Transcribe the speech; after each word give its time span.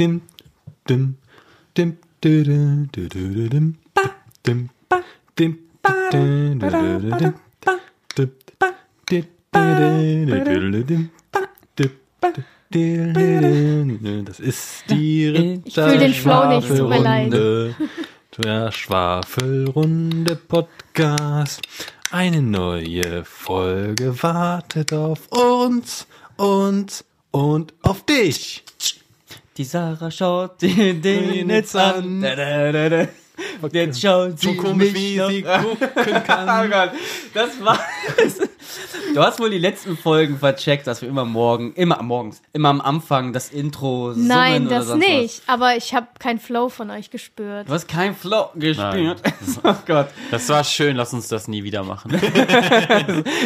dim, 0.00 0.24
dim, 0.88 1.20
dim, 1.76 2.00
dim, 2.24 2.56
dim, 2.56 2.88
dim, 2.90 3.76
dim, 4.46 4.70
dim, 12.72 14.24
das 14.24 14.40
ist 14.40 14.84
die. 14.88 15.28
Ritterschwafelrunde. 15.28 17.74
Der 18.38 18.72
Schwafelrunde 18.72 20.36
Podcast. 20.36 21.60
Eine 22.10 22.40
neue 22.40 23.26
Folge 23.26 24.22
wartet 24.22 24.94
auf 24.94 25.28
uns, 25.28 26.06
uns 26.38 27.04
und 27.32 27.74
auf 27.82 28.06
dich. 28.06 28.64
Die 29.60 29.64
Sarah 29.64 30.10
schaut 30.10 30.62
den, 30.62 31.02
den 31.02 31.50
jetzt 31.50 31.76
an. 31.76 32.22
Da, 32.22 32.34
da, 32.34 32.72
da, 32.72 32.88
da. 32.88 33.08
Und 33.60 33.74
jetzt 33.74 34.00
schaut 34.00 34.40
sie 34.40 34.46
So 34.46 34.54
komisch, 34.54 34.92
mich 34.92 34.94
wie 34.94 35.16
noch 35.18 35.28
sie 35.28 35.42
gucken 35.42 35.88
Oh 35.96 36.20
kann. 36.26 36.70
Gott, 36.70 36.90
das 37.34 37.62
war. 37.62 37.78
Du 39.14 39.20
hast 39.20 39.38
wohl 39.38 39.50
die 39.50 39.58
letzten 39.58 39.98
Folgen 39.98 40.38
vercheckt, 40.38 40.86
dass 40.86 41.02
wir 41.02 41.10
immer 41.10 41.26
morgen, 41.26 41.74
immer 41.74 42.02
morgens, 42.02 42.40
immer 42.54 42.70
am 42.70 42.80
Anfang 42.80 43.34
das 43.34 43.50
Intro 43.50 44.14
summen 44.14 44.28
Nein, 44.28 44.66
oder 44.66 44.78
das 44.78 44.86
sonst 44.86 45.06
nicht. 45.06 45.42
Aber 45.46 45.76
ich 45.76 45.92
habe 45.94 46.06
keinen 46.18 46.38
Flow 46.38 46.70
von 46.70 46.90
euch 46.90 47.10
gespürt. 47.10 47.64
Was. 47.64 47.66
Du 47.66 47.72
hast 47.74 47.88
kein 47.88 48.16
Flow 48.16 48.48
gespielt. 48.54 49.20
Oh 49.62 49.74
Gott. 49.86 50.08
Das 50.30 50.48
war 50.48 50.64
schön, 50.64 50.96
lass 50.96 51.12
uns 51.12 51.28
das 51.28 51.48
nie 51.48 51.64
wieder 51.64 51.82
machen. 51.84 52.18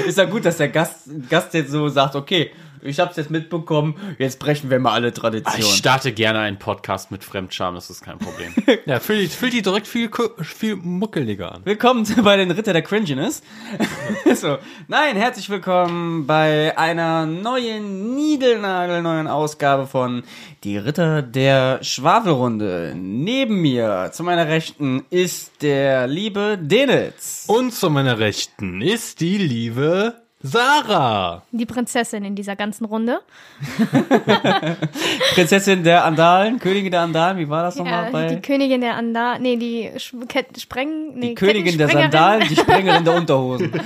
Ist 0.07 0.16
ja 0.19 0.27
gut, 0.27 0.45
dass 0.45 0.59
der 0.59 0.69
Gast, 0.69 1.09
Gast 1.29 1.55
jetzt 1.55 1.73
so 1.73 1.88
sagt, 1.88 2.15
okay, 2.15 2.52
ich 2.84 3.01
hab's 3.01 3.16
jetzt 3.16 3.30
mitbekommen, 3.30 3.95
jetzt 4.19 4.38
brechen 4.38 4.69
wir 4.70 4.79
mal 4.79 4.93
alle 4.93 5.09
Ich 5.09 5.15
Traditionen. 5.15 5.62
starte 5.62 6.12
gerne 6.12 6.41
einen 6.41 6.59
Podcast 6.59 7.10
mit 7.10 7.24
Fremdscham, 7.24 7.74
das 7.74 7.88
ist 7.91 8.02
kein 8.02 8.19
Problem. 8.19 8.55
Ja, 8.87 9.01
fühlt 9.01 9.23
die, 9.23 9.29
fühlt 9.29 9.52
die 9.55 9.62
direkt 9.62 9.87
viel, 9.87 10.10
viel 10.43 10.77
muckeliger 10.77 11.52
an. 11.52 11.62
Willkommen 11.65 12.07
bei 12.23 12.37
den 12.37 12.51
Ritter 12.51 12.73
der 12.73 12.82
Cringiness. 12.82 13.43
so. 14.35 14.59
Nein, 14.88 15.16
herzlich 15.16 15.49
willkommen 15.49 16.27
bei 16.27 16.77
einer 16.77 17.24
neuen, 17.24 18.15
niegelnagelneuen 18.15 19.27
Ausgabe 19.27 19.87
von 19.87 20.23
Die 20.65 20.77
Ritter 20.77 21.23
der 21.23 21.82
Schwafelrunde. 21.82 22.93
Neben 22.96 23.62
mir, 23.62 24.10
zu 24.12 24.23
meiner 24.23 24.49
Rechten, 24.49 25.05
ist 25.09 25.62
der 25.62 26.07
liebe 26.07 26.59
Denitz. 26.60 27.45
Und 27.46 27.73
zu 27.73 27.88
meiner 27.88 28.18
Rechten 28.18 28.82
ist 28.82 29.21
die 29.21 29.38
liebe 29.38 30.24
Sarah. 30.46 31.42
Die 31.52 31.64
Prinzessin 31.64 32.23
in 32.23 32.34
dieser 32.34 32.54
ganzen 32.54 32.84
Runde. 32.84 33.20
Prinzessin 35.34 35.82
der 35.82 36.04
Andalen, 36.04 36.59
Königin 36.59 36.90
der 36.92 37.00
Andalen, 37.00 37.38
wie 37.38 37.48
war 37.48 37.62
das 37.62 37.76
nochmal 37.76 38.04
Ja, 38.04 38.10
bei... 38.10 38.26
die 38.26 38.42
Königin 38.42 38.82
der 38.82 38.95
Andal. 38.96 39.40
Nee, 39.40 39.56
die 39.56 39.90
Ketten 40.28 40.60
Spreng. 40.60 41.15
Nee, 41.15 41.28
Die 41.28 41.34
Königin 41.34 41.78
der. 41.78 41.88
Sandalen, 41.88 42.46
die 42.46 42.56
Sprengerin 42.56 43.04
der 43.04 43.15
Unterhosen. 43.15 43.72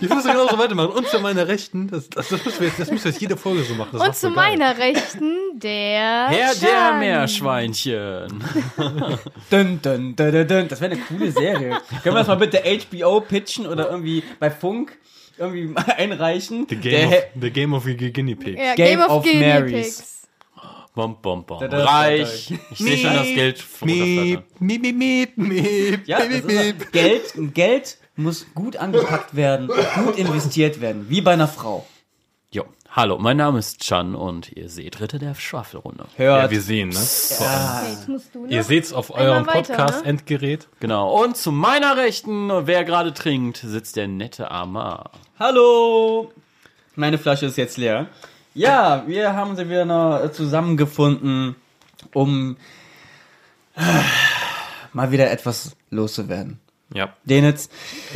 Ich 0.00 0.08
muss 0.08 0.22
genau 0.22 0.46
so 0.46 0.56
weitermachen. 0.56 0.90
Und 0.90 1.08
zu 1.08 1.18
meiner 1.18 1.48
Rechten, 1.48 1.88
das, 1.88 2.08
das, 2.08 2.28
das, 2.28 2.44
müssen, 2.44 2.60
wir 2.60 2.68
jetzt, 2.68 2.78
das 2.78 2.88
müssen 2.88 3.04
wir 3.04 3.10
jetzt 3.10 3.20
jede 3.20 3.36
Folge 3.36 3.64
so 3.64 3.74
machen. 3.74 3.90
Das 3.98 4.06
Und 4.06 4.14
zu 4.14 4.28
geil. 4.28 4.36
meiner 4.36 4.78
Rechten 4.78 5.34
der. 5.54 6.28
Herr 6.28 6.54
der 6.54 6.68
Chan. 6.68 6.98
Meerschweinchen. 7.00 8.44
Dun, 9.50 9.80
dun, 9.82 10.14
dun, 10.14 10.32
dun, 10.32 10.46
dun. 10.46 10.68
Das 10.68 10.80
wäre 10.80 10.92
eine 10.92 11.00
coole 11.00 11.32
Serie. 11.32 11.78
Können 12.04 12.14
wir 12.14 12.20
das 12.20 12.28
mal 12.28 12.36
bitte 12.36 12.62
HBO 12.62 13.20
pitchen 13.22 13.66
oder 13.66 13.90
irgendwie 13.90 14.22
bei 14.38 14.50
Funk 14.52 14.96
irgendwie 15.38 15.66
mal 15.66 15.84
einreichen? 15.96 16.66
The 16.68 16.76
Game, 16.76 17.08
of, 17.08 17.14
the 17.40 17.50
game 17.50 17.72
of 17.74 17.84
Guinea 17.84 18.34
Pigs. 18.34 18.60
Ja, 18.60 18.74
Game 18.74 18.98
Game 18.98 19.00
of, 19.00 19.10
of 19.10 19.24
Guinea 19.24 19.46
Marys. 19.46 19.72
Pigs. 19.72 20.18
Bom, 20.94 21.16
bom, 21.22 21.44
bom. 21.44 21.60
Da, 21.60 21.68
da, 21.68 21.78
da, 21.78 21.84
Reich. 21.84 22.52
Ich 22.72 22.78
sehe 22.78 22.98
schon 22.98 23.14
das 23.14 23.26
Geld 23.26 23.64
Miep, 23.84 24.42
miep, 24.58 24.82
miep, 24.82 24.96
miep, 24.96 25.36
miep, 25.36 26.08
Ja, 26.08 26.18
miep, 26.24 26.44
miep. 26.44 26.90
Geld, 26.90 27.34
Geld 27.54 27.98
muss 28.16 28.46
gut 28.52 28.76
angepackt 28.76 29.36
werden, 29.36 29.68
gut 30.04 30.18
investiert 30.18 30.80
werden, 30.80 31.06
wie 31.08 31.20
bei 31.20 31.34
einer 31.34 31.46
Frau. 31.46 31.86
Jo, 32.50 32.64
hallo, 32.90 33.16
mein 33.18 33.36
Name 33.36 33.60
ist 33.60 33.80
Chan 33.80 34.16
und 34.16 34.50
ihr 34.52 34.68
seht 34.68 35.00
Ritter 35.00 35.20
der 35.20 35.36
Schwafelrunde. 35.36 36.06
Hört. 36.16 36.42
Ja, 36.42 36.50
wir 36.50 36.60
sehen, 36.60 36.88
ne? 36.88 36.98
Okay, 36.98 38.10
musst 38.10 38.34
du, 38.34 38.46
ne? 38.46 38.52
Ihr 38.52 38.64
seht's 38.64 38.92
auf 38.92 39.14
eurem 39.14 39.46
Podcast-Endgerät. 39.46 40.66
Genau, 40.80 41.22
und 41.22 41.36
zu 41.36 41.52
meiner 41.52 41.96
Rechten, 41.96 42.50
wer 42.66 42.84
gerade 42.84 43.14
trinkt, 43.14 43.58
sitzt 43.58 43.94
der 43.94 44.08
nette 44.08 44.50
Amar. 44.50 45.12
Hallo! 45.40 46.32
Meine 46.96 47.16
Flasche 47.16 47.46
ist 47.46 47.56
jetzt 47.56 47.76
leer. 47.76 48.08
Ja, 48.54 49.04
wir 49.06 49.34
haben 49.34 49.54
sie 49.54 49.68
wieder 49.68 49.84
noch 49.84 50.20
äh, 50.20 50.32
zusammengefunden, 50.32 51.54
um 52.12 52.56
äh, 53.76 53.82
mal 54.92 55.12
wieder 55.12 55.30
etwas 55.30 55.76
loszuwerden. 55.90 56.58
Ja. 56.94 57.10
Denitz, 57.24 57.68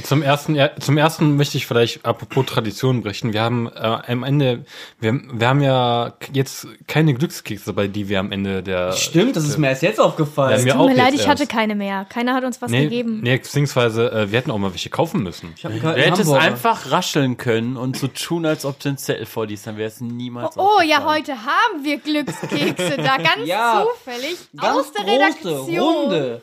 Zum 0.03 0.23
ersten, 0.23 0.55
ja, 0.55 0.71
zum 0.81 0.97
ersten 0.97 1.37
möchte 1.37 1.59
ich 1.59 1.67
vielleicht 1.67 2.07
apropos 2.07 2.47
Tradition 2.47 3.03
berichten. 3.03 3.35
Wir 3.35 3.43
haben 3.43 3.69
äh, 3.69 3.71
am 3.81 4.23
Ende, 4.23 4.65
wir, 4.99 5.13
wir 5.31 5.47
haben 5.49 5.61
ja 5.61 6.15
jetzt 6.33 6.67
keine 6.87 7.13
Glückskekse 7.13 7.75
bei 7.75 7.87
die 7.87 8.09
wir 8.09 8.19
am 8.19 8.33
Ende 8.33 8.63
der. 8.63 8.93
stimmt, 8.93 9.37
das 9.37 9.45
ist 9.45 9.59
mir 9.59 9.69
erst 9.69 9.83
jetzt 9.83 10.01
aufgefallen. 10.01 10.59
Ja, 10.59 10.65
mir 10.65 10.73
Tut 10.73 10.81
auch 10.81 10.89
mir 10.89 10.97
leid, 10.97 11.13
jetzt 11.13 11.21
ich 11.23 11.29
hatte 11.29 11.43
erst. 11.43 11.53
keine 11.53 11.75
mehr. 11.75 12.07
Keiner 12.09 12.33
hat 12.33 12.45
uns 12.45 12.63
was 12.63 12.71
Nee, 12.71 12.85
gegeben. 12.85 13.21
nee, 13.23 13.37
beziehungsweise 13.37 14.11
äh, 14.11 14.31
wir 14.33 14.39
hätten 14.39 14.51
auch 14.51 14.57
mal 14.59 14.71
welche 14.71 14.89
kaufen 14.89 15.23
müssen. 15.23 15.53
Ich 15.57 15.65
hab 15.67 15.73
einen 15.73 15.83
hättest 15.95 16.21
Hamburger. 16.21 16.41
einfach 16.41 16.91
rascheln 16.91 17.37
können 17.37 17.77
und 17.77 17.99
so 17.99 18.09
tun, 18.09 18.47
als 18.47 18.65
ob 18.65 18.81
du 18.81 18.89
einen 18.89 18.97
Zettel 18.99 19.27
vorliest, 19.27 19.67
dann 19.67 19.77
wäre 19.77 19.89
es 19.89 20.01
niemals 20.01 20.57
Oh 20.57 20.81
ja, 20.83 20.97
aufgefallen. 20.99 21.07
heute 21.21 21.33
haben 21.45 21.85
wir 21.85 21.99
Glückskekse 21.99 22.97
da, 22.97 23.19
ganz 23.19 23.37
Ja, 23.45 23.85
zufällig 23.85 24.37
Ganz 24.57 24.79
aus 24.79 24.93
der 24.93 25.05
große, 25.05 25.15
Redaktion. 25.17 25.79
Runde. 25.79 26.43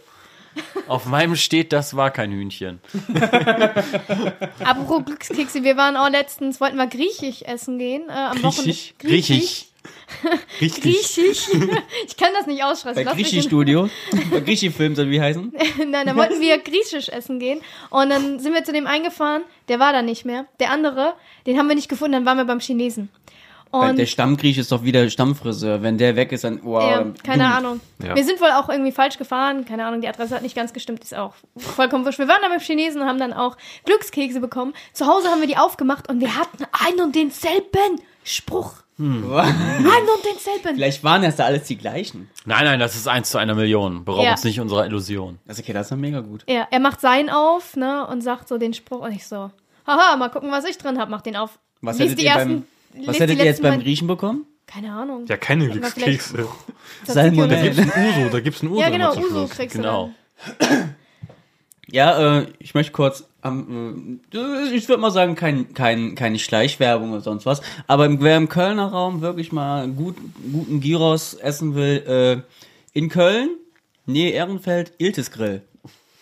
Auf 0.88 1.06
meinem 1.06 1.36
steht, 1.36 1.72
das 1.74 1.96
war 1.96 2.12
kein 2.12 2.32
Hühnchen. 2.32 2.80
Apropos 4.64 5.06
Glückskekse, 5.06 5.64
wir 5.64 5.78
waren 5.78 5.98
auch 5.98 6.10
letztens, 6.10 6.60
wollten 6.60 6.78
wir 6.78 6.88
griechisch 6.88 7.42
essen 7.44 7.78
gehen. 7.78 8.10
Äh, 8.10 8.14
am 8.14 8.42
Griechisch? 8.42 8.44
Wochenende. 8.44 8.86
Griechisch. 9.00 9.66
Richtig. 10.62 10.84
Griechisch. 10.84 11.48
ich 12.06 12.18
kann 12.18 12.34
das 12.34 12.48
nicht 12.48 12.64
aussprechen. 12.64 13.06
Bei 13.06 13.14
Griechi-Studio. 13.14 13.90
Bei 14.32 14.40
Griechi-Film 14.40 14.96
soll 14.96 15.10
wie 15.10 15.22
heißen. 15.22 15.54
Nein, 15.88 16.08
dann 16.08 16.16
wollten 16.18 16.42
wir 16.42 16.58
griechisch 16.58 17.10
essen 17.10 17.40
gehen. 17.40 17.62
Und 17.90 18.10
dann 18.10 18.40
sind 18.40 18.54
wir 18.54 18.64
zu 18.64 18.74
dem 18.74 18.88
eingefahren, 18.88 19.44
der 19.68 19.80
war 19.80 19.94
da 19.94 20.02
nicht 20.02 20.26
mehr. 20.26 20.46
Der 20.60 20.72
andere, 20.72 21.14
den 21.46 21.58
haben 21.58 21.68
wir 21.68 21.76
nicht 21.76 21.90
gefunden, 21.90 22.14
dann 22.14 22.26
waren 22.26 22.38
wir 22.38 22.46
beim 22.46 22.60
Chinesen. 22.60 23.10
Weil 23.72 23.92
Und 23.92 24.00
der 24.00 24.08
Stammgriech 24.08 24.58
ist 24.58 24.72
doch 24.72 24.84
wieder 24.84 25.10
Stammfriseur. 25.10 25.84
Wenn 25.84 25.98
der 25.98 26.16
weg 26.16 26.32
ist, 26.32 26.44
dann 26.44 26.60
wow. 26.64 26.82
ja, 26.84 27.06
keine 27.24 27.44
du. 27.44 27.50
Ahnung. 27.50 27.82
Ja. 28.04 28.16
Wir 28.16 28.24
sind 28.24 28.42
wohl 28.42 28.50
auch 28.50 28.68
irgendwie 28.70 28.92
falsch 28.92 29.18
gefahren. 29.18 29.66
Keine 29.66 29.86
Ahnung, 29.86 30.02
die 30.02 30.08
Adresse 30.08 30.36
hat 30.36 30.42
nicht 30.42 30.56
ganz 30.56 30.74
gestimmt, 30.74 31.04
ist 31.04 31.16
auch 31.16 31.34
vollkommen 31.56 32.04
wurscht. 32.04 32.18
Wir 32.18 32.28
waren 32.28 32.42
da 32.42 32.50
beim 32.50 32.60
Chinesen 32.60 33.02
und 33.02 33.08
haben 33.08 33.20
dann 33.20 33.34
auch 33.34 33.58
Glückskekse 33.86 34.40
bekommen. 34.40 34.74
Zu 34.94 35.06
Hause 35.06 35.28
haben 35.30 35.40
wir 35.42 35.48
die 35.48 35.58
aufgemacht 35.58 36.10
und 36.10 36.20
wir 36.20 36.36
hatten 36.36 36.66
einen 36.88 37.02
und 37.02 37.16
denselben 37.16 38.02
Spruch. 38.24 38.74
Einen 38.98 39.24
und 39.24 40.26
denselben. 40.30 40.76
Vielleicht 40.76 41.04
waren 41.06 41.22
das 41.22 41.38
da 41.38 41.46
alles 41.46 41.64
die 41.64 41.78
gleichen. 41.78 42.30
Nein, 42.46 42.66
nein, 42.66 42.80
das 42.80 42.96
ist 42.96 43.08
eins 43.08 43.30
zu 43.30 43.38
einer 43.38 43.56
Million. 43.56 44.04
Beraub 44.04 44.26
Ja. 44.26 44.32
uns 44.32 44.44
nicht 44.44 44.60
unserer 44.60 44.86
Illusion. 44.86 45.40
Also 45.48 45.62
okay, 45.62 45.72
das 45.72 45.84
ist 45.84 45.92
dann 45.92 46.02
mega 46.02 46.20
gut. 46.20 46.44
Ja, 46.50 46.68
er 46.70 46.80
macht 46.80 47.00
seinen 47.00 47.30
auf, 47.30 47.78
ne, 47.78 48.06
und 48.08 48.22
sagt 48.22 48.50
so 48.50 48.58
den 48.58 48.74
Spruch 48.74 49.02
und 49.02 49.14
ich 49.14 49.26
so, 49.26 49.52
haha, 49.88 50.18
mal 50.18 50.30
gucken, 50.30 50.52
was 50.52 50.66
ich 50.66 50.78
drin 50.78 51.00
hab, 51.00 51.08
mach 51.10 51.22
den 51.22 51.38
auf. 51.38 51.60
Was 51.82 51.98
Lies 51.98 52.12
hättet 52.12 52.20
die 52.20 52.26
ersten, 52.26 52.68
was 53.06 53.16
die 53.16 53.22
hättet 53.22 53.40
ihr 53.40 53.46
jetzt 53.46 53.62
beim 53.62 53.80
Griechen 53.80 54.08
bekommen? 54.08 54.46
Keine 54.66 54.92
Ahnung. 54.94 55.26
Ja, 55.28 55.38
keine 55.38 55.68
Glückskekse. 55.70 56.48
Salmonellen. 57.06 57.50
Da 57.76 57.84
gibt's 57.84 57.96
ein 57.96 58.06
Uso, 58.22 58.30
da 58.30 58.40
gibt's 58.40 58.62
ein 58.64 58.68
Uso. 58.70 58.82
Ja, 58.82 58.90
genau, 58.90 59.12
Uso 59.14 59.28
Schluss. 59.30 59.50
kriegst 59.52 59.76
Genau. 59.76 60.12
du 60.60 60.66
dann. 60.66 60.96
Ja, 61.92 62.40
äh, 62.42 62.48
ich 62.60 62.76
möchte 62.76 62.92
kurz, 62.92 63.24
ähm, 63.44 64.20
äh, 64.32 64.76
ich 64.76 64.88
würde 64.88 65.02
mal 65.02 65.10
sagen, 65.10 65.34
kein, 65.36 65.74
kein, 65.74 66.14
keine 66.14 66.38
Schleichwerbung 66.38 67.12
oder 67.14 67.22
sonst 67.22 67.48
was, 67.48 67.62
aber 67.88 68.06
im- 68.06 68.22
wer 68.22 68.38
im 68.38 68.48
Kölner 68.48 68.88
Raum 68.92 69.22
wirklich 69.22 69.52
mal 69.52 69.88
gut, 69.88 70.16
guten 70.52 70.82
Gyros 70.82 71.34
essen 71.34 71.74
will, 71.74 72.44
äh, 72.46 72.98
in 72.98 73.10
Köln, 73.10 73.50
Nähe 74.06 74.32
Ehrenfeld, 74.32 74.92
Iltis 75.00 75.32
Grill. 75.32 75.64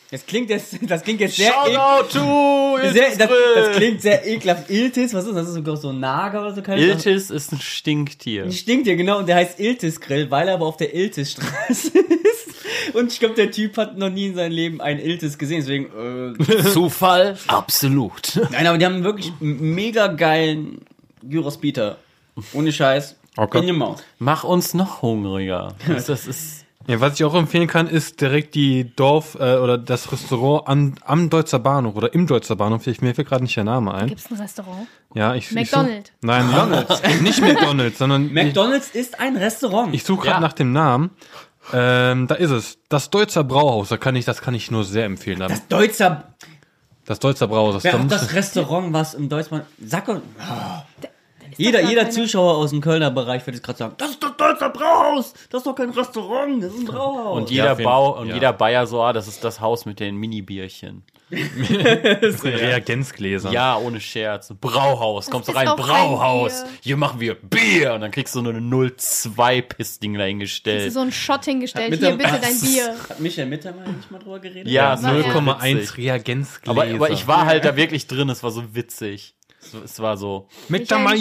Das 0.10 0.26
klingt 0.26 0.50
jetzt, 0.50 0.78
das 0.82 1.04
klingt 1.04 1.20
jetzt 1.20 1.36
sehr, 1.36 1.52
Shoutout 1.52 2.18
to 2.18 2.78
sehr 2.92 3.08
Iltis 3.08 3.18
das, 3.18 3.28
Grill. 3.28 3.40
das 3.56 3.76
klingt 3.76 4.02
sehr 4.02 4.26
ekelhaft. 4.26 4.70
Iltis, 4.70 5.14
was 5.14 5.26
ist 5.26 5.30
das? 5.30 5.36
Das 5.36 5.48
ist 5.50 5.56
sogar 5.56 5.76
so 5.76 5.90
ein 5.90 6.00
Nager 6.00 6.42
oder 6.42 6.56
so? 6.56 6.62
Keine. 6.62 6.82
Iltis 6.82 7.30
ist 7.30 7.52
ein 7.52 7.60
Stinktier. 7.60 8.50
Stinkt 8.52 8.88
ja, 8.88 8.96
genau. 8.96 9.20
Und 9.20 9.28
der 9.28 9.36
heißt 9.36 9.60
Iltis 9.60 10.00
Grill, 10.00 10.32
weil 10.32 10.48
er 10.48 10.54
aber 10.54 10.66
auf 10.66 10.78
der 10.78 10.96
Iltis-Straße 10.96 11.90
ist. 12.00 12.96
Und 12.96 13.12
ich 13.12 13.20
glaube, 13.20 13.36
der 13.36 13.52
Typ 13.52 13.76
hat 13.78 13.98
noch 13.98 14.10
nie 14.10 14.28
in 14.28 14.36
seinem 14.36 14.54
Leben 14.54 14.80
einen 14.80 15.00
Iltis 15.00 15.38
gesehen. 15.38 15.60
Deswegen, 15.60 16.36
äh, 16.40 16.64
Zufall? 16.72 17.38
Absolut. 17.48 18.40
nein, 18.52 18.66
aber 18.66 18.78
die 18.78 18.86
haben 18.86 19.04
wirklich 19.04 19.34
einen 19.42 19.76
mega 19.76 20.08
geilen 20.08 20.86
Gyros-Bieter. 21.24 21.98
Ohne 22.54 22.72
Scheiß. 22.72 23.18
Okay. 23.36 23.60
In 23.60 23.66
die 23.68 23.72
Maus. 23.74 24.04
Mach 24.20 24.44
uns 24.44 24.74
noch 24.74 25.02
hungriger. 25.02 25.76
Das, 25.88 26.06
das 26.08 26.28
ist. 26.28 26.66
Ja, 26.88 27.02
was 27.02 27.16
ich 27.16 27.24
auch 27.26 27.36
empfehlen 27.36 27.68
kann, 27.68 27.88
ist 27.88 28.22
direkt 28.22 28.56
die 28.56 28.96
Dorf 28.96 29.36
äh, 29.36 29.58
oder 29.58 29.78
das 29.78 30.10
Restaurant 30.12 30.68
am, 30.68 30.96
am 31.04 31.30
Deutzer 31.30 31.60
Bahnhof 31.60 31.96
oder 31.96 32.14
im 32.14 32.28
Deutzer 32.28 32.56
Bahnhof. 32.56 32.88
Ich, 32.88 33.02
mir 33.02 33.14
fällt 33.14 33.28
gerade 33.28 33.44
nicht 33.44 33.58
der 33.58 33.66
Name 33.66 33.94
ein. 33.94 34.08
Gibt's 34.08 34.32
ein 34.32 34.38
Restaurant? 34.38 34.88
Ja, 35.14 35.36
ich, 35.36 35.52
McDonald's. 35.52 36.10
Ich 36.10 36.16
such, 36.16 36.28
nein, 36.28 36.48
McDonald's. 36.48 37.02
nicht 37.22 37.42
McDonald's, 37.42 37.98
sondern 37.98 38.28
ich, 38.28 38.32
McDonalds 38.32 38.90
ist 38.92 39.20
ein 39.20 39.36
Restaurant. 39.36 39.94
ich 39.94 40.04
suche 40.06 40.22
gerade 40.28 40.36
Ja. 40.38 40.40
nach 40.40 40.54
dem 40.54 40.72
Namen. 40.72 41.12
Ähm, 41.74 42.28
da 42.28 42.36
ist 42.36 42.52
es. 42.52 42.78
Das 42.88 43.10
Deutzer 43.10 43.44
Brauhaus. 43.44 43.90
Da 43.90 43.98
kann 43.98 44.16
ich, 44.16 44.24
das 44.24 44.42
kann 44.42 44.56
ich 44.56 44.72
nur 44.72 44.86
sehr 44.86 45.04
empfehlen. 45.04 45.40
Das, 45.40 45.68
Deutscher, 45.68 46.24
das 47.06 47.20
Deutzer 47.20 47.48
Brauhaus. 47.48 47.76
Das, 47.76 47.84
wer 47.84 47.98
da 47.98 48.04
das 48.06 48.34
Restaurant, 48.34 48.94
was 48.94 49.14
im 49.14 49.28
Deutschland, 49.28 49.66
sag 49.86 50.08
und, 50.08 50.22
Ist 51.02 51.10
jeder, 51.58 51.82
doch 51.82 51.90
jeder 51.90 52.02
keine- 52.04 52.14
Zuschauer 52.14 52.56
aus 52.58 52.70
dem 52.72 52.82
Kölner 52.82 53.12
Bereich 53.12 53.46
wird 53.46 53.56
jetzt 53.56 53.66
gerade 53.66 53.80
sagen, 53.80 53.96
das 53.98 54.12
ist 54.12 54.24
das 54.24 54.36
Deutscher 54.38 54.70
Brauhaus, 54.70 55.34
das 55.50 55.60
ist 55.60 55.68
doch 55.68 55.76
kein 55.76 55.90
Restaurant, 55.90 56.64
das 56.64 56.74
ist 56.74 56.80
ein 56.82 56.86
Brauhaus. 56.86 57.38
Und 57.38 57.50
jeder 57.50 57.72
jeden 57.74 57.84
Bau 57.84 58.20
und 58.20 58.28
ja. 58.28 58.34
jeder 58.36 58.54
Bayer 58.54 58.86
so, 58.88 59.02
ah, 59.02 59.14
das 59.14 59.28
ist 59.28 59.44
das 59.44 59.60
Haus 59.60 59.86
mit 59.86 60.00
den 60.00 60.16
Mini-Bierchen. 60.18 61.04
Reagenzgläser. 62.44 63.52
Ja, 63.52 63.78
ohne 63.78 64.00
Scherz. 64.00 64.54
Brauhaus, 64.62 65.30
kommst 65.30 65.50
du 65.50 65.54
rein, 65.54 65.68
Brauhaus. 65.76 66.64
Hier 66.82 66.98
machen 66.98 67.20
wir 67.20 67.36
Bier. 67.36 67.94
Und 67.94 68.02
dann 68.02 68.12
kriegst 68.12 68.34
du 68.36 68.42
nur 68.42 68.54
eine 68.54 68.62
0,2-Pissding 68.66 69.78
Hast 69.80 70.02
du 70.16 70.18
dahingestellt. 70.18 70.94
so 70.94 71.00
einen 71.02 71.12
Shot 71.12 71.46
hingestellt. 71.46 71.96
Hier, 71.96 72.12
bitte 72.16 72.40
dein 72.42 72.60
Bier. 72.62 72.96
Hat 73.10 73.20
Michael 73.20 73.48
Mittermeier 73.48 73.90
nicht 73.90 74.10
mal 74.12 74.20
drüber 74.20 74.40
geredet? 74.40 74.68
Ja, 74.72 74.96
Ja, 74.96 75.12
null 75.12 75.22
ja. 75.22 75.34
0,1 75.34 75.76
witzig. 75.78 75.98
Reagenzgläser. 75.98 76.72
Aber, 76.72 76.90
aber 76.90 77.10
ich 77.12 77.28
war 77.28 77.46
halt 77.46 77.66
da 77.66 77.76
wirklich 77.76 78.08
drin, 78.08 78.30
es 78.30 78.44
war 78.44 78.52
so 78.52 78.74
witzig. 78.76 79.34
Es, 79.74 80.00
war 80.00 80.18
so. 80.18 80.48
Mittermeier! 80.70 81.16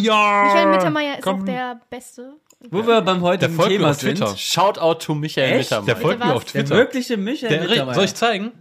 Michael 0.45 0.67
Mittermeier 0.71 1.15
ist 1.17 1.23
Komm. 1.23 1.41
auch 1.41 1.45
der 1.45 1.81
Beste. 1.91 2.35
Wo 2.71 2.87
wir 2.87 3.01
beim 3.03 3.19
Der 3.21 3.29
heutigen 3.29 3.55
folgt 3.55 3.71
mir 3.71 3.77
Thema 3.79 3.91
auf 3.91 3.99
Twitter. 3.99 4.27
sind. 4.29 4.39
Shoutout 4.41 4.95
to 5.05 5.15
Michael 5.15 5.61
Echt? 5.61 5.71
Der 5.71 5.81
Mittermeier. 5.83 6.03
folgt 6.03 6.25
mir 6.25 6.35
auf 6.35 6.45
Der 6.45 6.65
Twitter. 6.65 6.77
wirkliche 6.77 7.17
Michael 7.17 7.49
Der, 7.59 7.61
Mittermeier. 7.69 7.95
soll 7.95 8.05
ich 8.05 8.15
zeigen? 8.15 8.53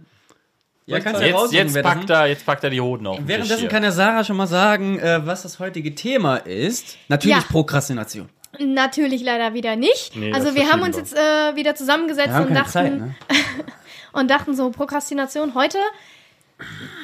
ja, 0.86 1.00
kannst 1.00 1.20
du 1.22 1.26
Jetzt, 1.56 1.82
packt 1.82 2.10
er, 2.10 2.26
jetzt 2.26 2.46
packt 2.46 2.62
er 2.64 2.70
die 2.70 2.80
Hoden 2.80 3.06
auf 3.06 3.18
Währenddessen 3.24 3.68
kann 3.68 3.82
der 3.82 3.92
Sarah 3.92 4.22
schon 4.22 4.36
mal 4.36 4.46
sagen, 4.46 4.98
äh, 4.98 5.26
was 5.26 5.42
das 5.42 5.58
heutige 5.58 5.94
Thema 5.94 6.36
ist. 6.36 6.96
Natürlich 7.08 7.38
Ja. 7.38 7.42
Prokrastination. 7.50 8.28
Natürlich 8.58 9.22
leider 9.22 9.52
wieder 9.54 9.76
nicht. 9.76 10.14
Nee, 10.16 10.32
also 10.32 10.54
wir 10.54 10.70
haben 10.70 10.82
uns 10.82 10.96
jetzt 10.96 11.14
äh, 11.14 11.56
wieder 11.56 11.74
zusammengesetzt 11.74 12.28
Wir 12.28 12.34
haben 12.34 12.42
und 12.46 12.54
keine 12.54 12.60
dachten 12.60 12.72
Zeit, 12.72 12.98
ne? 12.98 13.14
und 14.12 14.30
dachten 14.30 14.54
so 14.54 14.70
Prokrastination 14.70 15.54
heute. 15.54 15.78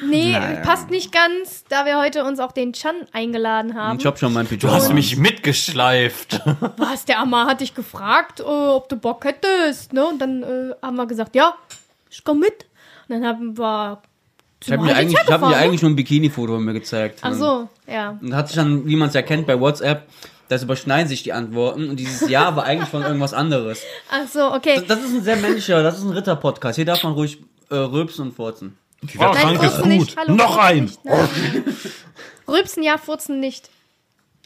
Nee, 0.03 0.31
Naja. 0.33 0.61
passt 0.61 0.89
nicht 0.89 1.11
ganz, 1.11 1.63
da 1.69 1.85
wir 1.85 1.99
heute 1.99 2.23
uns 2.25 2.39
auch 2.39 2.51
den 2.51 2.73
Chan 2.73 2.95
eingeladen 3.11 3.75
haben. 3.75 3.99
Ich 3.99 4.05
hab 4.05 4.17
schon 4.17 4.33
mein 4.33 4.47
Du 4.47 4.57
Pyjama. 4.57 4.75
hast 4.75 4.91
mich 4.93 5.15
mitgeschleift. 5.17 6.41
Was, 6.77 7.05
der 7.05 7.19
Amma 7.19 7.45
hat 7.45 7.61
dich 7.61 7.75
gefragt, 7.75 8.39
äh, 8.39 8.43
ob 8.43 8.89
du 8.89 8.95
Bock 8.97 9.23
hättest, 9.25 9.93
ne? 9.93 10.05
Und 10.07 10.19
dann 10.19 10.41
äh, 10.43 10.71
haben 10.81 10.95
wir 10.95 11.05
gesagt, 11.05 11.35
ja, 11.35 11.53
ich 12.09 12.23
komm 12.23 12.39
mit. 12.39 12.65
Und 13.07 13.15
dann 13.21 13.25
haben 13.25 13.57
wir 13.57 14.01
Ich 14.63 14.71
habe 14.71 14.83
mir, 14.83 14.95
eigentlich, 14.95 15.19
ich 15.23 15.31
hab 15.31 15.41
mir 15.41 15.55
eigentlich 15.55 15.81
nur 15.83 15.91
ein 15.91 15.95
Bikini-Foto 15.95 16.53
von 16.55 16.63
mir 16.65 16.73
gezeigt. 16.73 17.19
Ach 17.21 17.33
so, 17.33 17.69
ja. 17.87 18.17
Und 18.21 18.35
hat 18.35 18.47
sich 18.47 18.55
dann, 18.55 18.87
wie 18.87 18.95
man 18.95 19.09
es 19.09 19.15
erkennt 19.15 19.45
bei 19.45 19.59
WhatsApp, 19.59 20.07
das 20.49 20.63
überschneiden 20.63 21.07
sich 21.07 21.21
die 21.23 21.31
Antworten 21.33 21.89
und 21.89 21.97
dieses 21.99 22.27
Ja 22.29 22.55
war 22.55 22.63
eigentlich 22.65 22.89
von 22.89 23.03
irgendwas 23.03 23.33
anderes. 23.33 23.81
Ach 24.09 24.27
so, 24.27 24.51
okay. 24.51 24.75
Das, 24.75 24.87
das 24.97 24.99
ist 25.05 25.13
ein 25.15 25.23
sehr 25.23 25.35
männlicher, 25.37 25.83
das 25.83 25.97
ist 25.99 26.03
ein 26.03 26.11
Ritter-Podcast. 26.11 26.75
Hier 26.75 26.85
darf 26.85 27.03
man 27.03 27.13
ruhig 27.13 27.39
äh, 27.69 27.75
rülpsen 27.75 28.25
und 28.27 28.33
furzen. 28.33 28.77
Dieser 29.03 29.31
Nein, 29.31 29.57
Trank 29.57 29.63
ist 29.63 29.81
gut. 29.81 30.15
Hallo, 30.17 30.33
Noch 30.35 30.57
ein. 30.57 30.85
nicht. 30.85 31.03
Nein. 31.05 31.63
Rülpsen 32.47 32.83
ja, 32.83 32.97
furzen 32.97 33.39
nicht. 33.39 33.69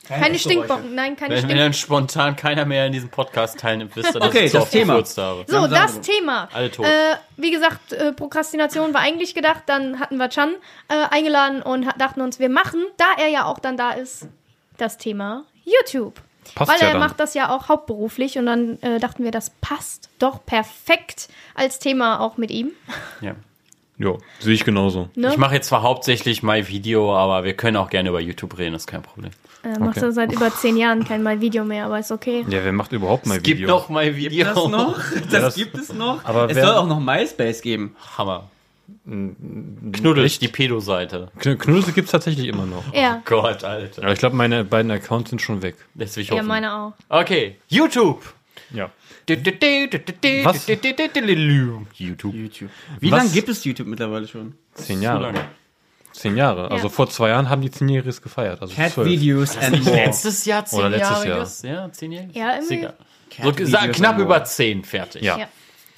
Keine 0.07 0.39
Stinkbocken, 0.39 0.95
nein, 0.95 1.17
keine 1.17 1.35
Wenn, 1.35 1.49
wenn 1.49 1.57
dann 1.57 1.73
spontan 1.73 2.37
keiner 2.37 2.63
mehr 2.63 2.85
in 2.85 2.93
diesem 2.93 3.09
Podcast 3.09 3.59
teilnimmt, 3.59 3.93
wisst 3.97 4.15
ihr, 4.15 4.21
dass 4.21 4.29
Okay, 4.29 4.45
ich 4.45 4.53
das 4.53 4.61
oft 4.63 4.71
Thema. 4.71 4.93
habe. 4.93 5.45
So, 5.47 5.67
das. 5.67 5.99
Thema. 5.99 6.47
Alle 6.53 6.71
tot. 6.71 6.85
Äh, 6.85 7.17
wie 7.35 7.51
gesagt, 7.51 7.91
äh, 7.91 8.13
Prokrastination 8.13 8.93
war 8.93 9.01
eigentlich 9.01 9.35
gedacht, 9.35 9.63
dann 9.65 9.99
hatten 9.99 10.15
wir 10.15 10.29
Chan 10.29 10.53
äh, 10.87 10.93
eingeladen 11.13 11.61
und 11.61 11.85
dachten 11.97 12.21
uns, 12.21 12.39
wir 12.39 12.47
machen, 12.47 12.85
da 12.95 13.21
er 13.21 13.27
ja 13.27 13.45
auch 13.45 13.59
dann 13.59 13.75
da 13.75 13.91
ist, 13.91 14.27
das 14.77 14.97
Thema 14.97 15.43
YouTube. 15.65 16.21
Passt 16.55 16.71
Weil 16.71 16.79
ja 16.79 16.85
er 16.87 16.91
dann. 16.93 17.01
macht 17.01 17.19
das 17.19 17.33
ja 17.33 17.53
auch 17.53 17.67
hauptberuflich 17.67 18.37
und 18.37 18.45
dann 18.45 18.81
äh, 18.81 18.99
dachten 19.01 19.25
wir, 19.25 19.31
das 19.31 19.49
passt 19.59 20.09
doch 20.19 20.45
perfekt 20.45 21.27
als 21.53 21.79
Thema 21.79 22.21
auch 22.21 22.37
mit 22.37 22.49
ihm. 22.51 22.71
Ja. 23.19 23.35
Jo, 23.99 24.19
sehe 24.39 24.53
ich 24.53 24.63
genauso. 24.63 25.09
Ne? 25.15 25.29
Ich 25.29 25.37
mache 25.37 25.55
jetzt 25.55 25.67
zwar 25.69 25.81
hauptsächlich 25.81 26.43
My 26.43 26.67
Video, 26.67 27.15
aber 27.15 27.43
wir 27.43 27.53
können 27.53 27.77
auch 27.77 27.89
gerne 27.89 28.09
über 28.09 28.19
YouTube 28.19 28.57
reden, 28.57 28.73
das 28.73 28.83
ist 28.83 28.87
kein 28.87 29.01
Problem. 29.01 29.31
äh, 29.63 29.79
macht 29.79 29.97
okay. 29.97 30.11
seit 30.11 30.31
über 30.31 30.53
zehn 30.53 30.77
Jahren 30.77 31.03
kein 31.03 31.23
mal 31.23 31.41
Video 31.41 31.63
mehr, 31.65 31.85
aber 31.85 31.97
ist 31.99 32.11
okay. 32.11 32.45
Ja, 32.47 32.63
wer 32.63 32.71
macht 32.73 32.91
überhaupt 32.91 33.25
mal 33.25 33.37
Es 33.37 33.43
gibt 33.43 33.57
Video? 33.57 33.69
noch 33.69 33.89
My 33.89 34.15
Video. 34.15 34.45
Das 34.53 34.55
noch? 34.67 34.99
Das, 35.31 35.41
das- 35.41 35.55
gibt 35.55 35.75
es 35.77 35.91
noch. 35.93 36.23
aber 36.25 36.49
es 36.49 36.55
soll 36.57 36.75
auch 36.75 36.87
noch 36.87 36.99
MySpace 36.99 37.61
geben. 37.61 37.95
Hammer. 38.17 38.49
Knuddels, 39.91 40.39
die 40.39 40.47
Pedo-Seite. 40.47 41.29
Kn- 41.39 41.55
Knudels 41.57 41.93
gibt's 41.93 42.11
tatsächlich 42.11 42.47
immer 42.47 42.65
noch. 42.65 42.83
Ja, 42.93 43.21
Gott, 43.25 43.63
Alter. 43.63 44.03
Aber 44.03 44.11
ich 44.13 44.19
glaube, 44.19 44.35
meine 44.35 44.63
beiden 44.63 44.91
Accounts 44.91 45.29
sind 45.31 45.41
schon 45.41 45.61
weg. 45.61 45.75
Lässt 45.95 46.13
sich 46.13 46.29
ja, 46.29 46.35
hoffen. 46.35 46.47
meine 46.47 46.73
auch. 46.73 46.93
Okay, 47.09 47.57
YouTube. 47.67 48.21
Ja. 48.71 48.89
Was? 49.27 50.67
YouTube. 51.99 52.33
YouTube. 52.33 52.69
Wie 52.99 53.11
Was? 53.11 53.17
lange 53.19 53.29
gibt 53.31 53.49
es 53.49 53.63
YouTube 53.63 53.87
mittlerweile 53.87 54.27
schon? 54.27 54.55
Zehn 54.73 55.01
Jahre. 55.01 55.33
Zehn 56.13 56.35
Jahre. 56.35 56.71
Also 56.71 56.89
vor 56.89 57.09
zwei 57.09 57.29
Jahren 57.29 57.49
haben 57.49 57.61
die 57.61 57.69
Zehnjähriges 57.69 58.21
gefeiert. 58.21 58.61
Also 58.61 58.73
Cat 58.73 58.93
zwölf. 58.93 59.07
Videos 59.07 59.55
and 59.57 59.83
more. 59.85 59.95
Letztes 59.95 60.45
Jahr 60.45 60.65
zehn 60.65 60.79
Oder 60.79 60.89
letztes 60.89 61.23
Jahriges? 61.25 61.61
Ja, 61.61 61.91
zehn 61.91 62.11
Jahre. 62.11 62.27
Ja, 62.33 62.55
irgendwie-. 62.55 62.89
So, 63.65 63.77
knapp 63.93 64.17
über 64.17 64.43
zehn, 64.45 64.83
fertig. 64.83 65.21
Ja. 65.21 65.37
Ja. 65.37 65.47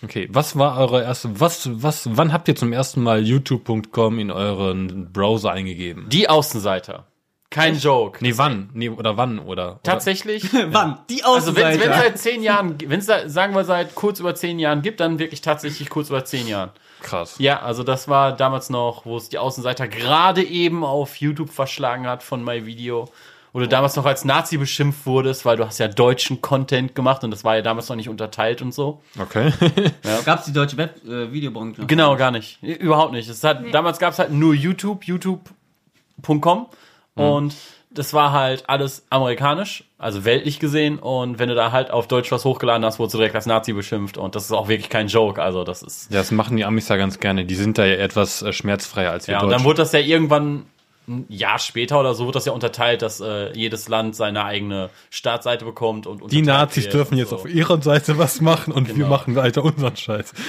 Okay, 0.04 0.30
was 0.32 0.58
war 0.58 0.78
eure 0.78 1.04
erste, 1.04 1.40
was, 1.40 1.70
was, 1.72 2.10
wann 2.12 2.32
habt 2.32 2.48
ihr 2.48 2.56
zum 2.56 2.72
ersten 2.72 3.02
Mal 3.02 3.26
youtube.com 3.26 4.20
in 4.20 4.32
euren 4.32 5.12
Browser 5.12 5.52
eingegeben? 5.52 6.08
Die 6.10 6.30
Außenseiter. 6.30 7.06
Kein 7.50 7.80
Joke. 7.80 8.20
Nee, 8.22 8.34
wann? 8.36 8.70
Nee, 8.74 8.90
oder 8.90 9.18
wann, 9.18 9.40
oder? 9.40 9.80
Tatsächlich. 9.82 10.44
Wann? 10.68 11.00
Die 11.10 11.24
Also 11.24 11.56
wenn 11.56 11.80
es 11.80 11.84
seit 11.84 12.18
zehn 12.20 12.44
Jahren, 12.44 12.76
wenn 12.86 13.00
es 13.00 13.08
sagen 13.08 13.56
wir 13.56 13.64
seit 13.64 13.96
kurz 13.96 14.20
über 14.20 14.36
zehn 14.36 14.60
Jahren 14.60 14.84
gibt, 14.84 15.00
dann 15.00 15.18
wirklich 15.18 15.42
tatsächlich 15.42 15.90
kurz 15.90 16.10
über 16.10 16.24
zehn 16.24 16.48
Jahren. 16.48 16.70
Oder? 16.70 16.80
Krass. 17.02 17.36
Ja, 17.40 17.62
also 17.62 17.84
das 17.84 18.08
war 18.08 18.36
damals 18.36 18.70
noch, 18.70 19.06
wo 19.06 19.18
es 19.18 19.30
die 19.30 19.38
Außenseiter 19.38 19.88
gerade 19.88 20.44
eben 20.44 20.84
auf 20.84 21.16
YouTube 21.16 21.50
verschlagen 21.50 22.06
hat 22.08 22.24
von 22.24 22.44
MyVideo. 22.44 23.10
Wo 23.52 23.60
du 23.60 23.68
damals 23.68 23.96
noch 23.96 24.06
als 24.06 24.26
Nazi 24.26 24.58
beschimpft 24.58 25.08
wurdest, 25.08 25.44
weil 25.44 25.58
du 25.58 25.66
hast 25.66 25.80
ja 25.80 25.88
deutschen 25.88 26.40
Content 26.40 26.94
gemacht 26.94 27.24
und 27.24 27.32
das 27.32 27.44
war 27.44 27.56
ja 27.56 27.64
damals 27.64 27.90
noch 27.90 27.96
nicht 27.96 28.10
unterteilt 28.10 28.62
und 28.62 28.76
so. 28.76 29.02
Okay. 29.20 29.52
Gab 30.26 30.40
es 30.40 30.46
die 30.46 30.54
deutsche 30.54 30.78
Web 30.78 31.04
äh, 31.04 31.32
Videobranche? 31.32 31.88
Genau, 31.88 32.16
gar 32.16 32.30
nicht. 32.30 32.62
Überhaupt 32.62 33.12
nicht. 33.12 33.28
Es 33.28 33.44
hat, 33.44 33.64
Damals 33.72 33.98
gab 33.98 34.14
es 34.14 34.20
halt 34.20 34.32
nur 34.32 34.54
YouTube, 34.54 35.04
youtube.com 35.06 36.68
und 37.16 37.56
das 37.92 38.14
war 38.14 38.32
halt 38.34 38.70
alles 38.70 39.04
amerikanisch, 39.10 39.84
also 39.98 40.24
weltlich 40.24 40.60
gesehen 40.60 41.00
und 41.00 41.40
wenn 41.40 41.50
du 41.50 41.56
da 41.56 41.72
halt 41.72 41.90
auf 41.90 42.08
Deutsch 42.08 42.32
was 42.32 42.46
hochgeladen 42.46 42.86
hast, 42.86 43.00
wurdest 43.00 43.16
du 43.16 43.18
direkt 43.18 43.36
als 43.36 43.48
Nazi 43.48 43.74
beschimpft 43.74 44.18
und 44.18 44.36
das 44.36 44.46
ist 44.46 44.52
auch 44.52 44.68
wirklich 44.68 44.90
kein 44.90 45.08
Joke, 45.08 45.42
also 45.42 45.64
das 45.64 45.82
ist... 45.82 46.12
Ja, 46.12 46.20
das 46.20 46.32
machen 46.32 46.56
die 46.56 46.66
Amis 46.66 46.88
ja 46.88 46.98
ganz 46.98 47.20
gerne. 47.20 47.46
Die 47.46 47.56
sind 47.56 47.80
da 47.80 47.86
ja 47.86 47.96
etwas 47.96 48.44
äh, 48.44 48.54
schmerzfreier 48.54 49.12
als 49.12 49.28
wir 49.28 49.34
Ja, 49.34 49.40
und 49.40 49.46
dann 49.46 49.54
Deutschen. 49.54 49.66
wurde 49.66 49.78
das 49.78 49.92
ja 49.92 50.00
irgendwann 50.00 50.68
ein 51.10 51.26
Jahr 51.28 51.60
später 51.60 52.00
oder 52.00 52.14
so, 52.14 52.26
wird 52.26 52.36
das 52.36 52.46
ja 52.46 52.52
unterteilt, 52.54 53.02
dass 53.02 53.20
äh, 53.20 53.52
jedes 53.58 53.90
Land 53.90 54.16
seine 54.16 54.46
eigene 54.46 54.90
Startseite 55.10 55.66
bekommt 55.66 56.08
und 56.08 56.32
Die 56.32 56.42
Nazis 56.44 56.88
dürfen 56.88 57.18
jetzt 57.18 57.32
so. 57.32 57.38
auf 57.38 57.50
ihrer 57.50 57.82
Seite 57.82 58.18
was 58.18 58.40
machen 58.42 58.72
und 58.72 58.88
wir 58.88 58.94
Genau. 58.96 59.10
machen 59.10 59.36
weiter 59.36 59.64
unseren 59.64 59.96
Scheiß. 59.96 60.34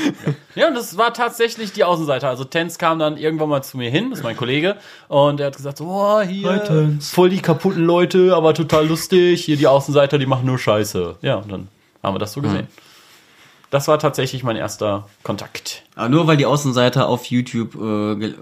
Ja, 0.57 0.67
und 0.69 0.75
das 0.75 0.99
war 0.99 1.15
tatsächlich 1.15 1.73
die 1.73 1.85
Außenseite. 1.85 2.29
Also 2.29 2.45
Tenz 2.45 2.77
kam 2.77 2.99
dann 2.99 3.17
irgendwann 3.17 3.49
mal 3.49 3.63
zu 3.63 3.77
mir 3.79 3.89
hin, 3.91 4.11
das 4.11 4.19
ist 4.19 4.25
mein 4.25 4.37
Kollege, 4.37 4.77
und 5.09 5.39
er 5.41 5.47
hat 5.47 5.57
gesagt, 5.57 5.79
so, 5.79 5.87
oh, 5.87 6.21
hier, 6.21 6.51
Hi, 6.69 6.99
voll 7.01 7.31
die 7.31 7.41
kaputten 7.41 7.85
Leute, 7.85 8.35
aber 8.35 8.53
total 8.53 8.87
lustig, 8.89 9.45
hier 9.45 9.57
die 9.57 9.67
Außenseiter, 9.69 10.19
die 10.19 10.27
machen 10.27 10.47
nur 10.47 10.59
Scheiße. 10.59 11.17
Ja, 11.23 11.37
und 11.37 11.51
dann 11.53 11.69
haben 12.03 12.15
wir 12.15 12.19
das 12.19 12.33
so 12.33 12.41
gesehen. 12.43 12.67
Das 13.71 13.87
war 13.87 13.99
tatsächlich 14.01 14.43
mein 14.43 14.57
erster 14.57 15.09
Kontakt. 15.23 15.85
Aber 15.95 16.09
nur 16.09 16.27
weil 16.27 16.37
die 16.37 16.45
Außenseiter 16.47 17.09
auf 17.09 17.27
YouTube 17.27 17.77
äh, 17.77 18.17
ge- 18.17 18.35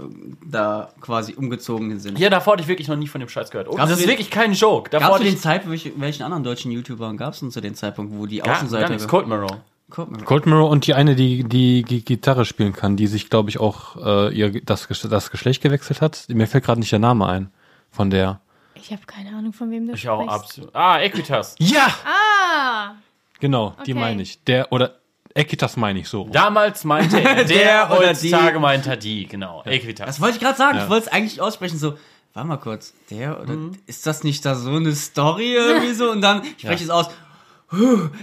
da 0.45 0.89
quasi 1.03 1.35
umgezogen 1.35 1.99
sind. 2.01 2.19
Ja, 2.19 2.31
davor 2.31 2.55
hatte 2.55 2.63
ich 2.63 2.69
wirklich 2.69 2.89
noch 2.89 2.97
nie 2.97 3.09
von 3.09 3.21
dem 3.21 3.29
Scheiß 3.29 3.51
gehört. 3.51 3.69
Oh, 3.69 3.77
das 3.77 3.91
ist 3.91 4.07
wirklich 4.09 4.31
kein 4.31 4.55
Joke. 4.55 4.89
Davor 4.89 5.09
Gab 5.11 5.19
es 5.19 5.25
den 5.27 5.35
ich 5.35 5.41
Zeitpunkt, 5.41 5.71
welche, 5.85 6.01
welchen 6.01 6.23
anderen 6.23 6.45
deutschen 6.45 6.71
YouTubern 6.73 7.19
gab 7.19 7.35
es 7.35 7.41
denn 7.41 7.51
zu 7.51 7.61
dem 7.61 7.75
Zeitpunkt, 7.75 8.15
wo 8.17 8.25
die 8.25 8.39
gar, 8.39 8.57
Außenseiter... 8.57 8.85
gar 8.85 8.91
nichts. 8.91 9.07
Cold 9.07 9.27
Mirror. 9.29 9.61
Guck 9.91 10.11
mal. 10.11 10.23
Cold 10.23 10.47
Mirror 10.47 10.71
und 10.71 10.87
die 10.87 10.95
eine, 10.95 11.15
die 11.15 11.45
die 11.45 11.83
Gi- 11.83 12.01
Gitarre 12.01 12.45
spielen 12.47 12.73
kann, 12.73 12.97
die 12.97 13.07
sich, 13.07 13.29
glaube 13.29 13.51
ich, 13.51 13.61
auch 13.61 13.97
äh, 13.97 14.35
ihr 14.35 14.63
das, 14.65 14.89
das 14.89 15.31
Geschlecht 15.31 15.63
gewechselt 15.63 16.01
hat. 16.01 16.25
Mir 16.29 16.47
fällt 16.47 16.65
gerade 16.65 16.81
nicht 16.81 16.93
der 16.93 16.99
Name 17.01 17.27
ein 17.27 17.51
von 17.91 18.09
der. 18.11 18.41
Ich 18.75 18.93
habe 18.93 19.03
keine 19.07 19.37
Ahnung, 19.37 19.53
von 19.53 19.71
wem 19.71 19.87
du 19.89 19.93
Ich 19.95 20.09
auch 20.09 20.23
sprichst. 20.23 20.41
absolut. 20.43 20.75
Ah, 20.75 21.01
Equitas. 21.01 21.55
Ja, 21.59 21.87
Ah, 22.07 22.93
genau, 23.41 23.75
die 23.87 23.93
Okay. 23.93 24.01
meine 24.01 24.23
ich. 24.23 24.43
Der 24.45 24.73
oder 24.73 24.95
Equitas 25.38 25.76
meine 25.76 26.00
ich 26.00 26.09
so. 26.09 26.28
Damals 26.33 26.85
meinte 26.85 27.21
er, 27.21 27.35
der, 27.45 27.45
Der 27.45 27.90
oder 27.97 28.09
heutzutage 28.09 28.52
die. 28.54 28.59
meinte 28.59 28.90
er 28.90 28.97
die, 28.97 29.26
genau. 29.26 29.62
Equitas. 29.64 30.07
Das 30.07 30.21
wollte 30.21 30.37
ich 30.37 30.42
gerade 30.42 30.59
sagen. 30.59 30.78
Ich 30.78 30.88
wollte 30.88 31.07
es 31.07 31.12
eigentlich 31.12 31.40
aussprechen, 31.40 31.78
so, 31.78 31.97
warte 32.35 32.49
mal 32.49 32.57
kurz, 32.57 32.92
der 33.11 33.40
oder 33.40 33.52
Mhm. 33.54 33.78
ist 33.87 34.07
das 34.07 34.25
nicht 34.25 34.45
da 34.45 34.54
so 34.54 34.71
eine 34.75 34.95
Story 34.95 35.54
irgendwie 35.54 35.92
so? 35.95 36.11
Und 36.11 36.21
dann 36.23 36.42
spreche 36.59 36.75
ich 36.75 36.83
es 36.83 36.90
aus. 36.90 37.09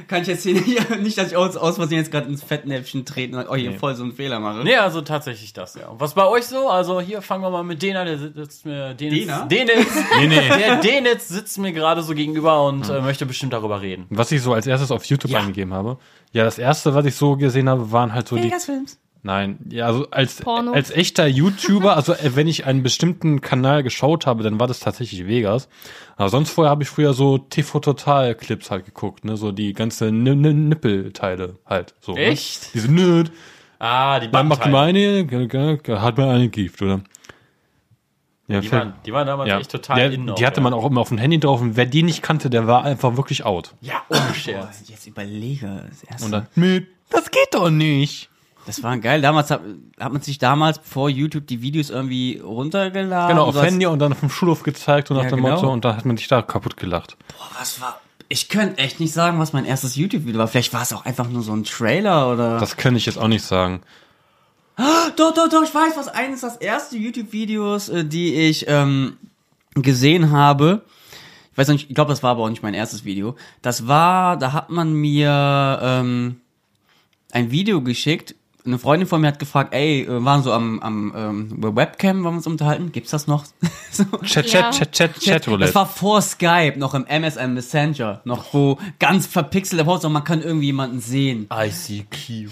Kann 0.07 0.23
ich 0.23 0.27
jetzt 0.27 0.43
hier 0.43 0.53
nicht, 0.53 0.99
nicht 1.01 1.17
dass 1.17 1.27
ich 1.27 1.37
aus, 1.37 1.55
aus 1.55 1.75
Versehen 1.75 1.99
jetzt 1.99 2.11
gerade 2.11 2.27
ins 2.27 2.43
Fettnäpfchen 2.43 3.05
treten 3.05 3.35
und 3.35 3.47
oh, 3.47 3.55
hier 3.55 3.73
voll 3.73 3.93
so 3.95 4.03
einen 4.03 4.11
Fehler 4.11 4.39
mache. 4.39 4.63
Nee, 4.63 4.75
also 4.75 5.01
tatsächlich 5.01 5.53
das, 5.53 5.75
ja. 5.75 5.87
Und 5.87 5.99
was 5.99 6.15
bei 6.15 6.25
euch 6.25 6.45
so? 6.45 6.67
Also 6.69 6.99
hier 6.99 7.21
fangen 7.21 7.43
wir 7.43 7.51
mal 7.51 7.63
mit 7.63 7.81
Dena, 7.81 8.03
der 8.05 8.17
sitzt 8.17 8.65
mir. 8.65 8.95
Denitz, 8.95 9.25
Dena? 9.25 9.45
Denitz, 9.45 9.95
Nee, 10.19 10.27
nee. 10.27 10.47
der 10.47 10.77
Denitz 10.77 11.27
sitzt 11.27 11.59
mir 11.59 11.73
gerade 11.73 12.01
so 12.01 12.15
gegenüber 12.15 12.65
und 12.65 12.89
äh, 12.89 13.01
möchte 13.01 13.27
bestimmt 13.27 13.53
darüber 13.53 13.81
reden. 13.81 14.07
Was 14.09 14.31
ich 14.31 14.41
so 14.41 14.53
als 14.53 14.65
erstes 14.65 14.89
auf 14.89 15.05
YouTube 15.05 15.33
eingegeben 15.35 15.73
habe. 15.73 15.97
Ja, 16.31 16.43
das 16.43 16.57
erste, 16.57 16.95
was 16.95 17.05
ich 17.05 17.15
so 17.15 17.37
gesehen 17.37 17.69
habe, 17.69 17.91
waren 17.91 18.13
halt 18.13 18.27
so 18.27 18.37
die. 18.37 18.49
Films. 18.49 18.97
Nein, 19.25 19.57
ja, 19.71 19.87
also 19.87 20.07
als, 20.11 20.35
Porno. 20.35 20.73
als 20.73 20.91
echter 20.91 21.25
YouTuber, 21.25 21.95
also 21.95 22.13
äh, 22.13 22.35
wenn 22.35 22.47
ich 22.47 22.67
einen 22.67 22.83
bestimmten 22.83 23.41
Kanal 23.41 23.81
geschaut 23.81 24.27
habe, 24.27 24.43
dann 24.43 24.59
war 24.59 24.67
das 24.67 24.79
tatsächlich 24.79 25.25
Vegas. 25.25 25.67
Aber 26.15 26.29
sonst 26.29 26.51
vorher 26.51 26.69
habe 26.69 26.83
ich 26.83 26.89
früher 26.89 27.15
so 27.15 27.39
TV 27.39 27.79
Total 27.79 28.35
Clips 28.35 28.69
halt 28.69 28.85
geguckt, 28.85 29.25
ne, 29.25 29.35
so 29.35 29.51
die 29.51 29.73
ganze 29.73 30.09
N 30.09 30.27
-N 30.27 30.53
Nippelteile 30.67 31.55
halt, 31.65 31.95
so. 32.01 32.15
Echt? 32.15 32.65
Ne? 32.65 32.69
Diese 32.75 32.91
Nerd. 32.91 33.31
Ah, 33.79 34.19
die 34.19 34.29
Dann 34.29 34.47
macht 34.47 34.67
meine, 34.67 35.27
hat 35.27 36.17
man 36.19 36.29
eine 36.29 36.49
Gift, 36.49 36.83
oder? 36.83 37.01
Ja, 38.47 38.59
Die 38.59 38.71
waren, 38.71 38.93
die 39.07 39.11
waren 39.11 39.25
damals 39.25 39.49
ja. 39.49 39.59
echt 39.59 39.71
total 39.71 39.97
Der, 39.97 40.11
in. 40.11 40.35
die 40.35 40.45
hatte 40.45 40.61
man 40.61 40.71
auch 40.71 40.85
immer 40.85 41.01
auf 41.01 41.09
dem 41.09 41.17
Handy 41.17 41.39
drauf 41.39 41.61
und 41.61 41.75
wer 41.75 41.87
die 41.87 42.03
nicht 42.03 42.21
kannte, 42.21 42.51
der 42.51 42.67
war 42.67 42.83
einfach 42.83 43.17
wirklich 43.17 43.43
out. 43.43 43.73
Ja, 43.81 44.03
ohne 44.07 44.35
Scherz. 44.35 44.83
Jetzt 44.85 45.07
überlege. 45.07 45.83
Das, 45.89 46.03
erste. 46.03 46.25
Und 46.25 46.31
dann, 46.31 46.47
mit, 46.53 46.85
das 47.09 47.31
geht 47.31 47.47
doch 47.53 47.71
nicht. 47.71 48.29
Das 48.65 48.81
war 48.83 48.97
geil. 48.97 49.21
Damals 49.21 49.51
hat, 49.51 49.61
hat 49.99 50.11
man 50.11 50.21
sich 50.21 50.37
damals 50.39 50.79
vor 50.83 51.09
YouTube 51.09 51.47
die 51.47 51.61
Videos 51.61 51.89
irgendwie 51.89 52.41
runtergeladen. 52.43 53.35
Genau, 53.35 53.47
auf 53.47 53.61
Handy 53.61 53.85
und 53.85 53.99
dann 53.99 54.13
auf 54.13 54.19
dem 54.19 54.29
Schulhof 54.29 54.63
gezeigt 54.63 55.11
und 55.11 55.17
nach 55.17 55.23
Ja, 55.23 55.29
dem 55.29 55.43
genau. 55.43 55.55
Motto 55.55 55.71
und 55.71 55.85
dann 55.85 55.97
hat 55.97 56.05
man 56.05 56.15
dich 56.15 56.27
da 56.27 56.41
kaputt 56.41 56.77
gelacht. 56.77 57.17
Boah, 57.27 57.59
was 57.59 57.79
war. 57.79 57.99
Ich 58.27 58.49
könnte 58.49 58.79
echt 58.79 58.99
nicht 58.99 59.13
sagen, 59.13 59.37
was 59.37 59.53
mein 59.53 59.65
erstes 59.65 59.95
YouTube-Video 59.95 60.39
war. 60.39 60.47
Vielleicht 60.47 60.73
war 60.73 60.81
es 60.81 60.91
auch 60.93 61.05
einfach 61.05 61.29
nur 61.29 61.43
so 61.43 61.53
ein 61.53 61.63
Trailer 61.63 62.31
oder. 62.31 62.59
Das 62.59 62.75
kann 62.75 62.95
ich 62.95 63.05
jetzt 63.05 63.17
auch 63.19 63.27
nicht 63.27 63.43
sagen. 63.43 63.81
Doch, 65.15 65.33
doch, 65.33 65.47
doch, 65.47 65.63
ich 65.63 65.73
weiß, 65.73 65.93
was 65.95 66.07
eines 66.09 66.41
das 66.41 66.57
erste 66.57 66.97
YouTube-Videos, 66.97 67.89
äh, 67.89 68.03
die 68.03 68.35
ich 68.35 68.65
ähm, 68.67 69.15
gesehen 69.75 70.31
habe. 70.31 70.81
Ich 71.51 71.57
weiß 71.57 71.69
nicht, 71.69 71.89
ich 71.89 71.95
glaube, 71.95 72.09
das 72.09 72.23
war 72.23 72.31
aber 72.31 72.43
auch 72.43 72.49
nicht 72.49 72.63
mein 72.63 72.73
erstes 72.73 73.05
Video. 73.05 73.35
Das 73.61 73.87
war, 73.87 74.35
da 74.35 74.51
hat 74.51 74.69
man 74.69 74.91
mir 74.91 75.79
ähm, 75.81 76.41
ein 77.31 77.51
Video 77.51 77.81
geschickt. 77.81 78.35
Eine 78.65 78.79
Freundin 78.79 79.07
von 79.07 79.21
mir 79.21 79.27
hat 79.27 79.39
gefragt, 79.39 79.73
ey, 79.73 80.03
äh, 80.03 80.25
waren 80.25 80.41
so 80.41 80.51
am, 80.51 80.79
am 80.79 81.13
ähm, 81.15 81.75
Webcam, 81.75 82.23
wollen 82.23 82.33
wir 82.33 82.37
uns 82.37 82.47
unterhalten? 82.47 82.91
Gibt's 82.91 83.11
das 83.11 83.27
noch? 83.27 83.45
so. 83.91 84.03
Chat, 84.23 84.51
Ja. 84.51 84.71
Chat, 84.71 84.91
Chat, 84.91 85.13
Chat, 85.13 85.19
Chat 85.19 85.47
Roulette. 85.47 85.65
Das 85.67 85.75
war 85.75 85.85
vor 85.85 86.21
Skype, 86.21 86.77
noch 86.77 86.93
im 86.95 87.05
MSN 87.05 87.53
Messenger, 87.53 88.21
noch 88.25 88.53
wo 88.53 88.79
ganz 88.99 89.27
verpixelte 89.27 89.85
Posts 89.85 90.05
und 90.05 90.13
man 90.13 90.23
kann 90.23 90.41
irgendwie 90.41 90.67
jemanden 90.67 90.99
sehen. 90.99 91.47
ICQ. 91.53 92.49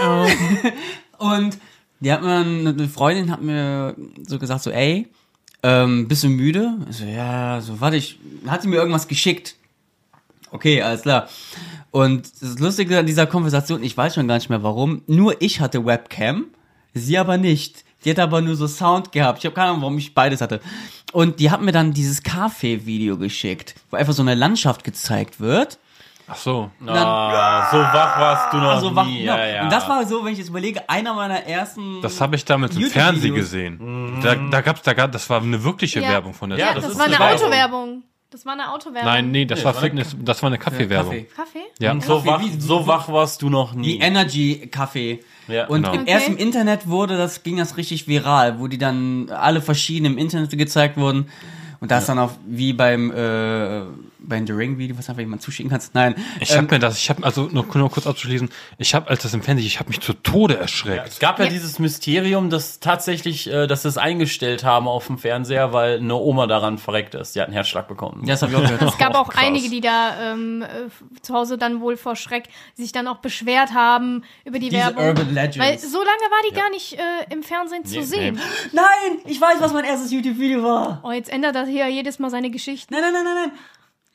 Und 1.18 1.58
die 2.00 2.12
hat 2.12 2.22
mir, 2.22 2.36
eine 2.38 2.88
Freundin 2.88 3.30
hat 3.30 3.42
mir 3.42 3.96
so 4.26 4.38
gesagt, 4.38 4.62
so, 4.62 4.70
ey, 4.70 5.08
ähm, 5.62 6.06
bist 6.06 6.22
du 6.22 6.28
müde? 6.28 6.78
So, 6.90 7.04
ja, 7.04 7.60
so, 7.60 7.80
warte, 7.80 7.96
ich, 7.96 8.18
hat 8.46 8.62
sie 8.62 8.68
mir 8.68 8.76
irgendwas 8.76 9.08
geschickt. 9.08 9.56
Okay, 10.50 10.80
alles 10.80 11.02
klar. 11.02 11.28
Und 11.90 12.30
das 12.42 12.58
Lustige 12.58 12.98
an 12.98 13.06
dieser 13.06 13.26
Konversation, 13.26 13.82
ich 13.82 13.96
weiß 13.96 14.14
schon 14.14 14.28
gar 14.28 14.34
nicht 14.36 14.50
mehr 14.50 14.62
warum, 14.62 15.02
nur 15.06 15.40
ich 15.40 15.60
hatte 15.60 15.84
Webcam, 15.86 16.46
sie 16.94 17.16
aber 17.18 17.38
nicht. 17.38 17.84
Die 18.04 18.10
hat 18.10 18.18
aber 18.20 18.40
nur 18.40 18.54
so 18.54 18.66
Sound 18.68 19.10
gehabt. 19.10 19.38
Ich 19.38 19.44
habe 19.46 19.54
keine 19.54 19.70
Ahnung, 19.70 19.80
warum 19.82 19.98
ich 19.98 20.14
beides 20.14 20.40
hatte. 20.40 20.60
Und 21.12 21.40
die 21.40 21.50
hat 21.50 21.62
mir 21.62 21.72
dann 21.72 21.92
dieses 21.92 22.22
Kaffee-Video 22.22 23.16
geschickt, 23.18 23.74
wo 23.90 23.96
einfach 23.96 24.12
so 24.12 24.22
eine 24.22 24.34
Landschaft 24.34 24.84
gezeigt 24.84 25.40
wird. 25.40 25.78
Ach 26.30 26.36
so. 26.36 26.70
Ah, 26.86 27.70
so 27.70 27.78
wach 27.78 28.20
warst 28.20 28.52
du 28.52 28.58
noch 28.58 28.68
Also 28.70 28.94
wach, 28.94 29.06
nie. 29.06 29.20
genau. 29.20 29.36
Ja, 29.36 29.46
ja. 29.46 29.62
Und 29.64 29.72
das 29.72 29.88
war 29.88 30.06
so, 30.06 30.22
wenn 30.24 30.32
ich 30.34 30.38
jetzt 30.38 30.50
überlege, 30.50 30.86
einer 30.88 31.14
meiner 31.14 31.42
ersten. 31.46 32.02
Das 32.02 32.20
habe 32.20 32.36
ich 32.36 32.44
damals 32.44 32.76
im. 32.76 32.82
Fernsehen 32.84 33.34
gesehen. 33.34 34.20
Da, 34.22 34.34
da 34.34 34.60
gab's, 34.60 34.82
da 34.82 34.92
gab, 34.92 35.10
das 35.10 35.28
war 35.30 35.40
eine 35.40 35.64
wirkliche 35.64 36.00
Ja. 36.00 36.10
Werbung 36.10 36.34
von 36.34 36.50
der 36.50 36.58
Ja, 36.58 36.74
das, 36.74 36.84
ist 36.86 36.98
war 36.98 37.06
eine 37.06 37.16
eine 37.18 37.24
Werbung. 37.24 37.46
Autowerbung. 37.46 38.02
Das 38.30 38.44
war 38.44 38.52
eine 38.52 38.70
Autowerbung. 38.72 39.04
Nein, 39.10 39.30
nee, 39.30 39.46
das 39.46 39.60
Nee, 39.60 39.64
war 39.64 39.72
das 39.72 39.80
war 39.82 39.88
Fitness, 39.88 40.16
das 40.20 40.42
war 40.42 40.48
eine 40.48 40.58
Kaffeewerbung. 40.58 41.12
Kaffee. 41.14 41.28
Kaffee? 41.34 41.62
Ja. 41.78 41.92
Und 41.92 42.04
so 42.04 42.16
Kaffee, 42.16 42.28
wach, 42.28 42.40
wie- 42.42 42.60
so 42.60 42.86
wach 42.86 43.08
warst 43.08 43.40
du 43.40 43.48
noch 43.48 43.72
Die 43.72 43.78
nie. 43.78 43.98
Energy-Kaffee. 44.00 45.20
Ja, 45.48 45.66
und 45.68 45.82
genau. 45.82 45.94
im 45.94 46.02
Okay. 46.02 46.10
ersten 46.10 46.36
Internet 46.36 46.88
wurde 46.88 47.16
das, 47.16 47.42
ging 47.42 47.56
das 47.56 47.78
richtig 47.78 48.06
viral, 48.06 48.60
wo 48.60 48.66
die 48.66 48.76
dann 48.76 49.30
alle 49.30 49.62
verschiedenen 49.62 50.12
im 50.12 50.18
Internet 50.18 50.50
gezeigt 50.50 50.98
wurden. 50.98 51.28
Und 51.80 51.90
da 51.90 51.98
ist 51.98 52.08
dann 52.10 52.18
auch 52.18 52.32
wie 52.46 52.74
beim, 52.74 53.10
äh, 53.12 53.82
beim 54.20 54.46
The 54.46 54.52
Ring 54.52 54.78
Video, 54.78 54.98
was 54.98 55.08
einfach 55.08 55.20
jemand 55.20 55.42
zuschicken 55.42 55.70
kannst. 55.70 55.94
Nein. 55.94 56.14
Ich 56.40 56.50
ähm, 56.50 56.58
habe 56.58 56.74
mir 56.74 56.78
das, 56.80 56.98
ich 56.98 57.08
habe 57.10 57.22
also 57.24 57.48
nur, 57.52 57.64
nur 57.74 57.90
kurz 57.90 58.06
abzuschließen, 58.06 58.48
ich 58.78 58.94
habe 58.94 59.08
als 59.08 59.22
das 59.22 59.32
im 59.34 59.42
Fernsehen, 59.42 59.66
ich 59.66 59.78
habe 59.78 59.88
mich 59.88 60.00
zu 60.00 60.12
Tode 60.12 60.56
erschreckt. 60.58 61.08
Es 61.08 61.18
gab 61.18 61.38
ja, 61.38 61.44
Ja. 61.44 61.50
dieses 61.50 61.78
Mysterium, 61.78 62.50
dass 62.50 62.80
tatsächlich, 62.80 63.48
äh, 63.50 63.66
dass 63.66 63.82
sie 63.82 63.88
es 63.88 63.98
eingestellt 63.98 64.64
haben 64.64 64.88
auf 64.88 65.06
dem 65.06 65.18
Fernseher, 65.18 65.72
weil 65.72 65.98
eine 65.98 66.14
Oma 66.14 66.46
daran 66.46 66.78
verreckt 66.78 67.14
ist. 67.14 67.34
Die 67.36 67.40
hat 67.40 67.46
einen 67.48 67.54
Herzschlag 67.54 67.88
bekommen. 67.88 68.22
ja, 68.24 68.34
das 68.34 68.42
habe 68.42 68.52
ich 68.52 68.58
auch 68.58 68.62
gehört. 68.62 68.82
Es 68.82 68.98
gab 68.98 69.14
Oh, 69.14 69.18
auch 69.18 69.28
krass. 69.30 69.42
einige, 69.44 69.68
die 69.70 69.80
da 69.80 70.32
ähm, 70.32 70.62
äh, 70.62 70.66
zu 71.22 71.34
Hause 71.34 71.56
dann 71.58 71.80
wohl 71.80 71.96
vor 71.96 72.16
Schreck 72.16 72.44
sich 72.74 72.92
dann 72.92 73.06
auch 73.08 73.18
beschwert 73.18 73.72
haben 73.74 74.24
über 74.44 74.58
die 74.58 74.68
Diese 74.68 74.82
Werbung. 74.82 75.04
Urban 75.06 75.34
Legends. 75.34 75.58
Weil 75.58 75.78
so 75.78 75.98
lange 75.98 76.08
war 76.08 76.50
die 76.50 76.54
gar 76.54 76.70
nicht 76.70 76.94
äh, 76.94 77.00
im 77.32 77.42
Fernsehen 77.42 77.84
zu 77.84 77.96
Nee, 77.98 78.02
sehen. 78.04 78.40
Nein, 78.72 79.18
ich 79.26 79.40
weiß, 79.40 79.56
was 79.60 79.72
mein 79.72 79.84
erstes 79.84 80.10
YouTube-Video 80.10 80.62
war. 80.62 81.00
Oh, 81.02 81.12
jetzt 81.12 81.30
ändert 81.30 81.54
das 81.54 81.68
hier 81.68 81.88
jedes 81.88 82.18
Mal 82.18 82.30
seine 82.30 82.50
Geschichte. 82.50 82.92
Nein, 82.92 83.02
nein, 83.02 83.12
nein, 83.12 83.24
nein, 83.24 83.34
nein. 83.48 83.58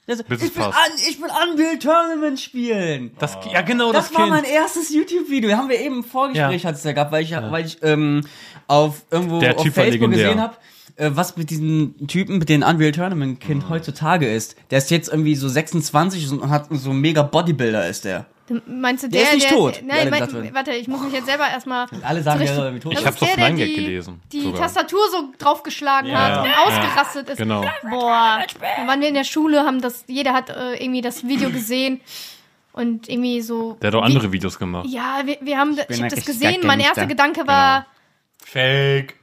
Das, 0.05 0.21
Bis 0.23 0.43
ich, 0.43 0.55
will 0.55 0.63
an, 0.63 0.73
ich 1.07 1.21
will 1.21 1.29
Unreal 1.29 1.79
Tournament 1.79 2.37
spielen. 2.39 3.11
Das, 3.19 3.37
ja, 3.51 3.61
genau, 3.61 3.93
das, 3.93 4.09
Das, 4.09 4.17
war 4.17 4.25
Kind. 4.25 4.35
mein 4.35 4.43
erstes 4.43 4.93
YouTube-Video. 4.93 5.55
Haben 5.55 5.69
wir 5.69 5.79
eben 5.79 5.97
im 5.97 6.03
Vorgespräch 6.03 6.63
Ja. 6.63 6.69
hat 6.69 6.75
es 6.75 6.83
ja 6.83 6.91
gehabt, 6.91 7.11
weil 7.13 7.23
ich, 7.23 7.31
weil 7.31 7.65
ich 7.65 7.77
ähm, 7.83 8.21
auf 8.67 9.03
irgendwo 9.11 9.39
Der 9.39 9.55
auf 9.55 9.63
Typ 9.63 9.73
Facebook 9.73 10.11
gesehen 10.11 10.41
habe, 10.41 10.55
äh, 10.97 11.09
was 11.13 11.37
mit 11.37 11.49
diesem 11.49 12.07
Typen, 12.07 12.37
mit 12.37 12.49
dem 12.49 12.63
Unreal 12.63 12.91
Tournament 12.91 13.39
Kind 13.39 13.69
heutzutage 13.69 14.29
ist. 14.29 14.57
Der 14.71 14.79
ist 14.79 14.91
jetzt 14.91 15.07
irgendwie 15.07 15.35
so 15.35 15.47
26 15.47 16.29
und 16.31 16.49
hat 16.49 16.67
so 16.71 16.89
ein 16.89 16.99
mega 16.99 17.21
Bodybuilder 17.23 17.87
ist 17.87 18.03
der. 18.03 18.25
Meinst 18.67 19.03
du, 19.05 19.07
Der 19.09 19.21
der, 19.21 19.29
ist 19.29 19.35
nicht 19.35 19.49
der, 19.49 19.57
tot, 19.57 19.81
wie 19.81 19.85
Nein, 19.85 20.09
mein, 20.09 20.53
warte, 20.53 20.71
ich 20.73 20.87
muss 20.89 21.01
mich 21.01 21.13
jetzt 21.13 21.27
selber 21.27 21.47
erstmal. 21.49 21.87
Alle 22.01 22.21
sagen 22.21 22.43
ja, 22.43 22.75
wie 22.75 22.79
tot. 22.79 22.93
Das 22.93 22.99
Ich 23.01 23.07
hab's 23.07 23.19
der 23.19 23.37
Nein-Gag 23.37 23.67
die, 23.69 23.75
gelesen, 23.75 24.21
Die 24.33 24.41
sogar. 24.41 24.61
Tastatur 24.63 24.99
so 25.11 25.29
draufgeschlagen 25.37 26.09
Ja. 26.09 26.17
hat 26.19 26.39
und 26.39 26.45
Ja. 26.47 26.63
ausgerastet 26.65 27.29
ist. 27.29 27.37
Genau. 27.37 27.61
Boah. 27.89 28.39
Dann 28.77 28.87
waren 28.87 28.99
wir 28.99 29.07
in 29.07 29.13
der 29.13 29.23
Schule, 29.23 29.61
haben 29.63 29.81
das, 29.81 30.03
jeder 30.07 30.33
hat 30.33 30.49
äh, 30.49 30.73
irgendwie 30.75 30.99
das 31.01 31.25
Video 31.25 31.49
gesehen 31.51 32.01
und 32.73 33.07
irgendwie 33.07 33.39
so. 33.41 33.77
Der 33.81 33.87
hat 33.87 33.95
auch 33.95 34.01
wie- 34.01 34.05
andere 34.07 34.31
Videos 34.33 34.59
gemacht. 34.59 34.87
Ja, 34.89 35.21
wir, 35.23 35.37
wir 35.39 35.57
haben, 35.57 35.73
ich 35.73 35.79
habe 35.79 35.93
ein 36.03 36.09
das 36.09 36.25
gesehen. 36.25 36.61
Mein 36.65 36.81
erster 36.81 37.05
Gedanke 37.05 37.47
war 37.47 37.85
Fake. 38.43 39.15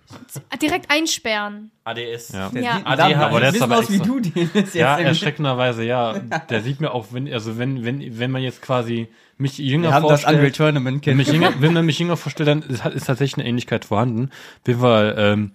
Direkt 0.61 0.91
einsperren. 0.91 1.71
ADS. 1.85 2.33
Ja. 2.33 2.49
Der 2.51 2.63
Ja. 2.63 2.85
haben- 2.85 3.15
aber 3.15 3.41
der 3.41 3.51
ist 3.55 3.63
aber 3.63 3.79
aus 3.79 3.91
wie 3.91 3.99
du 3.99 4.21
den 4.21 4.51
jetzt 4.55 4.75
Ja, 4.75 4.99
erschreckenderweise, 4.99 5.85
ja. 5.85 6.19
Der 6.51 6.63
sieht 6.63 6.81
mir 6.81 6.93
auch, 6.93 7.07
wenn, 7.13 7.33
also 7.33 7.59
wenn, 7.59 7.85
wenn, 7.85 8.19
wenn 8.19 8.31
man 8.31 8.43
jetzt 8.43 8.63
quasi 8.63 9.09
mich 9.39 9.59
jünger 9.59 9.89
Wir 9.89 9.95
haben 9.95 10.09
das 10.09 10.21
Unreal 10.25 10.35
vorstellt, 10.41 10.57
Tournament 10.57 10.97
wenn, 10.97 11.01
Kind. 11.01 11.17
mich 11.17 11.29
jünger, 11.33 11.53
wenn 11.61 11.73
man 11.73 11.87
mich 11.87 11.99
jünger 11.99 12.17
vorstellt, 12.17 12.49
dann 12.49 12.63
ist, 12.63 12.85
ist 12.87 13.07
tatsächlich 13.07 13.39
eine 13.39 13.49
Ähnlichkeit 13.49 13.85
vorhanden. 13.85 14.31
Auf 14.63 14.69
jeden 14.69 14.81
Fall, 14.81 15.15
ähm, 15.19 15.53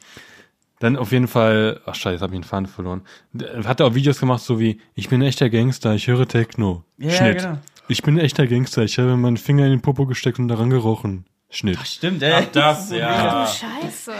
dann 0.80 0.98
auf 0.98 1.12
jeden 1.12 1.28
Fall, 1.28 1.80
ach 1.86 1.96
scheiße, 1.96 2.14
jetzt 2.16 2.22
habe 2.22 2.34
ich 2.34 2.40
den 2.42 2.44
Faden 2.44 2.66
verloren. 2.68 3.02
Hat 3.66 3.80
er 3.80 3.86
auch 3.88 3.96
Videos 3.96 4.20
gemacht, 4.20 4.42
so 4.44 4.60
wie, 4.60 4.82
ich 4.94 5.08
bin 5.10 5.22
ein 5.22 5.28
echter 5.28 5.50
Gangster, 5.50 5.94
ich 5.96 6.08
höre 6.08 6.28
Techno. 6.28 6.84
Ja, 6.98 7.12
Schnitt. 7.12 7.38
genau. 7.38 7.58
Ich 7.88 8.02
bin 8.04 8.16
ein 8.16 8.20
echter 8.26 8.48
Gangster, 8.48 8.84
ich 8.84 8.98
habe 8.98 9.16
meinen 9.16 9.38
Finger 9.38 9.66
in 9.66 9.72
den 9.72 9.82
Popo 9.82 10.06
gesteckt 10.06 10.40
und 10.40 10.48
daran 10.48 10.70
gerochen. 10.72 11.26
Schnitt. 11.52 11.78
Stimmt, 11.86 12.22
ey. 12.24 12.48
Das, 12.52 12.90
Du 12.90 12.98
ja. 12.98 13.48
Scheiße. 13.48 14.12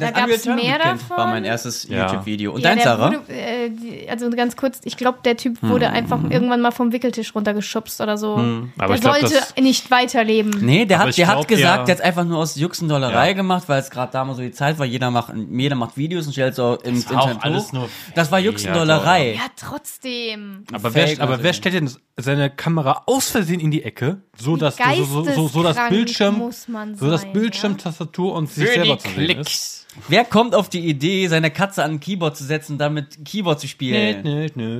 Da 0.00 0.10
Das 0.10 0.12
gab 0.14 0.28
es 0.30 0.44
mehr 0.46 0.78
davon. 0.78 1.16
war 1.16 1.26
mein 1.28 1.44
erstes 1.44 1.86
Ja. 1.86 2.06
YouTube-Video. 2.06 2.52
Und 2.52 2.62
Ja, 2.62 2.70
dein, 2.74 2.82
Sarah? 2.82 3.12
Wurde, 3.12 3.32
äh, 3.32 3.68
die- 3.70 4.08
also 4.10 4.28
ganz 4.30 4.56
kurz, 4.56 4.80
ich 4.84 4.96
glaube, 4.96 5.18
der 5.24 5.36
Typ 5.36 5.62
wurde 5.62 5.86
Hm. 5.88 5.94
einfach 5.94 6.18
irgendwann 6.28 6.60
mal 6.60 6.72
vom 6.72 6.90
Wickeltisch 6.90 7.32
runtergeschubst 7.34 8.00
oder 8.00 8.16
so. 8.18 8.34
Aber 8.34 8.86
der 8.88 8.96
ich 8.96 9.00
glaub, 9.02 9.14
sollte 9.20 9.34
das- 9.36 9.54
nicht 9.56 9.90
weiterleben. 9.92 10.50
Nee, 10.60 10.84
der 10.86 10.98
hat, 10.98 11.16
der 11.16 11.26
hat 11.28 11.34
glaub, 11.36 11.48
gesagt, 11.48 11.78
der- 11.88 11.94
der 11.94 11.94
hat 11.96 12.02
einfach 12.04 12.24
nur 12.24 12.38
aus 12.38 12.56
Juxendollerei 12.56 13.28
Ja. 13.28 13.32
gemacht, 13.34 13.64
weil 13.68 13.78
es 13.80 13.90
gerade 13.90 14.10
damals 14.10 14.38
so 14.38 14.42
die 14.42 14.50
Zeit 14.50 14.78
war, 14.80 14.86
jeder 14.86 15.10
macht, 15.12 15.32
jeder 15.50 15.76
macht 15.76 15.96
Videos 15.96 16.26
und 16.26 16.32
stellt 16.32 16.56
so 16.56 16.74
ins 16.76 17.08
war 17.10 17.18
auch 17.22 17.26
Internet 17.30 17.44
alles 17.44 17.66
hoch. 17.68 17.72
nur 17.72 17.88
Das 18.16 18.32
war 18.32 18.40
Juxendollerei. 18.40 19.34
Ja, 19.34 19.42
trotzdem. 19.54 20.64
Aber, 20.72 20.92
wer, 20.94 21.20
aber 21.20 21.42
wer 21.42 21.52
stellt 21.52 21.74
denn 21.76 21.90
seine 22.16 22.50
Kamera 22.50 23.02
aus 23.06 23.30
Versehen 23.30 23.60
in 23.60 23.70
die 23.70 23.84
Ecke, 23.84 24.22
so 24.36 24.56
dass 24.56 24.76
so, 24.76 25.04
so, 25.04 25.24
so, 25.24 25.48
so 25.48 25.62
das 25.62 25.76
Bildschirm, 25.88 26.38
muss 26.38 26.66
man 26.70 26.94
so 26.94 27.10
das 27.10 27.22
sein, 27.22 27.32
Bildschirm, 27.32 27.72
ja? 27.72 27.78
Tastatur 27.78 28.34
und 28.34 28.48
sich 28.48 28.66
Für 28.66 28.74
selber 28.74 28.96
die 28.96 29.02
zu 29.02 29.08
sehen 29.10 29.38
ist. 29.38 29.86
Wer 30.08 30.24
kommt 30.24 30.54
auf 30.54 30.68
die 30.68 30.86
Idee, 30.86 31.26
seine 31.26 31.50
Katze 31.50 31.82
an 31.82 31.92
ein 31.92 32.00
Keyboard 32.00 32.36
zu 32.36 32.44
setzen, 32.44 32.78
damit 32.78 33.24
Keyboard 33.24 33.60
zu 33.60 33.66
spielen? 33.66 34.24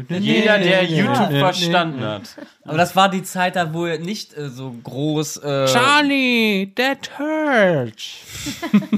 Jeder, 0.08 0.58
der 0.58 0.84
YouTube 0.84 1.30
verstanden 1.30 2.02
hat. 2.02 2.36
Aber 2.64 2.78
das 2.78 2.94
war 2.94 3.08
die 3.08 3.24
Zeit, 3.24 3.56
da 3.56 3.74
wo 3.74 3.86
er 3.86 3.98
nicht 3.98 4.36
äh, 4.36 4.48
so 4.48 4.72
groß. 4.84 5.38
Äh, 5.38 5.66
Charlie, 5.66 6.72
that 6.76 7.10
hurts. 7.18 8.20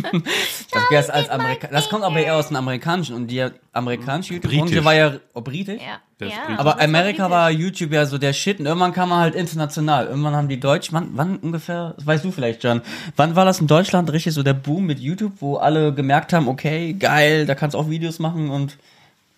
Das 0.71 0.83
wär's 0.91 1.11
als 1.11 1.29
Amerika 1.29 1.69
Das 1.69 1.89
kommt 1.89 2.05
aber 2.05 2.21
eher 2.21 2.37
aus 2.37 2.49
dem 2.49 2.57
Amerikanischen 2.57 3.15
und 3.15 3.27
die 3.29 3.45
amerikanische 3.73 4.35
YouTube-Branche 4.35 4.85
war 4.85 4.95
ja 4.95 5.13
oh, 5.35 5.41
britisch. 5.41 5.81
Ja. 5.83 6.01
Ja. 6.21 6.59
Aber 6.59 6.77
war 6.77 6.81
Amerika 6.81 7.31
war 7.31 7.51
YouTube 7.51 7.93
ja 7.93 8.07
so 8.07 8.17
der 8.17 8.33
Shit 8.33 8.61
und 8.61 8.67
irgendwann 8.67 8.93
kam 8.93 9.09
man 9.09 9.21
halt 9.21 9.35
international. 9.35 10.07
Irgendwann 10.07 10.37
haben 10.37 10.49
die 10.49 10.61
Deutschen, 10.61 10.95
wann, 10.95 11.09
wann 11.15 11.39
ungefähr, 11.39 11.95
das 11.97 12.07
weißt 12.07 12.25
du 12.25 12.31
vielleicht, 12.31 12.63
John, 12.63 12.81
wann 13.17 13.35
war 13.35 13.45
das 13.45 13.61
in 13.61 13.67
Deutschland 13.67 14.13
richtig 14.13 14.35
so 14.35 14.43
der 14.43 14.55
Boom 14.55 14.87
mit 14.87 15.01
YouTube, 15.01 15.33
wo 15.41 15.57
alle 15.57 15.93
gemerkt 16.03 16.33
haben, 16.33 16.49
okay, 16.49 16.93
geil, 16.93 17.47
da 17.47 17.55
kannst 17.55 17.75
du 17.75 17.79
auch 17.79 17.89
Videos 17.89 18.19
machen 18.19 18.51
und 18.51 18.77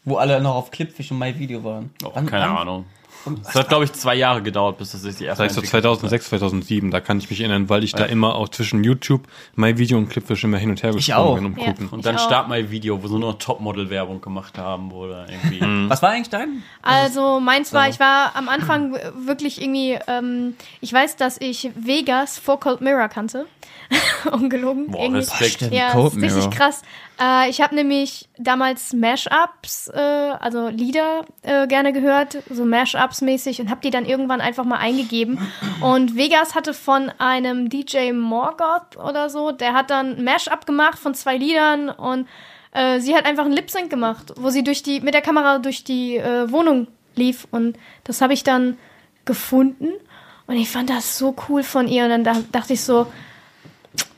wo 0.05 0.17
alle 0.17 0.41
noch 0.41 0.55
auf 0.57 0.71
Clipfish 0.71 1.11
und 1.13 1.19
MyVideo 1.19 1.63
waren. 1.65 1.91
Oh, 2.05 2.11
Wann- 2.15 2.27
keine 2.27 2.47
wann- 2.47 2.57
Ahnung. 2.59 2.85
Es 3.49 3.55
hat, 3.55 3.69
glaube 3.69 3.85
ich, 3.85 3.93
zwei 3.93 4.15
Jahre 4.15 4.43
gedauert, 4.43 4.79
bis 4.79 4.93
das 4.93 5.03
sich 5.03 5.17
die 5.17 5.25
erste 5.25 5.43
Vielleicht 5.43 5.55
so 5.55 5.63
2006, 5.63 6.29
2007, 6.29 6.91
da 6.91 7.01
kann 7.01 7.19
ich 7.19 7.31
mich 7.31 7.41
erinnern, 7.41 7.69
weil 7.69 7.85
ich 7.85 7.93
da 7.93 8.05
immer 8.05 8.35
auch 8.35 8.49
zwischen 8.49 8.85
YouTube, 8.85 9.23
mein 9.55 9.79
Video 9.79 9.99
und 9.99 10.09
Clipfish 10.09 10.45
immer 10.45 10.59
hin 10.59 10.71
und 10.71 10.83
her 10.83 10.93
gesprungen 10.93 11.35
bin, 11.37 11.47
um 11.47 11.59
Ja. 11.59 11.67
gucken. 11.73 11.89
Und 11.91 12.05
dann. 12.07 12.19
Start 12.19 12.49
My 12.49 12.71
Video, 12.71 13.03
wo 13.03 13.07
sie 13.09 13.19
nur 13.19 13.33
noch 13.33 13.39
Topmodel-Werbung 13.39 14.21
gemacht 14.21 14.59
haben, 14.59 14.93
oder 14.93 15.27
irgendwie. 15.29 15.89
Was 15.91 16.03
war 16.03 16.11
eigentlich 16.11 16.31
dein? 16.31 16.63
Also 16.83 17.41
meins 17.41 17.73
war, 17.73 17.89
ich 17.89 18.01
war 18.01 18.35
am 18.37 18.49
Anfang 18.49 18.95
wirklich 19.27 19.61
irgendwie, 19.61 19.99
ähm, 20.07 20.55
ich 20.81 20.93
weiß, 20.93 21.17
dass 21.17 21.41
ich 21.41 21.71
Vegas 21.75 22.39
vor 22.39 22.61
Cold 22.61 22.81
Mirror 22.81 23.09
kannte. 23.09 23.47
Ungelogen. 24.33 24.91
Boah, 24.91 25.03
irgendwie. 25.05 25.19
Respekt. 25.21 25.73
Ja, 25.73 25.93
Cold 25.93 26.07
das 26.07 26.15
ist 26.17 26.23
richtig 26.23 26.37
Mirror. 26.37 26.51
krass. 26.51 26.83
Äh, 27.21 27.51
ich 27.51 27.61
habe 27.61 27.75
nämlich 27.75 28.29
damals 28.39 28.93
Mashups, 28.93 29.89
äh, 29.89 29.99
also 29.99 30.69
Lieder 30.69 31.25
äh, 31.43 31.67
gerne 31.67 31.93
gehört, 31.93 32.39
so 32.51 32.65
Mashups 32.65 33.21
mäßig 33.21 33.61
und 33.61 33.71
habe 33.71 33.81
die 33.83 33.91
dann 33.91 34.05
irgendwann 34.05 34.41
einfach 34.41 34.65
mal 34.65 34.79
eingegeben. 34.79 35.39
Und 35.81 36.17
Vegas 36.17 36.55
hatte 36.55 36.75
von 36.75 37.11
einem 37.19 37.69
DJ 37.69 38.13
Morgoth 38.13 38.97
oder 38.97 39.31
so, 39.31 39.53
der 39.53 39.75
hat 39.75 39.91
dann 39.91 40.17
ein 40.17 40.25
Mashup 40.25 40.67
gemacht 40.67 40.99
von 40.99 41.15
zwei 41.15 41.37
Liedern 41.37 41.89
und 41.89 42.27
äh, 42.73 42.99
sie 43.01 43.15
hat 43.15 43.27
einfach 43.27 43.45
einen 43.45 43.55
Lip 43.55 43.71
Sync 43.71 43.91
gemacht, 43.91 44.33
wo 44.37 44.51
sie 44.51 44.65
durch 44.65 44.83
die 44.83 45.01
mit 45.01 45.15
der 45.15 45.23
Kamera 45.23 45.59
durch 45.59 45.85
die 45.85 46.17
äh, 46.17 46.51
Wohnung 46.51 46.89
lief 47.15 47.47
und 47.51 47.77
das 48.03 48.21
habe 48.21 48.33
ich 48.33 48.43
dann 48.43 48.77
gefunden 49.25 49.91
und 50.47 50.57
ich 50.57 50.69
fand 50.69 50.91
das 50.91 51.17
so 51.17 51.35
cool 51.49 51.63
von 51.63 51.89
ihr 51.89 52.05
und 52.05 52.11
dann 52.11 52.25
da, 52.25 52.37
dachte 52.53 52.73
ich 52.73 52.83
so, 52.83 53.07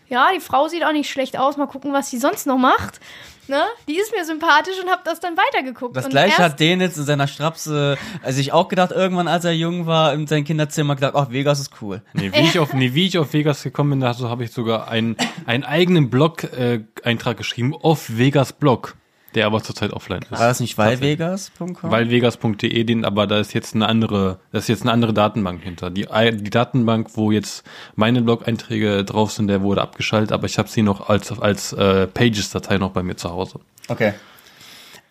ja, 0.09 0.29
die 0.35 0.41
Frau 0.41 0.69
sieht 0.69 0.85
auch 0.85 0.93
nicht 0.93 1.11
schlecht 1.11 1.39
aus. 1.39 1.57
Mal 1.57 1.67
gucken, 1.67 1.93
was 1.93 2.11
sie 2.11 2.19
sonst 2.19 2.47
noch 2.47 2.59
macht. 2.59 3.01
Ne? 3.49 3.63
Die 3.89 3.97
ist 3.97 4.13
mir 4.13 4.25
sympathisch 4.25 4.75
und 4.83 4.91
hab 4.91 5.05
das 5.05 5.21
dann 5.21 5.37
weitergeguckt. 5.37 5.97
Das 5.97 6.07
und 6.07 6.11
gleiche 6.11 6.39
hat 6.39 6.59
Denitz 6.59 6.97
in 6.97 7.05
seiner 7.05 7.29
Strapse, 7.29 7.97
also 8.23 8.41
ich 8.41 8.53
auch 8.53 8.67
gedacht, 8.67 8.91
irgendwann, 8.91 9.29
als 9.29 9.45
er 9.45 9.53
jung 9.53 9.87
war, 9.87 10.13
in 10.15 10.27
seinem 10.27 10.45
Kinderzimmer 10.45 10.97
gedacht, 10.97 11.15
ach, 11.15 11.31
Vegas 11.31 11.61
ist 11.61 11.71
cool. 11.81 12.03
Nee, 12.13 12.33
wie, 12.33 12.41
ich 12.41 12.59
auf, 12.59 12.73
nee, 12.73 12.93
wie 12.95 13.07
ich 13.07 13.19
auf 13.19 13.33
Vegas 13.33 13.63
gekommen 13.63 13.91
bin, 13.91 14.01
dazu 14.01 14.29
habe 14.29 14.43
ich 14.43 14.51
sogar 14.51 14.89
einen, 14.89 15.17
einen 15.47 15.63
eigenen 15.63 16.11
Blog-Eintrag 16.11 17.37
geschrieben, 17.37 17.73
auf 17.73 18.19
Vegas 18.19 18.53
Blog, 18.53 18.97
der 19.35 19.47
aber 19.47 19.63
zurzeit 19.63 19.93
offline 19.93 20.23
ist. 20.23 20.31
War 20.31 20.39
das 20.49 20.61
nicht 20.61 20.79
weilvegas.com? 20.79 21.77
Weilvegas.de, 21.91 22.85
den, 22.85 23.05
aber 23.05 23.27
da 23.27 23.39
ist 23.39 23.53
jetzt 23.53 23.75
eine 23.75 23.87
andere, 23.89 24.39
da 24.53 24.59
ist 24.59 24.69
jetzt 24.69 24.83
eine 24.83 24.93
andere 24.93 25.13
Datenbank 25.13 25.63
hinter. 25.63 25.91
Die, 25.91 26.11
ei- 26.11 26.31
die 26.31 26.51
Datenbank, 26.51 27.09
wo 27.15 27.31
jetzt 27.33 27.65
meine 27.97 28.23
Blog-Einträge 28.23 29.05
drauf 29.05 29.33
sind, 29.33 29.49
der 29.49 29.63
wurde 29.63 29.83
abgeschaltet, 29.83 30.33
aber 30.33 30.47
ich 30.47 30.57
habe 30.59 30.69
sie 30.69 30.83
noch 30.83 31.09
als, 31.09 31.39
als 31.39 31.73
äh, 31.75 32.07
Pages-Datei 32.07 32.79
noch 32.79 32.93
bei 32.93 33.03
mir 33.03 33.17
zu 33.17 33.31
Hause. 33.31 33.61
Okay. 33.89 34.15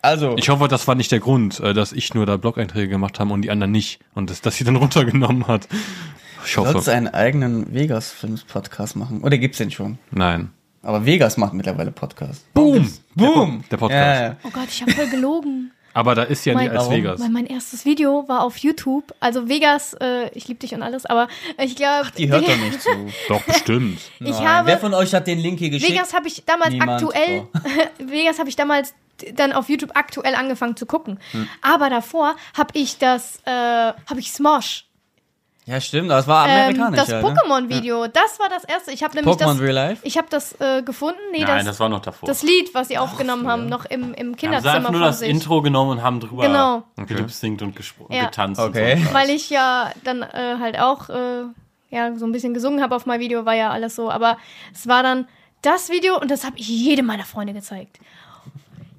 Also, 0.02 0.36
Ich 0.36 0.48
hoffe, 0.48 0.68
das 0.68 0.86
war 0.86 0.94
nicht 0.94 1.10
der 1.10 1.20
Grund, 1.20 1.58
äh, 1.60 1.74
dass 1.74 1.92
ich 1.92 2.14
nur 2.14 2.26
da 2.26 2.36
Blog-Einträge 2.36 2.88
gemacht 2.88 3.18
habe 3.20 3.32
und 3.32 3.42
die 3.42 3.50
anderen 3.50 3.72
nicht. 3.72 4.00
Und 4.14 4.30
das, 4.30 4.40
dass 4.40 4.56
sie 4.56 4.64
dann 4.64 4.76
runtergenommen 4.76 5.46
hat. 5.48 5.68
Ich 6.44 6.56
hoffe. 6.56 6.72
sollst 6.72 6.86
du 6.88 6.92
einen 6.92 7.08
eigenen 7.08 7.74
Vegas-Films-Podcast 7.74 8.94
machen? 8.96 9.20
Oder 9.22 9.36
gibt's 9.38 9.58
den 9.58 9.70
schon? 9.72 9.98
Nein. 10.12 10.50
Aber 10.86 11.04
Vegas 11.04 11.36
macht 11.36 11.52
mittlerweile 11.52 11.90
Podcast. 11.90 12.46
Boom! 12.54 12.88
Boom! 13.16 13.64
Der 13.72 13.76
Podcast. 13.76 14.20
Ja, 14.20 14.26
ja. 14.28 14.36
Oh 14.44 14.50
Gott, 14.52 14.68
ich 14.68 14.80
habe 14.82 14.92
voll 14.92 15.08
gelogen. 15.08 15.72
Aber 15.94 16.14
da 16.14 16.22
ist 16.22 16.44
ja 16.44 16.54
Mein- 16.54 16.64
nicht 16.64 16.72
als 16.74 16.82
Warum? 16.84 16.94
Vegas. 16.94 17.20
Weil 17.20 17.30
mein 17.30 17.46
erstes 17.46 17.84
Video 17.84 18.28
war 18.28 18.42
auf 18.44 18.56
YouTube. 18.58 19.12
Also 19.18 19.48
Vegas, 19.48 19.94
äh, 19.94 20.28
ich 20.32 20.46
liebe 20.46 20.60
dich 20.60 20.74
und 20.74 20.84
alles, 20.84 21.04
aber 21.04 21.26
ich 21.58 21.74
glaube. 21.74 22.06
Die 22.16 22.28
hört 22.28 22.46
doch 22.46 22.56
nicht 22.56 22.80
zu. 22.80 22.90
Doch, 23.28 23.42
bestimmt. 23.42 23.98
Ich 24.20 24.38
habe. 24.38 24.68
Wer 24.68 24.78
von 24.78 24.94
euch 24.94 25.12
hat 25.12 25.26
den 25.26 25.40
Link 25.40 25.58
hier 25.58 25.70
geschickt? 25.70 25.90
Vegas 25.90 26.14
habe 26.14 26.28
ich 26.28 26.44
damals 26.44 26.70
Niemand. 26.70 26.90
aktuell, 27.02 27.48
Vegas 27.98 28.38
habe 28.38 28.48
ich 28.48 28.54
damals 28.54 28.94
dann 29.34 29.52
auf 29.52 29.68
YouTube 29.68 29.90
aktuell 29.94 30.36
angefangen 30.36 30.76
zu 30.76 30.86
gucken. 30.86 31.18
Hm. 31.32 31.48
Aber 31.62 31.90
davor 31.90 32.36
habe 32.56 32.70
ich 32.78 32.98
das, 32.98 33.40
äh, 33.44 33.50
habe 33.50 34.20
ich 34.20 34.30
Smosh, 34.30 34.85
ja, 35.66 35.80
stimmt, 35.80 36.10
das 36.10 36.26
war 36.28 36.48
ähm, 36.48 36.54
amerikanisch. 36.54 37.00
das 37.00 37.08
ja, 37.08 37.20
ne? 37.20 37.28
Pokémon-Video. 37.28 38.06
Das 38.06 38.38
war 38.38 38.48
das 38.48 38.64
erste. 38.64 38.92
Ich 38.92 39.02
habe 39.02 39.16
nämlich 39.16 39.34
Pokémon 39.34 39.54
das, 39.54 39.60
Real 39.60 39.74
Life? 39.74 40.00
ich 40.06 40.16
habe 40.16 40.28
das 40.30 40.52
äh, 40.60 40.82
gefunden. 40.82 41.18
Nee, 41.32 41.42
Nein, 41.44 41.58
das, 41.58 41.64
das 41.66 41.80
war 41.80 41.88
noch 41.88 42.00
davor. 42.00 42.26
das 42.28 42.42
Lied, 42.42 42.72
was 42.72 42.88
sie 42.88 42.98
aufgenommen 42.98 43.48
haben, 43.48 43.66
noch 43.68 43.84
im, 43.84 44.14
im 44.14 44.28
haben 44.28 44.30
sie 44.30 44.36
Kinderzimmer 44.36 44.74
einfach 44.74 44.90
nur 44.92 45.00
von 45.00 45.08
das 45.08 45.18
sich. 45.18 45.28
Intro 45.28 45.62
genommen 45.62 45.90
und 45.90 46.02
haben 46.02 46.20
drüber 46.20 46.44
Genau. 46.46 46.84
gelipsingt 46.96 47.62
und 47.62 47.76
Ja. 48.10 48.26
getanzt. 48.26 48.60
Okay. 48.60 48.94
Und 48.94 49.08
so. 49.08 49.14
Weil 49.14 49.30
ich 49.30 49.50
ja 49.50 49.90
dann 50.04 50.22
äh, 50.22 50.56
halt 50.60 50.78
auch 50.78 51.08
äh, 51.08 51.42
ja, 51.90 52.14
so 52.16 52.26
ein 52.26 52.32
bisschen 52.32 52.54
gesungen 52.54 52.82
habe 52.82 52.94
auf 52.94 53.06
mein 53.06 53.20
Video, 53.20 53.44
war 53.44 53.54
ja 53.54 53.70
alles 53.70 53.96
so. 53.96 54.10
Aber 54.10 54.38
es 54.72 54.86
war 54.86 55.02
dann 55.02 55.26
das 55.62 55.90
Video 55.90 56.20
und 56.20 56.30
das 56.30 56.44
habe 56.44 56.56
ich 56.58 56.68
jedem 56.68 57.06
meiner 57.06 57.24
Freunde 57.24 57.52
gezeigt. 57.52 57.98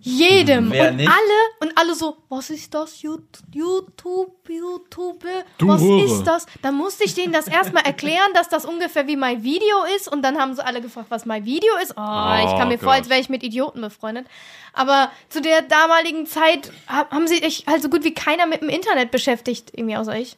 Jedem. 0.08 0.72
Wer 0.72 0.90
und 0.92 0.98
nicht? 0.98 1.10
alle, 1.10 1.70
und 1.70 1.78
alle 1.78 1.94
so, 1.96 2.18
was 2.30 2.50
ist 2.50 2.74
das? 2.74 3.02
Yout- 3.04 3.22
YouTube, 3.54 4.48
YouTube, 4.48 5.24
Du 5.58 5.68
was 5.68 5.82
Hure. 5.82 6.04
ist 6.06 6.24
das? 6.24 6.46
Dann 6.62 6.76
musste 6.76 7.04
ich 7.04 7.14
denen 7.14 7.34
das 7.34 7.48
erstmal 7.48 7.84
erklären, 7.86 8.32
dass 8.34 8.48
das 8.50 8.66
ungefähr 8.66 9.08
wie 9.08 9.16
mein 9.18 9.44
Video 9.44 9.76
ist. 9.96 10.08
Und 10.08 10.22
dann 10.24 10.38
haben 10.40 10.56
sie 10.56 10.66
alle 10.66 10.82
gefragt, 10.82 11.08
was 11.10 11.26
mein 11.26 11.46
Video 11.46 11.74
ist. 11.84 11.92
Oh, 11.98 12.36
ich 12.46 12.58
kam 12.58 12.70
mir 12.70 12.78
vor, 12.80 12.90
Gott. 12.90 13.00
als 13.00 13.10
wäre 13.10 13.20
ich 13.20 13.30
mit 13.30 13.44
Idioten 13.44 13.82
befreundet. 13.82 14.28
Aber 14.74 15.12
zu 15.30 15.42
der 15.42 15.62
damaligen 15.64 16.26
Zeit 16.26 16.72
ha- 16.88 17.08
haben 17.10 17.28
sie 17.28 17.38
sich 17.40 17.66
halt 17.68 17.82
so 17.82 17.90
gut 17.90 18.04
wie 18.04 18.14
keiner 18.14 18.46
mit 18.46 18.62
dem 18.62 18.70
Internet 18.70 19.12
beschäftigt, 19.12 19.72
irgendwie 19.74 19.98
außer 19.98 20.18
ich. 20.18 20.38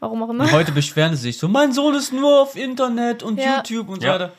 Warum 0.00 0.22
auch 0.22 0.30
immer. 0.30 0.50
Heute 0.50 0.72
beschweren 0.72 1.14
sie 1.14 1.22
sich 1.22 1.38
so, 1.38 1.46
mein 1.46 1.72
Sohn 1.72 1.94
ist 1.94 2.12
nur 2.12 2.40
auf 2.42 2.56
Internet 2.56 3.22
und 3.22 3.38
Ja. 3.38 3.56
YouTube 3.58 3.88
und 3.90 4.00
so 4.00 4.06
Ja. 4.06 4.14
weiter. 4.14 4.32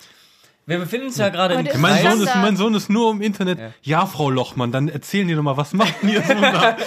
Wir 0.67 0.77
befinden 0.77 1.07
uns 1.07 1.17
ja 1.17 1.29
gerade 1.29 1.55
im 1.55 1.59
Heute 1.61 1.71
ist 1.71 1.77
Mein 1.79 2.01
Kreis. 2.01 2.13
Sohn, 2.13 2.23
ist, 2.27 2.35
mein 2.35 2.55
Sohn 2.55 2.73
ist 2.75 2.89
nur 2.89 3.11
im 3.11 3.21
Internet. 3.21 3.59
Ja. 3.83 4.05
Frau 4.05 4.29
Lochmann, 4.29 4.71
dann 4.71 4.87
erzählen 4.89 5.27
die 5.27 5.33
doch 5.35 5.41
mal, 5.41 5.57
was 5.57 5.73
macht 5.73 5.95
ihr 6.03 6.21
so 6.21 6.33
da? 6.33 6.77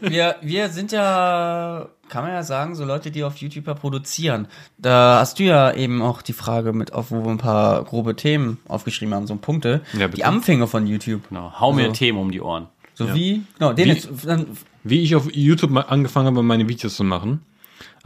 wir, 0.00 0.36
wir 0.40 0.68
sind 0.70 0.90
ja, 0.92 1.88
kann 2.08 2.24
man 2.24 2.32
ja 2.32 2.42
sagen, 2.42 2.74
so 2.74 2.84
Leute, 2.84 3.10
die 3.10 3.24
auf 3.24 3.36
YouTube 3.36 3.66
ja 3.66 3.74
produzieren. 3.74 4.48
Da 4.78 5.18
hast 5.20 5.38
du 5.38 5.44
ja 5.44 5.72
eben 5.72 6.02
auch 6.02 6.22
die 6.22 6.32
Frage 6.32 6.72
mit 6.72 6.92
auf, 6.92 7.10
wo 7.10 7.22
wir 7.24 7.30
ein 7.30 7.38
paar 7.38 7.84
grobe 7.84 8.16
Themen 8.16 8.58
aufgeschrieben 8.68 9.14
haben, 9.14 9.26
so 9.26 9.36
Punkte. 9.36 9.82
Ja, 9.92 10.08
die 10.08 10.24
Anfänge 10.24 10.66
von 10.66 10.86
YouTube. 10.86 11.28
Genau. 11.28 11.52
Hau 11.60 11.72
mir 11.72 11.82
Also- 11.82 11.92
Themen 11.92 12.18
um 12.18 12.30
die 12.32 12.40
Ohren. 12.40 12.68
So 12.94 13.12
wie, 13.14 13.42
genau, 13.58 13.74
den 13.74 13.84
Wie- 13.84 13.92
jetzt, 13.92 14.08
dann, 14.24 14.46
Wie 14.82 15.02
ich 15.02 15.14
auf 15.14 15.28
YouTube 15.30 15.70
mal 15.70 15.82
angefangen 15.82 16.28
habe, 16.28 16.42
meine 16.42 16.66
Videos 16.66 16.96
zu 16.96 17.04
machen. 17.04 17.42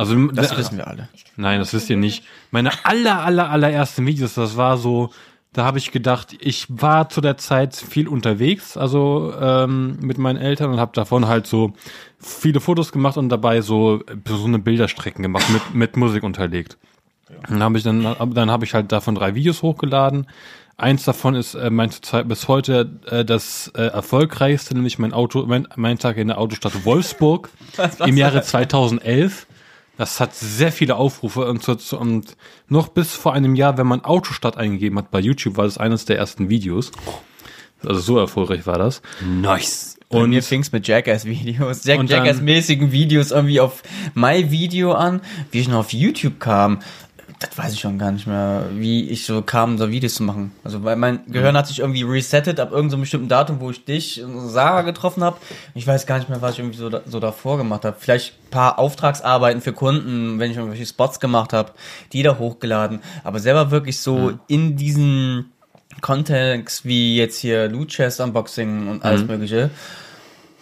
Also, 0.00 0.26
das 0.28 0.50
da- 0.50 0.56
wissen 0.58 0.76
wir 0.78 0.86
alle. 0.88 1.08
Nein, 1.36 1.58
das 1.60 1.72
wisst 1.72 1.90
ihr 1.90 1.96
nicht. 1.96 2.24
Meine 2.50 2.70
aller, 2.84 3.20
aller, 3.20 3.50
allerersten 3.50 4.06
Videos, 4.06 4.34
das 4.34 4.56
war 4.56 4.76
so, 4.76 5.10
da 5.52 5.64
habe 5.64 5.78
ich 5.78 5.90
gedacht, 5.90 6.36
ich 6.40 6.66
war 6.68 7.08
zu 7.08 7.20
der 7.20 7.36
Zeit 7.36 7.74
viel 7.74 8.08
unterwegs, 8.08 8.76
also 8.76 9.32
ähm, 9.40 9.98
mit 10.00 10.18
meinen 10.18 10.36
Eltern 10.38 10.70
und 10.70 10.80
habe 10.80 10.92
davon 10.94 11.26
halt 11.28 11.46
so 11.46 11.72
viele 12.18 12.60
Fotos 12.60 12.92
gemacht 12.92 13.16
und 13.16 13.28
dabei 13.28 13.60
so, 13.60 14.02
so 14.26 14.44
eine 14.44 14.58
Bilderstrecken 14.58 15.22
gemacht, 15.22 15.48
mit, 15.50 15.74
mit 15.74 15.96
Musik 15.96 16.22
unterlegt. 16.22 16.78
Dann 17.48 17.62
habe 17.62 17.78
ich 17.78 17.84
dann, 17.84 18.02
dann 18.34 18.50
habe 18.50 18.64
ich 18.64 18.74
halt 18.74 18.90
davon 18.92 19.14
drei 19.14 19.34
Videos 19.34 19.62
hochgeladen. 19.62 20.26
Eins 20.76 21.04
davon 21.04 21.34
ist 21.34 21.54
äh, 21.54 21.68
mein 21.70 21.90
zurzeit 21.90 22.26
bis 22.26 22.48
heute 22.48 22.98
äh, 23.06 23.24
das 23.24 23.70
äh, 23.74 23.82
erfolgreichste, 23.82 24.74
nämlich 24.74 24.98
mein 24.98 25.12
Auto, 25.12 25.44
mein, 25.46 25.68
mein 25.76 25.98
Tag 25.98 26.16
in 26.16 26.28
der 26.28 26.38
Autostadt 26.38 26.84
Wolfsburg 26.84 27.50
im 28.06 28.16
Jahre 28.16 28.42
2011. 28.42 29.46
Das 30.00 30.18
hat 30.18 30.34
sehr 30.34 30.72
viele 30.72 30.96
Aufrufe 30.96 31.44
und, 31.44 31.68
und 31.68 32.36
noch 32.68 32.88
bis 32.88 33.12
vor 33.12 33.34
einem 33.34 33.54
Jahr, 33.54 33.76
wenn 33.76 33.86
man 33.86 34.02
Autostadt 34.02 34.56
eingegeben 34.56 34.96
hat 34.96 35.10
bei 35.10 35.20
YouTube, 35.20 35.58
war 35.58 35.66
das 35.66 35.76
eines 35.76 36.06
der 36.06 36.16
ersten 36.16 36.48
Videos. 36.48 36.90
Also 37.84 38.00
so 38.00 38.18
erfolgreich 38.18 38.66
war 38.66 38.78
das. 38.78 39.02
Nice. 39.22 39.98
Und 40.08 40.30
mir 40.30 40.42
fing's 40.42 40.72
mit 40.72 40.88
Jackass-Videos, 40.88 41.84
Jack 41.84 42.08
Jackass-mäßigen 42.08 42.92
Videos 42.92 43.30
irgendwie 43.30 43.60
auf 43.60 43.82
My 44.14 44.50
Video 44.50 44.92
an, 44.92 45.20
wie 45.50 45.60
ich 45.60 45.68
noch 45.68 45.80
auf 45.80 45.92
YouTube 45.92 46.40
kam. 46.40 46.78
Das 47.40 47.56
weiß 47.56 47.72
ich 47.72 47.80
schon 47.80 47.98
gar 47.98 48.12
nicht 48.12 48.26
mehr, 48.26 48.66
wie 48.74 49.08
ich 49.08 49.24
so 49.24 49.40
kam, 49.40 49.78
so 49.78 49.90
Videos 49.90 50.14
zu 50.14 50.22
machen. 50.22 50.52
Also 50.62 50.84
weil 50.84 50.96
mein 50.96 51.20
Gehirn 51.26 51.56
hat 51.56 51.66
sich 51.68 51.78
irgendwie 51.78 52.02
resettet 52.02 52.60
ab 52.60 52.70
irgendeinem 52.70 53.00
bestimmten 53.00 53.28
Datum, 53.28 53.60
wo 53.60 53.70
ich 53.70 53.82
dich 53.84 54.22
und 54.22 54.50
Sarah 54.50 54.82
getroffen 54.82 55.24
habe. 55.24 55.38
Ich 55.74 55.86
weiß 55.86 56.06
gar 56.06 56.18
nicht 56.18 56.28
mehr, 56.28 56.42
was 56.42 56.52
ich 56.52 56.58
irgendwie 56.58 56.76
so, 56.76 56.90
da, 56.90 57.00
so 57.06 57.18
davor 57.18 57.56
gemacht 57.56 57.86
habe. 57.86 57.96
Vielleicht 57.98 58.34
ein 58.34 58.50
paar 58.50 58.78
Auftragsarbeiten 58.78 59.62
für 59.62 59.72
Kunden, 59.72 60.38
wenn 60.38 60.50
ich 60.50 60.58
irgendwelche 60.58 60.84
Spots 60.84 61.18
gemacht 61.18 61.54
habe, 61.54 61.72
die 62.12 62.22
da 62.22 62.38
hochgeladen. 62.38 63.00
Aber 63.24 63.38
selber 63.40 63.70
wirklich 63.70 64.00
so 64.00 64.38
in 64.46 64.76
diesen 64.76 65.46
Kontext 66.02 66.84
wie 66.84 67.16
jetzt 67.16 67.38
hier 67.38 67.68
Loot 67.68 67.88
Chest 67.88 68.20
Unboxing 68.20 68.88
und 68.88 69.02
alles 69.04 69.24
mögliche. 69.24 69.70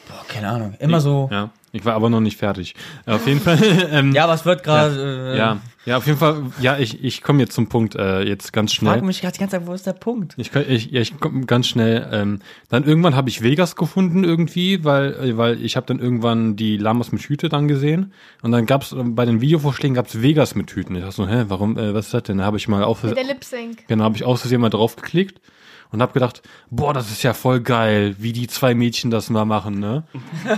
Boah, 0.08 0.24
keine 0.28 0.48
Ahnung. 0.48 0.74
Immer 0.78 1.00
so. 1.00 1.28
ja, 1.32 1.50
ich 1.72 1.84
war 1.84 1.94
aber 1.94 2.08
noch 2.08 2.20
nicht 2.20 2.38
fertig. 2.38 2.74
Auf 3.04 3.26
jeden 3.26 3.40
Fall. 3.42 3.58
Ähm, 3.90 4.12
Ja, 4.12 4.32
es 4.32 4.44
wird 4.44 4.62
gerade. 4.62 5.32
Äh, 5.34 5.38
Ja, 5.38 5.58
Ja, 5.88 5.96
auf 5.96 6.06
jeden 6.06 6.18
Fall, 6.18 6.42
ja, 6.60 6.76
ich, 6.76 7.02
ich 7.02 7.22
komme 7.22 7.40
jetzt 7.40 7.54
zum 7.54 7.68
Punkt, 7.70 7.94
äh, 7.94 8.20
jetzt 8.22 8.52
ganz 8.52 8.72
Ich 8.72 8.80
frage 8.80 8.98
schnell. 8.98 9.06
mich 9.06 9.20
gerade 9.22 9.32
die 9.32 9.38
ganze 9.40 9.56
Zeit, 9.56 9.66
wo 9.66 9.72
ist 9.72 9.86
der 9.86 9.94
Punkt? 9.94 10.34
Ich, 10.36 10.54
ich, 10.54 10.90
ja, 10.90 11.00
ich 11.00 11.18
komme 11.18 11.46
ganz 11.46 11.66
schnell. 11.66 12.06
Ähm, 12.12 12.40
dann 12.68 12.84
irgendwann 12.84 13.16
habe 13.16 13.30
ich 13.30 13.40
Vegas 13.42 13.74
gefunden 13.74 14.22
irgendwie, 14.22 14.84
weil, 14.84 15.14
äh, 15.14 15.36
weil 15.38 15.64
ich 15.64 15.76
habe 15.76 15.86
dann 15.86 15.98
irgendwann 15.98 16.56
die 16.56 16.76
Lamas 16.76 17.10
mit 17.10 17.22
Hüte 17.22 17.48
dann 17.48 17.68
gesehen. 17.68 18.12
Und 18.42 18.52
dann 18.52 18.66
gab's 18.66 18.92
äh, 18.92 18.96
bei 19.02 19.24
den 19.24 19.40
Videovorschlägen 19.40 19.94
gab's 19.94 20.20
Vegas 20.20 20.54
mit 20.54 20.70
Hüten. 20.72 20.94
Ich 20.94 21.00
dachte 21.00 21.16
so, 21.16 21.26
hä, 21.26 21.44
warum, 21.48 21.78
äh, 21.78 21.94
was 21.94 22.06
ist 22.06 22.14
das 22.14 22.24
denn? 22.24 22.36
Da 22.36 22.44
habe 22.44 22.58
ich 22.58 22.68
mal 22.68 22.84
auf, 22.84 23.02
Mit 23.02 23.16
der 23.16 23.24
Lip 23.24 23.42
Sync. 23.42 23.88
genau, 23.88 24.04
habe 24.04 24.16
ich 24.16 24.24
aus 24.24 24.42
Versehen 24.42 24.60
mal 24.60 24.68
draufgeklickt 24.68 25.40
und 25.90 26.02
habe 26.02 26.12
gedacht, 26.12 26.42
boah, 26.70 26.92
das 26.92 27.10
ist 27.10 27.22
ja 27.22 27.32
voll 27.34 27.60
geil, 27.60 28.14
wie 28.18 28.32
die 28.32 28.46
zwei 28.46 28.74
Mädchen 28.74 29.10
das 29.10 29.30
mal 29.30 29.44
machen, 29.44 29.78
ne? 29.80 30.04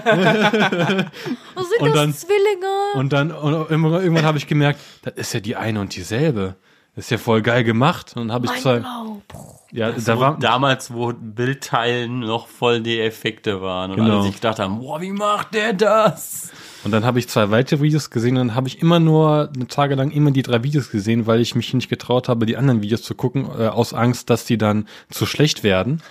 Oh, 1.57 1.63
sind 1.63 1.81
Und 1.81 1.89
das 1.89 1.95
dann- 1.95 2.15
Zwillinge? 2.15 2.67
Und 2.95 3.13
dann 3.13 3.31
und 3.33 3.71
irgendwann, 3.71 4.25
habe 4.25 4.39
ich 4.39 4.47
gemerkt, 4.47 4.81
das 5.03 5.15
ist 5.15 5.33
ja 5.35 5.41
die 5.41 5.57
eine 5.57 5.81
und 5.81 5.95
dieselbe. 5.95 6.57
Das 6.97 7.05
ist 7.07 7.11
ja 7.11 7.19
voll 7.19 7.41
geil 7.43 7.63
gemacht. 7.65 8.13
Und 8.17 8.29
dann 8.29 8.33
habe 8.33 8.47
ich 8.47 8.53
mein 8.53 8.61
zwei, 8.61 8.79
Blau. 8.81 9.23
ja, 9.71 9.93
Da 9.93 9.99
da 10.01 10.19
war 10.21 10.33
war, 10.33 10.39
damals, 10.41 10.93
wo 10.93 11.13
Bildteilen 11.17 12.21
noch 12.21 12.49
voll 12.49 12.81
die 12.81 13.01
Effekte 13.01 13.63
waren 13.63 13.91
und 13.93 13.97
Genau. 13.99 14.15
alle 14.15 14.23
sich 14.25 14.35
gedacht 14.35 14.59
haben, 14.59 14.81
boah, 14.81 15.01
wie 15.01 15.13
macht 15.13 15.55
der 15.55 15.73
das? 15.73 16.51
Und 16.83 16.93
dann 16.93 17.05
habe 17.05 17.19
ich 17.19 17.29
zwei 17.29 17.51
weitere 17.51 17.83
Videos 17.83 18.11
gesehen 18.11 18.39
und 18.39 18.49
dann 18.49 18.55
habe 18.55 18.69
ich 18.69 18.81
immer 18.81 19.01
nur 19.01 19.51
eine 19.55 19.67
Tage 19.67 19.95
lang 19.95 20.11
immer 20.11 20.31
die 20.31 20.43
drei 20.43 20.63
Videos 20.63 20.91
gesehen, 20.91 21.27
weil 21.27 21.41
ich 21.41 21.55
mich 21.55 21.75
nicht 21.75 21.91
getraut 21.91 22.29
habe, 22.29 22.47
die 22.47 22.57
anderen 22.57 22.81
Videos 22.83 23.03
zu 23.03 23.15
gucken, 23.15 23.47
äh, 23.59 23.67
aus 23.67 23.93
Angst, 23.93 24.31
dass 24.31 24.47
die 24.47 24.57
dann 24.57 24.87
zu 25.11 25.27
schlecht 25.27 25.63
werden 25.63 26.03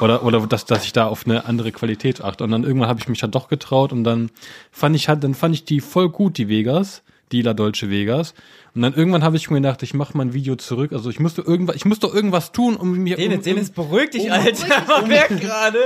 oder 0.00 0.24
oder 0.24 0.46
dass 0.46 0.64
dass 0.64 0.84
ich 0.84 0.92
da 0.92 1.06
auf 1.06 1.26
eine 1.26 1.44
andere 1.46 1.72
Qualität 1.72 2.22
achte. 2.22 2.44
Und 2.44 2.52
dann 2.52 2.62
irgendwann 2.62 2.88
habe 2.88 3.00
ich 3.00 3.08
mich 3.08 3.20
dann 3.20 3.32
doch 3.32 3.48
getraut 3.48 3.92
und 3.92 4.04
dann 4.04 4.30
fand 4.70 4.94
ich 4.94 5.08
halt, 5.08 5.24
dann 5.24 5.34
fand 5.34 5.54
ich 5.54 5.64
die 5.64 5.80
voll 5.80 6.08
gut, 6.08 6.38
die 6.38 6.48
Vegas, 6.48 7.02
die 7.32 7.42
La 7.42 7.54
Dolce 7.54 7.90
Vegas. 7.90 8.34
Und 8.74 8.80
dann 8.82 8.94
irgendwann 8.94 9.22
habe 9.22 9.36
ich 9.36 9.50
mir 9.50 9.56
gedacht, 9.60 9.82
ich 9.82 9.92
mache 9.92 10.16
mal 10.16 10.24
ein 10.24 10.32
Video 10.32 10.56
zurück. 10.56 10.92
Also 10.92 11.10
ich 11.10 11.20
musste 11.20 11.42
irgendwas, 11.42 11.76
ich 11.76 11.84
muss 11.84 11.98
doch 11.98 12.14
irgendwas 12.14 12.52
tun, 12.52 12.76
um 12.76 12.92
mir 12.96 13.18
um, 13.18 13.22
Dennis, 13.22 13.44
Dennis, 13.44 13.70
beruhig 13.70 14.10
dich, 14.10 14.24
um- 14.24 14.30
Alter. 14.32 14.66
Man 14.88 15.08
merkt 15.08 15.40
gerade. 15.42 15.78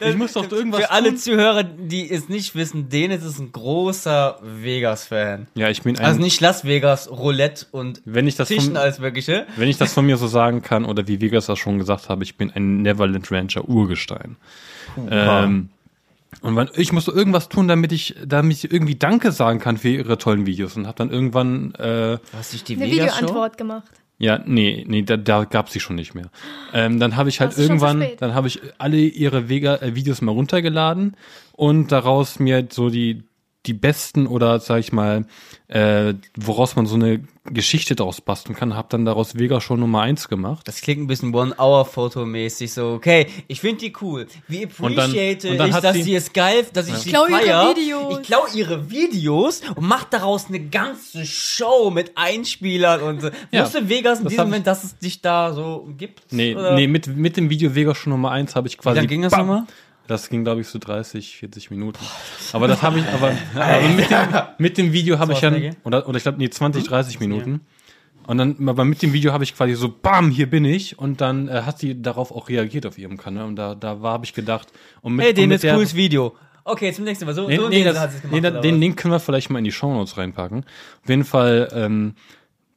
Ich 0.00 0.16
muss 0.16 0.32
doch 0.32 0.50
irgendwas 0.50 0.80
Für 0.80 0.90
alle. 0.90 1.14
Zuhörer, 1.16 1.64
die 1.64 2.10
es 2.10 2.30
nicht 2.30 2.54
wissen, 2.54 2.88
Dennis 2.88 3.22
ist 3.24 3.38
ein 3.40 3.52
großer 3.52 4.38
Vegas-Fan. 4.42 5.48
ja, 5.54 5.68
ich 5.68 5.82
bin 5.82 5.98
ein, 5.98 6.04
Also 6.04 6.18
nicht 6.20 6.40
Las 6.40 6.64
Vegas, 6.64 7.10
Roulette 7.10 7.66
und 7.72 8.00
wenn 8.06 8.26
ich 8.26 8.36
das 8.36 8.48
Tischen 8.48 8.68
von, 8.68 8.76
als 8.78 9.00
wirkliche. 9.00 9.46
Wenn 9.56 9.68
ich 9.68 9.76
das 9.76 9.92
von 9.92 10.06
mir 10.06 10.16
so 10.16 10.26
sagen 10.26 10.62
kann, 10.62 10.86
oder 10.86 11.06
wie 11.06 11.20
Vegas 11.20 11.44
das 11.46 11.58
schon 11.58 11.76
gesagt 11.78 12.08
habe, 12.08 12.22
ich 12.24 12.36
bin 12.36 12.50
ein 12.50 12.80
Neverland 12.80 13.30
Rancher 13.30 13.68
Urgestein. 13.68 14.36
Ähm, 15.10 15.68
und 16.42 16.70
ich 16.76 16.92
musste 16.92 17.10
irgendwas 17.10 17.48
tun, 17.48 17.68
damit 17.68 17.92
ich, 17.92 18.14
damit 18.24 18.56
ich 18.56 18.72
irgendwie 18.72 18.94
Danke 18.96 19.32
sagen 19.32 19.58
kann 19.58 19.76
für 19.76 19.88
ihre 19.88 20.16
tollen 20.16 20.46
Videos 20.46 20.76
und 20.76 20.86
habe 20.86 20.96
dann 20.96 21.10
irgendwann, 21.10 21.74
äh, 21.74 22.18
Hast 22.32 22.52
du 22.52 22.58
die 22.64 22.76
Eine 22.76 22.86
Vegas-Show? 22.86 23.16
Videoantwort 23.22 23.58
gemacht. 23.58 23.90
ja, 24.18 24.40
nee, 24.46 24.84
nee, 24.88 25.02
da, 25.02 25.16
da 25.16 25.44
gab's 25.44 25.72
sie 25.72 25.80
schon 25.80 25.96
nicht 25.96 26.14
mehr. 26.14 26.30
Ähm, 26.72 27.00
dann 27.00 27.16
habe 27.16 27.28
ich 27.28 27.40
halt 27.40 27.56
irgendwann, 27.58 28.04
dann 28.18 28.34
habe 28.34 28.48
ich 28.48 28.60
alle 28.78 28.98
ihre 28.98 29.48
Vega, 29.48 29.76
äh, 29.76 29.94
Videos 29.94 30.20
mal 30.22 30.32
runtergeladen 30.32 31.16
und 31.52 31.90
daraus 31.92 32.38
mir 32.38 32.66
so 32.70 32.90
die 32.90 33.22
die 33.66 33.74
besten 33.74 34.26
oder 34.26 34.58
sag 34.58 34.78
ich 34.80 34.90
mal, 34.92 35.26
äh, 35.68 36.14
woraus 36.34 36.76
man 36.76 36.86
so 36.86 36.94
eine 36.94 37.22
Geschichte 37.44 37.94
draus 37.94 38.20
basteln 38.22 38.54
kann, 38.56 38.74
habe 38.74 38.88
dann 38.90 39.04
daraus 39.04 39.38
Vega 39.38 39.60
Show 39.60 39.76
Nummer 39.76 40.00
eins 40.00 40.28
gemacht. 40.28 40.66
Das 40.66 40.80
klingt 40.80 41.00
ein 41.02 41.06
bisschen 41.06 41.34
One-Hour-Foto-mäßig, 41.34 42.72
so, 42.72 42.92
okay, 42.92 43.26
ich 43.48 43.60
finde 43.60 43.78
die 43.80 43.92
cool. 44.00 44.26
Wie 44.48 44.64
Und 44.78 44.96
dann- 44.96 45.10
appreciate 45.10 45.50
und 45.50 45.58
dann 45.58 45.68
ich, 45.70 45.74
hat 45.74 45.84
dass 45.84 45.94
sie- 45.96 46.02
sie 46.04 46.14
es 46.14 46.32
geil, 46.32 46.66
dass 46.72 46.88
ich 46.88 46.94
sie 46.96 47.10
klau 47.10 47.26
ihre 47.26 47.38
feier. 47.40 47.70
Videos. 47.76 48.18
Ich 48.20 48.26
klau 48.26 48.42
ihre 48.54 48.90
Videos 48.90 49.60
und 49.74 49.86
mach 49.86 50.04
daraus 50.04 50.46
eine 50.48 50.60
ganze 50.60 51.24
Show 51.26 51.90
mit 51.90 52.12
Einspielern 52.16 53.02
und 53.02 53.20
so. 53.22 53.30
Ja, 53.50 53.64
Wusste 53.64 53.88
Vegas 53.88 54.18
in 54.18 54.24
das 54.24 54.30
diesem 54.30 54.38
hab 54.40 54.46
ich- 54.46 54.50
Moment, 54.50 54.66
dass 54.66 54.84
es 54.84 54.98
dich 54.98 55.20
da 55.20 55.52
so 55.52 55.88
gibt? 55.98 56.32
Nee, 56.32 56.54
Oder? 56.54 56.74
nee 56.74 56.86
mit, 56.86 57.06
mit 57.08 57.36
dem 57.36 57.50
Video 57.50 57.74
Vega 57.74 57.94
Show 57.94 58.10
Nummer 58.10 58.30
eins 58.30 58.54
habe 58.56 58.68
ich 58.68 58.74
Wie 58.74 58.78
quasi. 58.78 58.96
lange 58.96 59.08
ging 59.08 59.22
das 59.22 59.36
nochmal? 59.36 59.64
Das 60.10 60.28
ging, 60.28 60.42
glaube 60.42 60.60
ich, 60.60 60.66
so 60.66 60.80
30, 60.80 61.36
40 61.36 61.70
Minuten. 61.70 62.04
Aber 62.52 62.66
das 62.66 62.82
habe 62.82 62.98
ich, 62.98 63.06
aber, 63.06 63.32
aber 63.54 63.88
mit, 63.90 64.10
dem, 64.10 64.28
mit 64.58 64.76
dem 64.76 64.92
Video 64.92 65.20
habe 65.20 65.34
ich 65.34 65.40
ja, 65.40 65.52
oder, 65.84 66.08
oder 66.08 66.16
ich 66.16 66.24
glaube, 66.24 66.38
nee, 66.38 66.50
20, 66.50 66.82
30 66.82 67.20
Minuten. 67.20 67.60
Und 68.26 68.38
dann, 68.38 68.68
aber 68.68 68.84
mit 68.84 69.02
dem 69.02 69.12
Video 69.12 69.32
habe 69.32 69.44
ich 69.44 69.54
quasi 69.54 69.74
so, 69.74 69.88
bam, 69.88 70.32
hier 70.32 70.50
bin 70.50 70.64
ich. 70.64 70.98
Und 70.98 71.20
dann 71.20 71.46
äh, 71.46 71.62
hat 71.62 71.78
sie 71.78 72.02
darauf 72.02 72.32
auch 72.32 72.48
reagiert 72.48 72.86
auf 72.86 72.98
ihrem 72.98 73.18
Kanal. 73.18 73.46
Und 73.46 73.54
da, 73.54 73.76
da 73.76 74.02
war, 74.02 74.14
habe 74.14 74.24
ich 74.24 74.34
gedacht, 74.34 74.72
und 75.00 75.14
mit, 75.14 75.36
Hey, 75.38 75.46
mit 75.46 75.62
ist 75.62 75.72
cooles 75.72 75.94
Video. 75.94 76.34
Okay, 76.64 76.92
zum 76.92 77.04
nächsten 77.04 77.24
Mal. 77.24 77.34
So, 77.34 77.46
Nee, 77.46 77.56
so 77.56 77.68
nee, 77.68 77.84
das, 77.84 77.96
hat 77.96 78.10
gemacht. 78.10 78.32
nee, 78.32 78.40
den 78.40 78.54
was? 78.74 78.80
Link 78.80 78.96
können 78.96 79.12
wir 79.12 79.20
vielleicht 79.20 79.48
mal 79.50 79.60
in 79.60 79.64
die 79.64 79.70
Shownotes 79.70 80.16
reinpacken. 80.18 80.64
Auf 81.04 81.08
jeden 81.08 81.24
Fall 81.24 81.68
ähm, 81.72 82.14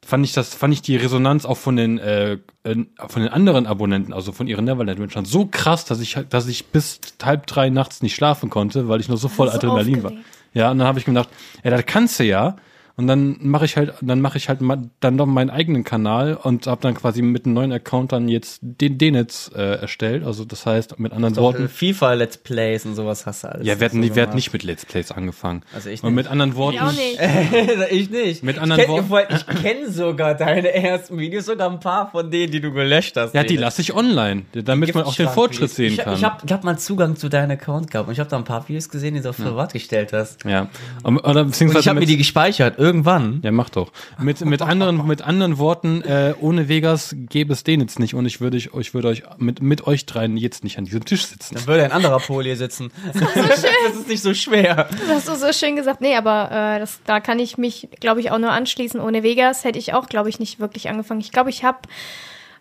fand 0.05 0.25
ich 0.25 0.33
das, 0.33 0.53
fand 0.53 0.73
ich 0.73 0.81
die 0.81 0.95
Resonanz 0.95 1.45
auch 1.45 1.57
von 1.57 1.75
den 1.75 1.97
äh, 1.99 2.33
äh, 2.63 2.85
von 3.07 3.21
den 3.21 3.31
anderen 3.31 3.65
Abonnenten, 3.65 4.13
also 4.13 4.31
von 4.31 4.47
ihren 4.47 4.65
Neverland 4.65 4.99
Ranchern, 4.99 5.25
so 5.25 5.45
krass, 5.45 5.85
dass 5.85 5.99
ich 5.99 6.17
dass 6.29 6.47
ich 6.47 6.67
bis 6.67 6.99
halb 7.23 7.47
drei 7.47 7.69
nachts 7.69 8.01
nicht 8.01 8.15
schlafen 8.15 8.49
konnte, 8.49 8.87
weil 8.87 8.99
ich 8.99 9.09
nur 9.09 9.17
so 9.17 9.27
voll 9.27 9.49
so 9.49 9.55
Adrenalin 9.55 10.03
war. 10.03 10.11
aufgeregt. 10.11 10.29
Ja, 10.53 10.71
und 10.71 10.77
dann 10.77 10.87
habe 10.87 10.99
ich 10.99 11.07
mir 11.07 11.13
gedacht, 11.13 11.29
ja, 11.63 11.71
das 11.71 11.85
kannst 11.85 12.19
du 12.19 12.23
ja. 12.23 12.57
Und 12.95 13.07
dann 13.07 13.37
mache 13.41 13.65
ich 13.65 13.75
halt, 13.75 13.91
dann 14.01 14.21
mache 14.21 14.37
ich 14.37 14.49
halt 14.49 14.61
ma- 14.61 14.77
dann 14.99 15.15
noch 15.15 15.25
meinen 15.25 15.49
eigenen 15.49 15.83
Kanal 15.83 16.35
und 16.35 16.67
habe 16.67 16.79
dann 16.81 16.93
quasi 16.93 17.23
mit 17.23 17.45
einem 17.45 17.55
neuen 17.55 17.71
Account 17.71 18.11
dann 18.11 18.27
jetzt 18.27 18.59
den 18.61 18.99
den 18.99 19.15
jetzt 19.15 19.55
äh, 19.55 19.77
erstellt. 19.77 20.23
Also 20.23 20.45
das 20.45 20.67
heißt 20.67 20.99
mit 20.99 21.11
anderen 21.11 21.35
Worten, 21.37 21.69
FIFA 21.69 22.13
Let's 22.13 22.37
Plays 22.37 22.85
und 22.85 22.93
sowas 22.93 23.25
hast 23.25 23.43
du 23.45 23.47
alles. 23.51 23.65
ja, 23.65 23.79
wir 23.79 23.85
hatten, 23.85 24.03
so 24.03 24.15
wir 24.15 24.21
hatten 24.21 24.35
nicht 24.35 24.53
mit 24.53 24.61
Let's 24.61 24.85
Plays 24.85 25.11
angefangen. 25.11 25.63
Also 25.73 25.89
ich 25.89 26.03
und 26.03 26.09
nicht. 26.13 26.17
mit 26.23 26.27
anderen 26.31 26.55
Worten, 26.55 26.75
Ich 26.75 26.81
auch 26.83 26.91
nicht. 26.91 27.19
ich 27.91 28.09
nicht. 28.11 28.43
Mit 28.43 28.59
anderen 28.59 28.81
ich 28.81 28.87
kenn, 28.87 29.09
Worten- 29.09 29.35
Ich 29.35 29.61
kenne 29.63 29.89
sogar 29.91 30.35
deine 30.35 30.71
ersten 30.73 31.17
Videos, 31.17 31.45
sogar 31.47 31.71
ein 31.71 31.79
paar 31.79 32.11
von 32.11 32.29
denen, 32.29 32.51
die 32.51 32.61
du 32.61 32.71
gelöscht 32.71 33.17
hast. 33.17 33.33
Ja, 33.33 33.43
die 33.43 33.57
lasse 33.57 33.81
ich 33.81 33.95
online, 33.95 34.43
damit 34.53 34.93
man 34.93 35.05
auch 35.05 35.15
den 35.15 35.29
Fortschritt 35.29 35.73
please. 35.73 35.75
sehen 35.75 35.93
ich, 35.93 35.97
kann. 35.97 36.13
Ich 36.13 36.23
habe 36.23 36.37
ich 36.45 36.51
hab 36.51 36.63
mal 36.63 36.77
Zugang 36.77 37.15
zu 37.15 37.27
deinem 37.27 37.49
Account 37.51 37.89
gehabt 37.89 38.07
und 38.07 38.13
ich 38.13 38.19
habe 38.19 38.29
da 38.29 38.37
ein 38.37 38.43
paar 38.43 38.67
Videos 38.69 38.87
gesehen, 38.89 39.15
die 39.15 39.21
du 39.21 39.29
auf 39.29 39.37
privat 39.37 39.73
gestellt 39.73 40.13
hast. 40.13 40.45
ja. 40.45 40.67
Um, 41.03 41.17
Oder 41.17 41.41
Und 41.41 41.59
ich 41.59 41.87
habe 41.87 41.99
mir 41.99 42.05
die 42.05 42.17
gespeichert, 42.17 42.77
irgendwann. 42.83 43.39
ja, 43.43 43.51
mach 43.51 43.69
doch. 43.69 43.91
Mit, 44.19 44.43
mit 44.43 44.61
anderen, 44.61 45.07
mit 45.07 45.21
anderen 45.21 45.57
Worten, 45.57 46.01
äh, 46.01 46.33
ohne 46.39 46.67
Vegas 46.67 47.15
gäbe 47.17 47.53
es 47.53 47.63
den 47.63 47.79
jetzt 47.79 47.97
nicht 47.97 48.13
und 48.13 48.25
ich 48.25 48.41
würde 48.41 48.57
ich, 48.57 48.73
ich 48.73 48.93
würde 48.93 49.07
euch 49.07 49.23
mit, 49.37 49.61
mit 49.61 49.87
euch 49.87 50.05
dreien 50.05 50.35
jetzt 50.35 50.63
nicht 50.63 50.77
an 50.77 50.85
diesem 50.85 51.05
Tisch 51.05 51.25
sitzen. 51.25 51.55
Dann 51.55 51.67
würde 51.67 51.85
ein 51.85 51.91
anderer 51.93 52.19
Pol 52.19 52.43
hier 52.43 52.57
sitzen. 52.57 52.91
Das 53.13 53.95
ist 53.95 54.07
nicht 54.07 54.23
so 54.23 54.33
schwer. 54.33 54.87
Das 54.89 55.09
hast 55.09 55.27
du 55.27 55.35
so 55.35 55.53
schön 55.53 55.75
gesagt. 55.75 56.01
Nee, 56.01 56.15
aber 56.15 56.49
äh, 56.51 56.79
das, 56.79 56.99
da 57.05 57.19
kann 57.19 57.39
ich 57.39 57.57
mich, 57.57 57.87
glaube 57.99 58.19
ich, 58.19 58.31
auch 58.31 58.37
nur 58.37 58.51
anschließen. 58.51 58.99
Ohne 58.99 59.23
Vegas 59.23 59.63
hätte 59.63 59.79
ich 59.79 59.93
auch, 59.93 60.07
glaube 60.07 60.29
ich, 60.29 60.39
nicht 60.39 60.59
wirklich 60.59 60.89
angefangen. 60.89 61.21
Ich 61.21 61.31
glaube, 61.31 61.49
ich 61.49 61.63
habe, 61.63 61.79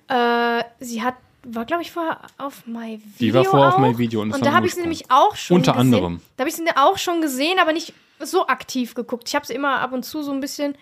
äh, 0.09 0.63
sie 0.81 1.03
hat, 1.03 1.15
war, 1.45 1.65
glaube 1.65 1.83
ich, 1.83 1.91
vorher 1.93 2.19
auf 2.39 2.67
My 2.67 3.01
Video. 3.01 3.19
Die 3.19 3.35
war 3.35 3.45
vorher 3.45 3.69
auf 3.69 3.75
auch. 3.75 3.79
My 3.79 3.99
Video 3.99 4.23
und 4.23 4.33
Und 4.33 4.45
da 4.47 4.53
habe 4.53 4.67
ich 4.67 4.75
sie 4.75 4.81
nämlich 4.81 5.11
auch 5.11 5.37
schon 5.37 5.57
Unter 5.59 5.73
gesehen. 5.73 5.81
anderem. 5.95 6.21
Da 6.37 6.43
habe 6.43 6.51
ich 6.51 6.57
sie 6.57 6.63
auch 6.77 6.99
schon 6.99 7.21
gesehen, 7.21 7.59
aber 7.61 7.73
nicht 7.73 7.93
so 8.21 8.47
aktiv 8.47 8.95
geguckt. 8.95 9.29
Ich 9.29 9.35
habe 9.35 9.47
sie 9.47 9.55
immer 9.55 9.81
ab 9.81 9.93
und 9.93 10.05
zu 10.05 10.23
so 10.23 10.31
ein 10.33 10.41
bisschen. 10.41 10.75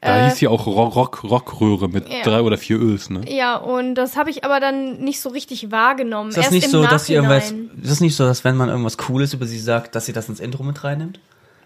Da 0.00 0.18
äh, 0.18 0.24
hieß 0.30 0.38
sie 0.38 0.48
auch 0.48 0.66
Rock, 0.66 0.96
Rock, 0.96 1.22
Rockröhre 1.24 1.88
mit 1.88 2.08
Ja. 2.08 2.22
drei 2.24 2.42
oder 2.42 2.58
vier 2.58 2.80
Ös, 2.80 3.08
ne? 3.08 3.20
Ja, 3.32 3.56
und 3.56 3.94
das 3.94 4.16
habe 4.16 4.30
ich 4.30 4.44
aber 4.44 4.58
dann 4.58 4.98
nicht 4.98 5.20
so 5.20 5.28
richtig 5.28 5.70
wahrgenommen. 5.70 6.30
Ist 6.30 6.36
das 6.38 6.44
Erst 6.46 6.52
nicht 6.54 6.64
im 6.64 6.70
so, 6.72 6.82
dass 6.82 7.06
sie 7.06 7.14
irgendwas, 7.14 7.52
Nachhinein. 7.52 7.78
ist 7.82 7.90
das 7.92 8.00
nicht 8.00 8.16
so, 8.16 8.24
dass 8.24 8.42
wenn 8.44 8.56
man 8.56 8.68
irgendwas 8.68 8.98
Cooles 8.98 9.32
über 9.32 9.46
sie 9.46 9.60
sagt, 9.60 9.94
dass 9.94 10.06
sie 10.06 10.12
das 10.12 10.28
ins 10.28 10.40
Intro 10.40 10.64
mit 10.64 10.82
reinnimmt? 10.82 11.20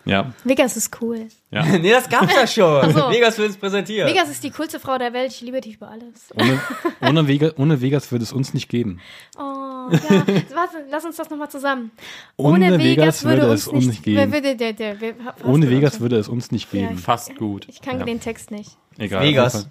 Ja. 0.07 0.33
Vegas 0.45 0.77
ist 0.77 0.97
cool. 1.03 1.27
ja. 1.51 1.65
nee, 1.79 1.91
das 1.91 2.09
gab's 2.09 2.33
ja 2.35 2.47
schon. 2.47 2.93
so. 2.93 3.11
Vegas 3.11 3.37
will 3.39 3.47
es 3.47 3.57
präsentieren. 3.57 4.09
Vegas 4.09 4.31
ist 4.31 4.43
die 4.45 4.51
coolste 4.51 4.79
Frau 4.79 4.97
der 4.99 5.13
Welt. 5.13 5.33
Ich 5.33 5.41
liebe 5.41 5.61
dich 5.61 5.75
über 5.75 5.91
alles. 5.91 6.33
Ohne, 6.35 6.61
ohne, 7.01 7.27
Vegas, 7.29 7.53
ohne 7.59 7.81
Vegas 7.81 8.11
würde 8.13 8.23
es 8.23 8.33
uns 8.33 8.55
nicht 8.55 8.69
geben. 8.69 9.01
Oh, 9.37 9.41
ja. 9.43 9.91
Warte, 9.91 10.85
lass 10.91 11.05
uns 11.05 11.17
das 11.17 11.29
nochmal 11.29 11.51
zusammen. 11.51 11.91
Ohne 12.37 12.79
Vegas 12.79 13.25
würde 13.25 13.47
es 13.53 13.67
uns 13.69 13.87
nicht 13.87 14.03
geben. 14.05 14.33
Ohne 15.45 15.71
Vegas 15.71 16.01
würde 16.01 16.17
es 16.17 16.29
uns 16.29 16.51
nicht 16.53 16.71
geben. 16.71 16.97
Fast 16.99 17.35
gut. 17.37 17.67
Ich 17.69 17.83
kann 17.83 17.99
Ja. 17.99 18.05
den 18.05 18.21
Text 18.21 18.51
nicht. 18.53 18.77
Egal. 18.99 19.25
Vegas. 19.25 19.69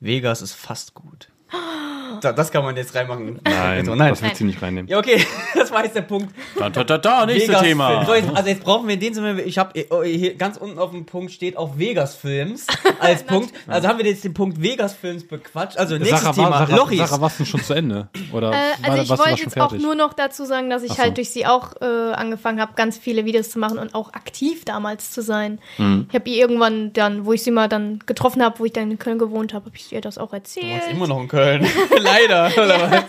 Vegas 0.00 0.40
ist 0.42 0.54
fast 0.54 0.94
gut. 0.94 1.28
Da, 2.20 2.32
das 2.32 2.50
kann 2.50 2.64
man 2.64 2.76
jetzt 2.76 2.94
reinmachen. 2.94 3.40
Nein, 3.44 3.84
Nein. 3.84 4.10
das 4.10 4.22
wird 4.22 4.36
sie 4.36 4.44
nicht 4.44 4.60
reinnehmen. 4.62 4.88
Ja, 4.88 4.98
okay, 4.98 5.24
das 5.54 5.70
war 5.70 5.84
jetzt 5.84 5.96
der 5.96 6.02
Punkt. 6.02 6.34
Da, 6.58 6.70
da, 6.70 6.84
da, 6.84 6.98
da, 6.98 7.26
nächstes 7.26 7.48
Vegas 7.48 7.62
Thema. 7.62 8.04
So, 8.06 8.14
jetzt, 8.14 8.28
also 8.34 8.48
jetzt 8.48 8.62
brauchen 8.62 8.86
wir 8.86 8.94
in 8.94 9.00
dem 9.00 9.14
Sinne, 9.14 9.42
ich 9.42 9.58
habe 9.58 9.86
hier 10.04 10.34
ganz 10.36 10.56
unten 10.56 10.78
auf 10.78 10.90
dem 10.90 11.04
Punkt 11.06 11.32
steht 11.32 11.56
auch 11.56 11.78
Vegas 11.78 12.14
Films 12.14 12.66
als 13.00 13.24
Punkt. 13.24 13.52
Also 13.66 13.88
haben 13.88 13.98
wir 13.98 14.06
jetzt 14.06 14.24
den 14.24 14.34
Punkt 14.34 14.60
Vegas 14.62 14.94
Films 14.94 15.26
bequatscht. 15.26 15.76
Also 15.76 15.96
nächstes 15.96 16.20
Sarah, 16.20 16.32
Thema, 16.32 16.50
war, 16.50 16.66
Sarah, 16.66 16.76
Lochis. 16.76 16.98
Sarah, 16.98 17.20
warst 17.20 17.40
du 17.40 17.44
schon 17.44 17.62
zu 17.62 17.74
Ende? 17.74 18.08
Oder 18.32 18.50
Äh, 18.50 18.52
war, 18.52 18.90
also 18.90 19.02
ich 19.02 19.08
du 19.08 19.16
da 19.16 19.18
wollte 19.24 19.42
jetzt 19.42 19.60
auch 19.60 19.72
nur 19.72 19.94
noch 19.94 20.12
dazu 20.12 20.44
sagen, 20.44 20.70
dass 20.70 20.82
ich 20.82 20.92
so. 20.92 20.98
halt 20.98 21.16
durch 21.16 21.30
sie 21.30 21.46
auch 21.46 21.80
äh, 21.80 21.84
angefangen 22.12 22.60
habe, 22.60 22.72
ganz 22.76 22.96
viele 22.98 23.24
Videos 23.24 23.50
zu 23.50 23.58
machen 23.58 23.78
und 23.78 23.94
auch 23.94 24.12
aktiv 24.12 24.64
damals 24.64 25.10
zu 25.10 25.22
sein. 25.22 25.58
Mhm. 25.78 26.06
Ich 26.08 26.14
habe 26.14 26.30
ihr 26.30 26.36
irgendwann 26.36 26.92
dann, 26.92 27.26
wo 27.26 27.32
ich 27.32 27.42
sie 27.42 27.50
mal 27.50 27.68
dann 27.68 27.98
getroffen 28.06 28.42
habe, 28.42 28.58
wo 28.58 28.64
ich 28.64 28.72
dann 28.72 28.90
in 28.90 28.98
Köln 28.98 29.18
gewohnt 29.18 29.52
habe, 29.52 29.66
habe 29.66 29.76
ich 29.76 29.92
ihr 29.92 30.00
das 30.00 30.18
auch 30.18 30.32
erzählt. 30.32 30.82
ist 30.82 30.90
immer 30.90 31.06
noch 31.08 31.20
in 31.20 31.28
Köln. 31.28 31.66
Leider. 32.04 32.46
Oder 32.56 32.80
was? 32.90 33.04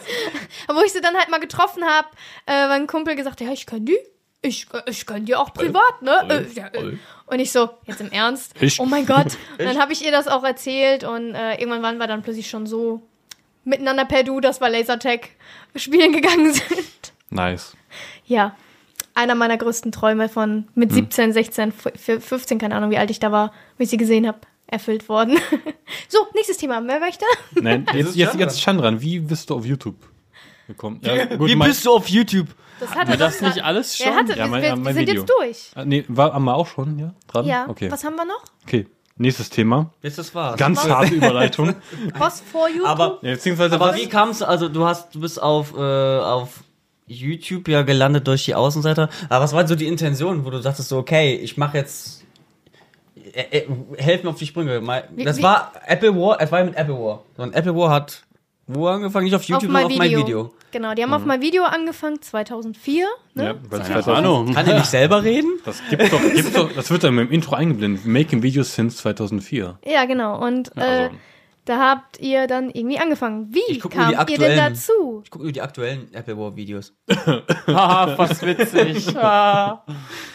Aber 0.67 0.79
wo 0.79 0.83
ich 0.83 0.91
sie 0.93 1.01
dann 1.01 1.15
halt 1.15 1.29
mal 1.29 1.39
getroffen 1.39 1.83
habe, 1.85 2.07
äh, 2.45 2.51
war 2.53 2.71
ein 2.71 2.87
Kumpel 2.87 3.15
gesagt, 3.15 3.41
ja, 3.41 3.51
ich 3.51 3.65
kenne 3.65 3.81
die. 3.85 3.97
ich, 4.41 4.67
ich 4.87 5.05
kann 5.05 5.25
dir 5.25 5.39
auch 5.39 5.53
privat, 5.53 6.01
ne? 6.01 6.25
Äh, 6.29 6.53
ja, 6.59 6.67
äh. 6.67 6.97
Und 7.27 7.39
ich 7.39 7.51
so, 7.51 7.69
jetzt 7.85 8.01
im 8.01 8.11
Ernst? 8.11 8.53
Ich? 8.59 8.79
Oh 8.79 8.85
mein 8.85 9.05
Gott. 9.05 9.25
Und 9.57 9.65
dann 9.65 9.79
habe 9.79 9.93
ich 9.93 10.03
ihr 10.05 10.11
das 10.11 10.27
auch 10.27 10.43
erzählt 10.43 11.03
und 11.03 11.33
äh, 11.33 11.55
irgendwann 11.55 11.81
waren 11.81 11.97
wir 11.97 12.05
dann 12.07 12.21
plötzlich 12.21 12.49
schon 12.49 12.67
so 12.67 13.01
miteinander 13.63 14.05
per 14.05 14.23
Du, 14.23 14.39
dass 14.41 14.61
wir 14.61 14.69
Lasertag 14.69 15.29
spielen 15.75 16.13
gegangen 16.13 16.53
sind. 16.53 17.13
Nice. 17.31 17.75
Ja, 18.27 18.55
einer 19.15 19.33
meiner 19.33 19.57
größten 19.57 19.91
Träume 19.91 20.29
von 20.29 20.67
mit 20.75 20.91
17, 20.91 21.31
16, 21.33 21.69
f- 21.69 22.23
15, 22.23 22.59
keine 22.59 22.75
Ahnung, 22.75 22.91
wie 22.91 22.97
alt 22.99 23.09
ich 23.09 23.19
da 23.19 23.31
war, 23.31 23.51
wie 23.77 23.83
ich 23.85 23.89
sie 23.89 23.97
gesehen 23.97 24.27
habe, 24.27 24.39
erfüllt 24.67 25.07
worden. 25.09 25.37
so, 26.09 26.19
nächstes 26.33 26.57
Thema. 26.57 26.81
Wer 26.85 26.99
möchte? 26.99 27.25
Nein, 27.53 27.85
jetzt, 27.93 28.09
ist 28.09 28.15
jetzt, 28.15 28.29
Chandran. 28.31 28.39
jetzt 28.39 28.61
Chandran, 28.61 29.01
wie 29.01 29.19
bist 29.19 29.49
du 29.49 29.55
auf 29.55 29.65
YouTube 29.65 29.97
gekommen? 30.67 30.99
Ja, 31.03 31.25
gut, 31.35 31.49
Wie 31.49 31.55
bist 31.55 31.85
du 31.85 31.91
auf 31.93 32.07
YouTube? 32.09 32.47
Das 32.79 32.93
hatte 32.93 33.09
War 33.11 33.17
das 33.17 33.39
nicht 33.41 33.63
alles 33.63 33.97
schon? 33.97 34.07
Er 34.07 34.15
hatte, 34.15 34.31
Ja, 34.33 34.45
wir, 34.45 34.47
mein- 34.47 34.61
wir, 34.63 34.69
wir 34.71 34.75
mein 34.75 34.93
sind 34.95 35.07
Video. 35.07 35.21
jetzt 35.21 35.29
durch. 35.39 35.71
Ah, 35.75 35.85
nee, 35.85 36.03
war 36.09 36.33
haben 36.33 36.43
wir 36.43 36.55
auch 36.55 36.67
schon, 36.67 36.99
ja? 36.99 37.13
Dran? 37.27 37.45
Ja, 37.45 37.67
Okay. 37.69 37.89
was 37.91 38.03
haben 38.03 38.15
wir 38.15 38.25
noch? 38.25 38.43
Okay. 38.65 38.87
Nächstes 39.17 39.49
Thema. 39.49 39.93
Jetzt 40.01 40.17
das 40.17 40.35
war's. 40.35 40.57
Ganz 40.57 40.85
harte 40.89 41.13
Überleitung. 41.13 41.73
Was 42.17 42.41
vor 42.41 42.67
YouTube? 42.67 42.85
aber, 42.89 43.19
Ja, 43.21 43.31
beziehungsweise 43.35 43.75
aber 43.75 43.91
was? 43.91 43.95
wie 43.95 44.09
kamst 44.09 44.41
du, 44.41 44.45
also 44.45 44.67
du 44.67 44.85
hast, 44.85 45.15
du 45.15 45.21
bist 45.21 45.41
auf, 45.41 45.73
äh, 45.73 45.79
auf 45.79 46.65
YouTube 47.07 47.69
ja 47.69 47.83
gelandet 47.83 48.27
durch 48.27 48.43
die 48.43 48.55
Außenseiter. 48.55 49.07
Aber 49.29 49.41
was 49.45 49.53
war 49.53 49.65
so 49.69 49.75
die 49.75 49.87
Intention, 49.87 50.43
wo 50.43 50.49
du 50.49 50.59
dachtest 50.59 50.89
so, 50.89 50.97
okay, 50.97 51.33
ich 51.35 51.55
mache 51.55 51.77
jetzt, 51.77 52.25
äh, 53.35 53.57
äh, 53.59 53.67
helf 53.97 54.23
mir 54.23 54.29
auf 54.29 54.37
die 54.37 54.45
Sprünge. 54.45 54.81
Mal- 54.81 55.07
Wie- 55.15 55.23
Das 55.23 55.37
wie- 55.37 55.43
war 55.43 55.71
Apple 55.85 56.15
War, 56.15 56.39
es 56.41 56.51
war 56.51 56.63
mit 56.63 56.75
Apple 56.75 56.95
War. 56.95 57.23
Und 57.37 57.53
Apple 57.55 57.75
War 57.75 57.89
hat, 57.89 58.23
wo 58.67 58.87
angefangen? 58.87 59.25
Nicht 59.25 59.35
auf 59.35 59.43
YouTube, 59.43 59.69
auf 59.69 59.73
sondern 59.73 59.83
mein 59.83 59.85
auf 59.97 60.03
Video. 60.05 60.17
mein 60.19 60.27
Video. 60.27 60.53
Genau, 60.71 60.93
die 60.93 61.03
haben 61.03 61.13
auf 61.13 61.23
mein 61.23 61.41
Video 61.41 61.63
angefangen, 61.63 62.21
2004. 62.21 63.07
Ne? 63.35 63.43
Ja, 63.45 63.55
weil 63.69 63.79
Keine 63.79 64.01
2000 64.01 64.17
Ahnung. 64.17 64.53
Kann 64.53 64.67
er 64.67 64.73
nicht 64.75 64.87
selber 64.87 65.23
reden? 65.23 65.59
Das 65.63 65.81
gibt's 65.89 66.09
doch, 66.09 66.21
gibt's 66.21 66.51
doch, 66.51 66.71
das 66.73 66.89
wird 66.89 67.03
dann 67.03 67.17
im 67.17 67.31
Intro 67.31 67.55
eingeblendet. 67.55 68.05
Making 68.05 68.43
Videos 68.43 68.73
since 68.75 68.97
2004. 68.97 69.79
Ja, 69.85 70.05
genau. 70.05 70.37
Und 70.45 70.75
äh, 70.75 70.81
also- 70.81 71.15
da 71.63 71.79
habt 71.79 72.19
ihr 72.19 72.45
dann 72.47 72.69
irgendwie 72.69 72.99
angefangen. 72.99 73.51
Wie 73.53 73.79
kamt 73.79 74.29
die 74.29 74.33
ihr 74.33 74.37
denn 74.37 74.57
dazu? 74.57 75.21
Ich 75.23 75.31
gucke 75.31 75.45
nur 75.45 75.51
die 75.53 75.61
aktuellen 75.61 76.13
Apple 76.13 76.37
War 76.37 76.55
Videos. 76.55 76.93
Haha, 77.67 78.15
fast 78.15 78.45
witzig. 78.45 79.07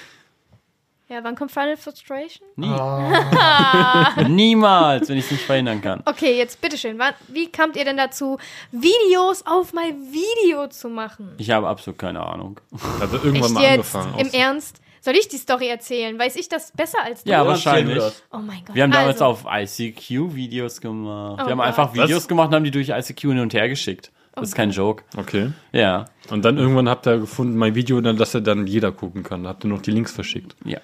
Ja, 1.10 1.24
wann 1.24 1.34
kommt 1.34 1.50
Final 1.50 1.76
Frustration? 1.76 2.46
Nie. 2.54 2.68
Niemals, 4.28 5.08
wenn 5.08 5.18
ich 5.18 5.24
es 5.24 5.32
nicht 5.32 5.42
verhindern 5.42 5.82
kann. 5.82 6.02
Okay, 6.04 6.38
jetzt 6.38 6.60
bitteschön. 6.60 7.00
Wann, 7.00 7.14
wie 7.26 7.50
kamt 7.50 7.74
ihr 7.74 7.84
denn 7.84 7.96
dazu, 7.96 8.38
Videos 8.70 9.44
auf 9.44 9.72
mein 9.72 9.96
Video 10.12 10.68
zu 10.68 10.88
machen? 10.88 11.32
Ich 11.38 11.50
habe 11.50 11.66
absolut 11.66 11.98
keine 11.98 12.24
Ahnung. 12.24 12.60
Da 13.00 13.10
wird 13.10 13.24
irgendwann 13.24 13.46
Echt 13.46 13.54
mal 13.54 13.62
jetzt? 13.62 13.96
angefangen. 13.96 14.18
Im 14.20 14.30
Ernst? 14.32 14.80
Soll 15.00 15.14
ich 15.14 15.26
die 15.26 15.38
Story 15.38 15.66
erzählen? 15.66 16.16
Weiß 16.16 16.36
ich 16.36 16.48
das 16.48 16.70
besser 16.70 17.02
als 17.02 17.24
du? 17.24 17.30
Ja, 17.30 17.44
wahrscheinlich. 17.44 18.00
Oh 18.32 18.38
mein 18.38 18.64
Gott. 18.64 18.76
Wir 18.76 18.84
haben 18.84 18.92
damals 18.92 19.20
also, 19.20 19.24
auf 19.24 19.46
ICQ 19.50 20.36
Videos 20.36 20.80
gemacht. 20.80 21.40
Oh 21.42 21.46
wir 21.46 21.50
haben 21.50 21.58
Gott. 21.58 21.66
einfach 21.66 21.92
Videos 21.92 22.18
Was? 22.18 22.28
gemacht 22.28 22.48
und 22.50 22.54
haben 22.54 22.64
die 22.64 22.70
durch 22.70 22.90
ICQ 22.90 23.20
hin 23.20 23.40
und 23.40 23.52
her 23.52 23.68
geschickt. 23.68 24.12
Das 24.34 24.50
ist 24.50 24.54
kein 24.54 24.70
Joke. 24.70 25.02
Okay. 25.16 25.50
Ja. 25.72 26.04
Und 26.30 26.44
dann 26.44 26.56
irgendwann 26.56 26.88
habt 26.88 27.06
ihr 27.08 27.18
gefunden, 27.18 27.56
mein 27.56 27.74
Video, 27.74 28.00
dann, 28.00 28.16
dass 28.16 28.32
er 28.32 28.42
dann 28.42 28.68
jeder 28.68 28.92
gucken 28.92 29.24
kann. 29.24 29.42
Da 29.42 29.48
habt 29.48 29.64
ihr 29.64 29.68
noch 29.68 29.82
die 29.82 29.90
Links 29.90 30.12
verschickt. 30.12 30.54
Ja. 30.64 30.78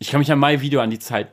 Ich 0.00 0.10
kann 0.10 0.18
mich 0.18 0.32
an 0.32 0.38
mein 0.38 0.60
Video 0.60 0.80
an 0.80 0.90
die 0.90 0.98
Zeit 0.98 1.28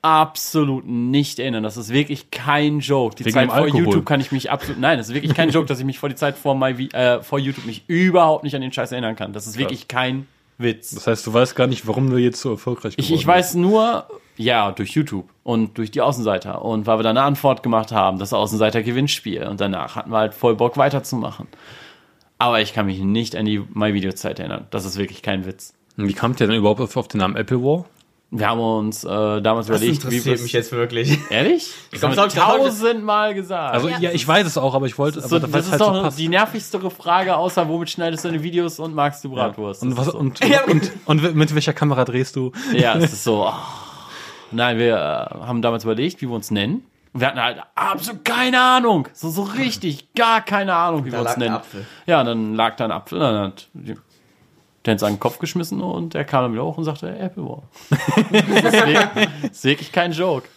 absolut 0.00 0.86
nicht 0.86 1.38
erinnern. 1.38 1.62
Das 1.62 1.76
ist 1.76 1.90
wirklich 1.90 2.30
kein 2.30 2.80
Joke. 2.80 3.14
Die 3.16 3.24
Wegen 3.24 3.34
Zeit 3.34 3.48
vor 3.48 3.56
Alkohol. 3.56 3.80
YouTube 3.84 4.06
kann 4.06 4.20
ich 4.20 4.32
mich 4.32 4.50
absolut. 4.50 4.80
Nein, 4.80 4.98
das 4.98 5.08
ist 5.08 5.14
wirklich 5.14 5.34
kein 5.34 5.50
Joke, 5.50 5.66
dass 5.66 5.78
ich 5.78 5.84
mich 5.84 5.98
vor 5.98 6.08
die 6.08 6.14
Zeit 6.14 6.38
vor, 6.38 6.56
my, 6.56 6.88
äh, 6.92 7.20
vor 7.20 7.38
YouTube 7.38 7.66
mich 7.66 7.84
überhaupt 7.88 8.44
nicht 8.44 8.54
an 8.54 8.62
den 8.62 8.72
Scheiß 8.72 8.92
erinnern 8.92 9.16
kann. 9.16 9.32
Das 9.32 9.46
ist 9.46 9.58
wirklich 9.58 9.88
kein 9.88 10.26
Witz. 10.58 10.92
Das 10.94 11.06
heißt, 11.06 11.26
du 11.26 11.34
weißt 11.34 11.56
gar 11.56 11.66
nicht, 11.66 11.86
warum 11.86 12.10
du 12.10 12.16
jetzt 12.16 12.40
so 12.40 12.50
erfolgreich 12.50 12.94
Ich, 12.96 13.06
geworden 13.06 13.20
ich 13.20 13.26
weiß 13.26 13.54
nur, 13.54 14.06
ja, 14.36 14.70
durch 14.70 14.92
YouTube 14.92 15.28
und 15.42 15.76
durch 15.76 15.90
die 15.90 16.00
Außenseiter 16.00 16.64
und 16.64 16.86
weil 16.86 16.98
wir 16.98 17.02
dann 17.02 17.16
eine 17.16 17.26
Antwort 17.26 17.62
gemacht 17.62 17.90
haben, 17.92 18.18
das 18.18 18.32
Außenseiter-Gewinnspiel 18.32 19.44
und 19.44 19.60
danach 19.60 19.96
hatten 19.96 20.10
wir 20.10 20.18
halt 20.18 20.34
voll 20.34 20.54
Bock 20.54 20.76
weiterzumachen. 20.76 21.48
Aber 22.38 22.60
ich 22.60 22.72
kann 22.72 22.86
mich 22.86 23.00
nicht 23.00 23.36
an 23.36 23.44
die 23.44 23.62
My-Video-Zeit 23.72 24.38
erinnern. 24.38 24.66
Das 24.70 24.84
ist 24.84 24.96
wirklich 24.96 25.22
kein 25.22 25.44
Witz. 25.44 25.72
bist. 25.72 25.74
Und 25.96 26.08
Wie 26.08 26.12
kamt 26.12 26.40
ihr 26.40 26.46
denn 26.46 26.56
überhaupt 26.56 26.80
auf 26.80 27.08
den 27.08 27.18
Namen 27.18 27.36
Apple 27.36 27.62
War? 27.62 27.84
Wir 28.34 28.48
haben 28.48 28.60
uns 28.60 29.04
äh, 29.04 29.42
damals 29.42 29.68
überlegt, 29.68 30.10
wie 30.10 30.24
wir 30.24 30.34
jetzt 30.36 30.72
wirklich. 30.72 31.18
Ehrlich? 31.30 31.70
Das 31.90 32.00
glaub, 32.00 32.12
haben 32.12 32.16
wir 32.16 32.24
das 32.24 32.34
tausendmal 32.34 33.34
gesagt. 33.34 33.74
Also, 33.74 33.88
Ja. 33.88 33.98
ja, 33.98 34.10
ich 34.12 34.26
weiß 34.26 34.46
es 34.46 34.56
auch, 34.56 34.74
aber 34.74 34.86
ich 34.86 34.96
wollte, 34.96 35.20
so, 35.20 35.36
aber 35.36 35.40
das 35.40 35.52
weil's 35.52 35.64
ist 35.66 35.72
halt 35.72 35.80
doch 35.82 36.10
so 36.10 36.16
die 36.16 36.28
nervigste 36.30 36.90
Frage, 36.90 37.36
außer 37.36 37.68
womit 37.68 37.90
schneidest 37.90 38.24
du 38.24 38.28
deine 38.28 38.42
Videos 38.42 38.78
und 38.78 38.94
magst 38.94 39.22
du 39.22 39.30
Bratwurst? 39.32 39.82
Und, 39.82 39.90
Das 39.90 39.98
was, 39.98 40.06
ist 40.06 40.12
so. 40.14 40.18
und, 40.18 40.40
und, 40.66 40.92
und, 41.04 41.34
mit 41.34 41.54
welcher 41.54 41.74
Kamera 41.74 42.06
drehst 42.06 42.34
du? 42.36 42.52
Ja, 42.72 42.96
es 42.96 43.12
ist 43.12 43.24
so. 43.24 43.46
oh. 43.48 43.52
Nein, 44.50 44.78
wir 44.78 44.94
äh, 44.96 45.44
haben 45.46 45.60
damals 45.60 45.84
überlegt, 45.84 46.22
wie 46.22 46.26
wir 46.28 46.34
uns 46.34 46.50
nennen. 46.50 46.84
Und 47.12 47.20
Wir 47.20 47.26
hatten 47.28 47.42
halt 47.42 47.58
absolut 47.74 48.24
keine 48.24 48.62
Ahnung. 48.62 49.08
So, 49.12 49.28
so 49.28 49.42
richtig 49.42 50.14
gar 50.14 50.40
keine 50.40 50.74
Ahnung, 50.74 51.04
wie 51.04 51.10
Da 51.10 51.18
wir 51.18 51.20
uns 51.20 51.28
lag 51.28 51.36
ein 51.36 51.40
nennen. 51.40 51.54
Apfel. 51.56 51.86
Ja, 52.06 52.20
und 52.20 52.26
dann 52.26 52.54
lag 52.54 52.76
da 52.76 52.84
ein 52.86 52.92
Apfel, 52.92 53.18
dann 53.18 53.38
hat 53.38 53.68
hat 54.90 55.00
seinen 55.00 55.20
Kopf 55.20 55.38
geschmissen 55.38 55.80
und 55.80 56.14
er 56.14 56.24
kam 56.24 56.42
dann 56.44 56.52
wieder 56.52 56.64
hoch 56.64 56.76
und 56.78 56.84
sagte, 56.84 57.16
Apple 57.16 57.44
War. 57.44 57.62
das, 57.90 58.64
ist 58.64 58.72
wirklich, 58.72 58.98
das 59.42 59.50
ist 59.52 59.64
wirklich 59.64 59.92
kein 59.92 60.12
Joke. 60.12 60.48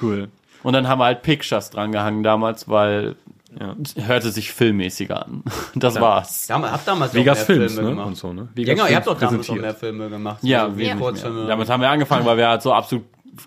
Cool. 0.00 0.28
Und 0.62 0.72
dann 0.74 0.86
haben 0.88 0.98
wir 0.98 1.06
halt 1.06 1.22
Pictures 1.22 1.70
dran 1.70 1.90
gehangen 1.92 2.22
damals, 2.22 2.68
weil 2.68 3.16
Ja. 3.58 3.74
es 3.82 3.96
hörte 4.06 4.30
sich 4.30 4.52
filmmäßiger 4.52 5.26
an. 5.26 5.42
Das 5.74 6.00
war's. 6.00 6.46
Ja, 6.48 6.60
habt 6.62 6.86
damals 6.86 7.14
Vegas 7.14 7.42
auch 7.42 7.48
mehr 7.48 7.56
Films, 7.56 7.74
Filme 7.74 7.88
ne? 7.88 7.94
gemacht. 7.94 8.06
Und 8.08 8.16
so, 8.16 8.32
ne? 8.32 8.42
Ja, 8.42 8.48
Vegas 8.54 8.74
genau, 8.76 8.88
ihr 8.88 8.96
habt 8.96 9.06
doch 9.06 9.18
damals 9.18 9.32
noch 9.32 9.38
präsentiert. 9.38 9.62
mehr 9.62 9.74
Filme 9.74 10.08
gemacht. 10.10 10.38
Ja, 10.42 10.66
so 10.66 10.76
wesentlich 10.76 11.00
Kurzfilme. 11.00 11.46
Damit 11.46 11.68
haben 11.68 11.80
wir 11.80 11.90
angefangen, 11.90 12.26
weil 12.26 12.36
wir 12.36 12.48
halt 12.48 12.62
so 12.62 12.72
absolut 12.72 13.04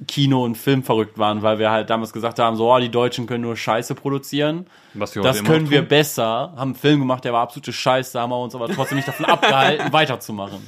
Kino- 0.07 0.43
und 0.43 0.57
Film 0.57 0.83
verrückt 0.83 1.17
waren, 1.17 1.41
weil 1.41 1.59
wir 1.59 1.71
halt 1.71 1.89
damals 1.89 2.13
gesagt 2.13 2.39
haben, 2.39 2.55
so, 2.55 2.73
oh, 2.73 2.79
die 2.79 2.89
Deutschen 2.89 3.25
können 3.27 3.43
nur 3.43 3.55
Scheiße 3.55 3.95
produzieren. 3.95 4.67
Was 4.93 5.15
wir 5.15 5.21
Das 5.21 5.43
können 5.43 5.69
wir 5.69 5.81
besser. 5.81 6.53
Haben 6.55 6.59
einen 6.61 6.75
Film 6.75 6.99
gemacht, 6.99 7.23
der 7.25 7.33
war 7.33 7.41
absolute 7.41 7.73
Scheiße, 7.73 8.19
haben 8.19 8.29
wir 8.29 8.39
uns 8.39 8.55
aber 8.55 8.69
trotzdem 8.69 8.97
nicht 8.97 9.07
davon 9.07 9.25
abgehalten, 9.27 9.91
weiterzumachen. 9.91 10.59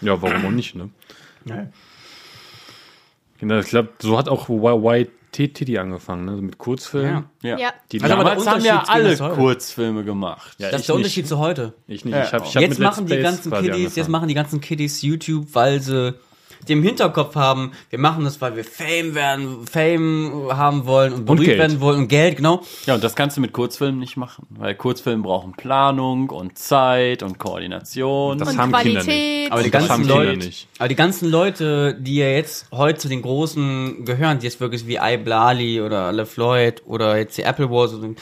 Ja, 0.00 0.20
warum 0.20 0.46
auch 0.46 0.50
nicht, 0.50 0.74
ne? 0.74 0.90
Ja. 1.46 1.66
Genau, 3.38 3.58
ich 3.58 3.66
glaube, 3.66 3.90
so 4.00 4.16
hat 4.16 4.28
auch 4.28 4.48
YTT 4.48 5.78
angefangen, 5.78 6.24
ne? 6.24 6.32
Mit 6.32 6.58
Kurzfilmen. 6.58 7.24
Ja. 7.42 7.58
Ja. 7.58 7.72
Die 7.90 8.00
Also 8.00 8.14
aber 8.14 8.24
Damals 8.24 8.46
haben 8.46 8.64
ja 8.64 8.84
alle. 8.86 9.16
Kurzfilme 9.16 10.04
gemacht. 10.04 10.56
Ja, 10.58 10.70
Das 10.70 10.82
ist 10.82 10.88
der 10.88 10.94
nicht. 10.94 11.04
Unterschied 11.04 11.28
zu 11.28 11.38
heute. 11.38 11.74
Ich 11.86 12.04
nicht. 12.04 12.14
Ja. 12.14 12.24
Ich 12.24 12.32
hab, 12.32 12.44
ich 12.46 12.54
hab 12.54 12.62
Jetzt 12.62 12.78
mit 12.78 12.88
machen 12.88 13.06
die 13.06 13.18
ganzen 13.18 13.52
Kiddies, 13.52 13.96
jetzt 13.96 14.08
machen 14.08 14.28
die 14.28 14.34
ganzen 14.34 14.60
Kiddies 14.60 15.02
YouTube, 15.02 15.46
weil 15.52 15.80
sie 15.80 16.14
dem 16.68 16.82
Hinterkopf 16.82 17.34
haben, 17.36 17.72
wir 17.90 17.98
machen 17.98 18.24
das, 18.24 18.40
weil 18.40 18.56
wir 18.56 18.64
Fame 18.64 19.14
werden, 19.14 19.66
Fame 19.66 20.48
haben 20.50 20.86
wollen 20.86 21.12
und 21.12 21.24
berühmt 21.24 21.44
Geld. 21.44 21.58
werden 21.58 21.80
wollen 21.80 21.98
und 22.00 22.08
Geld, 22.08 22.36
genau. 22.36 22.62
Ja, 22.86 22.94
und 22.94 23.04
das 23.04 23.14
kannst 23.14 23.36
du 23.36 23.40
mit 23.40 23.52
Kurzfilmen 23.52 23.98
nicht 23.98 24.16
machen, 24.16 24.46
weil 24.50 24.74
Kurzfilme 24.74 25.22
brauchen 25.22 25.52
Planung 25.52 26.30
und 26.30 26.58
Zeit 26.58 27.22
und 27.22 27.38
Koordination. 27.38 28.38
Das 28.38 28.50
Und 28.50 28.58
haben 28.58 28.72
Kinder 28.72 29.04
nicht. 29.04 29.06
Qualität. 29.06 29.52
Aber 29.52 29.62
die 29.62 29.70
Das 29.70 29.82
haben 29.88 29.88
ganzen 29.88 30.08
Kinder 30.08 30.24
Leute, 30.24 30.36
nicht. 30.46 30.68
Aber 30.78 30.88
die 30.88 30.96
ganzen 30.96 31.30
Leute, 31.30 31.94
die 31.94 32.16
ja 32.16 32.28
jetzt 32.28 32.66
heute 32.72 32.98
zu 32.98 33.08
den 33.08 33.22
Großen 33.22 34.04
gehören, 34.04 34.40
die 34.40 34.46
jetzt 34.46 34.60
wirklich 34.60 34.86
wie 34.86 34.96
iBlali 35.00 35.80
oder 35.80 36.12
LeFloid 36.12 36.82
oder 36.86 37.16
jetzt 37.16 37.38
die 37.38 37.42
Apple 37.42 37.70
Wars, 37.70 37.92
so, 37.92 38.14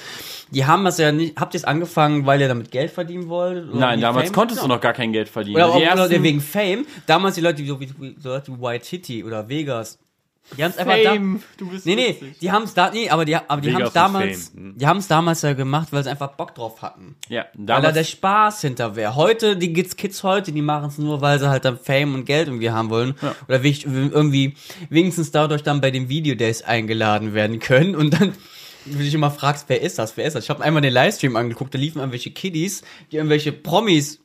die 0.51 0.67
haben 0.67 0.85
das 0.85 0.99
ja 0.99 1.13
nicht, 1.13 1.39
habt 1.41 1.55
ihr 1.55 1.59
es 1.59 1.65
angefangen, 1.65 2.27
weil 2.27 2.41
ihr 2.43 2.49
damit 2.49 2.71
Geld 2.71 2.91
verdienen? 2.91 3.31
Oder 3.31 3.63
Nein, 3.63 4.03
damals 4.03 4.27
Fame? 4.27 4.35
konntest 4.35 4.63
du 4.63 4.69
noch 4.69 4.81
gar 4.83 4.93
kein 4.93 5.13
Geld 5.13 5.31
verdienen. 5.31 5.57
Oder 5.57 5.71
auch 5.71 5.79
Die 5.79 5.97
Leute 5.97 6.23
wegen 6.23 6.41
Fame. 6.43 6.87
Damals 7.07 7.37
die 7.37 7.41
Leute, 7.41 7.63
wie, 7.63 7.69
so 7.69 7.81
wie, 7.81 8.17
so 8.19 8.29
Leute 8.29 8.53
wie 8.53 8.61
White 8.61 8.85
City 8.85 9.25
oder 9.25 9.49
Vegas. 9.49 9.99
Die 10.57 10.63
haben 10.65 10.73
es 10.73 10.77
einfach 10.77 10.97
da, 11.03 11.15
du 11.57 11.71
bist 11.71 11.87
Nee, 11.87 11.95
nee, 11.95 12.35
die 12.41 12.53
haben 12.53 12.65
es 12.65 12.75
da, 12.75 12.91
nee, 12.91 13.09
aber 13.09 13.25
die, 13.25 13.37
aber 13.37 13.61
die 13.63 13.73
haben 13.75 13.85
es 13.85 13.93
damals, 13.93 14.49
Fame, 14.49 14.63
hm. 14.65 14.79
die 14.79 14.87
haben 14.87 14.99
es 14.99 15.09
damals 15.09 15.41
ja 15.43 15.55
gemacht, 15.55 15.89
weil 15.93 16.05
sie 16.05 16.11
einfach 16.11 16.33
Bock 16.33 16.55
drauf 16.55 16.83
hatten. 16.83 17.17
Ja, 17.29 17.47
Weil 17.55 17.65
da 17.67 17.77
damals, 17.77 17.95
der 17.95 18.05
Spaß 18.05 18.61
hinter 18.61 18.95
wäre. 18.97 19.17
Heute, 19.17 19.57
die 19.57 19.73
Kids, 19.73 19.97
Kids 19.97 20.23
heute, 20.23 20.53
die 20.53 20.61
machen 20.61 20.89
es 20.89 20.99
nur, 20.99 21.21
weil 21.23 21.39
sie 21.39 21.49
halt 21.49 21.65
dann 21.65 21.79
Fame 21.79 22.15
und 22.15 22.27
Geld 22.27 22.49
irgendwie 22.49 22.71
haben 22.71 22.91
wollen. 22.91 23.15
Oder 23.49 23.63
wich- 23.63 23.87
irgendwie 23.87 24.55
wenigstens 24.91 25.31
dadurch 25.31 25.63
dann 25.63 25.81
bei 25.81 25.91
den 25.91 26.11
Videodays 26.11 26.63
eingeladen 26.63 27.33
werden 27.33 27.59
können. 27.59 27.95
Und 27.95 28.11
dann, 28.13 28.35
wenn 28.85 28.99
du 28.99 29.05
dich 29.05 29.15
immer 29.15 29.31
fragst, 29.31 29.67
wer 29.69 29.81
ist 29.81 29.99
das, 29.99 30.17
wer 30.19 30.27
ist 30.27 30.35
das? 30.35 30.45
Ich 30.45 30.51
habe 30.51 30.63
einmal 30.63 30.83
den 30.83 30.93
Livestream 30.93 31.37
angeguckt, 31.37 31.73
da 31.73 31.79
liefen 31.79 32.01
irgendwelche 32.01 32.31
Kiddies, 32.31 32.83
die 33.11 33.17
irgendwelche 33.17 33.53
Promis, 33.53 34.21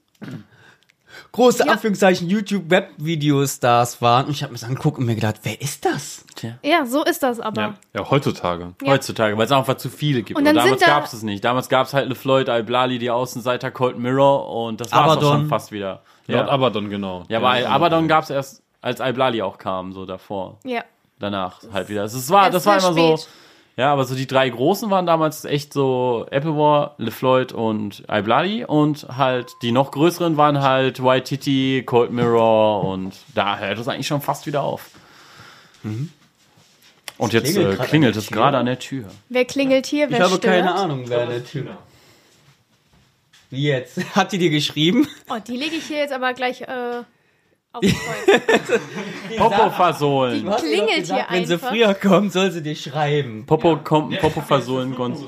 große 1.31 1.65
Ja. 1.65 1.73
Anführungszeichen, 1.73 2.29
YouTube-Web-Video-Stars 2.29 4.01
waren. 4.01 4.25
Und 4.25 4.31
ich 4.31 4.43
habe 4.43 4.53
mir 4.53 4.59
das 4.59 4.67
angeguckt 4.67 4.97
und 4.97 5.05
mir 5.05 5.15
gedacht, 5.15 5.35
wer 5.43 5.59
ist 5.61 5.85
das? 5.85 6.25
Ja, 6.63 6.85
so 6.85 7.03
ist 7.03 7.23
das 7.23 7.39
aber. 7.39 7.61
Ja, 7.61 7.73
ja, 7.93 8.09
heutzutage. 8.09 8.73
Ja. 8.81 8.91
heutzutage, 8.91 9.37
weil 9.37 9.45
es 9.45 9.51
einfach 9.51 9.77
zu 9.77 9.89
viele 9.89 10.23
gibt. 10.23 10.39
Und 10.39 10.47
Und, 10.47 10.55
damals 10.55 10.79
da- 10.79 10.85
gab 10.87 11.05
es 11.05 11.13
es 11.13 11.23
nicht. 11.23 11.43
Damals 11.43 11.69
gab 11.69 11.87
es 11.87 11.93
halt 11.93 12.09
LeFloid, 12.09 12.49
Al-Blali, 12.49 12.99
die 12.99 13.09
Außenseiter, 13.09 13.71
Cold 13.71 13.97
Mirror 13.97 14.47
und 14.49 14.81
das 14.81 14.91
war 14.91 15.19
schon 15.19 15.47
fast 15.47 15.71
wieder. 15.71 16.01
Laut 16.27 16.47
Ja, 16.47 16.51
Abaddon, 16.53 16.89
genau. 16.89 17.23
ja 17.29 17.37
aber 17.39 17.67
Abaddon 17.69 18.07
gab 18.07 18.23
es 18.25 18.29
erst, 18.29 18.61
als 18.81 18.99
Al-Blali 19.01 19.41
auch 19.41 19.57
kam, 19.57 19.93
so 19.93 20.05
davor. 20.05 20.57
Ja. 20.65 20.83
Danach 21.19 21.61
halt 21.73 21.89
wieder. 21.89 22.03
Es 22.03 22.13
es 22.13 22.29
war, 22.29 22.43
Erst 22.51 22.55
das 22.57 22.65
war 22.67 22.77
immer 22.77 22.93
so, 22.93 23.17
spät. 23.17 23.29
Ja, 23.77 23.93
aber 23.93 24.05
so 24.05 24.15
die 24.15 24.25
drei 24.25 24.49
großen 24.49 24.89
waren 24.89 25.05
damals 25.05 25.45
echt 25.45 25.71
so 25.71 26.25
Applewar, 26.31 26.95
LeFloid 26.97 27.53
und 27.53 28.03
iBloody 28.11 28.65
und 28.65 29.07
halt 29.15 29.51
die 29.61 29.71
noch 29.71 29.91
größeren 29.91 30.35
waren 30.35 30.61
halt 30.61 31.03
White 31.03 31.25
Titty, 31.25 31.83
Cold 31.85 32.11
Mirror 32.11 32.83
und 32.83 33.13
da 33.35 33.59
hört 33.59 33.77
es 33.77 33.87
eigentlich 33.87 34.07
schon 34.07 34.21
fast 34.21 34.47
wieder 34.47 34.63
auf. 34.63 34.89
Und 35.83 37.33
jetzt 37.33 37.53
klingelt 37.53 37.79
äh, 37.79 37.83
klingelt 37.83 38.15
es 38.15 38.27
gerade 38.27 38.57
an 38.57 38.65
der 38.65 38.79
Tür. 38.79 39.05
Wer 39.29 39.45
klingelt 39.45 39.85
hier? 39.85 40.09
Wer 40.09 40.17
Ich 40.17 40.23
habe 40.23 40.35
stört? 40.37 40.55
keine 40.55 40.73
Ahnung, 40.73 41.03
wer 41.05 41.21
an 41.21 41.29
der 41.29 41.45
Tür. 41.45 41.77
Wie 43.51 43.63
jetzt? 43.63 43.97
Hat 44.15 44.31
die 44.31 44.39
dir 44.39 44.49
geschrieben? 44.49 45.07
Oh, 45.29 45.37
die 45.45 45.55
lege 45.55 45.75
ich 45.75 45.85
hier 45.85 45.97
jetzt 45.97 46.13
aber 46.13 46.33
gleich 46.33 46.61
äh, 46.61 47.03
auf. 47.77 49.37
Popo 49.37 49.69
versohlen. 49.71 50.45
Die 50.61 50.65
klingelt 50.65 51.05
hier 51.05 51.25
Wenn 51.29 51.45
sie 51.45 51.57
früher 51.57 51.93
kommt, 51.93 52.31
soll 52.33 52.51
sie 52.51 52.61
dir 52.61 52.75
schreiben. 52.75 53.45
Popo, 53.45 53.77
kommt, 53.77 54.19
Popo 54.19 54.41
versohlen, 54.41 54.95
Gonz, 54.95 55.19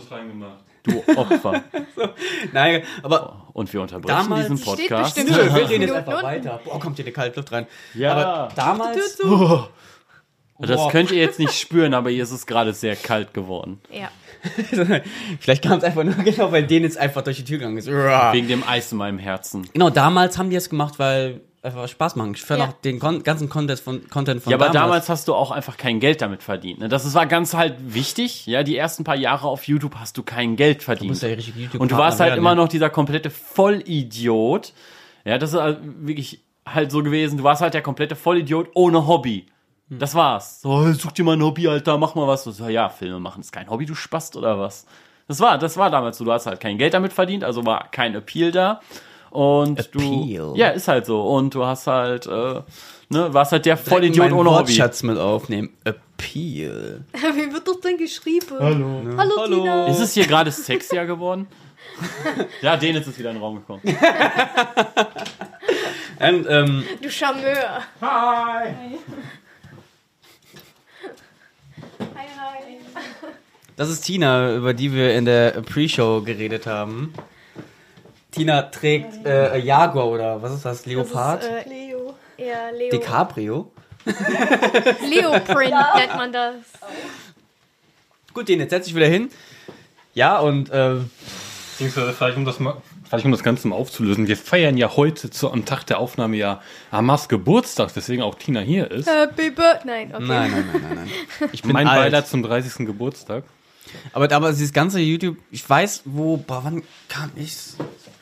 du 0.84 1.04
Opfer. 1.16 1.64
Nein, 2.54 2.84
aber 3.04 3.46
Und 3.54 3.72
wir 3.74 3.82
unterbrechen 3.82 4.18
Damals 4.18 4.42
diesen 4.48 4.58
steht 4.58 4.90
Podcast. 4.90 5.16
bestimmt- 5.16 5.38
Nö, 5.38 5.54
wir 5.56 5.70
reden 5.70 5.82
jetzt 5.84 5.94
einfach 5.94 6.14
unten. 6.14 6.26
weiter. 6.26 6.60
Boah, 6.64 6.80
kommt 6.80 6.96
hier 6.96 7.06
die 7.06 7.12
kalte 7.12 7.40
Luft 7.40 7.52
rein. 7.52 7.68
Ja. 7.94 8.14
Aber 8.14 8.50
damals. 8.56 9.18
Das 10.62 10.76
Boah. 10.76 10.92
könnt 10.92 11.12
ihr 11.12 11.20
jetzt 11.20 11.40
nicht 11.40 11.54
spüren, 11.60 11.94
aber 11.94 12.10
hier 12.10 12.24
ist 12.24 12.32
es 12.32 12.46
gerade 12.46 12.74
sehr 12.74 12.96
kalt 12.98 13.34
geworden. 13.34 13.80
Ja. 13.92 14.10
Vielleicht 15.40 15.64
kam 15.64 15.78
es 15.80 15.84
einfach 15.84 16.04
nur 16.04 16.14
genau, 16.16 16.52
weil 16.52 16.64
denen 16.66 16.86
jetzt 16.86 16.98
einfach 16.98 17.22
durch 17.24 17.38
die 17.38 17.44
Tür 17.44 17.58
gegangen 17.60 17.78
ist. 17.78 17.88
Wegen 17.88 18.48
dem 18.48 18.64
Eis 18.68 18.92
in 18.92 18.98
meinem 18.98 19.20
Herzen. 19.20 19.68
Genau, 19.74 19.90
damals 19.90 20.38
haben 20.38 20.50
die 20.50 20.56
es 20.56 20.70
gemacht, 20.70 20.96
weil 20.98 21.42
einfach 21.62 21.88
Spaß 21.88 22.16
machen. 22.16 22.34
Ich 22.36 22.42
fand 22.42 22.60
Ja. 22.62 22.68
auch 22.68 22.74
den 22.74 23.00
kon 23.00 23.22
ganzen 23.24 23.50
Content 23.50 23.80
von, 23.80 24.08
Content 24.10 24.42
von 24.42 24.52
Ja, 24.52 24.58
aber 24.58 24.66
damals. 24.68 24.82
damals 24.86 25.10
hast 25.10 25.28
du 25.28 25.36
auch 25.36 25.52
einfach 25.52 25.76
kein 25.78 26.00
Geld 26.00 26.22
damit 26.22 26.42
verdient. 26.44 26.80
Ne? 26.80 26.88
Das 26.90 27.06
ist- 27.06 27.14
war 27.16 27.26
ganz 27.26 27.54
halt 27.54 27.76
wichtig. 27.94 28.46
Ja, 28.46 28.64
die 28.64 28.78
ersten 28.78 29.04
paar 29.04 29.16
Jahre 29.18 29.48
auf 29.48 29.68
YouTube 29.68 29.96
hast 29.96 30.18
du 30.18 30.24
kein 30.24 30.56
Geld 30.56 30.84
verdient. 30.84 31.10
musst 31.10 31.24
ja 31.24 31.30
Und 31.80 31.92
du 31.92 31.98
warst 31.98 32.20
halt 32.20 32.30
werden, 32.32 32.40
immer 32.40 32.52
ja. 32.52 32.56
noch 32.56 32.68
dieser 32.70 32.90
komplette 32.90 33.30
Vollidiot. 33.30 34.74
Ja, 35.26 35.38
das 35.38 35.54
ist 35.54 35.60
halt 35.60 35.80
wirklich 35.84 36.42
halt 36.66 36.92
so 36.92 37.04
gewesen. 37.04 37.38
Du 37.38 37.44
warst 37.44 37.62
halt 37.62 37.74
der 37.74 37.82
komplette 37.82 38.16
Vollidiot 38.16 38.70
ohne 38.76 39.08
Hobby. 39.08 39.48
Hm. 39.90 40.00
Das 40.00 40.16
war's. 40.16 40.62
So, 40.62 40.92
such 40.94 41.12
dir 41.14 41.24
mal 41.24 41.34
ein 41.36 41.44
Hobby, 41.44 41.68
Alter, 41.68 41.98
mach 41.98 42.16
mal 42.16 42.28
was. 42.28 42.44
So, 42.44 42.68
ja, 42.68 42.90
Filme 42.90 43.20
machen 43.20 43.42
ist 43.42 43.52
kein 43.52 43.70
Hobby, 43.70 43.86
du 43.86 43.96
Spast 43.96 44.36
oder 44.36 44.60
was? 44.60 44.86
Das 45.28 45.40
war, 45.40 45.58
das 45.58 45.78
war 45.78 45.90
damals 45.90 46.18
so. 46.18 46.26
Du 46.26 46.32
hast 46.32 46.46
halt 46.48 46.60
kein 46.60 46.78
Geld 46.78 46.94
damit 46.94 47.14
verdient, 47.14 47.44
also 47.44 47.66
war 47.66 47.90
kein 47.92 48.16
Appeal 48.16 48.52
da. 48.52 48.82
Und 49.32 49.80
Appeal. 49.80 50.54
du. 50.54 50.56
Ja, 50.56 50.70
ist 50.70 50.88
halt 50.88 51.06
so. 51.06 51.22
Und 51.22 51.54
du 51.54 51.66
hast 51.66 51.86
halt, 51.88 52.26
äh, 52.26 52.62
ne, 53.10 53.34
warst 53.34 53.52
halt 53.52 53.66
der 53.66 53.78
Vollidiot 53.78 54.32
ohne 54.32 54.50
Hobby. 54.50 54.70
Wortschatz 54.70 55.04
mit 55.04 55.18
aufnehmen. 55.18 55.70
Appeal. 55.84 57.04
Wie 57.14 57.54
wird 57.54 57.68
das 57.68 57.80
denn 57.82 57.98
geschrieben? 57.98 58.58
Hallo. 58.60 59.02
Hallo, 59.18 59.34
Hallo. 59.38 59.56
Tina. 59.58 59.88
Ist 59.88 60.00
es 60.00 60.14
hier 60.14 60.26
gerade 60.26 60.52
sexier 60.52 61.06
geworden? 61.06 61.48
ja, 62.62 62.78
den 62.78 62.96
ist 62.96 63.08
es 63.08 63.18
wieder 63.20 63.30
in 63.30 63.36
den 63.36 63.42
Raum 63.44 63.56
gekommen. 63.56 63.82
Und, 66.20 66.46
ähm, 66.50 66.84
Du 67.02 67.10
Charmeur. 67.10 67.82
Hi! 68.02 68.68
Hi, 72.00 72.28
hi. 72.38 72.78
das 73.76 73.90
ist 73.90 74.02
Tina, 74.02 74.56
über 74.56 74.74
die 74.74 74.94
wir 74.94 75.14
in 75.16 75.26
der 75.26 75.62
Pre-Show 75.62 76.22
geredet 76.22 76.68
haben. 76.68 77.14
Tina 78.32 78.64
trägt 78.64 79.26
äh, 79.26 79.58
Jaguar 79.58 80.08
oder 80.08 80.42
was 80.42 80.54
ist 80.54 80.66
das? 80.66 80.86
Leopard? 80.86 81.44
Das 81.44 81.50
ist, 81.50 81.66
äh, 81.66 81.70
Leo. 81.70 82.16
eher 82.38 82.72
Leo. 82.72 82.92
DiCaprio? 82.92 83.72
Leoprint 84.06 85.76
nennt 85.96 86.16
man 86.16 86.32
das. 86.32 86.56
Gut, 88.34 88.48
den 88.48 88.60
jetzt 88.60 88.70
setz 88.70 88.86
dich 88.86 88.96
wieder 88.96 89.08
hin. 89.08 89.30
Ja, 90.14 90.40
und 90.40 90.70
äh, 90.70 90.98
Beziehungsweise 91.80 92.12
vielleicht 92.12 92.36
um 92.36 92.44
das 92.44 92.60
mal, 92.60 92.76
vielleicht 93.08 93.24
um 93.24 93.32
das 93.32 93.42
Ganze 93.42 93.70
mal 93.70 93.78
aufzulösen. 93.78 94.28
Wir 94.28 94.36
feiern 94.36 94.76
ja 94.76 94.98
heute 94.98 95.30
zu, 95.30 95.50
am 95.50 95.64
Tag 95.64 95.86
der 95.86 95.98
Aufnahme 95.98 96.36
ja 96.36 96.62
Amas 96.92 97.30
Geburtstag, 97.30 97.94
deswegen 97.96 98.22
auch 98.22 98.36
Tina 98.36 98.60
hier 98.60 98.92
ist. 98.92 99.08
Happy 99.08 99.50
Birthday. 99.50 100.08
Nein, 100.08 100.14
okay. 100.14 100.26
nein, 100.26 100.52
nein, 100.52 100.66
nein, 100.74 100.82
nein, 100.82 101.10
nein. 101.40 101.50
Ich 101.54 101.62
bin 101.62 101.72
mein 101.72 101.88
alt. 101.88 102.02
Beileid 102.02 102.28
zum 102.28 102.44
30. 102.44 102.86
Geburtstag. 102.86 103.46
Aber, 104.12 104.30
aber 104.30 104.50
dieses 104.50 104.74
ganze 104.74 105.00
YouTube, 105.00 105.38
ich 105.52 105.68
weiß, 105.70 106.02
wo, 106.04 106.36
boah, 106.36 106.66
wann 106.66 106.84
kam 107.08 107.32
ich? 107.38 107.56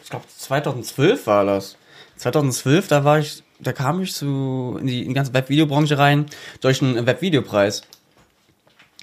Ich 0.07 0.11
glaube 0.11 0.25
2012 0.37 1.27
war 1.27 1.43
das. 1.43 1.75
2012, 2.15 2.87
da 2.87 3.03
war 3.03 3.19
ich, 3.19 3.43
da 3.59 3.73
kam 3.73 4.01
ich 4.01 4.13
so 4.13 4.77
in 4.79 4.87
die, 4.87 5.01
in 5.01 5.09
die 5.09 5.13
ganze 5.13 5.33
Webvideobranche 5.33 5.97
rein 5.97 6.27
durch 6.61 6.81
einen 6.81 7.05
Webvideopreis. 7.05 7.81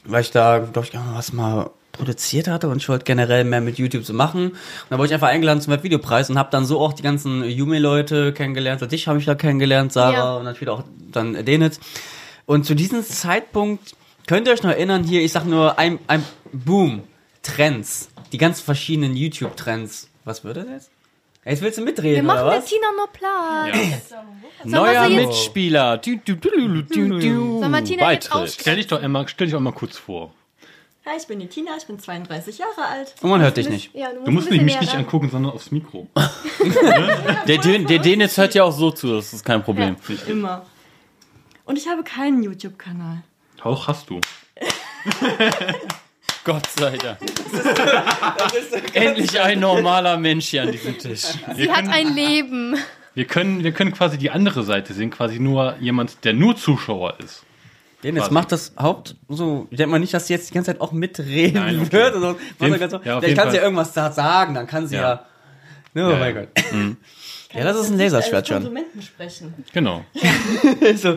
Weil 0.06 0.22
ich 0.22 0.30
da, 0.30 0.60
glaube 0.60 0.88
ich, 0.90 0.98
was 1.12 1.34
mal 1.34 1.68
produziert 1.92 2.48
hatte 2.48 2.70
und 2.70 2.78
ich 2.78 2.88
wollte 2.88 3.04
generell 3.04 3.44
mehr 3.44 3.60
mit 3.60 3.76
YouTube 3.76 4.06
so 4.06 4.14
machen. 4.14 4.52
Und 4.52 4.56
da 4.88 4.96
wurde 4.96 5.08
ich 5.08 5.12
einfach 5.12 5.28
eingeladen 5.28 5.60
zum 5.60 5.74
Webvideopreis 5.74 6.30
und 6.30 6.38
habe 6.38 6.48
dann 6.50 6.64
so 6.64 6.80
auch 6.80 6.94
die 6.94 7.02
ganzen 7.02 7.44
Yumi-Leute 7.44 8.32
kennengelernt. 8.32 8.80
Und 8.80 8.90
dich 8.90 9.06
habe 9.06 9.18
ich 9.18 9.26
da 9.26 9.34
kennengelernt, 9.34 9.92
Sarah 9.92 10.12
Ja. 10.14 10.36
und 10.36 10.44
natürlich 10.44 10.70
auch 10.70 10.84
dann 11.12 11.44
Denit. 11.44 11.80
Und 12.46 12.64
zu 12.64 12.74
diesem 12.74 13.04
Zeitpunkt 13.04 13.94
könnt 14.26 14.46
ihr 14.46 14.54
euch 14.54 14.62
noch 14.62 14.70
erinnern, 14.70 15.04
hier, 15.04 15.20
ich 15.22 15.32
sag 15.32 15.44
nur 15.44 15.78
ein, 15.78 15.98
ein 16.06 16.24
Boom, 16.50 17.02
Trends, 17.42 18.08
die 18.32 18.38
ganzen 18.38 18.64
verschiedenen 18.64 19.14
YouTube-Trends. 19.14 20.08
Was 20.24 20.44
würde 20.44 20.60
das 20.62 20.70
jetzt? 20.70 20.90
Jetzt 21.46 21.60
willst 21.62 21.78
du 21.78 21.82
mitreden, 21.82 22.16
Wir 22.16 22.22
machen 22.22 22.40
oder 22.42 22.50
der 22.52 22.58
was? 22.62 22.66
Tina 22.70 22.86
nur 22.96 23.06
Platz. 23.08 24.14
Neuer 24.64 25.08
wir 25.08 25.16
jetzt- 25.16 25.26
Mitspieler. 25.28 25.98
Du, 25.98 26.16
du, 26.16 26.36
du, 26.36 26.50
du, 26.50 26.82
du, 26.82 27.18
du. 27.18 27.60
Soll 27.60 27.68
man 27.68 27.84
Tina 27.84 28.12
jetzt 28.12 28.30
Beitritt. 28.30 28.56
Stell 28.60 28.76
dich 28.76 28.86
doch 28.86 29.02
einmal, 29.02 29.28
stell 29.28 29.46
dich 29.48 29.54
auch 29.56 29.60
mal 29.60 29.72
kurz 29.72 29.98
vor. 29.98 30.32
Hi, 31.06 31.18
ich 31.18 31.26
bin 31.26 31.38
die 31.38 31.48
Tina, 31.48 31.72
ich 31.76 31.84
bin 31.86 31.98
32 31.98 32.56
Jahre 32.56 32.86
alt. 32.88 33.14
Und 33.20 33.28
man 33.28 33.42
hört 33.42 33.58
dich 33.58 33.68
nicht. 33.68 33.94
Ja, 33.94 34.08
Du 34.24 34.30
musst 34.30 34.50
nicht 34.50 34.62
mich 34.62 34.80
nicht 34.80 34.94
angucken, 34.94 35.28
sondern 35.28 35.52
aufs 35.52 35.70
Mikro. 35.70 36.08
Der, 37.46 37.58
der, 37.58 37.78
der 37.80 37.98
Dennis 37.98 38.38
hört 38.38 38.54
ja 38.54 38.64
auch 38.64 38.72
so 38.72 38.90
zu, 38.90 39.14
das 39.16 39.34
ist 39.34 39.44
kein 39.44 39.62
Problem. 39.62 39.96
Immer. 40.26 40.64
Und 41.66 41.76
ich 41.76 41.86
habe 41.88 42.02
keinen 42.04 42.42
YouTube-Kanal. 42.42 43.22
Auch 43.62 43.86
hast 43.86 44.08
du. 44.08 44.18
Gott 46.44 46.68
sei 46.78 46.96
Dank. 46.98 47.18
Endlich 48.94 49.40
ein 49.40 49.60
normaler 49.60 50.16
Mensch 50.18 50.46
hier 50.48 50.62
an 50.62 50.72
diesem 50.72 50.98
Tisch. 50.98 51.22
Sie 51.56 51.70
hat 51.70 51.88
ein 51.88 52.14
Leben. 52.14 52.76
Wir 53.14 53.24
können, 53.26 53.62
wir 53.64 53.72
können 53.72 53.92
quasi 53.92 54.18
die 54.18 54.30
andere 54.30 54.62
Seite 54.64 54.92
sehen, 54.92 55.10
quasi 55.10 55.38
nur 55.38 55.76
jemand, 55.80 56.24
der 56.24 56.32
nur 56.34 56.56
Zuschauer 56.56 57.18
ist. 57.20 57.44
Den 58.02 58.16
jetzt 58.16 58.24
Quasi. 58.24 58.34
macht 58.34 58.52
das 58.52 58.72
Haupt 58.78 59.16
so. 59.30 59.66
Ich 59.70 59.78
denke 59.78 59.92
mal 59.92 59.98
nicht, 59.98 60.12
dass 60.12 60.26
sie 60.26 60.34
jetzt 60.34 60.50
die 60.50 60.54
ganze 60.54 60.72
Zeit 60.72 60.80
auch 60.82 60.92
mitreden 60.92 61.54
Nein, 61.62 61.80
okay. 61.80 61.92
wird. 61.92 62.16
Oder 62.16 62.32
so. 62.32 62.38
Jeden- 62.38 62.40
Mach 62.58 62.68
doch 62.68 62.78
ganz 62.78 62.92
so. 62.92 63.00
ja, 63.02 63.20
Vielleicht 63.20 63.38
kann 63.38 63.50
sie 63.50 63.56
ja 63.56 63.60
Fall. 63.62 63.70
irgendwas 63.70 63.92
da 63.94 64.12
sagen, 64.12 64.54
dann 64.54 64.66
kann 64.66 64.86
sie 64.86 64.96
ja. 64.96 65.26
Ja. 65.94 66.06
Oh 66.08 66.10
Ja, 66.10 66.16
mein 66.18 66.34
ja. 66.34 66.40
Gott. 66.42 66.48
Ja, 67.54 67.64
das 67.64 67.76
ist 67.78 67.90
ein 67.90 67.98
Laserschwert 67.98 68.48
schon. 68.48 68.56
Konsumenten 68.56 69.02
sprechen. 69.02 69.54
Genau. 69.72 70.04
so, 70.96 71.16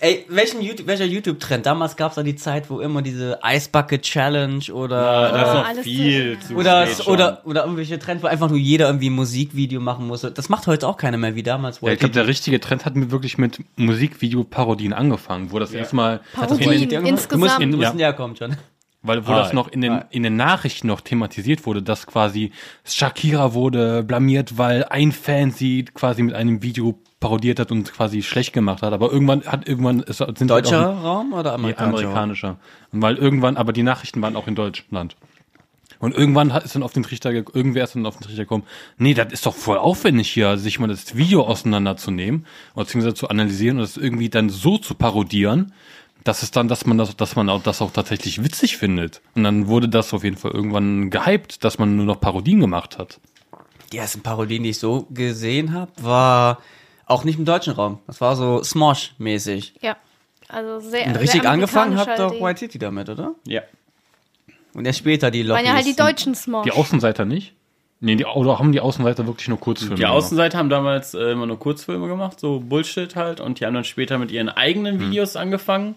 ey, 0.00 0.24
welchen 0.28 0.62
YouTube, 0.62 0.86
welcher 0.86 1.04
YouTube-Trend? 1.04 1.66
Damals 1.66 1.96
gab 1.96 2.12
es 2.12 2.16
da 2.16 2.22
die 2.22 2.36
Zeit, 2.36 2.70
wo 2.70 2.80
immer 2.80 3.02
diese 3.02 3.38
Ice 3.44 3.68
Bucket 3.70 4.02
Challenge 4.02 4.64
oder 4.72 4.96
Da 5.30 5.42
ist 5.42 5.54
noch 5.54 5.68
alles 5.68 5.84
viel 5.84 6.38
zu 6.40 6.54
oder, 6.54 6.86
spät 6.86 7.04
schon. 7.04 7.12
oder 7.14 7.42
oder 7.44 7.62
irgendwelche 7.64 7.98
Trends, 7.98 8.22
wo 8.22 8.26
einfach 8.28 8.48
nur 8.48 8.58
jeder 8.58 8.86
irgendwie 8.86 9.10
ein 9.10 9.14
Musikvideo 9.14 9.80
machen 9.80 10.06
musste. 10.06 10.30
Das 10.30 10.48
macht 10.48 10.66
heute 10.66 10.86
auch 10.86 10.96
keiner 10.96 11.16
mehr 11.16 11.34
wie 11.34 11.42
damals. 11.42 11.82
Wo 11.82 11.86
Ja, 11.86 11.92
ich 11.94 11.98
glaube, 11.98 12.14
der 12.14 12.26
richtige 12.26 12.60
Trend 12.60 12.84
hat 12.84 12.94
mir 12.96 13.10
wirklich 13.10 13.36
mit 13.38 13.58
Musikvideo-Parodien 13.76 14.92
angefangen, 14.92 15.50
wo 15.52 15.58
das 15.58 15.72
erstmal, 15.72 16.20
Parodien 16.34 16.88
du 16.88 17.00
musst, 17.00 17.10
insgesamt. 17.10 17.62
du 17.62 17.66
musst 17.76 17.82
Ja. 17.82 17.94
näher 17.94 18.12
kommen 18.12 18.36
schon. 18.36 18.56
Weil 19.04 19.26
wo 19.26 19.32
Ah, 19.32 19.38
das 19.38 19.52
noch 19.52 19.68
in 19.68 19.80
den, 19.80 19.92
ah. 19.92 20.06
in 20.10 20.24
den 20.24 20.34
Nachrichten 20.34 20.88
noch 20.88 21.00
thematisiert 21.00 21.64
wurde, 21.66 21.82
dass 21.82 22.06
quasi 22.08 22.50
Shakira 22.84 23.54
wurde 23.54 24.02
blamiert, 24.02 24.58
weil 24.58 24.84
ein 24.84 25.12
Fan 25.12 25.52
sie 25.52 25.84
quasi 25.84 26.22
mit 26.22 26.34
einem 26.34 26.62
Video 26.62 26.98
parodiert 27.20 27.58
hat 27.60 27.70
und 27.70 27.92
quasi 27.92 28.22
schlecht 28.22 28.52
gemacht 28.52 28.82
hat. 28.82 28.92
Aber 28.92 29.12
irgendwann 29.12 29.42
hat 29.44 29.68
irgendwann 29.68 30.00
es 30.00 30.18
sind 30.18 30.28
halt 30.28 30.50
Deutscher 30.50 30.90
auch, 30.90 31.04
Raum 31.04 31.32
oder 31.32 31.50
Nee, 31.52 31.54
amerikanischer? 31.74 32.02
Raum? 32.08 32.12
amerikanischer. 32.12 32.56
Und 32.92 33.02
weil 33.02 33.16
irgendwann, 33.16 33.56
aber 33.56 33.72
die 33.72 33.82
Nachrichten 33.82 34.20
waren 34.20 34.36
auch 34.36 34.46
in 34.48 34.54
Deutschland. 34.56 35.16
Und 36.00 36.14
irgendwann 36.14 36.52
hat, 36.52 36.64
ist 36.64 36.74
dann 36.74 36.82
auf 36.82 36.92
den 36.92 37.02
Trichter, 37.02 37.32
ge- 37.32 37.44
irgendwer 37.54 37.84
ist 37.84 37.94
dann 37.94 38.04
auf 38.04 38.16
den 38.18 38.24
Trichter 38.24 38.42
gekommen, 38.42 38.64
nee, 38.98 39.14
das 39.14 39.32
ist 39.32 39.46
doch 39.46 39.54
voll 39.54 39.78
aufwendig 39.78 40.28
hier, 40.28 40.58
sich 40.58 40.78
mal 40.78 40.88
das 40.88 41.16
Video 41.16 41.44
auseinanderzunehmen, 41.46 42.44
beziehungsweise 42.74 43.14
zu 43.14 43.28
analysieren 43.28 43.78
und 43.78 43.84
das 43.84 43.96
irgendwie 43.96 44.28
dann 44.28 44.50
so 44.50 44.76
zu 44.76 44.94
parodieren, 44.94 45.72
dass 46.24 46.42
es 46.42 46.50
dann, 46.50 46.68
dass 46.68 46.86
man 46.86 46.98
das, 46.98 47.16
dass 47.16 47.36
man 47.36 47.48
auch, 47.50 47.62
das 47.62 47.80
auch 47.82 47.90
tatsächlich 47.92 48.42
witzig 48.42 48.76
findet. 48.76 49.20
Und 49.34 49.44
dann 49.44 49.66
wurde 49.68 49.88
das 49.88 50.12
auf 50.14 50.24
jeden 50.24 50.36
Fall 50.36 50.52
irgendwann 50.52 51.10
gehypt, 51.10 51.62
dass 51.64 51.78
man 51.78 51.96
nur 51.96 52.06
noch 52.06 52.20
Parodien 52.20 52.60
gemacht 52.60 52.98
hat. 52.98 53.20
Die 53.92 53.98
ersten 53.98 54.22
Parodien, 54.22 54.62
die 54.62 54.70
ich 54.70 54.78
so 54.78 55.06
gesehen 55.10 55.72
habe, 55.72 55.92
war 56.00 56.58
auch 57.06 57.24
nicht 57.24 57.38
im 57.38 57.44
deutschen 57.44 57.74
Raum. 57.74 57.98
Das 58.06 58.20
war 58.20 58.34
so 58.36 58.62
Smosh-mäßig. 58.64 59.74
Ja. 59.82 59.96
Also 60.48 60.80
sehr. 60.80 61.06
Und 61.06 61.16
richtig 61.16 61.42
sehr 61.42 61.50
angefangen 61.50 61.96
hat 61.96 62.18
doch 62.18 62.32
White 62.40 62.60
Titty 62.60 62.78
damit, 62.78 63.08
oder? 63.08 63.34
Ja. 63.46 63.60
Und 64.74 64.86
erst 64.86 64.98
später 65.00 65.30
die 65.30 65.38
die- 65.42 65.44
Lobbyisten. 65.48 65.66
Waren 65.66 65.76
ja 65.78 65.84
halt 65.84 65.86
die 65.86 65.96
deutschen 66.00 66.34
Smosh. 66.34 66.64
Die 66.64 66.72
Außenseiter 66.72 67.24
nicht? 67.24 67.54
Nee, 68.04 68.16
die, 68.16 68.24
oder 68.24 68.58
haben 68.58 68.72
die 68.72 68.80
Außenseiter 68.80 69.26
wirklich 69.26 69.48
nur 69.48 69.58
Kurzfilme 69.58 69.96
Die? 69.96 70.06
Außenseiter 70.06 70.58
haben 70.58 70.68
damals 70.68 71.14
äh, 71.14 71.30
immer 71.32 71.46
nur 71.46 71.58
Kurzfilme 71.58 72.06
gemacht, 72.06 72.38
so 72.38 72.60
Bullshit 72.60 73.16
halt, 73.16 73.40
und 73.40 73.58
die 73.60 73.66
haben 73.66 73.74
dann 73.74 73.84
später 73.84 74.18
mit 74.18 74.30
ihren 74.30 74.48
eigenen 74.48 75.00
Videos 75.00 75.36
angefangen. 75.36 75.96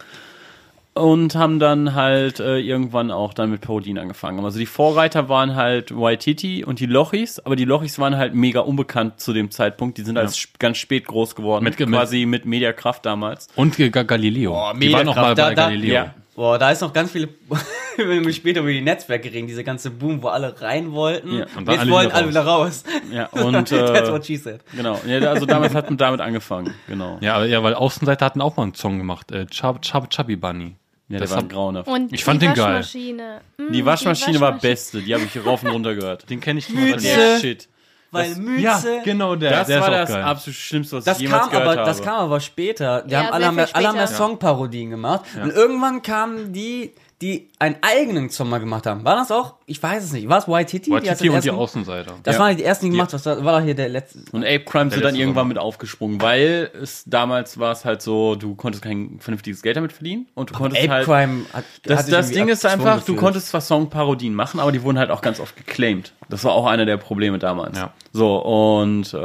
und 0.93 1.35
haben 1.35 1.59
dann 1.59 1.93
halt 1.93 2.39
äh, 2.39 2.57
irgendwann 2.57 3.11
auch 3.11 3.35
dann 3.35 3.51
mit 3.51 3.61
Parodien 3.61 3.99
angefangen. 3.99 4.43
Also 4.43 4.57
die 4.57 4.65
Vorreiter 4.65 5.29
waren 5.29 5.55
halt 5.55 5.95
Waititi 5.95 6.63
und 6.65 6.79
die 6.79 6.87
Lochis, 6.87 7.39
aber 7.39 7.55
die 7.55 7.65
Lochis 7.65 7.99
waren 7.99 8.17
halt 8.17 8.33
mega 8.33 8.61
unbekannt 8.61 9.19
zu 9.19 9.31
dem 9.31 9.51
Zeitpunkt. 9.51 9.99
Die 9.99 10.01
sind 10.01 10.17
als 10.17 10.33
sp- 10.41 10.57
ganz 10.57 10.77
spät 10.77 11.05
groß 11.05 11.35
geworden, 11.35 11.63
Mit- 11.65 11.77
quasi 11.77 12.25
mit 12.25 12.45
Mediakraft 12.45 13.05
damals. 13.05 13.47
Und 13.55 13.77
Ga- 13.77 14.01
Galileo. 14.03 14.57
die 14.81 14.91
waren 14.91 15.05
noch 15.05 15.15
mal 15.15 15.35
bei 15.35 15.53
da, 15.53 15.53
Galileo. 15.53 15.93
ja. 15.93 16.13
Boah, 16.37 16.57
da 16.59 16.69
ist 16.71 16.81
noch 16.81 16.93
ganz 16.93 17.11
viele, 17.11 17.27
wenn 17.97 18.23
wir 18.23 18.31
später 18.31 18.59
über 18.61 18.69
die 18.71 18.79
Netzwerke 18.81 19.33
reden, 19.33 19.47
diese 19.47 19.63
ganze 19.63 19.89
Boom, 19.89 20.21
wo 20.21 20.27
alle 20.29 20.55
rein 20.61 20.91
wollten. 20.93 21.33
Ja, 21.39 21.45
und 21.57 21.67
dann 21.67 21.73
Jetzt 21.73 21.79
alle 21.81 21.91
wollen 21.91 22.05
wieder 22.07 22.15
alle 22.15 22.29
wieder 22.29 22.45
raus. 22.45 22.83
Ja, 23.11 23.25
und 23.31 23.53
That's 23.53 23.71
äh, 23.71 24.11
what 24.11 24.25
she 24.25 24.37
said. 24.37 24.61
genau. 24.75 25.01
Ja, 25.05 25.19
also 25.31 25.45
damals 25.47 25.73
hat 25.73 25.89
man 25.89 25.97
damit 25.97 26.21
angefangen, 26.21 26.73
genau. 26.87 27.17
Ja, 27.21 27.35
aber- 27.37 27.47
ja, 27.47 27.61
weil 27.63 27.73
Außenseiter 27.73 28.23
hatten 28.25 28.39
auch 28.41 28.55
mal 28.55 28.63
einen 28.63 28.75
Song 28.75 28.99
gemacht, 28.99 29.31
äh, 29.31 29.47
Chub, 29.47 29.81
Chub, 29.81 30.09
Chubby 30.11 30.35
Bunny. 30.37 30.75
Ja, 31.09 31.17
der 31.17 31.19
Das 31.21 31.31
war 31.31 31.37
hat- 31.39 31.49
grauenhaft. 31.49 31.87
Und 31.89 32.13
Ich 32.13 32.23
fand 32.23 32.41
die 32.41 32.45
den 32.47 32.53
geil. 32.53 32.65
Waschmaschine. 32.75 33.41
Mm, 33.57 33.71
Die 33.73 33.85
Waschmaschine 33.85 34.39
war 34.39 34.53
Waschmaschine. 34.53 34.71
beste, 34.71 35.01
die 35.01 35.13
habe 35.15 35.23
ich 35.23 35.45
rauf 35.45 35.63
und 35.63 35.69
runter 35.71 35.95
gehört. 35.95 36.29
Den 36.29 36.39
kenne 36.39 36.59
ich. 36.59 36.67
Der 36.67 37.39
Shit. 37.39 37.67
Weil 38.11 38.29
Das- 38.29 38.37
Mütze. 38.37 38.61
Ja, 38.95 39.03
genau 39.03 39.35
der. 39.35 39.51
Das 39.51 39.67
der 39.67 39.81
war 39.81 39.91
das 39.91 40.09
geil. 40.09 40.23
absolut 40.23 40.55
Schlimmste, 40.57 40.95
was 40.97 41.03
Das 41.03 41.17
ich 41.17 41.23
jemals 41.23 41.43
kam, 41.43 41.51
gehört 41.51 41.67
aber, 41.67 41.77
habe. 41.81 41.89
das 41.89 42.01
kam 42.01 42.15
aber 42.19 42.39
später. 42.39 43.01
Die 43.01 43.11
Ja, 43.11 43.23
haben 43.25 43.33
alle, 43.33 43.51
viel 43.51 43.73
alle 43.73 43.87
haben 43.89 43.95
ja 43.97 44.07
später. 44.07 44.17
Songparodien 44.17 44.89
gemacht. 44.91 45.21
Und 45.41 45.51
irgendwann 45.51 46.01
kamen 46.01 46.53
die, 46.53 46.93
die 47.21 47.49
einen 47.57 47.77
eigenen 47.81 48.29
Song 48.29 48.47
mal 48.49 48.59
gemacht 48.59 48.85
haben. 48.85 49.03
War 49.03 49.15
das 49.15 49.31
auch? 49.31 49.55
Ich 49.65 49.81
weiß 49.81 50.03
es 50.03 50.11
nicht. 50.13 50.29
War 50.29 50.37
es 50.37 50.47
White 50.47 50.69
Titty? 50.69 50.91
Waititi 50.91 51.09
als 51.09 51.19
den 51.19 51.31
und 51.31 51.43
die 51.43 51.49
Außenseiter. 51.49 52.13
Das 52.21 52.35
Ja. 52.35 52.41
waren 52.41 52.55
die 52.55 52.63
ersten, 52.63 52.85
die 52.85 52.91
gemacht 52.91 53.11
haben. 53.11 53.21
Das 53.23 53.43
war 53.43 53.57
doch 53.59 53.65
hier 53.65 53.73
der 53.73 53.89
letzte. 53.89 54.19
Und 54.31 54.43
Ape 54.43 54.59
Crime 54.65 54.91
sind 54.91 55.03
dann 55.03 55.15
irgendwann 55.15 55.41
Sommer. 55.41 55.47
mit 55.47 55.57
aufgesprungen, 55.57 56.21
weil 56.21 56.69
es 56.79 57.03
damals 57.07 57.57
war 57.57 57.71
es 57.71 57.85
halt 57.85 58.03
so, 58.03 58.35
du 58.35 58.53
konntest 58.53 58.83
kein 58.83 59.17
vernünftiges 59.19 59.63
Geld 59.63 59.77
damit 59.77 59.93
verdienen 59.93 60.27
und 60.35 60.51
du 60.51 60.53
konntest 60.53 60.83
Ape 60.83 60.91
halt 60.93 61.05
Crime 61.05 61.45
hat, 61.53 61.63
das, 61.83 62.03
hat 62.05 62.11
das 62.11 62.29
Ding 62.29 62.49
ist 62.49 62.63
einfach, 62.67 62.97
du 62.97 62.99
gefühlt. 62.99 63.17
konntest 63.17 63.47
zwar 63.47 63.61
Songparodien 63.61 64.35
machen, 64.35 64.59
aber 64.59 64.71
die 64.71 64.83
wurden 64.83 64.99
halt 64.99 65.09
auch 65.09 65.21
ganz 65.21 65.39
oft 65.39 65.57
geclaimed. 65.57 66.13
Das 66.29 66.43
war 66.43 66.51
auch 66.51 66.67
einer 66.67 66.85
der 66.85 66.97
Probleme 66.97 67.39
damals. 67.39 67.77
Ja. 67.79 67.93
So, 68.13 68.37
und 68.37 69.11
äh, 69.15 69.17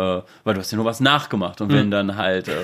weil 0.45 0.55
du 0.55 0.61
hast 0.61 0.71
ja 0.73 0.77
nur 0.77 0.87
was 0.87 1.01
nachgemacht. 1.01 1.61
Und 1.61 1.71
wenn 1.71 1.91
dann 1.91 2.17
halt 2.17 2.49
äh, 2.49 2.55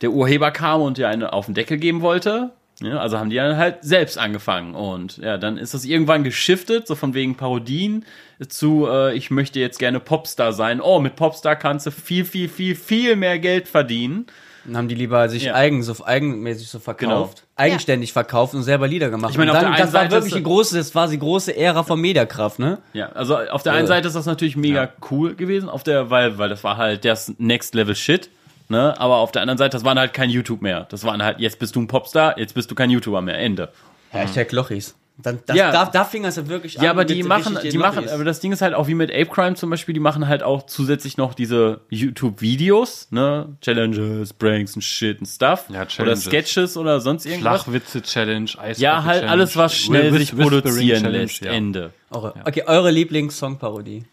der 0.00 0.10
Urheber 0.10 0.50
kam 0.50 0.80
und 0.82 0.98
dir 0.98 1.08
eine 1.08 1.32
auf 1.32 1.46
den 1.46 1.54
Deckel 1.54 1.76
geben 1.78 2.00
wollte, 2.00 2.50
ja, 2.80 2.98
also 2.98 3.18
haben 3.18 3.30
die 3.30 3.36
dann 3.36 3.56
halt 3.56 3.78
selbst 3.82 4.18
angefangen. 4.18 4.74
Und 4.74 5.18
ja, 5.18 5.38
dann 5.38 5.56
ist 5.58 5.74
das 5.74 5.84
irgendwann 5.84 6.24
geschiftet, 6.24 6.86
so 6.86 6.94
von 6.94 7.14
wegen 7.14 7.36
Parodien 7.36 8.04
zu, 8.48 8.86
äh, 8.88 9.14
ich 9.14 9.30
möchte 9.30 9.60
jetzt 9.60 9.78
gerne 9.78 10.00
Popstar 10.00 10.52
sein. 10.52 10.80
Oh, 10.80 10.98
mit 11.00 11.16
Popstar 11.16 11.56
kannst 11.56 11.86
du 11.86 11.90
viel, 11.90 12.24
viel, 12.24 12.48
viel, 12.48 12.74
viel 12.74 13.16
mehr 13.16 13.38
Geld 13.38 13.68
verdienen. 13.68 14.26
Dann 14.66 14.78
haben 14.78 14.88
die 14.88 14.94
lieber 14.94 15.28
sich 15.28 15.44
Ja. 15.44 15.54
eigen, 15.54 15.82
so 15.82 15.94
eigenmäßig 16.04 16.68
so 16.68 16.78
verkauft, 16.78 17.42
Genau. 17.42 17.52
eigenständig 17.56 18.14
verkauft 18.14 18.54
und 18.54 18.62
selber 18.62 18.88
Lieder 18.88 19.10
gemacht. 19.10 19.32
Ich 19.32 19.36
meine, 19.38 19.52
dann, 19.52 19.60
der 19.60 19.68
einen 19.72 19.78
das 19.82 19.92
war 19.92 20.00
Seite 20.00 20.12
wirklich 20.12 20.32
ist- 20.32 20.38
die 20.38 20.42
große, 20.42 20.76
das 20.78 20.94
war 20.94 21.06
die 21.06 21.18
große 21.18 21.54
Ära 21.54 21.82
von 21.82 22.00
Mediakraft, 22.00 22.58
ne? 22.58 22.78
Ja, 22.94 23.10
also 23.12 23.36
auf 23.36 23.62
der 23.62 23.74
einen 23.74 23.84
Äh. 23.84 23.88
Seite 23.88 24.08
ist 24.08 24.14
das 24.16 24.24
natürlich 24.24 24.56
mega 24.56 24.88
cool 25.10 25.34
gewesen, 25.34 25.68
auf 25.68 25.82
der, 25.84 26.08
weil, 26.08 26.38
weil 26.38 26.48
das 26.48 26.64
war 26.64 26.78
halt 26.78 27.04
das 27.04 27.34
Next 27.36 27.74
Level 27.74 27.94
Shit, 27.94 28.30
ne? 28.68 28.98
Aber 29.00 29.16
auf 29.16 29.32
der 29.32 29.42
anderen 29.42 29.58
Seite, 29.58 29.76
das 29.76 29.84
waren 29.84 29.98
halt 29.98 30.12
kein 30.14 30.30
YouTube 30.30 30.62
mehr. 30.62 30.86
Das 30.90 31.04
waren 31.04 31.22
halt, 31.22 31.40
jetzt 31.40 31.58
bist 31.58 31.76
du 31.76 31.80
ein 31.80 31.88
Popstar, 31.88 32.38
jetzt 32.38 32.54
bist 32.54 32.70
du 32.70 32.74
kein 32.74 32.90
YouTuber 32.90 33.20
mehr. 33.22 33.38
Ende. 33.38 33.70
Hashtag 34.10 34.52
Lochis. 34.52 34.94
Dann, 35.16 35.38
das, 35.46 35.56
Ja. 35.56 35.70
da, 35.70 35.84
da 35.84 36.04
fing 36.04 36.24
das 36.24 36.34
ja 36.34 36.48
wirklich 36.48 36.74
Ja, 36.74 36.90
aber 36.90 37.04
die 37.04 37.22
machen, 37.22 37.56
die 37.62 37.78
machen, 37.78 38.08
aber 38.08 38.24
das 38.24 38.40
Ding 38.40 38.50
ist 38.50 38.62
halt 38.62 38.74
auch 38.74 38.88
wie 38.88 38.94
mit 38.94 39.12
Ape 39.12 39.26
Crime 39.26 39.54
zum 39.54 39.70
Beispiel, 39.70 39.92
die 39.94 40.00
machen 40.00 40.26
halt 40.26 40.42
auch 40.42 40.66
zusätzlich 40.66 41.16
noch 41.16 41.34
diese 41.34 41.82
YouTube-Videos, 41.88 43.08
ne? 43.12 43.56
Challenges, 43.60 44.32
Pranks 44.32 44.74
und 44.74 44.82
Shit 44.82 45.20
und 45.20 45.26
Stuff. 45.26 45.66
Ja, 45.68 45.86
oder. 46.00 46.16
Sketches 46.16 46.76
oder 46.76 47.00
sonst 47.00 47.26
irgendwas. 47.26 47.62
Flachwitze-Challenge, 47.62 48.50
Eis 48.58 48.78
Ja, 48.80 49.04
halt 49.04 49.22
alles, 49.24 49.56
was 49.56 49.76
schnell 49.76 50.12
sich 50.18 50.36
produzieren 50.36 51.04
lässt. 51.04 51.42
Ende. 51.46 51.92
Eure, 52.10 52.34
Okay, 52.44 52.64
eure 52.66 52.90
Lieblings-Songparodie. 52.90 54.04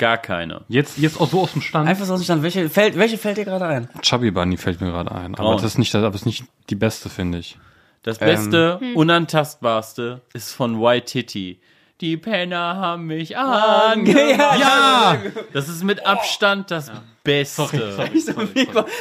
Gar 0.00 0.16
keine. 0.16 0.62
Jetzt, 0.68 0.96
jetzt 0.96 1.20
auch 1.20 1.28
so 1.28 1.42
aus 1.42 1.52
dem 1.52 1.60
Stand. 1.60 1.86
Einfach 1.86 2.06
so 2.06 2.14
aus 2.14 2.20
dem 2.20 2.24
Stand. 2.24 2.42
Welche 2.42 2.70
fällt, 2.70 2.96
welche 2.96 3.18
fällt 3.18 3.36
dir 3.36 3.44
gerade 3.44 3.66
ein? 3.66 3.88
Chubby 4.00 4.30
Bunny 4.30 4.56
fällt 4.56 4.80
mir 4.80 4.90
gerade 4.90 5.12
ein. 5.12 5.34
Aber 5.34 5.44
Braun. 5.44 5.56
das 5.58 5.64
ist 5.72 5.78
nicht, 5.78 5.92
das 5.92 6.02
aber 6.02 6.14
ist 6.14 6.24
nicht 6.24 6.44
die 6.70 6.74
beste, 6.74 7.10
finde 7.10 7.36
ich. 7.38 7.58
Das 8.02 8.16
Beste, 8.18 8.78
Hm. 8.80 8.96
unantastbarste 8.96 10.22
ist 10.32 10.52
von 10.54 10.80
White 10.80 11.04
Titty. 11.06 11.60
Die 12.00 12.16
Penner 12.16 12.76
haben 12.76 13.06
mich 13.08 13.28
Ja, 13.30 13.90
angemacht. 13.92 14.58
ja. 14.58 15.16
Das 15.52 15.68
ist 15.68 15.84
mit 15.84 16.06
Abstand 16.06 16.70
das 16.70 16.90
Beste. 17.22 18.10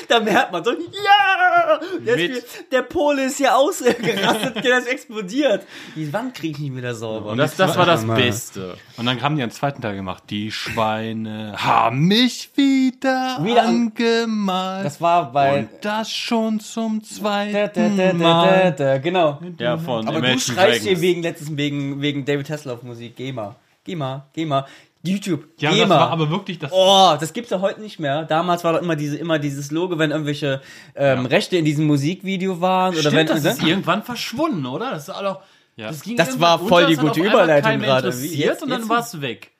Da 0.07 0.19
merkt 0.19 0.51
man 0.51 0.63
so, 0.63 0.71
ja! 0.71 1.79
Der, 2.05 2.17
wie, 2.17 2.33
der 2.71 2.81
Pole 2.81 3.25
ist 3.25 3.37
hier 3.37 3.55
ausgerastet, 3.55 4.55
der 4.63 4.79
ist 4.79 4.87
explodiert. 4.87 5.63
Die 5.95 6.11
Wand 6.11 6.33
krieg 6.35 6.51
ich 6.51 6.59
nicht 6.59 6.75
wieder 6.75 6.93
sauber. 6.95 7.31
Und 7.31 7.37
das, 7.37 7.55
das 7.55 7.77
war 7.77 7.85
das. 7.85 8.05
Beste. 8.05 8.75
Und 8.97 9.05
dann 9.05 9.21
haben 9.21 9.35
die 9.35 9.43
einen 9.43 9.51
zweiten 9.51 9.81
Teil 9.81 9.95
gemacht. 9.95 10.23
Die 10.29 10.51
Schweine 10.51 11.53
haben 11.57 12.01
mich 12.07 12.49
wieder, 12.55 13.39
Wieder 13.43 13.63
an- 13.63 13.91
angemalt. 13.97 14.85
das 14.85 14.99
war 14.99 15.31
bei... 15.31 15.59
und 15.59 15.69
das 15.81 16.11
schon 16.11 16.59
zum 16.59 17.01
Da, 17.21 17.45
da, 17.45 17.67
da, 17.67 17.67
da, 17.67 17.95
zweiten 17.95 18.19
da, 18.19 18.27
Mal. 18.27 18.71
da, 18.77 18.97
genau. 18.97 19.39
Ja, 19.57 19.77
von 19.77 20.07
Aber 20.07 20.13
du 20.21 20.25
Imagine 20.27 20.39
schreist 20.39 20.81
hier 20.81 20.91
Dragons. 20.93 21.01
wegen 21.01 21.21
letztens 21.23 21.57
wegen, 21.57 22.01
wegen 22.01 22.25
David 22.25 22.49
Hasselhoff 22.49 22.83
Musik. 22.83 23.15
GEMA. 23.15 23.55
GEMA. 23.85 24.25
GEMA. 24.33 24.67
YouTube. 25.03 25.45
Ja, 25.59 25.69
das 25.69 25.79
GEMA. 25.79 25.95
war 25.95 26.11
aber 26.11 26.29
wirklich 26.29 26.59
das. 26.59 26.71
Oh, 26.73 27.15
das 27.19 27.31
gibt's 27.33 27.51
ja 27.51 27.61
heute 27.61 27.79
nicht 27.81 27.99
mehr. 27.99 28.23
Damals 28.25 28.63
war 28.63 28.73
doch 28.73 28.81
immer 28.81 28.95
diese, 28.97 29.15
immer 29.17 29.39
dieses 29.39 29.71
Logo, 29.71 29.97
wenn 29.97 30.11
irgendwelche 30.11 30.61
ähm, 30.95 31.25
Rechte 31.25 31.55
in 31.57 31.63
diesem 31.65 31.85
Musikvideo 31.87 32.59
waren 32.59 32.91
oder 32.93 32.99
Stimmt, 33.09 33.15
wenn 33.15 33.27
das 33.27 33.45
ist 33.45 33.63
irgendwann 33.63 34.03
verschwunden, 34.03 34.65
oder? 34.65 34.91
Das 34.91 35.03
ist 35.07 35.09
auch, 35.15 35.39
Ja. 35.77 35.87
das, 35.87 36.01
ging 36.01 36.17
Das 36.17 36.39
war 36.41 36.59
voll 36.59 36.85
die 36.87 36.93
unter, 36.97 37.07
gute 37.07 37.21
Überleitung 37.21 37.79
gerade. 37.79 38.07
interessiert 38.07 38.33
Wie 38.33 38.37
jetzt- 38.41 38.63
und 38.63 38.69
dann 38.69 38.79
jetzt- 38.81 38.89
war 38.89 38.99
es 38.99 39.21
weg. 39.21 39.51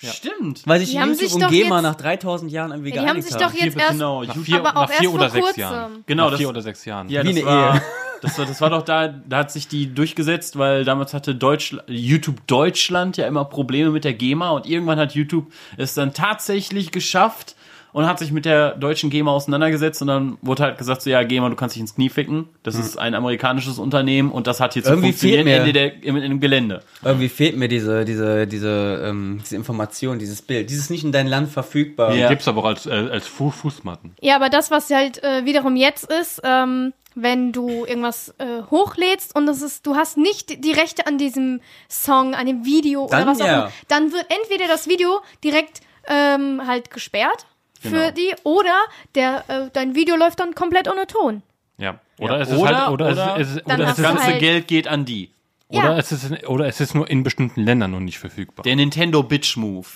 Stimmt. 0.00 0.62
weil 0.64 0.78
sich 0.78 0.90
Die 0.92 1.00
haben 1.00 1.08
YouTube 1.08 1.24
sich 1.24 1.34
und 1.34 1.42
doch 1.42 1.50
GEMA 1.50 1.76
jetzt- 1.76 1.82
nach 1.82 1.94
3000 1.96 2.52
Jahren 2.52 2.70
irgendwie 2.70 2.90
Ja, 2.90 2.94
die 2.94 2.98
haben 3.00 3.06
geeinigt 3.20 3.28
sich 3.28 3.36
doch 3.36 3.52
jetzt 3.52 3.76
erst, 3.76 3.90
genau, 3.90 4.22
Nach 4.22 4.36
vier, 4.36 4.56
aber 4.58 4.68
auch 4.70 4.74
nach 4.82 4.90
vier 4.90 5.02
erst 5.08 5.14
oder 5.14 5.24
vor 5.24 5.30
sechs 5.32 5.44
kurzem. 5.46 5.60
Jahren. 5.60 6.04
Genau, 6.06 6.22
nach 6.24 6.30
das- 6.30 6.38
vier 6.38 6.48
oder 6.48 6.62
sechs 6.62 6.84
Jahren. 6.84 7.08
Ja, 7.08 7.22
Wie 7.24 7.28
das 7.34 7.36
eine 7.36 7.46
war, 7.46 7.74
Ehe. 7.74 7.82
Das 8.22 8.38
war, 8.38 8.46
das 8.46 8.60
war 8.60 8.70
doch 8.70 8.82
da, 8.82 9.08
da 9.08 9.38
hat 9.38 9.50
sich 9.50 9.68
die 9.68 9.92
durchgesetzt, 9.92 10.58
weil 10.58 10.84
damals 10.84 11.14
hatte 11.14 11.34
Deutsch, 11.34 11.76
YouTube 11.86 12.46
Deutschland 12.46 13.16
ja 13.16 13.26
immer 13.26 13.44
Probleme 13.44 13.90
mit 13.90 14.04
der 14.04 14.14
GEMA 14.14 14.50
und 14.50 14.66
irgendwann 14.66 14.98
hat 14.98 15.14
YouTube 15.14 15.52
es 15.76 15.94
dann 15.94 16.14
tatsächlich 16.14 16.90
geschafft 16.90 17.54
und 17.98 18.06
hat 18.06 18.20
sich 18.20 18.30
mit 18.30 18.44
der 18.44 18.76
deutschen 18.76 19.10
GEMA 19.10 19.32
auseinandergesetzt 19.32 20.00
und 20.02 20.06
dann 20.06 20.38
wurde 20.40 20.62
halt 20.62 20.78
gesagt, 20.78 21.02
so 21.02 21.10
ja, 21.10 21.24
GEMA, 21.24 21.48
du 21.48 21.56
kannst 21.56 21.74
dich 21.74 21.80
ins 21.80 21.96
Knie 21.96 22.10
ficken. 22.10 22.48
Das 22.62 22.76
ist 22.76 22.96
ein 22.96 23.12
amerikanisches 23.12 23.80
Unternehmen 23.80 24.30
und 24.30 24.46
das 24.46 24.60
hat 24.60 24.76
jetzt 24.76 24.86
Irgendwie 24.86 25.08
funktioniert 25.08 25.42
fehlt 25.42 25.46
mir- 25.46 25.56
Ende 25.56 25.72
der, 25.72 26.04
im, 26.04 26.16
im 26.16 26.38
Gelände. 26.38 26.84
Irgendwie 27.02 27.28
fehlt 27.28 27.56
mir 27.56 27.66
diese, 27.66 28.04
diese, 28.04 28.46
diese, 28.46 29.02
ähm, 29.04 29.40
diese 29.42 29.56
Information, 29.56 30.20
dieses 30.20 30.42
Bild. 30.42 30.70
Dieses 30.70 30.90
nicht 30.90 31.02
in 31.02 31.10
dein 31.10 31.26
Land 31.26 31.48
verfügbar. 31.50 32.14
Ja. 32.14 32.28
Gibt's 32.28 32.46
aber 32.46 32.60
auch 32.60 32.66
als, 32.66 32.86
äh, 32.86 32.90
als 32.90 33.26
Fu 33.26 33.50
Fußmatten. 33.50 34.14
Ja, 34.20 34.36
aber 34.36 34.48
das, 34.48 34.70
was 34.70 34.88
halt 34.90 35.20
äh, 35.24 35.44
wiederum 35.44 35.74
jetzt 35.74 36.08
ist, 36.08 36.40
ähm, 36.44 36.92
wenn 37.16 37.50
du 37.50 37.84
irgendwas 37.84 38.32
äh, 38.38 38.62
hochlädst 38.70 39.34
und 39.34 39.46
das 39.46 39.60
ist, 39.60 39.84
du 39.88 39.96
hast 39.96 40.16
nicht 40.16 40.64
die 40.64 40.70
Rechte 40.70 41.08
an 41.08 41.18
diesem 41.18 41.60
Song, 41.88 42.36
an 42.36 42.46
dem 42.46 42.64
Video 42.64 43.08
Dann 43.10 43.22
oder 43.22 43.32
was 43.32 43.40
auch 43.40 43.46
ja. 43.46 43.58
immer, 43.62 43.72
dann 43.88 44.12
wird 44.12 44.24
entweder 44.28 44.68
das 44.68 44.86
Video 44.86 45.18
direkt 45.42 45.80
ähm, 46.06 46.62
halt 46.64 46.92
gesperrt 46.92 47.46
für 47.80 47.88
Genau. 47.90 48.10
die 48.12 48.34
oder 48.44 48.76
der 49.14 49.44
äh, 49.48 49.70
dein 49.72 49.94
Video 49.94 50.16
läuft 50.16 50.40
dann 50.40 50.54
komplett 50.54 50.88
ohne 50.88 51.06
Ton. 51.06 51.42
Ja. 51.78 51.98
Oder 52.18 52.36
Ja, 52.36 52.42
es 52.42 52.50
ist 52.50 52.58
oder- 52.58 52.78
halt, 52.78 52.90
oder, 52.90 53.10
oder- 53.12 53.36
es, 53.38 53.48
es, 53.56 53.64
oder, 53.64 53.78
es 53.80 53.96
Das 53.96 54.02
ganze 54.02 54.24
halt- 54.24 54.40
Geld 54.40 54.68
geht 54.68 54.88
an 54.88 55.04
die. 55.04 55.30
Ja. 55.70 55.82
oder, 55.84 55.98
es 55.98 56.10
ist, 56.12 56.48
oder 56.48 56.66
es 56.66 56.80
ist 56.80 56.94
nur 56.94 57.08
in 57.10 57.22
bestimmten 57.22 57.62
Ländern 57.62 57.90
noch 57.90 58.00
nicht 58.00 58.18
verfügbar. 58.18 58.62
Der 58.64 58.74
Nintendo 58.76 59.22
Bitch 59.22 59.56
Move. 59.56 59.86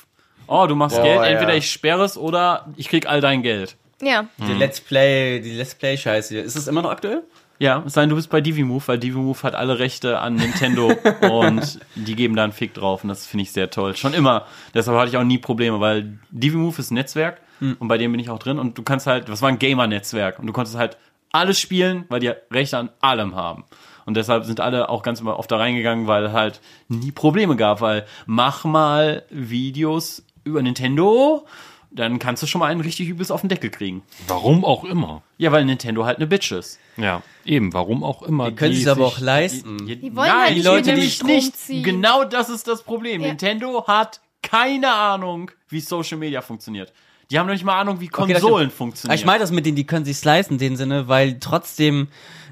Oh, 0.46 0.66
du 0.66 0.74
machst 0.76 0.96
Boah, 0.96 1.02
Geld, 1.02 1.16
ja. 1.20 1.24
entweder 1.26 1.54
ich 1.54 1.70
sperre 1.70 2.04
es 2.04 2.18
oder 2.18 2.66
ich 2.76 2.88
krieg 2.88 3.06
all 3.08 3.20
dein 3.22 3.42
Geld. 3.42 3.76
Ja. 4.02 4.26
Die 4.38 4.52
Let's 4.52 4.80
Play, 4.80 5.40
die 5.40 5.52
Let's 5.52 5.74
Play 5.74 5.96
Scheiße. 5.96 6.36
Ist 6.38 6.56
das 6.56 6.66
immer 6.68 6.82
noch 6.82 6.90
aktuell? 6.90 7.22
Ja, 7.58 7.82
es 7.86 7.92
sei 7.94 8.00
denn, 8.02 8.10
du 8.10 8.16
bist 8.16 8.28
bei 8.28 8.40
DiviMove, 8.40 8.88
weil 8.88 8.98
DiviMove 8.98 9.44
hat 9.44 9.54
alle 9.54 9.78
Rechte 9.78 10.18
an 10.18 10.34
Nintendo 10.34 10.92
und 11.22 11.78
die 11.94 12.16
geben 12.16 12.34
da 12.34 12.42
einen 12.44 12.52
Fick 12.52 12.74
drauf 12.74 13.04
und 13.04 13.08
das 13.08 13.24
finde 13.26 13.44
ich 13.44 13.52
sehr 13.52 13.70
toll. 13.70 13.96
Schon 13.96 14.14
immer. 14.14 14.46
Deshalb 14.74 14.98
hatte 14.98 15.08
ich 15.10 15.16
auch 15.16 15.22
nie 15.24 15.38
Probleme, 15.38 15.78
weil 15.80 16.18
DiviMove 16.30 16.78
ist 16.80 16.90
ein 16.90 16.94
Netzwerk 16.94 17.40
und 17.78 17.88
bei 17.88 17.98
dem 17.98 18.10
bin 18.12 18.20
ich 18.20 18.30
auch 18.30 18.38
drin 18.38 18.58
und 18.58 18.76
du 18.76 18.82
kannst 18.82 19.06
halt, 19.06 19.28
das 19.28 19.42
war 19.42 19.48
ein 19.48 19.58
Gamer-Netzwerk 19.58 20.38
und 20.38 20.46
du 20.46 20.52
konntest 20.52 20.76
halt 20.76 20.96
alles 21.30 21.58
spielen, 21.58 22.04
weil 22.08 22.20
die 22.20 22.32
Rechte 22.50 22.78
an 22.78 22.90
allem 23.00 23.34
haben. 23.34 23.64
Und 24.04 24.16
deshalb 24.16 24.44
sind 24.44 24.60
alle 24.60 24.88
auch 24.88 25.02
ganz 25.02 25.20
immer 25.20 25.38
oft 25.38 25.50
da 25.50 25.56
reingegangen, 25.56 26.06
weil 26.06 26.32
halt 26.32 26.60
nie 26.88 27.12
Probleme 27.12 27.56
gab, 27.56 27.80
weil 27.80 28.04
mach 28.26 28.64
mal 28.64 29.22
Videos 29.30 30.24
über 30.44 30.60
Nintendo, 30.60 31.46
dann 31.90 32.18
kannst 32.18 32.42
du 32.42 32.46
schon 32.46 32.58
mal 32.58 32.66
einen 32.66 32.80
richtig 32.80 33.08
übelst 33.08 33.30
auf 33.30 33.42
den 33.42 33.48
Deckel 33.48 33.70
kriegen. 33.70 34.02
Warum 34.26 34.64
auch 34.64 34.84
immer. 34.84 35.22
Ja, 35.38 35.52
weil 35.52 35.64
Nintendo 35.64 36.04
halt 36.04 36.16
eine 36.16 36.26
Bitch 36.26 36.52
ist. 36.52 36.78
Ja, 36.96 37.22
eben, 37.44 37.72
warum 37.72 38.02
auch 38.02 38.22
immer. 38.22 38.50
Die 38.50 38.56
können 38.56 38.74
sich 38.74 38.88
aber 38.88 39.06
auch 39.06 39.20
leisten. 39.20 39.86
Die 39.86 40.16
wollen 40.16 40.32
halt 40.32 40.54
nicht 40.54 40.64
Leute, 40.64 40.90
mit 40.90 40.98
dem 40.98 41.04
die 41.04 41.10
Strom 41.10 41.30
nicht. 41.30 41.56
ziehen. 41.56 41.82
Genau 41.84 42.24
das 42.24 42.48
ist 42.48 42.66
das 42.66 42.82
Problem. 42.82 43.20
Ja. 43.20 43.28
Nintendo 43.28 43.86
hat 43.86 44.20
keine 44.42 44.92
Ahnung, 44.92 45.50
wie 45.68 45.80
Social 45.80 46.18
Media 46.18 46.40
funktioniert. 46.40 46.92
Die 47.32 47.38
haben 47.38 47.46
noch 47.46 47.54
nicht 47.54 47.64
mal 47.64 47.80
Ahnung, 47.80 47.98
wie 48.00 48.10
Okay, 48.12 48.34
Konsolen 48.34 48.66
stimmt. 48.66 48.72
funktionieren. 48.74 49.18
Ich 49.18 49.24
meine 49.24 49.38
das 49.38 49.50
mit 49.50 49.64
denen, 49.64 49.76
die 49.76 49.86
können 49.86 50.04
sich 50.04 50.22
leisten, 50.22 50.54
in 50.54 50.58
dem 50.58 50.76
Sinne, 50.76 51.08
weil 51.08 51.38
trotzdem, 51.40 52.08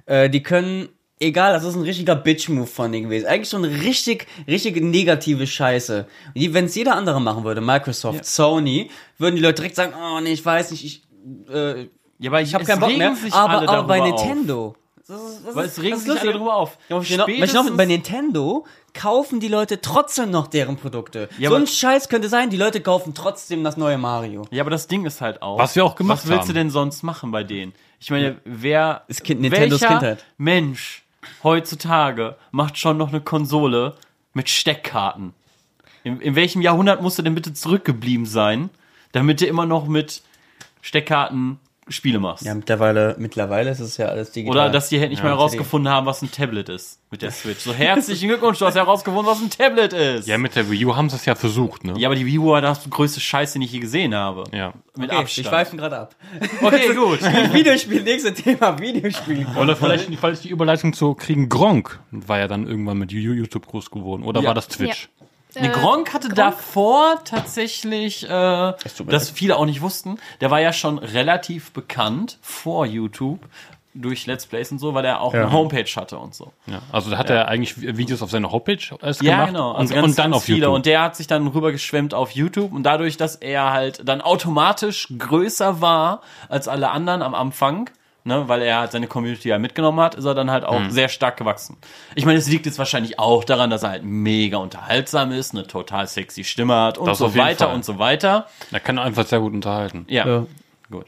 äh, 0.07 0.31
die 0.31 0.43
können 0.43 0.89
egal, 1.21 1.53
das 1.53 1.65
ist 1.65 1.77
ein 1.77 1.83
richtiger 1.83 2.17
Bitch-Move 2.17 2.67
von 2.67 2.91
denen 2.91 3.05
gewesen. 3.05 3.27
Eigentlich 3.27 3.51
schon 3.51 3.65
richtig, 3.65 4.27
richtig 4.49 4.83
negative 4.83 5.47
Scheiße. 5.47 6.07
Wenn 6.35 6.65
es 6.65 6.75
jeder 6.75 6.97
andere 6.97 7.21
machen 7.21 7.45
würde, 7.45 7.61
Microsoft, 7.61 8.25
Sony, 8.25 8.91
würden 9.19 9.37
die 9.37 9.43
Leute 9.43 9.57
direkt 9.57 9.77
sagen, 9.77 9.93
oh 9.95 10.19
nee, 10.21 10.33
ich 10.33 10.45
weiß 10.45 10.71
nicht, 10.71 10.85
ich, 10.85 11.03
äh, 11.53 11.89
Ja, 12.19 12.31
aber 12.31 12.41
ich 12.41 12.55
habe 12.55 12.65
keinen 12.65 12.81
Bock 12.81 12.97
mehr. 12.97 13.15
Aber, 13.33 13.69
aber 13.69 13.83
bei 13.87 14.01
Nintendo. 14.01 14.75
Das 15.11 15.21
ist, 15.23 15.45
das 15.45 15.55
Weil 15.57 15.65
es 15.67 15.83
regen 15.83 15.97
sich 15.99 16.21
alle 16.21 16.33
drüber 16.33 16.55
auf. 16.55 16.79
Ja, 16.89 16.99
noch, 16.99 17.77
bei 17.77 17.85
Nintendo 17.85 18.65
kaufen 18.95 19.41
die 19.41 19.49
Leute 19.49 19.81
trotzdem 19.81 20.31
noch 20.31 20.47
deren 20.47 20.77
Produkte. 20.77 21.29
Ja, 21.37 21.51
so 21.51 21.57
ein 21.57 21.67
Scheiß 21.67 22.09
könnte 22.09 22.29
sein, 22.29 22.49
die 22.49 22.57
Leute 22.57 22.81
kaufen 22.81 23.13
trotzdem 23.13 23.65
das 23.65 23.77
neue 23.77 23.99
Mario. 23.99 24.47
Ja, 24.53 24.63
aber 24.63 24.71
das 24.71 24.87
Ding 24.87 25.05
ist 25.07 25.21
halt 25.21 25.43
auch. 25.43 25.59
Was 25.59 25.75
wir 25.75 25.85
auch 25.85 25.97
gemacht 25.97 26.19
Was 26.19 26.29
willst 26.29 26.41
haben. 26.43 26.47
du 26.49 26.53
denn 26.55 26.71
sonst 26.71 27.03
machen 27.03 27.33
bei 27.33 27.43
denen? 27.43 27.73
Ich 27.99 28.11
meine, 28.11 28.41
wer. 28.45 29.03
Ist 29.09 29.25
Kind- 29.25 29.41
Nintendos 29.41 29.81
welcher 29.81 29.95
Kindheit. 29.99 30.25
Mensch 30.39 31.03
heutzutage 31.43 32.37
macht 32.53 32.79
schon 32.79 32.97
noch 32.97 33.09
eine 33.09 33.21
Konsole 33.21 33.97
mit 34.33 34.49
Steckkarten? 34.49 35.35
In, 36.05 36.21
in 36.21 36.37
welchem 36.37 36.63
Jahrhundert 36.63 37.03
musst 37.03 37.19
du 37.19 37.23
denn 37.23 37.35
bitte 37.35 37.53
zurückgeblieben 37.53 38.27
sein, 38.27 38.71
damit 39.11 39.41
du 39.41 39.47
immer 39.47 39.67
noch 39.67 39.89
mit 39.89 40.23
Steckkarten 40.83 41.59
Spiele 41.91 42.19
machst? 42.21 42.45
Ja, 42.45 42.55
mittlerweile, 42.55 43.17
mittlerweile 43.19 43.71
ist 43.71 43.81
es 43.81 43.97
ja 43.97 44.07
alles 44.07 44.31
digital. 44.33 44.57
Oder 44.67 44.71
dass 44.71 44.89
die 44.89 44.99
halt 45.01 45.11
nicht 45.11 45.19
Ja, 45.19 45.25
mehr 45.25 45.35
herausgefunden 45.35 45.93
haben, 45.93 46.07
was 46.07 46.23
ein 46.23 46.31
Tablet 46.31 46.69
ist 46.69 47.01
mit 47.11 47.21
der 47.23 47.31
Switch. 47.33 47.61
So 47.61 47.73
herzlichen 47.75 48.29
Glückwunsch, 48.29 48.59
du 48.61 48.67
hast 48.67 48.77
herausgefunden, 48.77 49.27
was 49.27 49.41
ein 49.43 49.51
Tablet 49.51 49.93
ist. 49.93 50.29
Ja, 50.29 50.39
mit 50.39 50.55
der 50.57 50.71
Wii 50.71 50.85
U 50.87 50.97
haben 50.97 51.11
sie 51.11 51.17
es 51.17 51.25
ja 51.27 51.35
versucht, 51.35 51.85
ne? 51.85 51.95
Ja, 51.99 52.09
aber 52.09 52.15
die 52.15 52.25
Wii 52.27 52.39
U 52.39 52.51
war 52.53 52.61
das 52.61 52.89
größte 52.89 53.21
Scheiß, 53.21 53.53
den 53.55 53.63
ich 53.63 53.73
je 53.73 53.81
gesehen 53.81 54.15
habe. 54.15 54.45
Ja. 54.53 54.73
Mit 54.97 55.09
Okay, 55.09 55.11
wir 55.11 55.19
Abstand. 55.19 55.47
schweifen 55.49 55.79
gerade 55.79 55.99
ab. 55.99 56.15
Okay, 56.63 56.95
gut. 56.95 57.21
Videospiel, 57.53 58.03
nächstes 58.03 58.35
Thema, 58.43 58.79
Videospiel. 58.79 59.47
Oder 59.61 59.75
vielleicht, 59.77 60.07
vielleicht 60.15 60.45
die 60.45 60.51
Überleitung 60.51 60.93
zu 60.93 61.15
kriegen. 61.15 61.49
Gronk 61.49 61.99
war 62.13 62.39
ja 62.39 62.47
dann 62.49 62.67
irgendwann 62.67 62.99
mit 62.99 63.11
YouTube 63.13 63.67
groß 63.67 63.91
geworden. 63.91 64.23
Oder 64.23 64.41
Ja. 64.43 64.49
war 64.49 64.55
das 64.55 64.69
Twitch? 64.69 65.09
Äh, 65.20 65.20
Nee, 65.59 65.69
Gronk 65.69 66.13
hatte 66.15 66.29
davor 66.29 67.23
tatsächlich, 67.25 68.25
äh, 68.25 68.29
das 69.07 69.31
viele 69.31 69.57
auch 69.57 69.67
nicht 69.67 69.81
wussten, 69.83 70.19
der 70.41 70.51
war 70.51 70.61
ja 70.61 70.73
schon 70.73 70.99
relativ 70.99 71.73
bekannt 71.73 72.39
vor 72.43 72.87
YouTube 72.87 73.41
durch 73.93 74.27
Let's 74.27 74.47
Plays 74.47 74.71
und 74.71 74.79
so, 74.79 74.95
weil 74.95 75.05
er 75.05 75.21
auch 75.21 75.35
Ja. 75.35 75.43
eine 75.43 75.53
Homepage 75.53 75.91
hatte 75.97 76.17
und 76.19 76.33
so. 76.33 76.53
Ja. 76.67 76.81
Also 76.93 77.11
da 77.11 77.19
hat 77.19 77.29
er 77.29 77.49
eigentlich 77.49 77.81
Videos 77.81 78.23
auf 78.23 78.31
seiner 78.31 78.53
Homepage 78.53 78.79
erst 79.03 79.21
Ja, 79.21 79.33
gemacht 79.33 79.47
genau. 79.49 79.71
und, 79.71 79.77
Also 79.79 79.95
ganz, 79.95 80.07
und 80.07 80.19
dann 80.19 80.33
auf 80.33 80.45
viele. 80.45 80.59
YouTube. 80.59 80.75
Und 80.75 80.87
der 80.87 81.03
hat 81.03 81.17
sich 81.17 81.27
dann 81.27 81.49
rübergeschwemmt 81.49 82.15
auf 82.15 82.31
YouTube 82.31 82.73
und 82.73 82.85
dadurch, 82.85 83.17
dass 83.17 83.35
er 83.35 83.73
halt 83.73 84.09
dann 84.09 84.21
automatisch 84.21 85.09
größer 85.19 85.81
war 85.81 86.21
als 86.49 86.69
alle 86.69 86.91
anderen 86.93 87.23
am 87.23 87.35
Anfang, 87.35 87.91
ne, 88.25 88.49
weil 88.49 88.63
er 88.63 88.81
halt 88.81 88.93
seine 88.93 89.07
Community 89.07 89.49
ja 89.49 89.59
mitgenommen 89.59 90.01
hat, 90.01 90.15
ist 90.15 90.25
er 90.25 90.35
dann 90.35 90.51
halt 90.51 90.63
Mhm. 90.65 90.69
auch 90.69 90.91
sehr 90.91 91.09
stark 91.09 91.37
gewachsen. 91.37 91.77
Ich 92.15 92.25
meine, 92.27 92.39
es 92.39 92.49
liegt 92.49 92.67
jetzt 92.67 92.79
wahrscheinlich 92.79 93.19
auch 93.19 93.45
daran, 93.45 93.71
dass 93.71 93.83
er 93.83 93.91
halt 93.91 94.05
mega 94.05 94.59
unterhaltsam 94.59 95.33
ist, 95.33 95.53
eine 95.55 95.67
total 95.67 96.07
sexy 96.07 96.45
Stimme 96.45 96.75
hat 96.77 96.99
und 96.99 97.07
Das 97.07 97.19
so 97.19 97.35
weiter 97.37 97.67
Fall. 97.67 97.75
und 97.75 97.85
so 97.85 97.99
weiter. 97.99 98.47
er 98.73 98.81
kann 98.81 98.99
einfach 98.99 99.27
sehr 99.27 99.41
gut 99.41 99.53
unterhalten. 99.53 100.05
Ja. 100.09 100.27
Ja. 100.27 100.47
Gut. 100.91 101.07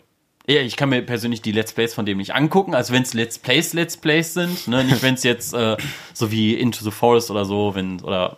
Ja, 0.48 0.60
ich 0.60 0.76
kann 0.76 0.88
mir 0.88 1.02
persönlich 1.02 1.40
die 1.42 1.52
Let's 1.52 1.72
Plays 1.72 1.94
von 1.94 2.04
dem 2.06 2.18
nicht 2.18 2.34
angucken, 2.34 2.74
also 2.74 2.92
wenn 2.92 3.02
es 3.02 3.14
Let's 3.14 3.38
Plays 3.38 3.72
Let's 3.74 3.96
Plays 3.96 4.34
sind, 4.34 4.66
ne, 4.68 4.82
nicht 4.84 5.02
wenn 5.02 5.14
es 5.14 5.22
jetzt 5.22 5.54
äh, 5.54 5.76
so 6.14 6.30
wie 6.32 6.54
Into 6.54 6.82
the 6.84 6.90
Forest 6.90 7.30
oder 7.30 7.44
so, 7.44 7.74
wenn 7.74 8.00
oder 8.00 8.36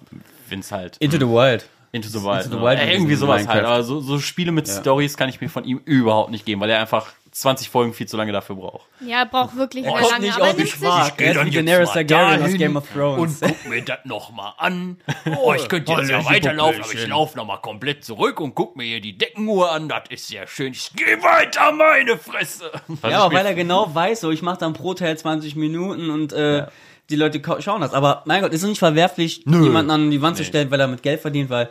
wenn 0.48 0.60
es 0.60 0.70
halt 0.72 0.96
Into 0.98 1.16
the 1.18 1.26
Wild. 1.26 1.66
Into 1.92 2.08
the 2.08 2.22
Wild, 2.24 2.44
Into 2.44 2.56
the 2.56 2.56
ne? 2.56 2.62
Wild 2.62 2.78
Äh, 2.80 2.84
mit 2.86 2.94
irgendwie 2.94 3.14
sowas 3.14 3.36
halt, 3.38 3.46
Minecraft. 3.48 3.66
aber 3.72 3.82
so, 3.84 4.00
so 4.00 4.18
Spiele 4.18 4.50
mit 4.52 4.68
Stories 4.68 5.16
kann 5.16 5.28
ich 5.28 5.40
mir 5.40 5.48
von 5.48 5.64
ihm 5.64 5.80
überhaupt 5.84 6.30
nicht 6.32 6.44
geben, 6.44 6.60
weil 6.60 6.68
er 6.70 6.80
einfach 6.80 7.06
20 7.34 7.68
Folgen 7.68 7.92
viel 7.92 8.06
zu 8.06 8.16
lange 8.16 8.30
dafür 8.30 8.54
braucht. 8.54 8.86
Ja, 9.00 9.18
er 9.18 9.26
braucht 9.26 9.56
wirklich 9.56 9.82
sehr 9.82 9.92
Kommt 9.92 10.08
lange. 10.08 10.26
nicht 10.26 10.36
aber 10.36 10.46
er 10.46 10.50
auf 10.52 10.56
sich. 10.56 10.74
Er 10.80 11.32
ist 11.32 11.44
wie 11.46 11.50
Daenerys 11.50 11.90
Targaryen 11.90 12.42
aus 12.44 12.52
Game 12.52 12.76
of 12.76 12.88
Thrones. 12.92 13.40
guck 13.40 13.66
mir 13.66 13.82
das 13.82 13.98
nochmal 14.04 14.52
an. 14.58 14.98
Oh, 15.42 15.52
ich 15.54 15.68
könnte 15.68 15.92
jetzt 15.92 16.10
ja 16.10 16.24
weiterlaufen, 16.24 16.82
aber 16.82 16.92
ich 16.92 17.06
laufe 17.08 17.36
nochmal 17.36 17.60
komplett 17.60 18.04
zurück 18.04 18.40
und 18.40 18.54
guck 18.54 18.76
mir 18.76 18.84
hier 18.84 19.00
die 19.00 19.18
Deckenuhr 19.18 19.72
an. 19.72 19.88
Das 19.88 20.04
ist 20.10 20.28
sehr 20.28 20.46
schön. 20.46 20.72
Ich 20.72 20.92
gehe 20.94 21.20
weiter, 21.22 21.72
meine 21.72 22.18
Fresse. 22.18 22.70
Ja, 23.02 23.24
aber 23.24 23.34
weil 23.34 23.46
er 23.46 23.54
genau 23.54 23.92
weiß, 23.92 24.20
so 24.20 24.30
ich 24.30 24.42
mache 24.42 24.58
dann 24.60 24.72
pro 24.72 24.94
Teil 24.94 25.18
20 25.18 25.56
Minuten 25.56 26.10
und 26.10 26.32
äh, 26.32 26.66
die 27.10 27.16
Leute 27.16 27.42
schauen 27.60 27.80
das. 27.80 27.94
Aber 27.94 28.22
mein 28.26 28.42
Gott, 28.42 28.52
ist 28.52 28.62
es 28.62 28.68
nicht 28.68 28.78
verwerflich, 28.78 29.44
jemanden 29.46 29.90
an 29.90 30.10
die 30.10 30.22
Wand 30.22 30.36
zu 30.36 30.44
stellen, 30.44 30.70
weil 30.70 30.80
er 30.80 30.86
mit 30.86 31.02
Geld 31.02 31.20
verdient, 31.20 31.50
weil 31.50 31.68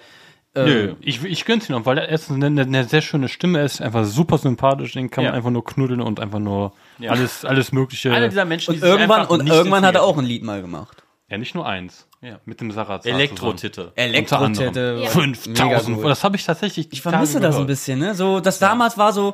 Nö, 0.55 0.93
ich, 1.01 1.23
ich 1.23 1.45
gönn's 1.45 1.67
ihm, 1.69 1.85
weil 1.85 1.97
er 1.97 2.09
ist 2.09 2.29
eine, 2.29 2.45
eine, 2.45 2.61
eine 2.61 2.83
sehr 2.83 3.01
schöne 3.01 3.27
Stimme, 3.27 3.59
er 3.59 3.65
ist 3.65 3.81
einfach 3.81 4.05
super 4.05 4.37
sympathisch, 4.37 4.91
den 4.93 5.09
kann 5.09 5.23
man 5.23 5.33
Ja. 5.33 5.37
einfach 5.37 5.49
nur 5.49 5.63
knuddeln 5.65 5.99
und 6.01 6.19
einfach 6.19 6.39
nur 6.39 6.73
alles, 7.07 7.43
alles 7.43 7.71
mögliche. 7.71 8.11
Einer 8.13 8.27
dieser 8.29 8.45
Menschen, 8.45 8.69
und 8.71 8.75
die 8.75 8.81
sich 8.81 8.89
irgendwann 8.89 9.25
und 9.25 9.47
irgendwann 9.47 9.83
hat 9.85 9.95
er 9.95 10.03
auch 10.03 10.17
ein 10.17 10.25
Lied 10.25 10.43
mal 10.43 10.61
gemacht. 10.61 11.03
ja, 11.29 11.37
nicht 11.39 11.55
nur 11.55 11.65
eins. 11.65 12.07
Ja. 12.21 12.39
Mit 12.45 12.61
dem 12.61 12.71
Sarazar. 12.71 13.11
Elektro-Titel. 13.11 13.91
Elektro-Titte. 13.95 14.99
Ja. 15.03 15.09
5000. 15.09 15.97
gut. 15.97 16.05
Das 16.05 16.23
habe 16.23 16.35
ich 16.37 16.45
tatsächlich. 16.45 16.87
Ich 16.91 17.01
vermisse 17.01 17.39
das 17.41 17.57
ein 17.57 17.65
bisschen, 17.67 17.99
ne? 17.99 18.13
So, 18.15 18.39
das 18.39 18.59
damals 18.59 18.97
war 18.97 19.11
so, 19.11 19.33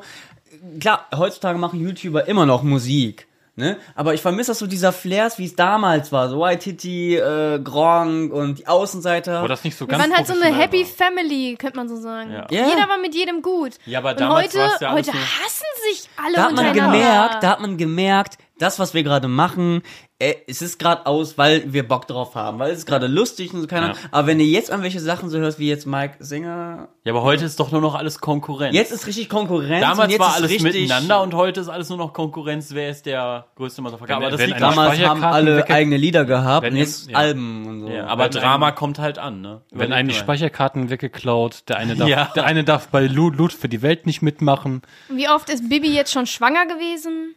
klar, 0.80 1.06
heutzutage 1.16 1.60
machen 1.60 1.80
YouTuber 1.80 2.28
immer 2.28 2.46
noch 2.48 2.64
Musik, 2.64 3.28
ne? 3.60 3.78
Aber 3.94 4.14
ich 4.16 4.22
vermisse 4.22 4.52
das 4.52 4.60
so 4.60 4.66
dieser 4.66 4.92
Flairs, 4.92 5.38
wie 5.38 5.46
es 5.46 5.56
damals 5.56 6.12
war, 6.12 6.30
so 6.30 6.40
Waititi, 6.40 7.16
äh, 7.18 7.60
Gronk 7.64 8.34
und 8.34 8.60
die 8.60 8.68
Außenseiter. 8.68 9.38
Aber 9.40 9.48
das 9.48 9.64
nicht 9.64 9.78
so 9.78 9.86
wir 9.86 9.92
ganz 9.92 10.04
waren 10.04 10.16
halt 10.18 10.26
so 10.26 10.34
eine 10.34 10.46
Happy 10.56 10.82
war. 10.82 11.08
Family, 11.08 11.56
könnte 11.60 11.78
man 11.78 11.88
so 11.88 11.98
sagen. 11.98 12.32
Ja. 12.32 12.48
Ja. 12.50 12.68
Jeder 12.68 12.90
war 12.90 12.98
mit 12.98 13.14
jedem 13.14 13.42
gut. 13.44 13.74
Ja, 13.86 14.00
aber 14.00 14.12
Und 14.12 14.20
damals 14.22 14.56
heute, 14.56 14.72
ja 14.82 14.92
heute 14.94 15.12
hassen 15.14 15.66
sich 15.92 16.10
alle 16.18 16.36
da 16.36 16.44
hat 16.46 16.52
man 16.54 16.66
untereinander. 16.68 16.98
gemerkt, 16.98 17.44
da 17.44 17.50
hat 17.52 17.60
man 17.60 17.78
gemerkt, 17.78 18.38
das, 18.60 18.78
was 18.80 18.94
wir 18.94 19.04
gerade 19.04 19.28
machen, 19.28 19.82
äh, 20.22 20.36
es 20.48 20.62
ist 20.62 20.80
gerade 20.80 21.06
aus, 21.06 21.38
weil 21.38 21.72
wir 21.72 21.88
Bock 21.88 22.06
drauf 22.06 22.36
haben, 22.36 22.60
weil 22.60 22.72
es 22.72 22.80
ist 22.80 22.86
gerade 22.86 23.08
lustig 23.08 23.54
und 23.54 23.62
so 23.62 23.68
keiner. 23.68 23.90
Ja. 23.90 23.94
Aber 24.12 24.28
wenn 24.28 24.38
du 24.38 24.44
jetzt 24.44 24.70
irgendwelche 24.70 25.00
Sachen 25.00 25.30
so 25.30 25.38
hörst, 25.38 25.60
wie 25.60 25.70
jetzt 25.70 25.88
Mike 25.88 26.16
Singer, 26.20 26.90
Ja, 27.06 27.14
aber 27.14 27.24
heute 27.24 27.46
ist 27.46 27.58
doch 27.60 27.72
nur 27.72 27.80
noch 27.80 27.96
alles 27.96 28.20
Konkurrenz. 28.20 28.76
jetzt 28.76 28.92
ist 28.92 29.08
richtig 29.08 29.30
Konkurrenz. 29.30 29.76
und 29.84 29.90
Damals 29.90 30.12
jetzt 30.12 30.20
war 30.20 30.36
alles 30.36 30.50
richtig, 30.52 30.74
miteinander 30.74 31.22
und 31.22 31.34
heute 31.34 31.62
ist 31.62 31.70
alles 31.70 31.88
nur 31.88 31.98
noch 31.98 32.12
Konkurrenz. 32.12 32.74
Wer 32.74 32.90
ist 32.90 33.06
der 33.06 33.46
größte 33.56 33.82
Motherfucker? 33.82 34.16
Aber 34.18 34.30
das 34.30 34.46
liegt 34.46 34.60
damals. 34.60 34.98
Damals 35.00 35.10
haben 35.10 35.24
alle 35.24 35.66
eigene 35.70 35.96
Lieder 35.96 36.26
gehabt 36.26 36.66
Wenn 36.66 36.74
und 36.74 36.80
jetzt 36.80 37.10
ja. 37.10 37.18
Alben 37.18 37.66
und 37.66 37.80
so. 37.82 37.90
Ja, 37.90 38.08
aber 38.08 38.26
Wenn 38.26 38.32
Drama 38.32 38.72
kommt 38.72 39.00
halt 39.00 39.20
an, 39.20 39.40
ne? 39.40 39.62
Wenn 39.72 39.94
einen 39.94 40.10
die 40.10 40.14
Überleg. 40.16 40.16
Speicherkarten 40.16 40.90
weggeklaut, 40.90 41.64
der 41.70 41.78
eine 41.78 41.96
darf, 41.96 42.10
Ja. 42.10 42.30
der 42.36 42.44
eine 42.44 42.66
darf 42.66 42.90
bei 42.90 43.08
Loot 43.08 43.54
für 43.54 43.70
die 43.70 43.82
Welt 43.82 44.06
nicht 44.06 44.22
mitmachen. 44.22 44.82
Wie 45.08 45.30
oft 45.30 45.50
ist 45.50 45.70
Bibi 45.70 45.94
jetzt 45.96 46.12
schon 46.12 46.26
schwanger 46.26 46.66
gewesen? 46.66 47.36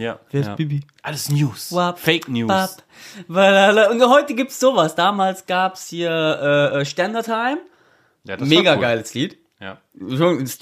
Ja. 0.00 0.18
Wer 0.30 0.40
ist 0.40 0.46
Ja. 0.46 0.54
Bibi? 0.54 0.80
Alles 1.02 1.28
News. 1.30 1.72
Wap, 1.72 1.98
Fake 1.98 2.28
News. 2.28 2.78
Walala. 3.28 3.90
Und 3.90 4.02
heute 4.08 4.34
gibt's 4.34 4.58
sowas. 4.58 4.94
Damals 4.94 5.46
gab's 5.46 5.88
hier 5.88 6.10
äh, 6.10 6.80
äh, 6.80 6.84
Standard 6.84 7.26
Time. 7.26 7.58
Ja, 8.24 8.36
das 8.36 8.48
Mega 8.48 8.70
war 8.70 8.76
cool. 8.76 8.82
geiles 8.82 9.14
Lied. 9.14 9.36
Ja. 9.60 9.76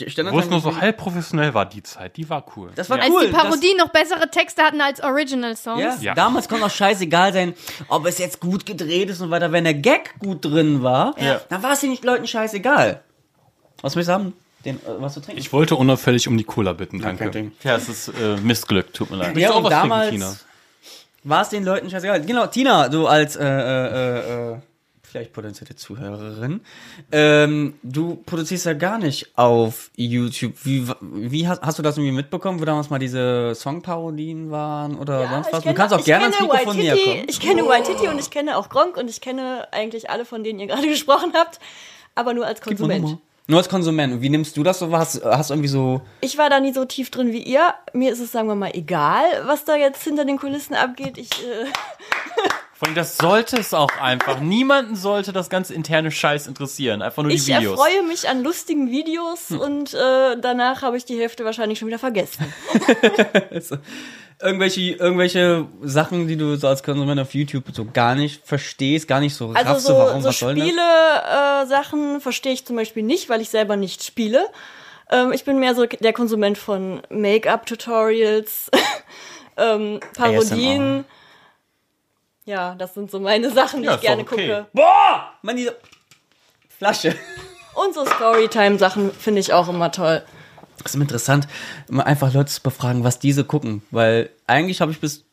Standard 0.09 0.35
Wo 0.35 0.41
es 0.41 0.51
nur 0.51 0.61
so 0.61 0.77
halb 0.77 0.97
professionell 0.97 1.55
war, 1.55 1.67
die 1.67 1.85
Zeit, 1.85 2.17
die 2.17 2.29
war 2.29 2.45
cool. 2.57 2.73
Das 2.75 2.91
war 2.91 2.99
Als 3.01 3.11
cool. 3.11 3.27
die 3.29 3.33
Parodien 3.33 3.77
noch 3.77 3.91
bessere 3.91 4.29
Texte 4.29 4.61
hatten 4.63 4.81
als 4.81 5.01
Original-Songs. 5.01 5.81
Ja, 5.81 5.95
Ja. 6.01 6.15
Damals 6.15 6.49
konnte 6.49 6.67
auch 6.67 6.71
scheißegal 6.71 7.33
sein, 7.33 7.55
ob 7.87 8.07
es 8.07 8.19
jetzt 8.19 8.41
gut 8.41 8.67
gedreht 8.67 9.09
ist 9.11 9.21
und 9.21 9.31
weiter. 9.31 9.53
Wenn 9.53 9.63
der 9.63 9.75
Gag 9.75 10.19
gut 10.19 10.45
drin 10.45 10.83
war, 10.83 11.15
Ja. 11.21 11.41
dann 11.49 11.63
war 11.63 11.75
es 11.75 11.81
den 11.81 11.97
Leuten 12.03 12.27
scheißegal. 12.27 13.03
Was 13.83 13.95
willst 13.95 14.09
du 14.09 14.15
haben? 14.15 14.33
Den, 14.65 14.77
äh, 14.77 14.81
was 14.99 15.15
zu 15.15 15.21
trinken? 15.21 15.41
Ich 15.41 15.53
wollte 15.53 15.77
unauffällig 15.77 16.29
um 16.29 16.37
die 16.37 16.45
Cola 16.45 16.73
bitten, 16.73 17.01
danke. 17.01 17.53
Ja, 17.63 17.77
es 17.77 17.89
ist 17.89 18.09
äh, 18.09 18.37
Missglück, 18.39 18.93
tut 18.93 19.11
mir 19.11 19.17
leid. 19.17 19.37
Ja, 19.37 19.53
und 19.53 19.71
damals 19.71 20.45
war 21.25 21.43
es 21.43 21.49
den 21.51 21.65
Leuten 21.65 21.91
scheißegal. 21.91 22.23
Genau, 22.23 22.47
Tina, 22.47 22.89
du 22.89 23.07
als 23.07 23.37
äh, 23.37 23.45
äh, 23.45 23.49
äh, 23.49 24.53
äh, 24.53 24.59
vielleicht 25.03 25.33
potenzielle 25.33 25.75
Zuhörerin, 25.75 26.61
ähm, 27.13 27.75
du 27.83 28.17
produzierst 28.27 28.67
ja 28.67 28.75
gar 28.75 28.99
nicht 28.99 29.37
auf 29.37 29.91
YouTube. 29.97 30.55
Wie, 30.65 30.87
wie 31.01 31.49
hast, 31.49 31.63
hast 31.63 31.79
du 31.79 31.83
das 31.83 31.97
irgendwie 31.97 32.15
mitbekommen, 32.15 32.61
wo 32.61 32.65
damals 32.65 32.91
mal 32.91 32.99
diese 32.99 33.55
Songparodien 33.55 34.51
waren 34.51 34.97
oder 34.97 35.29
sonst 35.29 35.53
was? 35.53 35.65
Du 35.65 35.75
kannst 35.75 35.95
auch 35.95 36.05
gerne 36.05 36.25
ans 36.25 36.37
kenne 36.37 36.49
Mikrofon 36.53 36.77
näher 36.77 36.93
Waititi, 36.95 37.11
kommen. 37.11 37.27
Ich 37.29 37.41
kenne 37.41 37.67
Waititi 37.67 38.09
und 38.09 38.19
ich 38.19 38.31
kenne 38.31 38.57
auch 38.57 38.69
Gronk 38.69 38.97
und 38.97 39.09
ich 39.09 39.21
kenne 39.21 39.69
eigentlich 39.73 40.11
alle, 40.11 40.25
von 40.25 40.45
denen 40.45 40.61
ihr 40.61 40.67
gerade 40.67 40.87
gesprochen 40.89 41.33
habt, 41.35 41.59
aber 42.15 42.35
nur 42.35 42.47
als 42.47 42.61
Konsument. 42.61 43.19
Nur 43.51 43.59
als 43.59 43.69
Konsument. 43.71 44.13
Und 44.13 44.21
wie 44.21 44.29
nimmst 44.29 44.59
du 44.59 44.63
das 44.63 44.79
so? 44.79 44.93
Hast, 44.93 45.25
hast 45.25 45.49
du 45.49 45.55
irgendwie 45.55 45.71
so. 45.71 46.03
Ich 46.21 46.37
war 46.37 46.51
da 46.51 46.61
nie 46.61 46.75
so 46.75 46.85
tief 46.85 47.11
drin 47.11 47.33
wie 47.33 47.43
ihr. 47.43 47.75
Mir 47.95 48.13
ist 48.13 48.21
es, 48.21 48.31
sagen 48.31 48.47
wir 48.47 48.55
mal, 48.55 48.73
egal, 48.75 49.25
was 49.47 49.65
da 49.65 49.75
jetzt 49.75 50.05
hinter 50.05 50.27
den 50.27 50.39
Kulissen 50.39 50.75
abgeht. 50.75 51.17
Ich, 51.17 51.31
äh, 51.31 51.65
Vor 52.75 52.87
allem, 52.87 52.95
das 52.95 53.17
sollte 53.17 53.57
es 53.57 53.73
auch 53.73 53.91
einfach. 54.01 54.39
Niemanden 54.39 54.97
sollte 54.97 55.33
das 55.33 55.49
ganze 55.49 55.73
interne 55.73 56.11
Scheiß 56.11 56.47
interessieren. 56.47 57.01
Einfach 57.01 57.23
nur 57.23 57.31
die 57.31 57.37
ich 57.37 57.47
Videos. 57.49 57.79
erfreue 57.81 58.03
mich 58.07 58.29
an 58.29 58.43
lustigen 58.45 58.91
Videos 58.91 59.51
und 59.51 59.95
äh, 59.95 60.39
danach 60.39 60.83
habe 60.83 60.99
ich 60.99 61.05
die 61.05 61.19
Hälfte 61.19 61.45
wahrscheinlich 61.45 61.79
schon 61.79 61.89
wieder 61.89 61.99
vergessen. 61.99 62.53
Irgendwelche, 64.41 64.93
irgendwelche 64.93 65.67
Sachen, 65.83 66.29
die 66.29 66.37
du 66.37 66.55
so 66.57 66.69
als 66.69 66.85
Konsument 66.85 67.19
auf 67.21 67.35
YouTube 67.35 67.65
so 67.73 67.85
gar 67.85 68.15
nicht 68.15 68.47
verstehst, 68.47 69.09
gar 69.09 69.19
nicht 69.19 69.35
so 69.35 69.51
raffst, 69.51 69.67
Also 69.67 69.93
du, 69.93 69.99
warum, 69.99 70.15
so, 70.15 70.21
so 70.21 70.29
was 70.29 70.39
soll 70.39 70.55
denn 70.55 70.65
das? 70.65 70.69
Spiele-Sachen 70.69 72.21
verstehe 72.21 72.53
ich 72.53 72.65
zum 72.65 72.77
Beispiel 72.77 73.03
nicht, 73.03 73.29
weil 73.29 73.41
ich 73.41 73.49
selber 73.51 73.75
nicht 73.77 74.05
spiele. 74.05 74.47
Ähm, 75.11 75.33
ich 75.33 75.45
bin 75.45 75.59
mehr 75.59 75.75
so 75.75 75.87
der 75.87 76.13
Konsument 76.13 76.57
von 76.57 77.03
Make-up-Tutorials, 77.11 78.71
ähm, 79.57 79.99
Parodien. 80.17 81.05
Ja, 82.45 82.75
das 82.77 82.95
sind 82.95 83.11
so 83.11 83.19
meine 83.21 83.51
Sachen, 83.51 83.83
die 83.83 83.89
Ja, 83.89 83.97
ich 83.97 84.01
gerne 84.03 84.23
okay. 84.23 84.31
gucke. 84.49 84.67
Boah! 84.73 85.33
Mann, 85.43 85.57
diese 85.57 85.77
Flasche. 86.79 87.15
Und 87.75 87.93
so 87.95 88.05
Storytime-Sachen 88.07 89.13
finde 89.13 89.41
ich 89.41 89.53
auch 89.53 89.69
immer 89.69 89.91
toll. 89.91 90.23
Das 90.83 90.95
ist 90.95 91.01
interessant, 91.01 91.49
immer 91.89 92.07
einfach 92.07 92.33
Leute 92.33 92.51
zu 92.51 92.63
befragen, 92.63 93.05
was 93.05 93.19
diese 93.19 93.45
gucken. 93.45 93.83
Weil 93.91 94.31
eigentlich 94.47 94.81
habe 94.81 94.93
ich 94.93 95.01
bis 95.01 95.25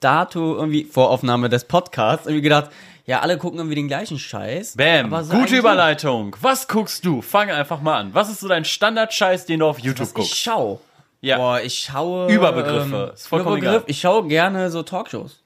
dato 0.00 0.56
irgendwie 0.56 0.84
vor 0.84 1.10
Aufnahme 1.10 1.48
des 1.48 1.64
Podcasts 1.64 2.26
irgendwie 2.26 2.42
gedacht, 2.42 2.70
ja, 3.06 3.20
alle 3.20 3.36
gucken 3.36 3.58
irgendwie 3.58 3.74
den 3.74 3.88
gleichen 3.88 4.18
Scheiß. 4.18 4.76
Bam, 4.76 5.24
so 5.24 5.34
gute 5.36 5.56
Überleitung. 5.56 6.36
Was 6.40 6.68
guckst 6.68 7.04
du? 7.04 7.20
Fang 7.20 7.50
einfach 7.50 7.80
mal 7.80 7.98
an. 7.98 8.14
Was 8.14 8.30
ist 8.30 8.40
so 8.40 8.48
dein 8.48 8.64
Standard-Scheiß, 8.64 9.46
den 9.46 9.60
du 9.60 9.66
auf 9.66 9.78
YouTube 9.78 10.02
Was 10.02 10.08
ich 10.10 10.14
guckst? 10.14 10.36
schau. 10.36 10.80
Ja. 11.20 11.36
Boah, 11.38 11.60
ich 11.60 11.78
schaue. 11.78 12.32
Überbegriffe. 12.32 13.06
Ähm, 13.08 13.14
Ist 13.14 13.26
vollkommen 13.28 13.56
Überbegriff. 13.58 13.82
egal. 13.82 13.90
Ich 13.90 14.00
schaue 14.00 14.26
gerne 14.28 14.70
so 14.70 14.82
Talkshows. 14.82 15.40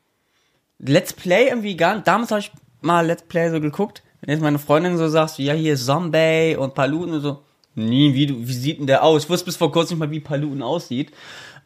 Let's 0.79 1.13
Play 1.13 1.49
irgendwie 1.49 1.77
gar 1.77 1.95
nicht. 1.95 2.07
Damals 2.07 2.31
habe 2.31 2.41
ich 2.41 2.51
mal 2.81 3.07
Let's 3.07 3.23
Play 3.23 3.51
so 3.51 3.61
geguckt. 3.61 4.03
Wenn 4.21 4.31
jetzt 4.31 4.43
meine 4.43 4.59
Freundin 4.59 4.97
so 4.99 5.09
sagt, 5.09 5.39
ja, 5.39 5.55
hier 5.55 5.77
Zombie 5.77 6.57
und 6.57 6.75
Paluten 6.75 7.15
und 7.15 7.21
so. 7.21 7.43
Nie, 7.77 8.15
wie, 8.15 8.49
wie 8.49 8.53
sieht 8.53 8.81
denn 8.81 8.87
der 8.87 9.03
aus? 9.03 9.25
Ich 9.25 9.31
wusste 9.31 9.45
bis 9.45 9.57
vor 9.57 9.71
kurzem 9.71 9.99
nicht 9.99 10.09
mal, 10.09 10.11
wie 10.11 10.21
Paluten 10.21 10.63
aussieht. 10.63 11.13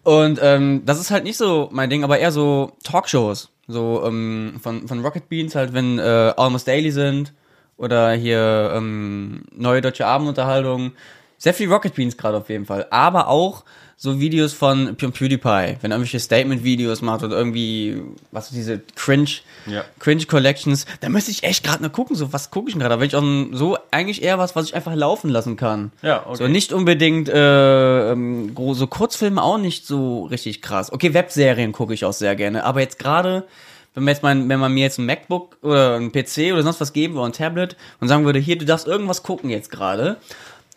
Und 0.02 0.40
ähm, 0.42 0.82
das 0.84 1.00
ist 1.00 1.10
halt 1.10 1.24
nicht 1.24 1.36
so 1.36 1.68
mein 1.72 1.88
Ding, 1.88 2.04
aber 2.04 2.18
eher 2.18 2.32
so 2.32 2.72
Talkshows. 2.82 3.50
So 3.68 4.02
ähm, 4.04 4.58
von, 4.60 4.88
von 4.88 5.00
Rocket 5.04 5.28
Beans 5.28 5.54
halt, 5.54 5.72
wenn 5.72 5.98
äh, 5.98 6.34
Almost 6.36 6.66
Daily 6.66 6.90
sind. 6.90 7.32
Oder 7.76 8.12
hier 8.12 8.72
ähm, 8.74 9.44
neue 9.54 9.80
deutsche 9.80 10.06
Abendunterhaltung. 10.06 10.92
Sehr 11.38 11.54
viel 11.54 11.72
Rocket 11.72 11.94
Beans 11.94 12.16
gerade 12.16 12.38
auf 12.38 12.50
jeden 12.50 12.66
Fall. 12.66 12.86
Aber 12.90 13.28
auch 13.28 13.64
so 14.02 14.18
Videos 14.18 14.54
von 14.54 14.96
Pew- 14.96 15.10
PewDiePie, 15.10 15.76
wenn 15.82 15.90
er 15.90 15.96
irgendwelche 15.98 16.20
Statement-Videos 16.20 17.02
macht 17.02 17.22
oder 17.22 17.36
irgendwie, 17.36 18.00
was 18.32 18.48
diese 18.48 18.80
Cringe, 18.96 19.28
Ja. 19.66 19.84
Cringe-Collections, 19.98 20.86
da 21.00 21.10
müsste 21.10 21.30
ich 21.30 21.42
echt 21.44 21.62
gerade 21.64 21.82
mal 21.82 21.90
gucken, 21.90 22.16
so 22.16 22.32
was 22.32 22.50
gucke 22.50 22.68
ich 22.68 22.74
denn 22.74 22.80
gerade. 22.80 22.94
Da 22.94 23.00
will 23.00 23.08
ich 23.08 23.14
auch 23.14 23.22
so 23.52 23.76
eigentlich 23.90 24.22
eher 24.22 24.38
was, 24.38 24.56
was 24.56 24.64
ich 24.64 24.74
einfach 24.74 24.94
laufen 24.94 25.28
lassen 25.28 25.56
kann. 25.56 25.92
Ja, 26.00 26.24
okay. 26.26 26.36
So 26.36 26.48
nicht 26.48 26.72
unbedingt 26.72 27.28
äh, 27.28 28.12
ähm, 28.12 28.56
so 28.72 28.86
Kurzfilme 28.86 29.42
auch 29.42 29.58
nicht 29.58 29.86
so 29.86 30.24
richtig 30.24 30.62
krass. 30.62 30.90
Okay, 30.90 31.12
Webserien 31.12 31.72
gucke 31.72 31.92
ich 31.92 32.06
auch 32.06 32.14
sehr 32.14 32.34
gerne, 32.36 32.64
aber 32.64 32.80
jetzt 32.80 32.98
gerade 32.98 33.44
wenn 33.92 34.04
man 34.04 34.14
jetzt 34.14 34.22
mal, 34.22 34.48
wenn 34.48 34.60
man 34.60 34.72
mir 34.72 34.84
jetzt 34.84 34.98
ein 34.98 35.04
MacBook 35.06 35.56
oder 35.62 35.96
ein 35.96 36.12
PC 36.12 36.52
oder 36.52 36.62
sonst 36.62 36.80
was 36.80 36.92
geben 36.92 37.16
oder 37.16 37.26
ein 37.26 37.32
Tablet 37.32 37.76
und 38.00 38.06
sagen 38.06 38.24
würde, 38.24 38.38
hier, 38.38 38.56
du 38.56 38.64
darfst 38.64 38.86
irgendwas 38.86 39.24
gucken 39.24 39.50
jetzt 39.50 39.68
gerade, 39.70 40.16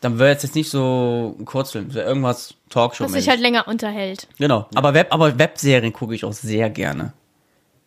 dann 0.03 0.19
wäre 0.19 0.31
jetzt 0.31 0.55
nicht 0.55 0.69
so 0.69 1.35
ein 1.39 1.45
Kurzfilm, 1.45 1.93
wäre 1.93 2.07
irgendwas 2.07 2.55
Talkshow. 2.69 3.05
Was 3.05 3.13
sich 3.13 3.29
halt 3.29 3.39
länger 3.39 3.67
unterhält. 3.67 4.27
genau. 4.37 4.67
Aber 4.75 4.93
Web, 4.93 5.07
aber 5.13 5.39
Webserien 5.39 5.93
gucke 5.93 6.13
ich 6.13 6.25
auch 6.25 6.33
sehr 6.33 6.69
gerne. 6.69 7.13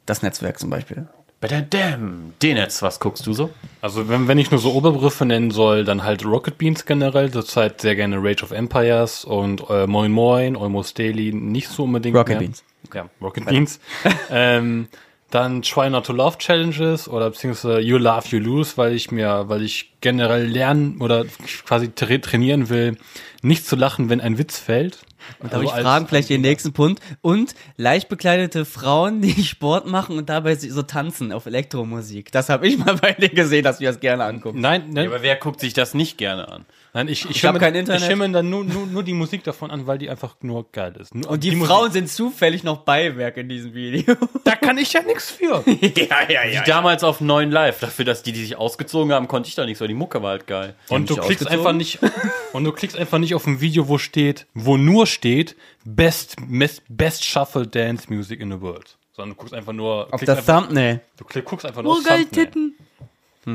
Das 0.06 0.22
Netzwerk 0.22 0.58
zum 0.58 0.70
Beispiel. 0.70 1.06
Badadam. 1.40 2.32
D-Netz, 2.42 2.80
was 2.80 2.98
guckst 2.98 3.26
du 3.26 3.34
so? 3.34 3.50
Also 3.82 4.08
wenn, 4.08 4.26
wenn 4.28 4.38
ich 4.38 4.50
nur 4.50 4.58
so 4.58 4.72
Oberbegriffe 4.72 5.26
nennen 5.26 5.50
soll, 5.50 5.84
dann 5.84 6.02
halt 6.02 6.24
Rocket 6.24 6.56
Beans 6.56 6.86
generell, 6.86 7.30
zurzeit 7.30 7.82
sehr 7.82 7.94
gerne 7.94 8.16
Rage 8.18 8.42
of 8.42 8.52
Empires 8.52 9.24
und 9.24 9.68
äh, 9.68 9.86
Moin 9.86 10.10
Moin, 10.10 10.56
Almost 10.56 10.98
Daily, 10.98 11.34
nicht 11.34 11.68
so 11.68 11.84
unbedingt 11.84 12.16
Rocket 12.16 12.30
mehr. 12.30 12.38
Beans. 12.38 12.64
Ja, 12.94 13.10
Rocket 13.20 13.44
Beans. 13.44 13.78
ähm, 14.30 14.88
dann 15.30 15.62
Try 15.62 15.90
Not 15.90 16.06
to 16.06 16.12
Love 16.12 16.38
Challenges 16.38 17.08
oder 17.08 17.30
beziehungsweise 17.30 17.80
You 17.80 17.98
Love, 17.98 18.28
You 18.28 18.38
Lose, 18.38 18.76
weil 18.76 18.94
ich 18.94 19.10
mir, 19.10 19.44
weil 19.48 19.62
ich 19.62 19.92
generell 20.00 20.46
lernen 20.46 21.00
oder 21.00 21.24
quasi 21.64 21.90
tra 21.90 22.16
trainieren 22.18 22.68
will, 22.68 22.96
nicht 23.42 23.66
zu 23.66 23.76
lachen, 23.76 24.08
wenn 24.08 24.20
ein 24.20 24.38
Witz 24.38 24.58
fällt. 24.58 25.00
Und 25.40 25.52
darf 25.52 25.60
Also 25.60 25.74
ich 25.74 25.82
fragen, 25.82 26.06
vielleicht 26.06 26.30
den 26.30 26.40
nächsten 26.40 26.72
Punkt. 26.72 27.02
Und 27.20 27.54
leicht 27.76 28.08
bekleidete 28.08 28.64
Frauen, 28.64 29.20
die 29.20 29.42
Sport 29.44 29.86
machen 29.86 30.18
und 30.18 30.28
dabei 30.28 30.54
so 30.54 30.82
tanzen 30.82 31.32
auf 31.32 31.46
Elektromusik. 31.46 32.30
Das 32.32 32.48
habe 32.48 32.68
ich 32.68 32.78
mal 32.78 32.96
bei 32.96 33.12
denen 33.12 33.34
gesehen, 33.34 33.64
dass 33.64 33.80
wir 33.80 33.88
das 33.88 34.00
gerne 34.00 34.24
angucken. 34.24 34.60
Nein, 34.60 34.90
nein, 34.90 35.08
Aber 35.08 35.22
wer 35.22 35.36
guckt 35.36 35.60
sich 35.60 35.72
das 35.72 35.94
nicht 35.94 36.18
gerne 36.18 36.48
an? 36.48 36.64
Nein, 36.96 37.08
ich, 37.08 37.20
ich, 37.30 37.44
hab 37.44 37.54
schimme- 37.54 37.58
kein 37.60 37.74
Internet. 37.74 38.00
Ich 38.02 38.06
schimme 38.08 38.28
dann 38.30 38.50
nur, 38.50 38.64
nur, 38.64 38.86
nur 38.86 39.02
die 39.02 39.12
Musik 39.12 39.44
davon 39.44 39.70
an, 39.70 39.86
weil 39.86 39.98
die 39.98 40.10
einfach 40.10 40.34
nur 40.40 40.66
geil 40.72 40.94
ist. 40.98 41.14
Nur- 41.14 41.30
Und 41.30 41.44
die, 41.44 41.52
Musik- 41.52 41.66
Frauen 41.72 41.92
sind 41.92 42.08
zufällig 42.10 42.64
noch 42.64 42.78
Beiwerk 42.78 43.36
in 43.36 43.48
diesem 43.48 43.74
Video. 43.74 44.16
da 44.44 44.56
kann 44.56 44.78
ich 44.78 44.92
ja 44.92 45.02
nichts 45.02 45.30
für. 45.30 45.62
ja, 45.66 46.28
ja, 46.28 46.44
ja. 46.44 46.62
Die 46.62 46.68
damals 46.70 47.04
auf 47.04 47.20
9 47.20 47.50
Live. 47.50 47.80
Dafür, 47.80 48.04
dass 48.04 48.22
die, 48.22 48.32
die 48.32 48.42
sich 48.42 48.56
ausgezogen 48.56 49.12
haben, 49.12 49.28
konnte 49.28 49.48
ich 49.48 49.54
da 49.54 49.64
nichts, 49.64 49.80
weil 49.80 49.88
die 49.88 49.94
Mucke 49.94 50.22
war 50.22 50.30
halt 50.30 50.46
geil. 50.46 50.74
Und 50.88 51.08
du 51.08 51.16
klickst 51.16 51.46
einfach 51.48 51.72
nicht 51.72 51.98
und 52.52 52.64
du 52.64 52.72
klickst 52.72 52.96
einfach 52.98 53.18
nicht 53.18 53.34
auf 53.34 53.46
ein 53.46 53.60
Video, 53.60 53.86
wo 53.88 53.98
steht, 53.98 54.46
wo 54.54 54.76
nur 54.76 55.06
steht 55.06 55.54
Best 55.84 56.36
Best, 56.48 56.82
best 56.88 57.24
Shuffle 57.24 57.66
Dance 57.66 58.12
Music 58.12 58.40
in 58.40 58.50
the 58.50 58.60
World, 58.60 58.96
sondern 59.12 59.36
du 59.36 59.40
guckst 59.40 59.54
einfach 59.54 59.72
nur 59.72 60.08
Auf 60.12 60.20
das 60.24 60.38
einfach, 60.38 60.62
Thumbnail. 60.64 61.00
du 61.16 61.24
guckst 61.44 61.64
einfach 61.66 61.82
nur 61.82 61.92
Oh, 61.92 61.96
aufs 61.96 62.04
geil, 62.04 62.24
Thumbnail. 62.24 62.44
Titten. 62.46 62.74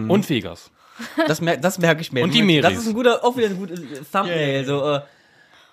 und 0.09 0.29
Vegas. 0.29 0.71
Das, 1.27 1.41
mer 1.41 1.57
das 1.57 1.77
merke 1.79 2.01
ich 2.01 2.11
mir. 2.11 2.23
Und 2.23 2.33
die 2.33 2.39
Das 2.39 2.47
Meris. 2.71 2.79
ist 2.79 2.87
ein 2.87 2.93
guter, 2.93 3.23
auch 3.23 3.35
wieder 3.37 3.47
ein 3.47 3.57
gutes 3.57 3.79
Thumbnail. 4.11 4.65
So, 4.65 4.93
äh. 4.95 5.01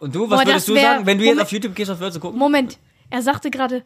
Und 0.00 0.14
du, 0.14 0.30
was 0.30 0.38
Boah, 0.38 0.44
das 0.44 0.46
würdest 0.46 0.68
du 0.68 0.74
wär- 0.74 0.82
sagen, 0.82 1.06
wenn 1.06 1.18
du 1.18 1.24
jetzt 1.24 1.32
Moment. 1.34 1.46
auf 1.46 1.52
YouTube 1.52 1.74
gehst, 1.74 1.90
was 1.90 1.98
würdest 1.98 2.16
du 2.16 2.20
gucken? 2.20 2.38
Moment, 2.38 2.78
er 3.10 3.22
sagte 3.22 3.50
gerade 3.50 3.84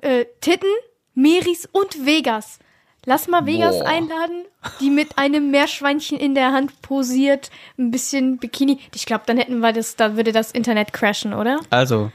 äh, 0.00 0.24
Titten, 0.40 0.68
Meris 1.14 1.68
und 1.72 2.06
Vegas. 2.06 2.58
Lass 3.04 3.26
mal 3.26 3.46
Vegas 3.46 3.78
Boah. 3.78 3.88
einladen, 3.88 4.44
die 4.80 4.90
mit 4.90 5.18
einem 5.18 5.50
Meerschweinchen 5.50 6.18
in 6.18 6.34
der 6.34 6.52
Hand 6.52 6.82
posiert, 6.82 7.50
ein 7.78 7.90
bisschen 7.90 8.38
Bikini. 8.38 8.78
Ich 8.94 9.06
glaube, 9.06 9.22
dann 9.26 9.38
hätten 9.38 9.60
wir 9.60 9.72
das, 9.72 9.96
da 9.96 10.16
würde 10.16 10.32
das 10.32 10.52
Internet 10.52 10.92
crashen, 10.92 11.32
oder? 11.32 11.60
Also, 11.70 12.12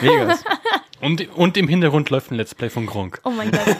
Vegas. 0.00 0.44
Und, 1.02 1.28
und 1.36 1.58
im 1.58 1.68
Hintergrund 1.68 2.08
läuft 2.08 2.30
ein 2.30 2.36
Let's 2.36 2.54
Play 2.54 2.70
von 2.70 2.86
Gronk. 2.86 3.20
Oh 3.24 3.30
mein 3.30 3.50
Gott. 3.50 3.60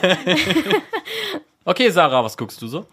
Okay, 1.67 1.89
Sarah, 1.89 2.23
was 2.23 2.37
guckst 2.37 2.61
du 2.61 2.67
so? 2.67 2.85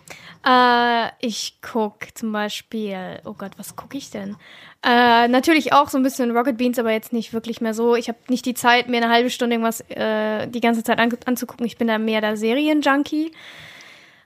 Äh, 0.44 1.06
ich 1.20 1.58
guck 1.62 2.08
zum 2.14 2.32
Beispiel, 2.32 3.20
oh 3.24 3.34
Gott, 3.34 3.52
was 3.56 3.76
gucke 3.76 3.96
ich 3.96 4.10
denn? 4.10 4.34
Äh, 4.82 5.28
natürlich 5.28 5.72
auch 5.72 5.88
so 5.88 5.96
ein 5.96 6.02
bisschen 6.02 6.36
Rocket 6.36 6.56
Beans, 6.56 6.76
aber 6.80 6.90
jetzt 6.90 7.12
nicht 7.12 7.32
wirklich 7.32 7.60
mehr 7.60 7.72
so. 7.72 7.94
Ich 7.94 8.08
habe 8.08 8.18
nicht 8.28 8.44
die 8.46 8.54
Zeit, 8.54 8.88
mir 8.88 8.96
eine 8.96 9.10
halbe 9.10 9.30
Stunde 9.30 9.54
irgendwas 9.54 9.80
äh, 9.90 10.48
die 10.48 10.60
ganze 10.60 10.82
Zeit 10.82 10.98
an, 10.98 11.16
anzugucken. 11.24 11.64
Ich 11.66 11.78
bin 11.78 11.86
da 11.86 11.98
mehr 11.98 12.20
der 12.20 12.36
Serienjunkie. 12.36 13.30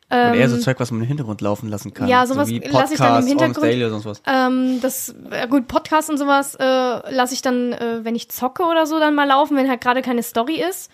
Und 0.08 0.16
eher 0.16 0.48
so 0.48 0.56
Zeug, 0.56 0.80
was 0.80 0.90
man 0.92 1.02
im 1.02 1.06
Hintergrund 1.06 1.42
laufen 1.42 1.68
lassen 1.68 1.92
kann. 1.92 2.08
Ja, 2.08 2.24
sowas 2.24 2.48
so 2.48 2.54
wie 2.54 2.66
lass 2.66 2.90
ich 2.90 2.96
dann 2.96 3.20
im 3.20 3.28
Hintergrund. 3.28 3.66
Daily 3.66 3.84
oder 3.84 3.90
sonst 3.90 4.06
was. 4.06 4.22
Ähm, 4.26 4.80
das, 4.80 5.14
äh, 5.30 5.46
gut, 5.46 5.68
Podcasts 5.68 6.08
und 6.08 6.16
sowas 6.16 6.54
äh, 6.54 6.64
lasse 6.64 7.34
ich 7.34 7.42
dann, 7.42 7.74
äh, 7.74 8.02
wenn 8.02 8.14
ich 8.14 8.30
zocke 8.30 8.62
oder 8.62 8.86
so, 8.86 8.98
dann 8.98 9.14
mal 9.14 9.28
laufen, 9.28 9.58
wenn 9.58 9.68
halt 9.68 9.82
gerade 9.82 10.00
keine 10.00 10.22
Story 10.22 10.64
ist. 10.66 10.90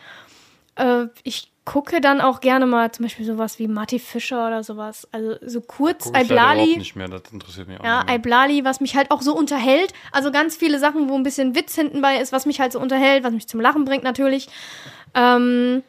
Äh, 0.75 1.05
ich 1.23 1.54
gucke 1.65 2.01
dann 2.01 2.21
auch 2.21 2.41
gerne 2.41 2.67
mal 2.67 2.93
zum 2.93 3.05
Beispiel 3.05 3.25
sowas 3.25 3.59
wie 3.59 3.69
Marty 3.69 3.99
Fischer 3.99 4.47
oder 4.47 4.63
sowas. 4.63 5.09
Also 5.13 5.37
so 5.45 5.61
kurz, 5.63 6.05
Guck 6.05 6.17
ich 6.17 6.29
leider 6.29 6.35
überhaupt 6.35 6.59
Iblali. 6.61 6.77
nicht 6.79 6.97
mehr, 6.97 7.09
das 7.09 7.23
interessiert 7.33 7.69
mich 7.69 7.81
auch 7.81 7.85
Ja, 7.85 7.99
nicht 7.99 8.07
mehr. 8.09 8.17
Iblali, 8.17 8.65
was 8.65 8.81
mich 8.81 8.97
halt 8.97 9.11
auch 9.11 9.23
so 9.23 9.35
unterhält. 9.35 9.93
Also 10.13 10.31
ganz 10.31 10.57
viele 10.57 10.79
Sachen, 10.79 11.09
wo 11.09 11.15
ein 11.15 11.23
bisschen 11.23 11.55
Witz 11.55 11.75
hinten 11.75 12.03
bei 12.03 12.19
ist, 12.19 12.33
was 12.33 12.45
mich 12.45 12.61
halt 12.61 12.73
so 12.73 12.81
unterhält, 12.81 13.25
was 13.25 13.33
mich 13.33 13.49
zum 13.49 13.61
Lachen 13.61 13.85
bringt 13.87 14.05
natürlich. 14.05 14.49
Ähm, 15.15 15.83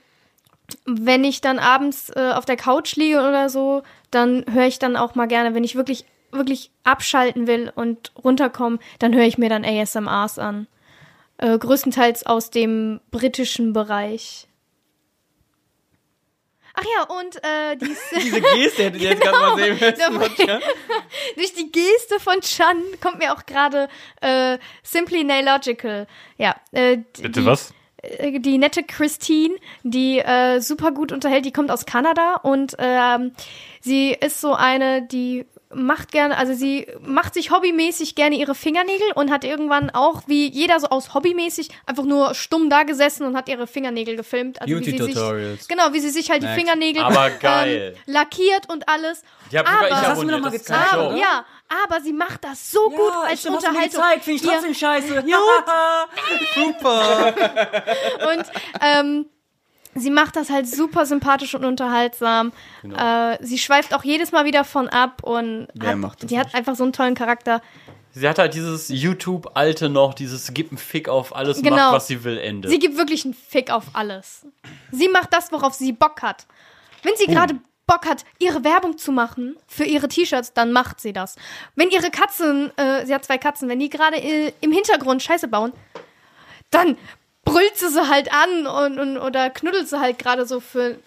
wenn 0.85 1.23
ich 1.23 1.41
dann 1.41 1.59
abends 1.59 2.09
äh, 2.09 2.31
auf 2.33 2.45
der 2.45 2.55
Couch 2.57 2.95
liege 2.95 3.19
oder 3.19 3.49
so, 3.49 3.83
dann 4.11 4.45
höre 4.51 4.67
ich 4.67 4.79
dann 4.79 4.95
auch 4.95 5.15
mal 5.15 5.27
gerne, 5.27 5.53
wenn 5.55 5.63
ich 5.63 5.75
wirklich, 5.75 6.05
wirklich 6.31 6.71
abschalten 6.83 7.47
will 7.47 7.71
und 7.75 8.11
runterkommen, 8.23 8.79
dann 8.99 9.13
höre 9.13 9.25
ich 9.25 9.37
mir 9.37 9.49
dann 9.49 9.65
ASMRs 9.65 10.39
an. 10.39 10.67
Äh, 11.37 11.57
größtenteils 11.57 12.25
aus 12.25 12.49
dem 12.49 13.01
britischen 13.11 13.73
Bereich. 13.73 14.47
Ach 16.77 16.83
ja, 16.83 17.03
und 17.17 17.35
äh, 17.43 17.75
die 17.77 17.95
Diese 18.21 18.41
Geste 18.41 18.83
hättet 18.83 19.01
ihr 19.01 19.09
jetzt 19.11 19.21
gerade 19.21 19.37
mal 19.37 19.55
sehen 19.57 19.79
müssen. 19.79 19.95
Dabei- 19.97 20.59
Durch 21.35 21.53
die 21.53 21.71
Geste 21.71 22.19
von 22.19 22.41
Chan 22.41 22.77
kommt 23.01 23.19
mir 23.19 23.33
auch 23.33 23.45
gerade 23.45 23.87
äh, 24.21 24.57
Simply 24.83 25.23
Nailogical. 25.23 26.07
Ja, 26.37 26.55
äh, 26.71 26.97
Bitte 27.21 27.29
die, 27.41 27.45
was? 27.45 27.73
äh, 28.01 28.39
Die 28.39 28.57
nette 28.57 28.83
Christine, 28.83 29.55
die 29.83 30.19
äh, 30.19 30.59
super 30.59 30.91
gut 30.91 31.11
unterhält, 31.11 31.45
die 31.45 31.53
kommt 31.53 31.71
aus 31.71 31.85
Kanada 31.85 32.35
und 32.43 32.75
ähm, 32.79 33.33
sie 33.81 34.11
ist 34.11 34.41
so 34.41 34.53
eine, 34.53 35.01
die 35.07 35.45
macht 35.75 36.11
gerne, 36.11 36.37
also 36.37 36.53
sie 36.53 36.87
macht 37.01 37.33
sich 37.33 37.51
hobbymäßig 37.51 38.15
gerne 38.15 38.35
ihre 38.35 38.55
Fingernägel 38.55 39.11
und 39.15 39.29
hat 39.31 39.43
irgendwann 39.43 39.89
auch, 39.89 40.23
wie 40.27 40.47
jeder 40.49 40.79
so 40.79 40.87
aus 40.87 41.13
hobbymäßig, 41.13 41.69
einfach 41.85 42.03
nur 42.05 42.33
stumm 42.33 42.69
da 42.69 42.83
gesessen 42.83 43.25
und 43.27 43.35
hat 43.35 43.49
ihre 43.49 43.67
Fingernägel 43.67 44.15
gefilmt. 44.15 44.61
Also 44.61 44.73
wie 44.73 44.83
sie 44.83 44.91
sich, 44.91 44.99
Beauty-Tutorials. 44.99 45.67
genau, 45.67 45.93
wie 45.93 45.99
sie 45.99 46.09
sich 46.09 46.31
halt 46.31 46.41
die 46.41 46.47
Next. 46.47 46.59
Fingernägel 46.59 47.03
Aber 47.03 47.29
geil. 47.29 47.95
Ähm, 47.95 48.13
lackiert 48.13 48.69
und 48.71 48.87
alles. 48.89 49.21
Die 49.51 49.57
ich 49.57 49.61
Aber- 49.67 49.89
Das 49.89 50.07
hast 50.07 50.21
du 50.21 50.25
mir 50.25 50.33
abonniert, 50.33 50.33
doch 50.33 50.39
mal 50.39 50.51
das 50.51 50.61
ist 50.61 50.67
keine 50.67 50.79
gezeigt, 50.83 50.93
Show. 51.01 51.07
oder? 51.09 51.17
Ja, 51.17 51.45
aber 51.85 52.01
sie 52.01 52.13
macht 52.13 52.43
das 52.43 52.71
so 52.71 52.89
gut 52.89 53.11
als 53.27 53.45
Unterhaltung. 53.45 54.03
finde 54.21 54.31
ich 54.31 54.41
trotzdem 54.41 54.73
scheiße. 54.73 55.23
Ja, 55.27 55.37
super. 56.55 57.33
Und 58.33 58.45
ähm, 58.81 59.25
sie 59.95 60.11
macht 60.11 60.35
das 60.35 60.49
halt 60.49 60.67
super 60.67 61.05
sympathisch 61.05 61.55
und 61.55 61.65
unterhaltsam. 61.65 62.51
Äh, 62.83 63.37
sie 63.43 63.57
schweift 63.57 63.93
auch 63.93 64.03
jedes 64.03 64.31
Mal 64.31 64.45
wieder 64.45 64.63
von 64.63 64.87
ab 64.89 65.23
und 65.23 65.67
Wer 65.73 65.99
hat, 66.01 66.29
die 66.29 66.37
hat 66.37 66.47
nicht? 66.47 66.55
einfach 66.55 66.75
so 66.75 66.83
einen 66.83 66.93
tollen 66.93 67.15
Charakter. 67.15 67.61
Sie 68.11 68.29
hat 68.29 68.39
halt 68.39 68.53
dieses 68.53 68.87
YouTube-Alte 68.87 69.89
noch, 69.89 70.13
dieses 70.13 70.53
Gib 70.53 70.69
einen 70.69 70.77
Fick 70.77 71.09
auf 71.09 71.35
alles, 71.35 71.61
Genau. 71.61 71.75
macht, 71.75 71.93
was 71.95 72.07
sie 72.07 72.23
will, 72.23 72.37
Ende. 72.37 72.69
Sie 72.69 72.79
gibt 72.79 72.97
wirklich 72.97 73.25
einen 73.25 73.33
Fick 73.33 73.71
auf 73.71 73.85
alles. 73.93 74.45
Sie 74.91 75.09
macht 75.09 75.33
das, 75.33 75.51
worauf 75.51 75.73
sie 75.73 75.91
Bock 75.91 76.21
hat. 76.21 76.45
Wenn 77.03 77.13
Oh. 77.13 77.17
sie 77.17 77.25
gerade 77.27 77.55
Bock 77.87 78.05
hat, 78.07 78.23
ihre 78.39 78.63
Werbung 78.63 78.97
zu 78.97 79.11
machen 79.11 79.57
für 79.67 79.83
ihre 79.83 80.07
T-Shirts, 80.07 80.53
dann 80.53 80.71
macht 80.71 81.01
sie 81.01 81.11
das. 81.13 81.35
Wenn 81.75 81.89
ihre 81.89 82.09
Katzen, 82.09 82.71
äh, 82.77 83.05
sie 83.05 83.13
hat 83.13 83.25
zwei 83.25 83.37
Katzen, 83.37 83.67
wenn 83.69 83.79
die 83.79 83.89
gerade 83.89 84.15
äh, 84.17 84.53
im 84.61 84.71
Hintergrund 84.71 85.21
Scheiße 85.21 85.47
bauen, 85.49 85.71
dann 86.71 86.97
brüllt 87.45 87.77
sie 87.77 87.89
sie 87.89 88.09
halt 88.09 88.29
an 88.33 88.67
und, 88.67 88.99
und 88.99 89.17
oder 89.17 89.49
knuddelt 89.49 89.87
sie 89.87 89.99
halt 89.99 90.19
gerade 90.19 90.45
so 90.45 90.59
für 90.59 90.97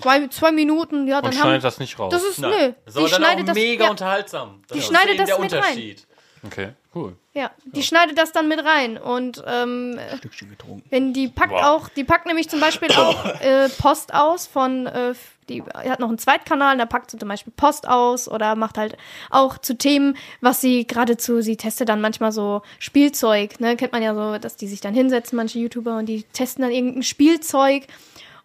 zwei, 0.00 0.28
zwei 0.28 0.52
Minuten. 0.52 1.08
Ja, 1.08 1.20
dann 1.20 1.32
Und 1.32 1.38
haben, 1.38 1.46
schneidet 1.48 1.64
das 1.64 1.78
nicht 1.80 1.98
raus. 1.98 2.12
das 2.12 2.22
ist, 2.22 2.38
Nein. 2.38 2.50
nö. 2.50 2.72
Das 2.84 2.94
ist 2.94 2.96
aber 2.96 3.06
Die 3.06 3.10
dann 3.12 3.22
auch 3.22 3.26
schneidet 3.26 3.48
das, 3.48 3.54
mega 3.56 3.84
ja, 3.84 3.90
unterhaltsam. 3.90 4.62
Das 4.68 4.74
Die 4.76 4.78
ist 4.80 4.86
schneidet 4.88 5.18
das 5.18 5.26
der 5.28 5.38
mit 5.40 5.52
rein. 5.52 5.60
Unterschied. 5.60 6.06
okay, 6.46 6.68
cool. 6.94 7.16
ja, 7.32 7.50
die 7.64 7.82
schneidet 7.82 8.18
das 8.18 8.32
dann 8.32 8.48
mit 8.48 8.64
rein. 8.64 8.98
Und 8.98 9.42
ähm, 9.46 9.98
Stückchen 10.18 10.50
getrunken. 10.50 10.84
Wenn 10.90 11.12
die 11.12 11.28
packt 11.28 11.52
Wow. 11.52 11.62
auch, 11.62 11.88
die 11.88 12.04
packt 12.04 12.26
nämlich 12.26 12.48
zum 12.48 12.60
Beispiel 12.60 12.90
auch 12.92 13.24
äh, 13.40 13.68
Post 13.68 14.14
aus 14.14 14.46
von, 14.46 14.86
äh, 14.86 15.14
die 15.48 15.62
hat 15.62 16.00
noch 16.00 16.08
einen 16.08 16.18
Zweitkanal, 16.18 16.76
da 16.78 16.86
packt 16.86 17.10
sie 17.10 17.18
zum 17.18 17.28
Beispiel 17.28 17.52
Post 17.56 17.88
aus 17.88 18.28
oder 18.28 18.54
macht 18.54 18.78
halt 18.78 18.96
auch 19.30 19.58
zu 19.58 19.76
Themen, 19.76 20.16
was 20.40 20.60
sie 20.60 20.86
geradezu, 20.86 21.40
sie 21.40 21.56
testet 21.56 21.88
dann 21.88 22.00
manchmal 22.00 22.30
so 22.32 22.62
Spielzeug, 22.78 23.58
ne, 23.60 23.76
kennt 23.76 23.92
man 23.92 24.02
ja 24.02 24.14
so, 24.14 24.38
dass 24.38 24.56
die 24.56 24.68
sich 24.68 24.80
dann 24.80 24.94
hinsetzen, 24.94 25.36
manche 25.36 25.58
YouTuber, 25.58 25.96
und 25.98 26.06
die 26.06 26.22
testen 26.22 26.62
dann 26.62 26.70
irgendein 26.70 27.02
Spielzeug 27.02 27.86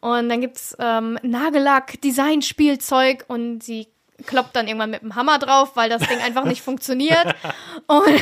und 0.01 0.29
dann 0.29 0.41
gibt's 0.41 0.75
ähm, 0.79 1.19
Nagellack, 1.21 1.99
Design-Spielzeug 2.01 3.25
und 3.27 3.63
sie 3.63 3.87
kloppt 4.25 4.55
dann 4.55 4.67
irgendwann 4.67 4.91
mit 4.91 5.01
dem 5.01 5.15
Hammer 5.15 5.39
drauf, 5.39 5.75
weil 5.75 5.89
das 5.89 6.01
Ding 6.01 6.19
einfach 6.19 6.45
nicht 6.45 6.61
funktioniert 6.61 7.35
und 7.87 8.07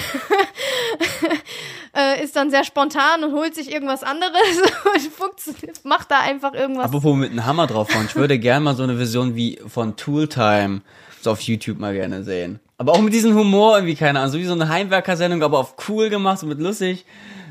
äh, 1.95 2.23
ist 2.23 2.35
dann 2.35 2.49
sehr 2.49 2.63
spontan 2.63 3.23
und 3.23 3.33
holt 3.33 3.55
sich 3.55 3.71
irgendwas 3.71 4.03
anderes 4.03 4.61
und 5.19 5.85
macht 5.85 6.11
da 6.11 6.19
einfach 6.19 6.53
irgendwas. 6.53 6.85
Apropos 6.85 7.15
mit 7.15 7.31
einem 7.31 7.45
Hammer 7.45 7.67
drauf 7.67 7.89
fahren. 7.89 8.05
Ich 8.07 8.15
würde 8.15 8.39
gerne 8.39 8.63
mal 8.63 8.75
so 8.75 8.83
eine 8.83 8.97
Version 8.97 9.35
wie 9.35 9.59
von 9.67 9.95
Tooltime 9.95 10.81
so 11.21 11.31
auf 11.31 11.41
YouTube 11.41 11.79
mal 11.79 11.93
gerne 11.93 12.23
sehen. 12.23 12.59
Aber 12.77 12.93
auch 12.93 13.01
mit 13.01 13.13
diesem 13.13 13.33
Humor 13.35 13.77
irgendwie, 13.77 13.95
keine 13.95 14.19
Ahnung, 14.19 14.31
so 14.31 14.39
wie 14.39 14.45
so 14.45 14.53
eine 14.53 14.67
Heimwerker-Sendung, 14.67 15.41
aber 15.41 15.59
auf 15.59 15.75
cool 15.87 16.09
gemacht, 16.09 16.39
so 16.39 16.47
mit 16.47 16.59
lustig, 16.59 17.05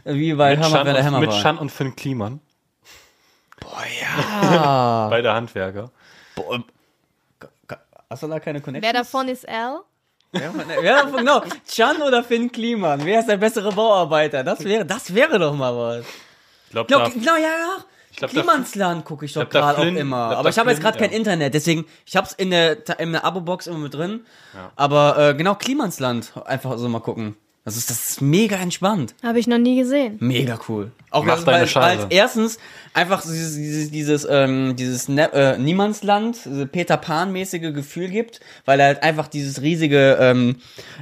äh, 0.05 0.15
wie 0.15 0.35
bei 0.35 0.57
Mit 0.57 0.65
Hammer, 0.65 0.77
Schan, 0.77 0.87
wer 0.87 0.93
der 0.93 1.03
und, 1.03 1.07
Hammer 1.07 1.21
mit. 1.21 1.33
Schan 1.33 1.59
und 1.59 1.73
Finn 1.73 1.97
Kliman. 1.97 2.41
Ah. 3.65 5.09
Beide 5.11 5.33
Handwerker. 5.33 5.91
Boah, 6.35 6.63
Hast 8.13 8.23
du 8.23 8.29
da 8.29 8.39
keine 8.41 8.61
Connection? 8.61 8.85
Wer 8.95 9.01
davon 9.01 9.29
ist 9.29 9.49
Al? 9.49 9.81
Wer, 10.33 10.53
wer 10.81 10.97
davon, 11.03 11.17
genau. 11.19 11.43
Chan 11.67 12.01
oder 12.03 12.23
Finn 12.23 12.53
Kliman? 12.53 13.05
Wer 13.05 13.21
ist 13.21 13.29
der 13.29 13.37
bessere 13.39 13.73
Bauarbeiter? 13.73 14.45
Das 14.45 14.63
wäre, 14.65 14.85
das 14.85 15.15
wäre 15.15 15.39
doch 15.39 15.55
mal 15.55 15.75
was. 15.77 16.05
Ich 16.67 16.71
glaube, 16.73 16.89
Genau, 16.93 17.05
da, 17.05 17.09
genau, 17.11 17.35
ja, 17.37 17.41
ja. 17.43 17.77
ich 18.11 18.17
glaub, 18.19 18.31
da, 18.33 18.41
Klimansland 18.41 19.05
gucke 19.05 19.25
ich 19.27 19.33
doch 19.33 19.41
glaub, 19.43 19.51
da 19.51 19.61
gerade 19.61 19.79
auch 19.79 19.83
Flynn- 19.83 19.97
immer. 19.97 20.29
glaub, 20.29 20.39
Aber 20.41 20.49
ich 20.51 20.59
habe 20.59 20.71
jetzt 20.71 20.81
Flynn, 20.81 20.91
gerade 20.93 20.99
kein 21.05 21.11
ja. 21.13 21.17
Internet, 21.19 21.55
deswegen, 21.55 21.87
ich 22.07 22.17
hab's 22.17 22.33
in 22.35 22.51
der, 22.51 22.87
in 22.99 23.13
der 23.13 23.25
Abo-Box 23.25 23.67
immer 23.67 23.79
mit 23.79 23.95
drin. 23.95 24.25
Aber 24.77 25.19
äh, 25.19 25.35
genau, 25.35 25.55
Klimansland 25.55 26.33
einfach 26.47 26.77
so 26.79 26.89
mal 26.89 27.01
gucken. 27.01 27.37
Das 27.65 27.77
ist, 27.77 27.91
das 27.91 28.11
ist 28.11 28.21
mega 28.21 28.57
entspannt. 28.57 29.15
Habe 29.23 29.39
ich 29.39 29.47
noch 29.47 29.59
nie 29.59 29.77
gesehen. 29.77 30.17
Mega 30.19 30.59
cool. 30.69 30.91
Auch 31.13 31.25
Mach 31.25 31.47
weil, 31.47 31.67
deine 31.67 31.75
weil, 31.77 31.83
weil 31.83 31.99
es 31.99 32.07
erstens 32.11 32.59
einfach 32.93 33.23
dieses, 33.23 33.55
dieses, 33.55 33.91
dieses, 33.93 34.27
ähm, 34.29 34.75
dieses 34.75 35.09
ne 35.09 35.33
äh, 35.33 35.59
Niemandsland, 35.59 36.39
diese 36.45 36.67
Peter 36.67 36.97
Pan-mäßige 36.97 37.73
Gefühl 37.73 38.09
gibt, 38.09 38.41
weil 38.65 38.81
er 38.81 38.87
halt 38.87 39.03
einfach 39.05 39.29
dieses 39.29 39.63
riesige 39.63 40.17
ähm, 40.21 40.57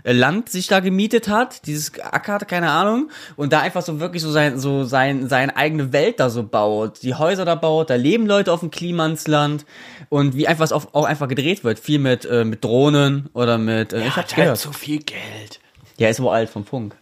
Land 0.05 0.51
sich 0.51 0.67
da 0.67 0.81
gemietet 0.81 1.29
hat, 1.29 1.67
dieses 1.67 1.99
Acker, 1.99 2.41
keine 2.41 2.71
Ahnung, 2.71 3.11
und 3.37 3.55
da 3.55 3.61
einfach 3.61 3.83
so 3.83 3.99
wirklich 3.99 4.21
so 4.21 4.31
sein, 4.31 4.59
so 4.59 4.85
sein, 4.85 5.29
seine 5.29 5.57
eigene 5.57 5.95
Welt 5.95 6.21
da 6.21 6.29
so 6.29 6.43
baut, 6.43 7.03
die 7.03 7.15
Häuser 7.15 7.47
da 7.47 7.55
baut, 7.55 7.89
da 7.89 7.95
leben 7.95 8.27
Leute 8.27 8.53
auf 8.53 8.61
dem 8.61 8.71
Klimansland 8.71 9.65
und 10.11 10.37
wie 10.37 10.47
einfach 10.47 10.65
es 10.65 10.73
auch, 10.73 10.93
auch 10.93 11.05
einfach 11.05 11.29
gedreht 11.29 11.65
wird, 11.65 11.79
viel 11.79 12.01
mit, 12.01 12.27
äh, 12.27 12.45
mit 12.45 12.63
Drohnen 12.63 13.31
oder 13.33 13.57
mit, 13.57 13.95
äh, 13.95 14.01
ich 14.01 14.05
hab's 14.05 14.17
Hat 14.17 14.37
halt 14.37 14.37
gehört. 14.37 14.59
so 14.59 14.73
viel 14.73 14.99
Geld. 14.99 15.61
Ja, 16.01 16.09
ist 16.09 16.21
wohl 16.23 16.33
alt 16.33 16.49
vom 16.51 16.65
Funk. 16.65 16.97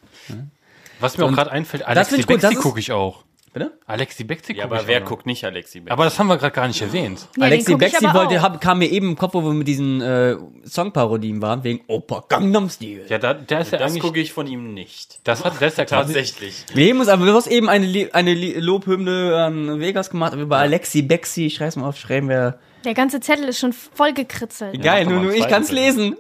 was 1.00 1.16
mir 1.16 1.24
auch 1.24 1.28
Und 1.28 1.34
gerade 1.34 1.50
einfällt, 1.52 1.82
das 1.82 1.88
Alexi 1.88 2.16
das 2.18 2.26
Bexi 2.26 2.54
gucke 2.56 2.80
ich 2.80 2.92
auch. 2.92 3.22
Bitte? 3.52 3.72
Alexi 3.86 4.24
Bexi 4.24 4.52
Ja, 4.52 4.64
gucke 4.64 4.74
aber 4.74 4.82
ich 4.82 4.88
wer 4.88 4.96
auch 4.98 5.02
noch. 5.02 5.08
guckt 5.08 5.26
nicht 5.26 5.42
Alexi 5.44 5.80
Beck? 5.80 5.90
Aber 5.92 6.04
das 6.04 6.18
haben 6.18 6.26
wir 6.26 6.36
gerade 6.36 6.54
gar 6.54 6.66
nicht 6.68 6.82
erwähnt. 6.82 7.28
Ja, 7.36 7.44
Alexi 7.44 7.64
den 7.66 7.78
guck 7.78 7.86
ich 7.86 7.92
Bexi 7.92 8.06
aber 8.06 8.18
wollte, 8.18 8.38
auch. 8.40 8.42
hab, 8.42 8.60
kam 8.60 8.80
mir 8.80 8.90
eben 8.90 9.10
im 9.10 9.16
Kopf, 9.16 9.32
wo 9.34 9.42
wir 9.42 9.54
mit 9.54 9.66
diesen 9.66 10.00
äh, 10.02 10.36
Songparodien 10.66 11.40
waren, 11.40 11.64
wegen 11.64 11.80
Opa 11.86 12.24
Gangnam 12.28 12.68
Style. 12.68 13.06
Ja, 13.08 13.18
da, 13.18 13.32
der 13.34 13.60
ist 13.60 13.72
ja 13.72 13.78
das 13.78 13.92
eigentlich. 13.92 14.02
gucke 14.02 14.20
ich 14.20 14.32
von 14.34 14.46
ihm 14.48 14.74
nicht. 14.74 15.20
Das 15.24 15.44
hat, 15.44 15.60
der 15.60 15.68
ist 15.68 15.78
ja 15.78 15.84
quasi. 15.86 16.12
Tatsächlich. 16.12 16.64
Wir 16.74 16.84
heben 16.86 17.00
uns 17.00 17.08
aber, 17.08 17.24
du 17.24 17.32
hast 17.32 17.46
eben 17.46 17.68
eine, 17.70 18.10
eine 18.12 18.34
Lobhymne 18.34 19.36
an 19.42 19.80
Vegas 19.80 20.10
gemacht, 20.10 20.34
aber 20.34 20.44
bei 20.44 20.58
Alexi 20.58 21.00
Bexi, 21.02 21.46
ich 21.46 21.54
schreib's 21.54 21.76
mal 21.76 21.88
auf, 21.88 21.96
schreiben 21.96 22.28
wir. 22.28 22.58
Der 22.84 22.94
ganze 22.94 23.18
Zettel 23.20 23.44
ist 23.48 23.58
schon 23.60 23.72
voll 23.72 24.12
gekritzelt. 24.12 24.80
Geil, 24.82 25.04
doch 25.04 25.10
nur, 25.10 25.20
mal 25.20 25.26
nur 25.26 25.34
ich 25.34 25.48
kann's 25.48 25.68
zweiten 25.68 25.80
lesen. 25.84 26.16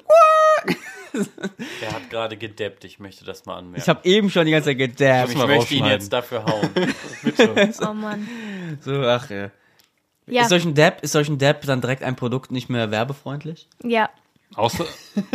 Der 1.80 1.92
hat 1.92 2.10
gerade 2.10 2.36
gedeppt, 2.36 2.84
ich 2.84 2.98
möchte 2.98 3.24
das 3.24 3.46
mal 3.46 3.56
anmerken. 3.56 3.80
Ich 3.82 3.88
habe 3.88 4.00
eben 4.08 4.30
schon 4.30 4.46
die 4.46 4.52
ganze 4.52 4.70
Zeit 4.70 4.78
gedabbt. 4.78 5.30
ich 5.30 5.36
mal 5.36 5.46
möchte 5.46 5.74
ihn 5.74 5.84
jetzt 5.86 6.12
dafür 6.12 6.44
hauen. 6.44 6.68
Oh 7.88 7.92
Mann. 7.94 8.28
So, 8.80 9.02
ach 9.02 9.28
ja. 9.30 9.50
Ja, 10.26 10.42
Ist 10.42 10.50
solch 10.50 10.64
ein 10.64 10.74
Depp, 10.74 11.02
ist 11.02 11.12
solch 11.12 11.28
ein 11.28 11.38
Depp 11.38 11.62
dann 11.62 11.80
direkt 11.80 12.02
ein 12.02 12.16
Produkt 12.16 12.50
nicht 12.50 12.68
mehr 12.68 12.90
werbefreundlich? 12.90 13.68
ja. 13.82 14.10
Außer, 14.54 14.86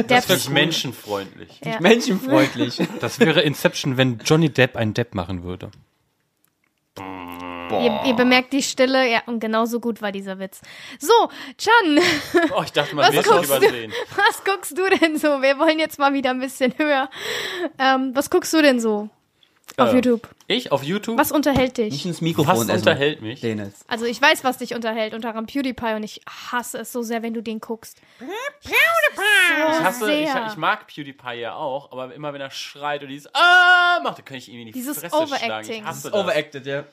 Das 0.08 0.28
ist 0.32 0.50
menschenfreundlich. 0.50 1.62
ja. 1.64 1.80
Menschenfreundlich. 1.80 2.82
das 3.00 3.20
wäre 3.20 3.42
Inception, 3.42 3.96
wenn 3.96 4.18
Johnny 4.26 4.50
Depp 4.50 4.76
einen 4.76 4.96
Depp 4.96 5.14
machen 5.14 5.44
würde. 5.44 5.70
Ihr, 7.82 8.02
ihr 8.06 8.14
bemerkt 8.14 8.54
die 8.54 8.62
Stille, 8.64 9.10
ja, 9.10 9.22
und 9.26 9.40
genauso 9.40 9.80
gut 9.80 10.02
war 10.02 10.12
dieser 10.12 10.40
Witz. 10.40 10.62
So, 11.00 11.14
Chan, 11.58 12.00
Oh, 12.56 12.62
ich 12.64 12.72
dachte, 12.72 12.96
man 12.96 13.06
Was 13.08 13.14
wird 13.14 13.26
mich 13.26 13.36
guckst 13.36 13.52
du? 13.52 13.58
übersehen. 13.58 13.94
was 14.16 14.44
guckst 14.44 14.78
du 14.78 14.90
denn 14.90 15.18
so? 15.18 15.42
Wir 15.42 15.58
wollen 15.60 15.80
jetzt 15.80 16.00
mal 16.00 16.14
wieder 16.14 16.32
ein 16.32 16.40
bisschen 16.40 16.74
höher. 16.78 17.10
Ähm, 17.80 18.12
was 18.14 18.30
guckst 18.30 18.54
du 18.54 18.62
denn 18.62 18.80
so 18.80 19.10
auf 19.78 19.92
Äh, 19.92 19.96
YouTube? 19.96 20.28
Ich 20.48 20.72
auf 20.72 20.84
YouTube? 20.84 21.18
Was 21.18 21.32
unterhält 21.32 21.78
dich? 21.78 21.92
Nicht 21.92 22.06
ins 22.06 22.22
Mikrofon 22.22 22.68
Was 22.68 22.78
unterhält 22.80 23.22
mich? 23.22 23.42
Dennis. 23.42 23.74
Also 23.88 24.06
ich 24.06 24.22
weiß, 24.22 24.44
was 24.44 24.58
dich 24.58 24.76
unterhält, 24.76 25.14
unter 25.14 25.30
anderem 25.30 25.46
PewDiePie 25.48 25.94
und 25.96 26.04
ich 26.04 26.22
hasse 26.52 26.80
es 26.80 26.92
so 26.92 27.02
sehr, 27.02 27.24
wenn 27.24 27.34
du 27.34 27.42
den 27.42 27.60
guckst. 27.60 27.98
PewDiePie! 28.62 28.72
Ich, 29.70 29.76
So 29.78 29.84
hasse, 29.84 30.12
ich, 30.14 30.30
sehr. 30.32 30.48
ich 30.50 30.58
mag 30.58 30.88
PewDiePie 30.88 31.40
ja 31.40 31.56
auch, 31.56 31.92
aber 31.92 32.14
immer 32.14 32.34
wenn 32.34 32.42
er 32.42 32.52
schreit 32.52 33.02
und 33.04 33.10
dieses 33.10 33.34
Ah 33.34 34.00
macht, 34.04 34.18
dann 34.20 34.26
kann 34.26 34.38
ich 34.38 34.52
in 34.52 34.66
die 34.66 34.72
Dieses 34.72 35.00
Fresse 35.00 35.16
schlagen. 35.16 35.32
Ich 35.34 35.44
Overacting. 35.44 35.86
hasse 35.86 36.12
das. 36.12 36.20
Overacted, 36.20 36.66
ja. 36.66 36.84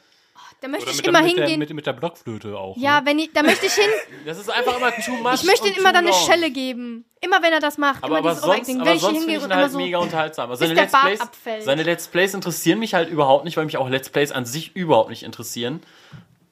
Da 0.61 0.69
möchte 0.69 0.91
ich 0.91 1.05
immer 1.05 1.19
der, 1.19 1.23
mit, 1.23 1.37
der, 1.37 1.45
hingehen. 1.45 1.59
mit, 1.59 1.73
mit 1.73 1.87
der 1.87 1.93
Blockflöte 1.95 2.57
auch. 2.59 2.77
ja, 2.77 3.01
Ne? 3.01 3.07
wenn 3.07 3.19
ich, 3.19 3.33
da 3.33 3.43
möchte 3.43 3.67
ich 3.67 3.73
hin. 3.73 3.89
Das 4.27 4.39
ist 4.39 4.51
einfach 4.51 4.77
immer 4.77 4.91
too 4.93 5.13
much. 5.23 5.35
Ich 5.35 5.45
möchte 5.45 5.69
ihm 5.69 5.75
immer 5.75 5.93
dann 5.93 6.05
eine. 6.07 6.13
Schelle 6.15 6.51
geben. 6.51 7.05
Immer 7.23 7.43
wenn 7.43 7.53
er 7.53 7.61
das 7.61 7.79
macht, 7.79 8.03
Aber, 8.05 8.19
immer 8.19 8.31
aber 8.31 8.39
sonst, 8.41 8.69
aber 8.71 8.85
Wenn 8.87 8.95
ich 8.97 9.01
sonst 9.01 9.27
ich 9.27 9.35
ihn 9.43 9.55
halt 9.55 9.71
so. 9.73 9.79
mega 9.79 9.99
unterhaltsam. 9.99 10.51
Also 10.51 10.61
seine 10.65 10.75
der 10.75 10.85
Let's, 10.85 11.01
Plays, 11.01 11.21
abfällt. 11.21 11.63
seine 11.65 11.83
Let's 11.83 12.09
Plays 12.09 12.35
interessieren 12.35 12.79
mich 12.79 12.95
halt 12.95 13.09
überhaupt 13.11 13.45
nicht, 13.45 13.57
weil 13.57 13.65
mich 13.67 13.77
auch 13.77 13.89
Let's 13.89 14.09
Plays 14.11 14.33
an 14.33 14.45
sich 14.47 14.75
überhaupt 14.77 15.11
nicht 15.11 15.23
interessieren. 15.23 15.81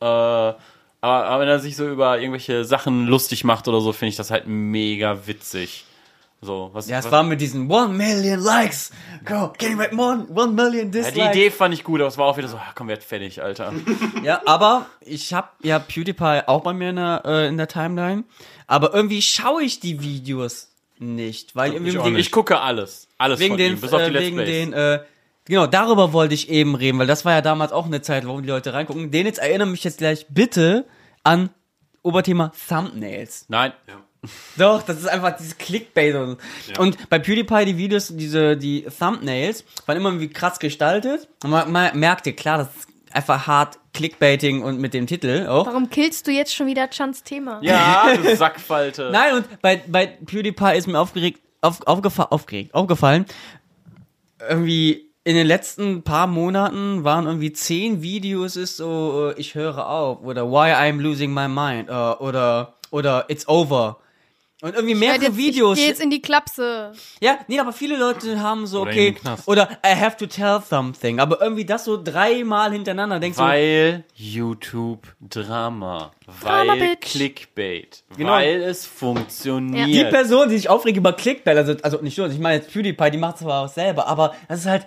Äh, 0.00 0.04
aber, 0.04 0.56
aber 1.02 1.40
wenn 1.40 1.48
er 1.48 1.58
sich 1.60 1.76
so 1.76 1.88
über 1.88 2.18
irgendwelche 2.18 2.64
Sachen 2.64 3.06
lustig 3.06 3.44
macht 3.44 3.68
oder 3.68 3.80
so, 3.80 3.92
finde 3.92 4.10
ich 4.10 4.16
das 4.16 4.30
halt 4.30 4.46
mega 4.46 5.26
witzig. 5.26 5.84
So, 6.40 6.70
was, 6.72 6.88
Ja, 6.88 7.00
es 7.00 7.06
was, 7.06 7.12
war 7.12 7.22
mit 7.24 7.40
diesen 7.40 7.68
One 7.70 7.94
Million 7.94 8.38
Likes. 8.38 8.92
Go, 9.24 9.52
can 9.58 9.72
you 9.72 9.76
make 9.76 9.92
more? 9.92 10.24
One 10.32 10.52
Million 10.52 10.86
ja, 10.86 11.02
Dislikes. 11.02 11.14
die 11.14 11.38
Idee 11.38 11.50
fand 11.50 11.74
ich 11.74 11.82
gut, 11.82 12.00
aber 12.00 12.08
es 12.08 12.16
war 12.16 12.26
auch 12.26 12.36
wieder 12.36 12.46
so, 12.46 12.56
ah, 12.56 12.72
komm, 12.76 12.86
werd 12.88 13.02
fertig, 13.02 13.42
Alter. 13.42 13.72
Ja, 14.22 14.42
aber 14.46 14.86
ich 15.00 15.34
hab 15.34 15.56
ja 15.62 15.78
PewDiePie 15.78 16.42
auch 16.46 16.62
bei 16.62 16.72
mir 16.72 16.90
in 16.90 16.96
der, 16.96 17.22
äh, 17.24 17.48
in 17.48 17.56
der 17.56 17.66
Timeline. 17.66 18.24
Aber 18.66 18.94
irgendwie 18.94 19.22
schaue 19.22 19.62
ich 19.62 19.80
die 19.80 20.00
Videos 20.00 20.68
nicht, 20.98 21.56
weil 21.56 21.72
irgendwie 21.72 21.98
auch 21.98 22.04
wegen, 22.04 22.16
nicht. 22.16 22.26
Ich 22.26 22.32
gucke 22.32 22.60
alles. 22.60 23.08
Alles 23.18 23.40
wegen 23.40 23.52
von 23.52 23.58
den, 23.58 23.72
ihm, 23.72 23.80
bis 23.80 23.92
auf 23.92 24.00
die 24.02 24.06
äh, 24.06 24.10
Let's 24.10 24.26
wegen 24.26 24.36
Plays. 24.36 24.48
den, 24.48 24.72
äh, 24.72 25.00
genau, 25.44 25.66
darüber 25.66 26.12
wollte 26.12 26.34
ich 26.34 26.48
eben 26.50 26.74
reden, 26.74 26.98
weil 26.98 27.06
das 27.06 27.24
war 27.24 27.32
ja 27.32 27.40
damals 27.40 27.72
auch 27.72 27.86
eine 27.86 28.02
Zeit, 28.02 28.26
wo 28.26 28.40
die 28.40 28.48
Leute 28.48 28.72
reingucken. 28.72 29.10
Den 29.10 29.26
jetzt 29.26 29.38
erinnere 29.38 29.68
mich 29.68 29.82
jetzt 29.82 29.98
gleich 29.98 30.26
bitte 30.28 30.86
an 31.24 31.50
Oberthema 32.02 32.52
Thumbnails. 32.68 33.46
Nein. 33.48 33.72
Doch, 34.56 34.82
das 34.82 34.98
ist 34.98 35.06
einfach 35.06 35.36
dieses 35.36 35.56
Clickbait 35.58 36.14
und, 36.16 36.38
und 36.78 37.08
bei 37.08 37.18
PewDiePie 37.18 37.64
die 37.66 37.76
Videos, 37.76 38.08
diese 38.16 38.56
die 38.56 38.82
Thumbnails 38.82 39.64
waren 39.86 39.96
immer 39.96 40.18
wie 40.18 40.28
krass 40.28 40.58
gestaltet. 40.58 41.28
Und 41.44 41.50
man, 41.50 41.70
man 41.70 41.96
merkte 41.98 42.32
klar, 42.32 42.58
das 42.58 42.68
ist 42.68 42.88
einfach 43.12 43.46
hart 43.46 43.78
Clickbaiting 43.94 44.62
und 44.62 44.80
mit 44.80 44.94
dem 44.94 45.06
Titel 45.06 45.46
auch. 45.48 45.66
Warum 45.66 45.88
killst 45.90 46.26
du 46.26 46.30
jetzt 46.30 46.54
schon 46.54 46.66
wieder 46.66 46.88
Chans 46.90 47.22
Thema? 47.22 47.60
Ja, 47.62 48.12
du 48.22 48.36
Sackfalte. 48.36 49.10
Nein, 49.12 49.34
und 49.34 49.62
bei, 49.62 49.82
bei 49.86 50.06
PewDiePie 50.06 50.76
ist 50.76 50.88
mir 50.88 50.98
aufgeregt, 50.98 51.40
auf, 51.60 51.86
aufgefa 51.86 52.24
aufgeregt, 52.24 52.74
aufgefallen, 52.74 53.26
irgendwie 54.48 55.08
in 55.24 55.34
den 55.34 55.46
letzten 55.46 56.02
paar 56.02 56.26
Monaten 56.26 57.04
waren 57.04 57.26
irgendwie 57.26 57.52
zehn 57.52 58.02
Videos, 58.02 58.56
ist 58.56 58.78
so, 58.78 59.32
äh, 59.36 59.40
ich 59.40 59.54
höre 59.54 59.88
auf, 59.88 60.22
oder 60.22 60.50
Why 60.50 60.72
I'm 60.72 61.00
Losing 61.00 61.34
My 61.34 61.48
Mind, 61.48 61.88
äh, 61.88 61.92
oder, 61.92 62.74
oder 62.90 63.26
It's 63.28 63.46
Over. 63.48 63.98
Und 64.60 64.74
irgendwie 64.74 64.94
Ich 64.94 64.98
mehrere 64.98 65.22
jetzt, 65.22 65.36
Videos. 65.36 65.78
Ich 65.78 65.84
geh 65.84 65.88
jetzt 65.90 66.00
in 66.00 66.10
die 66.10 66.20
Klapse. 66.20 66.90
Ja, 67.20 67.38
nee, 67.46 67.60
aber 67.60 67.72
viele 67.72 67.96
Leute 67.96 68.40
haben 68.40 68.66
so, 68.66 68.80
Oder 68.82 68.90
in 68.90 68.96
okay, 68.96 69.10
den 69.12 69.20
Knast. 69.20 69.46
oder 69.46 69.68
I 69.86 69.94
have 69.94 70.16
to 70.16 70.26
tell 70.26 70.60
something. 70.68 71.20
Aber 71.20 71.40
irgendwie 71.40 71.64
das 71.64 71.84
so 71.84 72.02
dreimal 72.02 72.72
hintereinander, 72.72 73.20
denkst 73.20 73.38
du, 73.38 73.44
Weil 73.44 74.04
YouTube 74.16 75.06
Drama. 75.20 76.10
Drama, 76.42 76.72
Weil 76.72 76.80
Bitch. 76.80 77.12
Clickbait. 77.12 78.02
Genau. 78.16 78.32
Weil 78.32 78.62
es 78.62 78.84
funktioniert. 78.84 79.86
die 79.86 80.04
Person, 80.04 80.48
die 80.48 80.56
sich 80.56 80.68
aufregt 80.68 80.96
über 80.96 81.12
Clickbait, 81.12 81.56
also, 81.56 81.76
also 81.82 81.98
nicht 81.98 82.16
so, 82.16 82.26
ich 82.26 82.40
meine 82.40 82.56
jetzt 82.56 82.72
PewDiePie, 82.72 83.12
die 83.12 83.18
macht 83.18 83.38
zwar 83.38 83.64
auch 83.64 83.68
selber, 83.68 84.08
aber 84.08 84.34
das 84.48 84.60
ist 84.60 84.66
halt, 84.66 84.86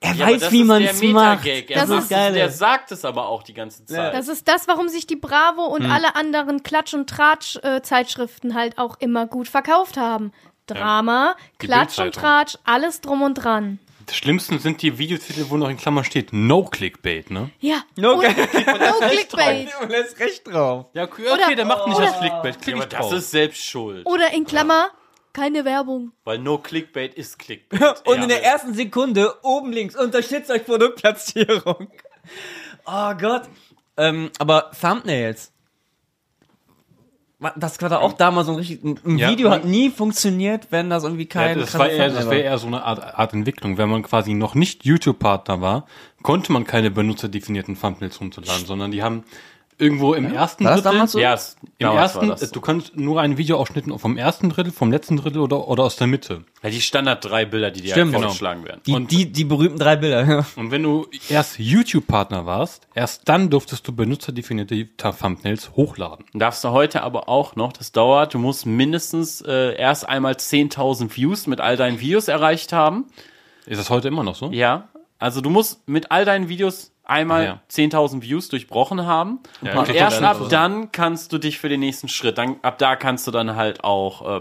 er 0.00 0.14
Ja, 0.14 0.26
weiß, 0.28 0.52
wie 0.52 0.64
man 0.64 0.82
es 0.82 1.02
macht. 1.02 1.46
Er 1.46 1.62
Das 1.62 1.90
ist 1.90 2.08
geil. 2.10 2.32
Der 2.34 2.50
sagt 2.50 2.92
es 2.92 3.04
aber 3.04 3.28
auch 3.28 3.42
die 3.42 3.54
ganze 3.54 3.84
Zeit. 3.84 4.14
Das 4.14 4.28
ist 4.28 4.46
das, 4.48 4.68
warum 4.68 4.88
sich 4.88 5.06
die 5.06 5.16
Bravo 5.16 5.64
und 5.66 5.84
Hm. 5.84 5.90
alle 5.90 6.14
anderen 6.16 6.62
Klatsch- 6.62 6.94
und 6.94 7.08
Tratsch-Zeitschriften 7.10 8.54
halt 8.54 8.78
auch 8.78 8.96
immer 9.00 9.26
gut 9.26 9.48
verkauft 9.48 9.96
haben. 9.96 10.32
Drama, 10.66 11.34
Die 11.60 11.66
Klatsch 11.66 11.98
und. 11.98 12.14
Tratsch, 12.14 12.56
alles 12.64 13.00
drum 13.00 13.22
und 13.22 13.34
dran. 13.34 13.78
Das 14.06 14.16
Schlimmsten 14.16 14.58
sind 14.58 14.80
die 14.80 14.96
Videotitel, 14.98 15.46
wo 15.50 15.56
noch 15.58 15.68
in 15.68 15.76
Klammern 15.76 16.02
steht 16.04 16.32
No 16.32 16.64
Clickbait, 16.64 17.30
ne? 17.30 17.50
Ja. 17.60 17.82
No 17.96 18.12
und, 18.14 18.22
no 18.22 19.02
Clickbait. 19.08 19.68
Du 19.80 19.86
lässt 19.86 20.18
recht 20.18 20.46
drauf. 20.46 20.86
Ja, 20.94 21.04
okay, 21.04 21.22
Oder- 21.30 21.54
der 21.54 21.64
macht 21.66 21.86
nicht 21.86 21.96
oder- 21.96 22.06
das 22.06 22.18
Clickbait. 22.18 22.60
Klick 22.60 22.74
Ja, 22.76 22.82
aber 22.82 22.84
ich 22.84 22.90
das 22.98 23.00
drauf. 23.08 23.12
ist 23.18 23.30
selbst 23.30 23.64
schuld. 23.66 24.06
Oder 24.06 24.32
in 24.32 24.46
Klammer, 24.46 24.88
keine 25.38 25.64
Werbung. 25.64 26.12
Weil 26.24 26.38
no 26.38 26.58
Clickbait 26.58 27.14
ist 27.14 27.38
Clickbait. 27.38 27.80
Und 28.06 28.22
in 28.22 28.28
der 28.28 28.38
Ja. 28.42 28.52
ersten 28.52 28.74
Sekunde 28.74 29.32
oben 29.42 29.72
links 29.72 29.94
unterstützt 29.96 30.50
euch 30.50 30.64
Produktplatzierung. 30.64 31.88
Oh 32.90 33.14
Gott. 33.14 33.42
Ähm, 33.96 34.30
aber 34.38 34.70
Thumbnails. 34.78 35.52
Das 37.56 37.80
war 37.80 37.88
da 37.88 37.98
auch 37.98 38.14
damals 38.14 38.46
so 38.48 38.52
ein 38.52 38.58
richtig. 38.58 38.82
Ein 38.82 39.16
Ja, 39.18 39.30
Video 39.30 39.50
hat 39.50 39.64
nie 39.64 39.90
funktioniert, 39.90 40.68
wenn 40.70 40.90
das 40.90 41.04
irgendwie 41.04 41.22
Ja, 41.24 41.28
kein. 41.28 41.58
das 41.58 41.70
krasser 41.70 41.78
war 41.84 41.88
eher, 41.90 42.08
das 42.10 42.24
wäre 42.28 42.40
eher 42.40 42.58
so 42.58 42.66
eine 42.66 42.82
Art, 42.82 43.00
Art 43.16 43.32
Entwicklung. 43.32 43.78
Wenn 43.78 43.88
man 43.88 44.02
quasi 44.02 44.34
noch 44.34 44.54
nicht 44.56 44.84
YouTube-Partner 44.84 45.60
war, 45.60 45.86
konnte 46.22 46.50
man 46.52 46.64
keine 46.64 46.90
benutzerdefinierten 46.90 47.80
Thumbnails 47.80 48.20
runterladen, 48.20 48.66
sondern 48.66 48.90
die 48.90 49.02
haben 49.04 49.24
irgendwo 49.78 50.14
im 50.14 50.32
ersten 50.32 50.64
War 50.64 50.72
das 50.72 50.82
Drittel, 50.82 50.92
damals 50.92 51.12
so? 51.12 51.18
Ja, 51.18 51.34
es, 51.34 51.56
im 51.62 51.86
damals 51.86 52.14
war 52.16 52.22
ersten, 52.24 52.40
das. 52.40 52.50
du 52.50 52.60
kannst 52.60 52.96
nur 52.96 53.20
einen 53.20 53.38
Videoausschnitt 53.38 53.84
vom 53.96 54.16
ersten 54.16 54.50
Drittel, 54.50 54.72
vom 54.72 54.90
letzten 54.90 55.16
Drittel 55.16 55.40
oder, 55.40 55.68
oder 55.68 55.84
aus 55.84 55.96
der 55.96 56.06
Mitte. 56.06 56.44
Ja, 56.62 56.70
die 56.70 56.80
Standard 56.80 57.24
drei 57.24 57.44
Bilder, 57.44 57.70
die 57.70 57.82
dir 57.82 57.92
Stimmt, 57.92 58.12
halt 58.12 58.14
genau. 58.14 58.28
vorgeschlagen 58.28 58.64
werden. 58.64 58.80
Die, 58.86 59.06
die, 59.06 59.32
die 59.32 59.44
berühmten 59.44 59.78
drei 59.78 59.96
Bilder. 59.96 60.44
Und 60.56 60.70
wenn 60.70 60.82
du 60.82 61.06
erst 61.28 61.58
YouTube-Partner 61.58 62.44
warst, 62.46 62.88
erst 62.94 63.28
dann 63.28 63.50
durftest 63.50 63.86
du 63.86 63.94
benutzerdefinierte 63.94 64.88
Thumbnails 64.96 65.76
hochladen. 65.76 66.24
Darfst 66.34 66.64
du 66.64 66.70
heute 66.70 67.02
aber 67.02 67.28
auch 67.28 67.56
noch, 67.56 67.72
das 67.72 67.92
dauert, 67.92 68.34
du 68.34 68.38
musst 68.38 68.66
mindestens 68.66 69.40
äh, 69.42 69.76
erst 69.76 70.08
einmal 70.08 70.34
10.000 70.34 71.16
Views 71.16 71.46
mit 71.46 71.60
all 71.60 71.76
deinen 71.76 72.00
Videos 72.00 72.28
erreicht 72.28 72.72
haben. 72.72 73.06
Ist 73.66 73.78
das 73.78 73.90
heute 73.90 74.08
immer 74.08 74.24
noch 74.24 74.34
so? 74.34 74.50
Ja, 74.50 74.88
also 75.18 75.40
du 75.40 75.50
musst 75.50 75.86
mit 75.88 76.10
all 76.10 76.24
deinen 76.24 76.48
Videos 76.48 76.92
einmal 77.08 77.44
Ja. 77.44 77.60
10.000 77.68 78.22
Views 78.22 78.48
durchbrochen 78.48 79.04
haben. 79.06 79.40
Ja, 79.62 79.78
und 79.80 79.88
erst 79.88 80.18
dann- 80.18 80.24
ab 80.24 80.38
dann 80.50 80.92
kannst 80.92 81.32
du 81.32 81.38
dich 81.38 81.58
für 81.58 81.68
den 81.68 81.80
nächsten 81.80 82.08
Schritt, 82.08 82.38
dann, 82.38 82.56
ab 82.62 82.78
da 82.78 82.94
kannst 82.96 83.26
du 83.26 83.30
dann 83.32 83.56
halt 83.56 83.82
auch 83.82 84.38
äh, 84.38 84.40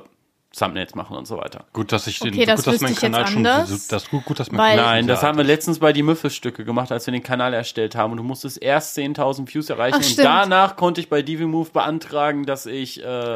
Thumbnails 0.58 0.96
machen 0.96 1.16
und 1.18 1.28
so 1.28 1.38
weiter. 1.38 1.66
Gut, 1.74 1.92
dass 1.92 2.08
ich 2.08 2.20
den, 2.20 2.34
Okay, 2.34 2.46
das 2.46 2.64
gut, 2.66 2.74
dass 2.76 2.82
mein 2.82 2.96
Kanal 2.96 3.28
schon, 3.28 3.38
anders, 3.46 3.88
das 3.88 4.10
gut, 4.10 4.26
gut, 4.26 4.40
dass 4.40 4.52
mein 4.52 4.60
Kanal 4.60 4.76
Nein, 4.78 5.08
das 5.08 5.22
ja, 5.22 5.28
haben 5.28 5.38
wir 5.38 5.44
letztens 5.46 5.80
bei 5.80 5.94
die 5.94 6.04
Müffelstücke 6.04 6.66
gemacht, 6.66 6.92
als 6.92 7.06
wir 7.08 7.12
den 7.12 7.24
Kanal 7.24 7.54
erstellt 7.54 7.96
haben. 7.96 8.12
Und 8.12 8.18
du 8.18 8.24
musstest 8.24 8.62
erst 8.62 8.98
10.000 8.98 9.54
Views 9.54 9.70
erreichen. 9.70 9.94
Ach, 9.96 10.00
und 10.00 10.06
stimmt. 10.06 10.26
danach 10.28 10.76
konnte 10.76 11.02
ich 11.02 11.10
bei 11.10 11.22
DiviMove 11.22 11.72
beantragen, 11.72 12.46
dass 12.46 12.66
ich 12.66 13.04
äh, 13.04 13.34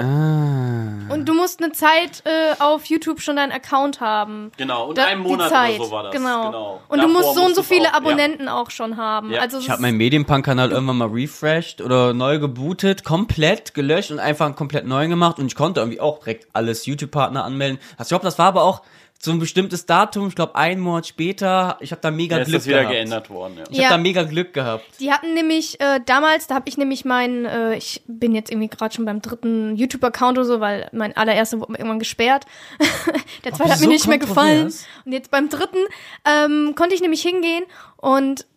Und 1.10 1.26
du 1.26 1.34
musst 1.34 1.62
eine 1.62 1.72
Zeit 1.72 2.24
äh, 2.26 2.56
auf 2.62 2.86
YouTube 2.86 3.22
schon 3.22 3.36
deinen 3.36 3.52
Account 3.52 4.00
haben. 4.02 4.52
genau 4.58 4.90
und 4.90 4.98
Da- 4.98 5.06
einen 5.06 5.22
Monat 5.22 5.50
Zeit, 5.50 5.76
oder 5.80 5.86
so 5.86 5.92
war 5.92 6.04
das. 6.04 6.14
Genau. 6.14 6.82
Und 6.88 6.98
du 7.02 7.08
Davor 7.08 7.22
musst 7.22 7.36
so 7.36 7.44
und 7.46 7.56
so 7.56 7.62
du 7.62 7.68
viele 7.68 7.88
auch- 7.90 7.92
ja. 7.92 7.98
Abonnenten 7.98 8.48
auch 8.48 8.72
schon 8.72 8.98
haben. 8.98 9.32
Ja. 9.32 9.42
Also 9.42 9.60
Ich 9.60 9.70
habe 9.70 9.82
meinen 9.82 9.98
Medienpunk-Kanal 9.98 10.72
irgendwann 10.72 10.98
mal 10.98 11.08
refreshed 11.10 11.82
oder 11.82 12.14
neu 12.14 12.40
gebootet, 12.40 13.04
komplett 13.04 13.74
gelöscht 13.74 14.12
und 14.12 14.20
einfach 14.20 14.46
einen 14.46 14.56
komplett 14.56 14.86
neu 14.88 15.08
gemacht 15.08 15.40
und 15.40 15.48
ich 15.48 15.56
konnte 15.56 15.80
irgendwie 15.82 16.00
auch 16.00 16.20
direkt 16.20 16.48
alles 16.54 16.86
YouTube-Partner 17.12 17.44
anmelden. 17.44 17.80
Also 17.98 18.04
ich 18.04 18.10
glaube, 18.10 18.24
das 18.26 18.40
war 18.40 18.48
aber 18.48 18.64
auch 18.64 18.82
so 19.24 19.30
ein 19.32 19.38
bestimmtes 19.38 19.86
Datum, 19.86 20.30
ich 20.30 20.36
glaube 20.36 20.56
einen 20.56 20.82
Monat 20.82 21.06
später. 21.06 21.78
Ich 21.80 21.92
habe 21.92 22.02
da 22.02 22.10
mega 22.10 22.38
Ja, 22.38 22.42
ist 22.42 22.48
Glück 22.48 22.58
das 22.62 22.66
wieder 22.68 22.80
gehabt. 22.80 22.96
geändert 22.96 23.30
worden. 23.30 23.58
Ja. 23.60 23.64
Ich 23.70 23.78
Ja. 23.78 23.84
habe 23.86 23.94
da 23.94 23.98
mega 24.00 24.24
Glück 24.24 24.52
gehabt. 24.52 24.84
Die 25.00 25.12
hatten 25.12 25.36
nämlich 25.36 25.80
äh, 25.80 26.00
damals, 26.04 26.48
da 26.48 26.56
habe 26.56 26.68
ich 26.68 26.76
nämlich 26.78 27.06
meinen, 27.06 27.46
äh, 27.46 27.76
ich 27.76 28.02
bin 28.08 28.34
jetzt 28.34 28.50
irgendwie 28.50 28.68
gerade 28.68 28.96
schon 28.96 29.06
beim 29.06 29.22
dritten 29.22 29.76
YouTube-Account 29.76 30.40
oder 30.40 30.46
so, 30.46 30.60
weil 30.60 30.90
mein 30.92 31.16
allererster 31.16 31.60
wurde 31.60 31.74
mir 31.74 31.78
irgendwann 31.78 32.00
gesperrt. 32.00 32.46
Der 33.46 33.54
zweite 33.54 33.74
hat 33.74 33.80
mir 33.80 33.90
nicht 33.90 34.08
mehr 34.08 34.18
gefallen. 34.18 34.74
Und 35.06 35.12
jetzt 35.12 35.30
beim 35.30 35.50
dritten 35.50 35.78
ähm, 36.26 36.74
konnte 36.76 36.96
ich 36.96 37.02
nämlich 37.02 37.22
hingehen 37.22 37.64
und 37.98 38.48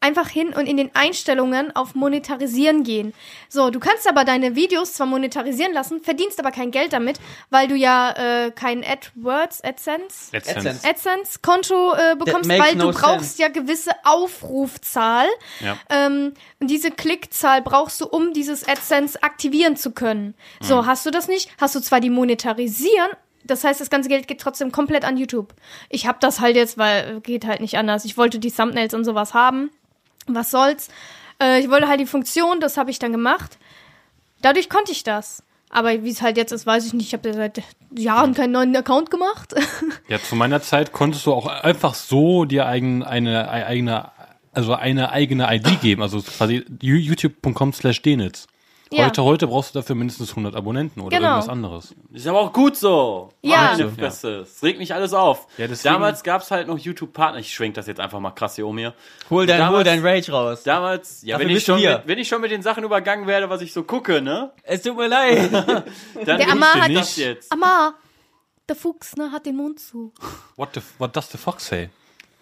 einfach 0.00 0.28
hin 0.28 0.50
und 0.50 0.66
in 0.66 0.76
den 0.76 0.90
Einstellungen 0.94 1.74
auf 1.74 1.94
Monetarisieren 1.94 2.84
gehen. 2.84 3.14
So, 3.48 3.70
du 3.70 3.80
kannst 3.80 4.08
aber 4.08 4.24
deine 4.24 4.54
Videos 4.54 4.92
zwar 4.92 5.06
monetarisieren 5.06 5.72
lassen, 5.72 6.00
verdienst 6.00 6.38
aber 6.38 6.50
kein 6.50 6.70
Geld 6.70 6.92
damit, 6.92 7.18
weil 7.50 7.68
du 7.68 7.74
ja 7.74 8.12
äh, 8.46 8.50
kein 8.50 8.84
AdWords, 8.84 9.62
AdSense, 9.64 10.36
AdSense. 10.36 10.88
AdSense-Konto 10.88 11.94
äh, 11.94 12.16
bekommst, 12.16 12.48
weil 12.48 12.76
no 12.76 12.92
du 12.92 12.98
brauchst 12.98 13.36
sense. 13.36 13.42
ja 13.42 13.48
gewisse 13.48 13.90
Aufrufzahl. 14.04 15.26
Ja. 15.60 15.76
Ähm, 15.90 16.34
und 16.60 16.70
diese 16.70 16.90
Klickzahl 16.90 17.62
brauchst 17.62 18.00
du, 18.00 18.06
um 18.06 18.32
dieses 18.32 18.68
AdSense 18.68 19.22
aktivieren 19.22 19.76
zu 19.76 19.90
können. 19.90 20.34
So, 20.60 20.86
hast 20.86 21.06
du 21.06 21.10
das 21.10 21.28
nicht? 21.28 21.50
Hast 21.60 21.74
du 21.74 21.80
zwar 21.80 22.00
die 22.00 22.10
monetarisieren, 22.10 23.10
das 23.48 23.64
heißt, 23.64 23.80
das 23.80 23.90
ganze 23.90 24.08
Geld 24.08 24.28
geht 24.28 24.40
trotzdem 24.40 24.70
komplett 24.70 25.04
an 25.04 25.16
YouTube. 25.16 25.54
Ich 25.88 26.06
habe 26.06 26.18
das 26.20 26.40
halt 26.40 26.54
jetzt, 26.54 26.78
weil 26.78 27.16
äh, 27.16 27.20
geht 27.20 27.46
halt 27.46 27.60
nicht 27.60 27.78
anders. 27.78 28.04
Ich 28.04 28.16
wollte 28.16 28.38
die 28.38 28.52
Thumbnails 28.52 28.94
und 28.94 29.04
sowas 29.04 29.34
haben. 29.34 29.70
Was 30.34 30.50
soll's? 30.50 30.88
Äh, 31.42 31.60
ich 31.60 31.70
wollte 31.70 31.88
halt 31.88 32.00
die 32.00 32.06
Funktion, 32.06 32.60
das 32.60 32.76
habe 32.76 32.90
ich 32.90 32.98
dann 32.98 33.12
gemacht. 33.12 33.58
Dadurch 34.42 34.68
konnte 34.68 34.92
ich 34.92 35.04
das. 35.04 35.42
Aber 35.70 36.02
wie 36.02 36.10
es 36.10 36.22
halt 36.22 36.36
jetzt 36.36 36.52
ist, 36.52 36.66
weiß 36.66 36.86
ich 36.86 36.94
nicht. 36.94 37.08
Ich 37.08 37.12
habe 37.12 37.32
seit 37.32 37.62
Jahren 37.94 38.34
keinen 38.34 38.52
neuen 38.52 38.74
Account 38.76 39.10
gemacht. 39.10 39.54
Ja, 40.08 40.18
zu 40.18 40.36
meiner 40.36 40.62
Zeit 40.62 40.92
konntest 40.92 41.26
du 41.26 41.34
auch 41.34 41.46
einfach 41.46 41.92
so 41.92 42.46
dir 42.46 42.64
eigen, 42.64 43.02
eine, 43.02 43.50
eine 43.50 43.66
eigene, 43.66 44.10
also 44.54 44.72
eine 44.72 45.12
eigene 45.12 45.54
ID 45.54 45.82
geben, 45.82 46.00
also 46.00 46.22
quasi 46.22 46.64
youtube.com 46.80 47.74
slash 47.74 48.00
denitz. 48.00 48.46
Ja. 48.90 49.04
Heute, 49.04 49.22
heute 49.22 49.46
brauchst 49.46 49.74
du 49.74 49.78
dafür 49.80 49.94
mindestens 49.96 50.30
100 50.30 50.56
Abonnenten 50.56 51.00
oder 51.02 51.14
Genau. 51.16 51.28
irgendwas 51.30 51.48
anderes. 51.50 51.94
Ist 52.12 52.26
aber 52.26 52.40
auch 52.40 52.52
gut 52.52 52.74
so. 52.76 53.30
Ja. 53.42 53.72
Meine 53.76 53.90
Fresse. 53.90 54.40
Es 54.40 54.62
regt 54.62 54.78
mich 54.78 54.94
alles 54.94 55.12
auf. 55.12 55.46
Ja, 55.58 55.66
Damals 55.82 56.22
gab 56.22 56.40
es 56.42 56.50
halt 56.50 56.68
noch 56.68 56.78
YouTube-Partner. 56.78 57.38
Ich 57.40 57.52
schwenk 57.52 57.74
das 57.74 57.86
jetzt 57.86 58.00
einfach 58.00 58.18
mal 58.20 58.30
krass 58.30 58.56
hier 58.56 58.66
um 58.66 58.78
hier. 58.78 58.94
Hol 59.28 59.44
dein, 59.46 59.58
Damals- 59.58 59.76
hol 59.76 59.84
dein 59.84 60.00
Rage 60.06 60.32
raus. 60.32 60.62
Damals, 60.62 61.20
ja, 61.22 61.36
Dafür 61.36 61.48
wenn 61.50 61.56
ich, 61.56 61.64
schon 61.64 61.80
mit, 61.82 62.02
wenn 62.06 62.18
ich 62.18 62.28
schon 62.28 62.40
mit 62.40 62.50
den 62.50 62.62
Sachen 62.62 62.82
übergangen 62.82 63.26
werde, 63.26 63.50
was 63.50 63.60
ich 63.60 63.72
so 63.74 63.82
gucke, 63.82 64.22
ne? 64.22 64.52
Es 64.62 64.80
tut 64.82 64.96
mir 64.96 65.08
leid. 65.08 65.52
Dann 66.24 66.38
Der 66.38 66.50
Amar 66.50 66.74
hat- 66.80 66.94
das 66.94 67.16
jetzt. 67.16 67.52
Amma, 67.52 67.92
der 68.68 68.76
Fuchs, 68.76 69.16
ne, 69.16 69.30
hat 69.32 69.44
den 69.44 69.56
Mund 69.56 69.80
zu. 69.80 70.12
What, 70.56 70.70
the, 70.74 70.80
what 70.98 71.14
does 71.14 71.30
the 71.30 71.36
fox 71.38 71.66
say? 71.66 71.90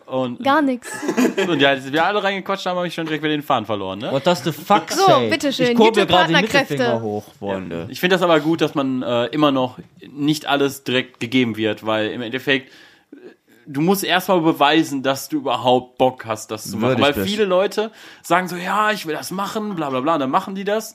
Und, 0.06 0.42
Gar 0.44 0.62
nichts. 0.62 0.88
und 1.48 1.60
ja, 1.60 1.70
als 1.70 1.90
wir 1.92 2.04
alle 2.06 2.22
reingequatscht 2.22 2.64
haben, 2.66 2.76
habe 2.76 2.86
ich 2.86 2.94
schon 2.94 3.06
direkt 3.06 3.24
wieder 3.24 3.34
den 3.36 3.42
Faden 3.42 3.66
verloren, 3.66 3.98
ne? 3.98 4.12
What 4.12 4.24
does 4.26 4.42
the 4.44 4.52
fuck 4.52 4.90
So, 4.92 5.04
say? 5.04 5.28
bitteschön, 5.30 5.72
Ich 5.72 5.74
kurbel 5.74 6.06
gerade 6.06 6.32
den 6.32 6.36
YouTube-Partnerkräfte. 6.36 6.74
Mittelfinger 6.74 7.00
hoch, 7.02 7.24
Freunde. 7.38 7.86
Ich 7.90 7.98
finde 7.98 8.14
das 8.14 8.22
aber 8.22 8.38
gut, 8.38 8.60
dass 8.60 8.74
man 8.76 9.02
äh, 9.02 9.26
immer 9.26 9.50
noch 9.50 9.78
nicht 10.08 10.46
alles 10.46 10.84
direkt 10.84 11.18
gegeben 11.18 11.56
wird, 11.56 11.84
weil 11.84 12.10
im 12.10 12.22
Endeffekt 12.22 12.70
äh, 13.12 13.16
du 13.66 13.80
musst 13.80 14.04
erstmal 14.04 14.40
beweisen, 14.40 15.02
dass 15.02 15.28
du 15.28 15.38
überhaupt 15.38 15.98
Bock 15.98 16.24
hast, 16.24 16.52
das 16.52 16.70
zu 16.70 16.76
machen. 16.76 16.90
Würdig 16.90 17.04
Weil 17.04 17.12
bist. 17.14 17.26
viele 17.28 17.44
Leute 17.44 17.90
sagen 18.22 18.46
so, 18.46 18.54
ja, 18.54 18.92
ich 18.92 19.06
will 19.06 19.14
das 19.14 19.32
machen, 19.32 19.74
bla 19.74 19.90
bla 19.90 20.00
bla, 20.02 20.14
und 20.14 20.20
dann 20.20 20.30
machen 20.30 20.54
die 20.54 20.64
das 20.64 20.94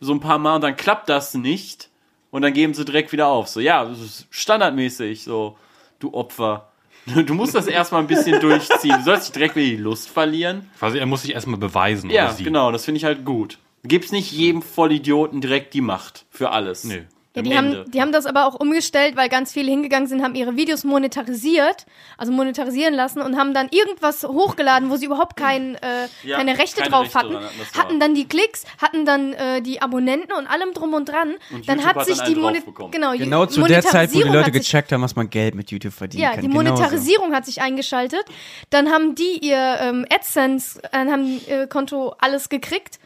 so 0.00 0.12
ein 0.12 0.20
paar 0.20 0.38
Mal 0.38 0.56
und 0.56 0.62
dann 0.62 0.74
klappt 0.76 1.08
das 1.08 1.34
nicht 1.34 1.90
und 2.32 2.42
dann 2.42 2.52
geben 2.52 2.74
sie 2.74 2.84
direkt 2.84 3.12
wieder 3.12 3.28
auf. 3.28 3.46
So, 3.46 3.60
ja, 3.60 3.84
das 3.84 4.00
ist 4.00 4.26
standardmäßig, 4.30 5.22
so, 5.22 5.56
du 6.00 6.12
Opfer. 6.12 6.67
Du 7.26 7.34
musst 7.34 7.54
das 7.54 7.66
erstmal 7.66 8.02
ein 8.02 8.06
bisschen 8.06 8.40
durchziehen. 8.40 8.96
Du 8.98 9.04
sollst 9.04 9.24
nicht 9.24 9.36
direkt 9.36 9.56
wieder 9.56 9.76
die 9.76 9.76
Lust 9.76 10.08
verlieren. 10.08 10.70
Quasi, 10.78 10.98
er 10.98 11.06
muss 11.06 11.22
sich 11.22 11.32
erstmal 11.34 11.58
beweisen. 11.58 12.10
Ja, 12.10 12.34
genau, 12.38 12.72
das 12.72 12.84
finde 12.84 12.98
ich 12.98 13.04
halt 13.04 13.24
gut. 13.24 13.58
Gibt's 13.84 14.12
nicht 14.12 14.32
jedem 14.32 14.62
Vollidioten 14.62 15.40
direkt 15.40 15.74
die 15.74 15.80
Macht 15.80 16.26
für 16.30 16.50
alles. 16.50 16.84
Nee. 16.84 17.04
Ja, 17.38 17.42
die 17.42 17.52
Ende. 17.52 17.78
haben, 17.80 17.90
die 17.90 18.00
haben 18.00 18.12
das 18.12 18.26
aber 18.26 18.46
auch 18.46 18.54
umgestellt, 18.54 19.16
weil 19.16 19.28
ganz 19.28 19.52
viele 19.52 19.70
hingegangen 19.70 20.06
sind, 20.08 20.22
haben 20.22 20.34
ihre 20.34 20.56
Videos 20.56 20.84
monetarisiert, 20.84 21.86
also 22.16 22.32
monetarisieren 22.32 22.94
lassen 22.94 23.20
und 23.22 23.36
haben 23.38 23.54
dann 23.54 23.68
irgendwas 23.70 24.24
hochgeladen, 24.24 24.90
wo 24.90 24.96
sie 24.96 25.06
überhaupt 25.06 25.36
kein, 25.36 25.74
äh, 25.76 26.08
Ja, 26.24 26.36
keine 26.36 26.58
Rechte 26.58 26.80
keine 26.82 26.90
drauf 26.90 27.02
Rechte 27.06 27.18
hatten, 27.18 27.32
dran 27.32 27.44
hatten, 27.76 28.00
dann 28.00 28.14
die 28.14 28.26
Klicks, 28.28 28.64
hatten 28.80 29.04
dann 29.04 29.32
äh, 29.32 29.62
die 29.62 29.80
Abonnenten 29.82 30.32
und 30.32 30.46
allem 30.46 30.72
drum 30.74 30.94
und 30.94 31.08
dran. 31.08 31.34
Und 31.52 31.68
dann 31.68 31.84
hat 31.84 31.96
hat 31.96 32.06
sich 32.06 32.16
dann 32.18 32.26
die 32.26 32.32
einen 32.34 32.42
Mone 32.42 32.54
draufbekommen. 32.58 32.92
genau, 32.92 33.12
Genau 33.16 33.46
zu 33.46 33.62
der 33.62 33.82
Zeit, 33.82 34.10
wo 34.10 34.18
die 34.18 34.24
Monetarisierung 34.24 34.32
Leute 34.34 34.46
hat 34.46 34.52
sich- 34.54 34.62
gecheckt 34.64 34.92
haben, 34.92 35.02
was 35.02 35.16
man 35.16 35.30
Geld 35.30 35.54
mit 35.54 35.70
YouTube 35.70 35.92
verdienen 35.94 36.22
Ja, 36.22 36.30
kann. 36.32 36.40
die 36.42 36.48
Genauso. 36.48 36.64
Monetarisierung 36.70 37.34
hat 37.34 37.46
sich 37.46 37.60
eingeschaltet. 37.62 38.24
Dann 38.70 38.90
haben 38.90 39.14
die 39.14 39.38
ihr 39.40 39.78
ähm, 39.80 40.04
AdSense, 40.10 40.80
äh, 40.92 40.98
haben 41.10 41.40
ihr 41.48 41.66
Konto 41.66 42.14
alles 42.18 42.48
gekriegt. 42.48 42.98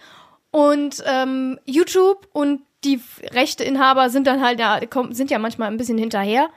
Und 0.50 1.02
ähm, 1.06 1.58
YouTube 1.64 2.28
und 2.32 2.60
die 2.84 3.00
Rechteinhaber 3.32 4.10
sind 4.10 4.26
dann 4.26 4.42
halt, 4.42 4.58
ja, 4.60 4.80
kommen, 4.86 5.14
sind 5.14 5.30
ja 5.30 5.38
manchmal 5.38 5.68
ein 5.68 5.76
bisschen 5.76 5.98
hinterher. 5.98 6.48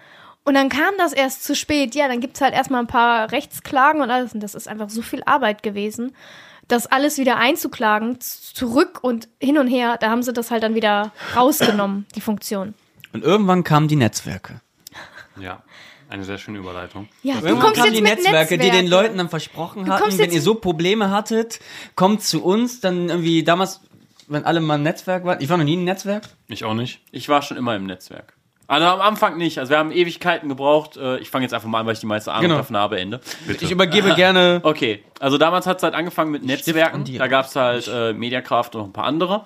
Und 0.44 0.54
dann 0.54 0.70
kam 0.70 0.94
das 0.98 1.14
erst 1.14 1.44
zu 1.44 1.56
spät. 1.56 1.96
Ja, 1.96 2.08
dann 2.08 2.20
gibt's 2.20 2.42
halt 2.42 2.54
erstmal 2.54 2.82
ein 2.82 2.88
paar 2.88 3.32
Rechtsklagen 3.32 4.02
und 4.02 4.12
alles. 4.12 4.34
Und 4.34 4.42
das 4.42 4.56
ist 4.56 4.68
einfach 4.68 4.90
so 4.90 5.02
viel 5.02 5.24
Arbeit 5.26 5.64
gewesen, 5.64 6.16
das 6.68 6.88
alles 6.88 7.18
wieder 7.18 7.38
einzuklagen, 7.38 8.20
zurück 8.20 9.00
und 9.02 9.28
hin 9.40 9.58
und 9.58 9.68
her. 9.68 9.98
Da 10.00 10.10
haben 10.10 10.24
sie 10.24 10.34
das 10.34 10.52
halt 10.52 10.64
dann 10.64 10.76
wieder 10.76 11.12
rausgenommen, 11.36 12.06
die 12.16 12.22
Funktion. 12.22 12.74
Und 13.14 13.24
irgendwann 13.24 13.64
kamen 13.64 13.88
die 13.88 13.96
Netzwerke. 13.96 14.62
Ja, 15.40 15.64
eine 16.10 16.24
sehr 16.24 16.38
schöne 16.38 16.60
Überleitung. 16.60 17.08
Ja, 17.24 17.36
du 17.36 17.48
Irgendwann 17.48 17.60
kommst 17.60 17.82
kamen 17.82 17.94
jetzt 17.94 17.98
die 17.98 18.04
mit 18.04 18.24
Netzwerke, 18.24 18.58
die 18.58 18.70
den. 18.70 18.88
Leuten 18.88 19.18
dann 19.18 19.30
versprochen 19.30 19.90
hatten, 19.90 20.18
wenn 20.18 20.32
ihr 20.32 20.42
so 20.42 20.56
Probleme 20.56 21.10
hattet, 21.10 21.60
kommt 21.96 22.24
zu 22.24 22.44
uns, 22.44 22.80
dann 22.80 23.10
irgendwie 23.10 23.44
damals, 23.44 23.82
wenn 24.28 24.46
alle 24.46 24.60
mal 24.60 24.76
ein 24.76 24.84
Netzwerk 24.84 25.26
waren. 25.26 25.42
Ich 25.42 25.50
war 25.50 25.58
noch 25.58 25.64
nie 25.66 25.78
ein 25.78 25.84
Netzwerk. 25.84 26.24
Ich 26.48 26.64
auch 26.64 26.74
nicht. 26.74 27.02
Ich 27.12 27.30
war 27.30 27.42
schon 27.42 27.58
immer 27.58 27.76
im 27.76 27.86
Netzwerk. 27.86 28.34
Also 28.68 28.88
am 28.88 29.00
Anfang 29.02 29.38
nicht. 29.38 29.60
Also 29.60 29.70
wir 29.70 29.78
haben 29.78 29.92
Ewigkeiten 29.92 30.50
gebraucht. 30.50 30.98
Äh, 30.98 31.18
Ich 31.20 31.30
fange 31.30 31.44
jetzt 31.46 31.54
einfach 31.54 31.68
mal 31.70 31.82
an, 31.82 31.86
weil 31.86 31.94
ich 31.94 32.00
die 32.00 32.08
meiste 32.08 32.32
Ahnung 32.32 32.44
Genau. 32.44 32.58
davon 32.58 32.78
habe, 32.78 33.00
Ende. 33.00 33.20
Ich 33.62 33.70
übergebe 33.70 34.16
gerne. 34.16 34.60
Okay, 34.64 35.04
also 35.20 35.38
damals 35.38 35.68
hat 35.68 35.78
es 35.78 35.84
halt 35.84 35.94
angefangen 35.94 36.32
mit 36.32 36.44
Netzwerken. 36.44 37.06
Da 37.18 37.28
gab 37.28 37.46
es 37.46 37.56
halt 37.56 37.88
äh, 37.88 38.14
Mediakraft 38.14 38.74
und 38.76 38.82
noch 38.82 38.88
ein 38.88 38.94
paar 38.94 39.06
andere. 39.06 39.46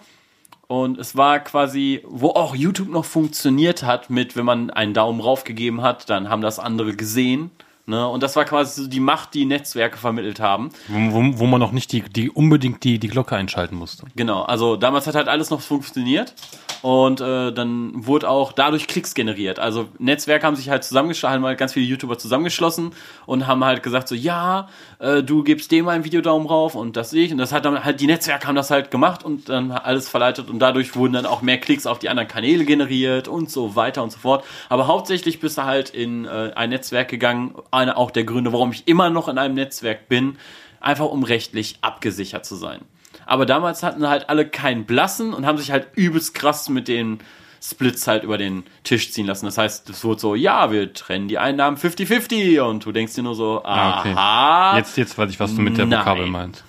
Und 0.67 0.99
es 0.99 1.17
war 1.17 1.39
quasi, 1.39 2.01
wo 2.07 2.29
auch 2.29 2.55
YouTube 2.55 2.89
noch 2.89 3.03
funktioniert 3.03 3.83
hat, 3.83 4.09
mit, 4.09 4.35
wenn 4.37 4.45
man 4.45 4.69
einen 4.69 4.93
Daumen 4.93 5.19
rauf 5.19 5.43
gegeben 5.43 5.81
hat, 5.81 6.09
dann 6.09 6.29
haben 6.29 6.41
das 6.43 6.59
andere 6.59 6.95
gesehen. 6.95 7.49
Ne? 7.89 8.07
Und 8.07 8.21
das 8.21 8.35
war 8.35 8.45
quasi 8.45 8.83
so 8.83 8.87
die 8.87 8.99
Macht, 8.99 9.33
die 9.33 9.45
Netzwerke 9.45 9.97
vermittelt 9.97 10.39
haben. 10.39 10.69
Wo, 10.87 11.13
wo, 11.13 11.39
wo 11.39 11.45
man 11.47 11.59
noch 11.59 11.71
nicht 11.71 11.91
die, 11.91 12.01
die 12.03 12.29
unbedingt 12.29 12.83
die, 12.83 12.99
die 12.99 13.07
Glocke 13.07 13.35
einschalten 13.35 13.75
musste. 13.75 14.05
Genau, 14.15 14.43
also 14.43 14.75
damals 14.75 15.07
hat 15.07 15.15
halt 15.15 15.27
alles 15.27 15.49
noch 15.49 15.59
funktioniert 15.59 16.35
und 16.81 17.19
äh, 17.19 17.51
dann 17.51 17.91
wurde 17.95 18.29
auch 18.29 18.51
dadurch 18.51 18.87
Klicks 18.87 19.13
generiert. 19.13 19.59
Also 19.59 19.87
Netzwerke 19.97 20.45
haben 20.45 20.55
sich 20.55 20.69
halt 20.69 20.83
zusammengeschlossen, 20.83 21.33
haben 21.33 21.45
halt 21.45 21.57
ganz 21.57 21.73
viele 21.73 21.85
YouTuber 21.87 22.17
zusammengeschlossen 22.17 22.91
und 23.25 23.47
haben 23.47 23.65
halt 23.65 23.83
gesagt 23.83 24.07
so, 24.07 24.15
ja, 24.15 24.69
äh, 24.99 25.23
du 25.23 25.43
gibst 25.43 25.71
dem 25.71 25.87
einen 25.87 26.05
Videodaumen 26.05 26.47
rauf 26.47 26.75
und 26.75 26.95
das 26.95 27.09
sehe 27.09 27.25
ich 27.25 27.31
und 27.31 27.37
das 27.39 27.51
hat 27.51 27.65
dann 27.65 27.83
halt, 27.83 27.99
die 27.99 28.07
Netzwerke 28.07 28.47
haben 28.47 28.55
das 28.55 28.69
halt 28.69 28.91
gemacht 28.91 29.23
und 29.23 29.49
dann 29.49 29.71
alles 29.71 30.07
verleitet 30.07 30.49
und 30.49 30.59
dadurch 30.59 30.95
wurden 30.95 31.13
dann 31.13 31.25
auch 31.25 31.41
mehr 31.41 31.57
Klicks 31.57 31.85
auf 31.85 31.99
die 31.99 32.09
anderen 32.09 32.27
Kanäle 32.27 32.65
generiert 32.65 33.27
und 33.27 33.49
so 33.49 33.75
weiter 33.75 34.03
und 34.03 34.11
so 34.11 34.19
fort. 34.19 34.45
Aber 34.69 34.87
hauptsächlich 34.87 35.39
bist 35.39 35.57
du 35.57 35.63
halt 35.63 35.89
in 35.89 36.25
äh, 36.25 36.51
ein 36.55 36.69
Netzwerk 36.69 37.09
gegangen, 37.09 37.55
einer 37.79 37.97
auch 37.97 38.11
der 38.11 38.23
Gründe, 38.23 38.53
warum 38.53 38.71
ich 38.71 38.87
immer 38.87 39.09
noch 39.09 39.27
in 39.27 39.37
einem 39.37 39.55
Netzwerk 39.55 40.07
bin, 40.07 40.37
einfach 40.79 41.05
um 41.05 41.23
rechtlich 41.23 41.77
abgesichert 41.81 42.45
zu 42.45 42.55
sein. 42.55 42.81
Aber 43.25 43.45
damals 43.45 43.83
hatten 43.83 44.07
halt 44.07 44.29
alle 44.29 44.47
keinen 44.47 44.85
Blassen 44.85 45.33
und 45.33 45.45
haben 45.45 45.57
sich 45.57 45.71
halt 45.71 45.87
übelst 45.95 46.33
krass 46.33 46.69
mit 46.69 46.87
den 46.87 47.19
Splits 47.61 48.07
halt 48.07 48.23
über 48.23 48.37
den 48.37 48.63
Tisch 48.83 49.11
ziehen 49.11 49.25
lassen. 49.25 49.45
Das 49.45 49.57
heißt, 49.57 49.89
es 49.89 50.03
wurde 50.03 50.21
so, 50.21 50.33
ja, 50.35 50.71
wir 50.71 50.93
trennen 50.93 51.27
die 51.27 51.37
Einnahmen 51.37 51.75
50-50 51.77 52.61
und 52.61 52.85
du 52.85 52.91
denkst 52.93 53.15
dir 53.15 53.23
nur 53.23 53.35
so, 53.35 53.61
Ah, 53.65 53.99
okay. 53.99 54.13
aha. 54.15 54.77
Jetzt, 54.77 54.97
jetzt 54.97 55.17
weiß 55.17 55.29
ich, 55.29 55.39
was 55.39 55.53
du 55.55 55.61
mit 55.61 55.77
der 55.77 55.85
Nein. 55.85 55.99
Vokabel 55.99 56.27
meinst. 56.27 56.63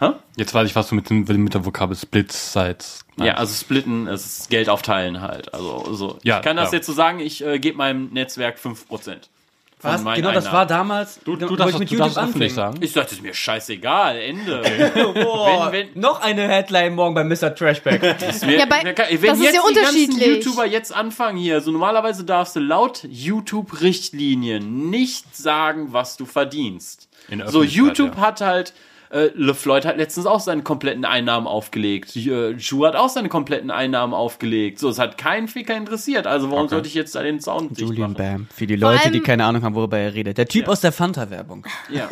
Hä? 0.00 0.12
Jetzt 0.36 0.54
weiß 0.54 0.66
ich, 0.66 0.74
was 0.74 0.88
du 0.88 0.94
mit, 0.94 1.10
dem, 1.10 1.24
mit 1.24 1.52
der 1.52 1.66
Vokabel 1.66 1.94
Splits 1.94 2.54
Sides 2.54 3.04
meinst. 3.16 3.28
Ja, 3.28 3.34
also 3.34 3.52
splitten, 3.54 4.06
es 4.06 4.24
ist 4.24 4.50
Geld 4.50 4.70
aufteilen 4.70 5.20
halt. 5.20 5.52
Also 5.52 5.92
so. 5.92 6.18
Ja, 6.22 6.38
ich 6.38 6.42
kann 6.42 6.56
das 6.56 6.70
klar. 6.70 6.78
jetzt 6.78 6.86
so 6.86 6.94
sagen, 6.94 7.20
ich 7.20 7.44
äh, 7.44 7.58
gebe 7.58 7.76
meinem 7.76 8.08
Netzwerk 8.10 8.56
5%. 8.58 9.16
Was? 9.82 10.00
Genau, 10.16 10.32
das 10.32 10.44
Einnahmen. 10.46 10.52
war 10.52 10.66
damals, 10.66 11.20
Du, 11.24 11.32
wo 11.32 11.36
du 11.36 11.46
ich 11.52 11.56
darfst, 11.58 11.78
mit 11.78 11.90
du 11.90 11.94
YouTube 11.94 12.14
darfst 12.14 12.54
sagen. 12.54 12.78
Ich 12.82 12.92
dachte, 12.92 13.06
es 13.08 13.12
ist 13.14 13.22
mir 13.22 13.32
scheißegal, 13.34 14.18
Ende. 14.18 14.62
Boah, 15.14 15.72
Wenn- 15.72 15.88
wenn- 15.94 16.00
noch 16.00 16.20
eine 16.20 16.46
Headline 16.48 16.94
morgen 16.94 17.14
bei 17.14 17.24
Mr. 17.24 17.54
Trashback. 17.54 18.02
Ist 18.28 18.44
mir, 18.44 18.58
Ja, 18.58 18.66
bei- 18.66 18.82
wenn 18.84 18.94
das 18.94 19.08
ist 19.10 19.22
jetzt 19.22 19.32
ja 19.34 19.40
die 19.50 19.54
ganzen 19.56 19.66
unterschiedlich. 19.68 20.44
YouTuber 20.44 20.66
jetzt 20.66 20.94
anfangen 20.94 21.38
hier, 21.38 21.60
so 21.60 21.70
normalerweise 21.70 22.24
darfst 22.24 22.56
du 22.56 22.60
laut 22.60 23.04
YouTube-Richtlinien 23.08 24.90
nicht 24.90 25.34
sagen, 25.36 25.92
was 25.92 26.16
du 26.16 26.26
verdienst. 26.26 27.08
In 27.28 27.42
So, 27.46 27.62
YouTube 27.62 28.16
ja. 28.16 28.20
hat 28.22 28.40
halt, 28.40 28.72
äh, 29.10 29.30
LeFloid 29.34 29.84
hat 29.84 29.96
letztens 29.96 30.26
auch 30.26 30.40
seine 30.40 30.62
kompletten 30.62 31.04
Einnahmen 31.04 31.46
aufgelegt. 31.46 32.14
Äh, 32.16 32.50
Ju 32.52 32.86
hat 32.86 32.94
auch 32.96 33.08
seine 33.08 33.28
kompletten 33.28 33.70
Einnahmen 33.70 34.14
aufgelegt. 34.14 34.78
So, 34.78 34.88
es 34.88 34.98
hat 34.98 35.18
keinen 35.18 35.48
Ficker 35.48 35.76
interessiert. 35.76 36.26
Also 36.26 36.50
warum 36.50 36.64
Okay. 36.64 36.70
sollte 36.74 36.88
ich 36.88 36.94
jetzt 36.94 37.14
da 37.14 37.22
den 37.22 37.40
Sound 37.40 37.78
Julian 37.80 38.12
machen? 38.12 38.14
Bam. 38.14 38.48
Für 38.54 38.66
die 38.66 38.76
Leute, 38.76 39.10
die 39.10 39.20
keine 39.20 39.44
Ahnung 39.44 39.62
haben, 39.62 39.74
worüber 39.74 39.98
er 39.98 40.14
redet. 40.14 40.38
Der 40.38 40.46
Typ 40.46 40.68
aus 40.68 40.80
der 40.80 40.92
Fanta-Werbung. 40.92 41.66
Ja. 41.90 42.08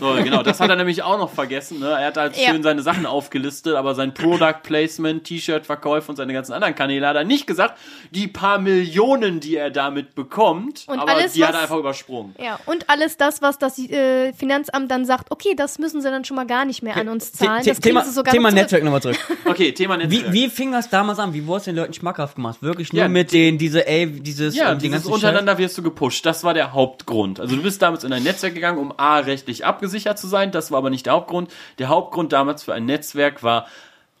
So, 0.00 0.14
genau, 0.22 0.42
das 0.42 0.58
hat 0.60 0.70
er 0.70 0.76
nämlich 0.76 1.02
auch 1.02 1.18
noch 1.18 1.30
vergessen. 1.30 1.80
Ne? 1.80 1.88
Er 1.88 2.06
hat 2.06 2.16
halt 2.16 2.36
Ja. 2.36 2.50
schön 2.50 2.62
seine 2.62 2.82
Sachen 2.82 3.04
aufgelistet, 3.06 3.74
aber 3.76 3.94
sein 3.94 4.14
Product 4.14 4.62
Placement, 4.62 5.24
T-Shirt-Verkäufe 5.24 6.10
und 6.10 6.16
seine 6.16 6.32
ganzen 6.32 6.52
anderen 6.54 6.74
Kanäle 6.74 7.06
hat 7.06 7.16
er 7.16 7.24
nicht 7.24 7.46
gesagt. 7.46 7.78
Die 8.10 8.26
paar 8.26 8.58
Millionen, 8.58 9.40
die 9.40 9.56
er 9.56 9.70
damit 9.70 10.14
bekommt, 10.14 10.84
Und 10.86 10.98
aber 10.98 11.12
alles, 11.12 11.32
die 11.34 11.42
hat 11.44 11.50
was- 11.50 11.56
er 11.56 11.62
einfach 11.62 11.76
übersprungen. 11.78 12.34
Ja, 12.38 12.58
und 12.66 12.88
alles 12.88 13.16
das, 13.16 13.42
was 13.42 13.58
das 13.58 13.78
äh, 13.78 14.32
Finanzamt 14.32 14.90
dann 14.90 15.04
sagt, 15.04 15.30
okay, 15.30 15.54
das 15.54 15.78
müssen 15.78 16.00
sie 16.00 16.10
dann 16.10 16.21
schon 16.24 16.36
mal 16.36 16.46
gar 16.46 16.64
nicht 16.64 16.82
mehr 16.82 16.96
an 16.96 17.08
uns 17.08 17.32
zahlen. 17.32 17.62
Das 17.64 17.80
Thema 17.80 18.04
sie 18.04 18.12
sogar 18.12 18.32
Thema 18.32 18.50
noch. 18.50 18.56
Netzwerk 18.56 18.84
nochmal 18.84 19.02
zurück. 19.02 19.18
Okay, 19.44 19.72
Thema 19.72 19.96
Netzwerk. 19.96 20.32
Wie, 20.32 20.44
wie 20.44 20.48
fing 20.48 20.72
das 20.72 20.88
damals 20.88 21.18
an? 21.18 21.34
Wie 21.34 21.46
wurde 21.46 21.58
es 21.58 21.64
den 21.64 21.76
Leuten 21.76 21.92
schmackhaft 21.92 22.36
gemacht? 22.36 22.62
Wirklich 22.62 22.92
nur 22.92 23.02
Ja, 23.02 23.08
mit 23.08 23.32
den, 23.32 23.58
diese, 23.58 23.86
ey, 23.86 24.06
dieses, 24.06 24.54
Ja, 24.56 24.74
den 24.74 24.92
dieses 24.92 25.06
untereinander 25.06 25.58
wirst 25.58 25.76
du 25.76 25.82
gepusht. 25.82 26.24
Das 26.24 26.42
war 26.44 26.54
der 26.54 26.72
Hauptgrund. 26.72 27.38
Also 27.40 27.56
du 27.56 27.62
bist 27.62 27.82
damals 27.82 28.04
in 28.04 28.12
ein 28.12 28.22
Netzwerk 28.22 28.54
gegangen, 28.54 28.78
um 28.78 28.92
A, 28.96 29.18
rechtlich 29.18 29.64
abgesichert 29.66 30.18
zu 30.18 30.26
sein. 30.26 30.52
Das 30.52 30.70
war 30.70 30.78
aber 30.78 30.90
nicht 30.90 31.06
der 31.06 31.12
Hauptgrund. 31.14 31.50
Der 31.78 31.88
Hauptgrund 31.88 32.32
damals 32.32 32.62
für 32.62 32.72
ein 32.72 32.86
Netzwerk 32.86 33.42
war, 33.42 33.66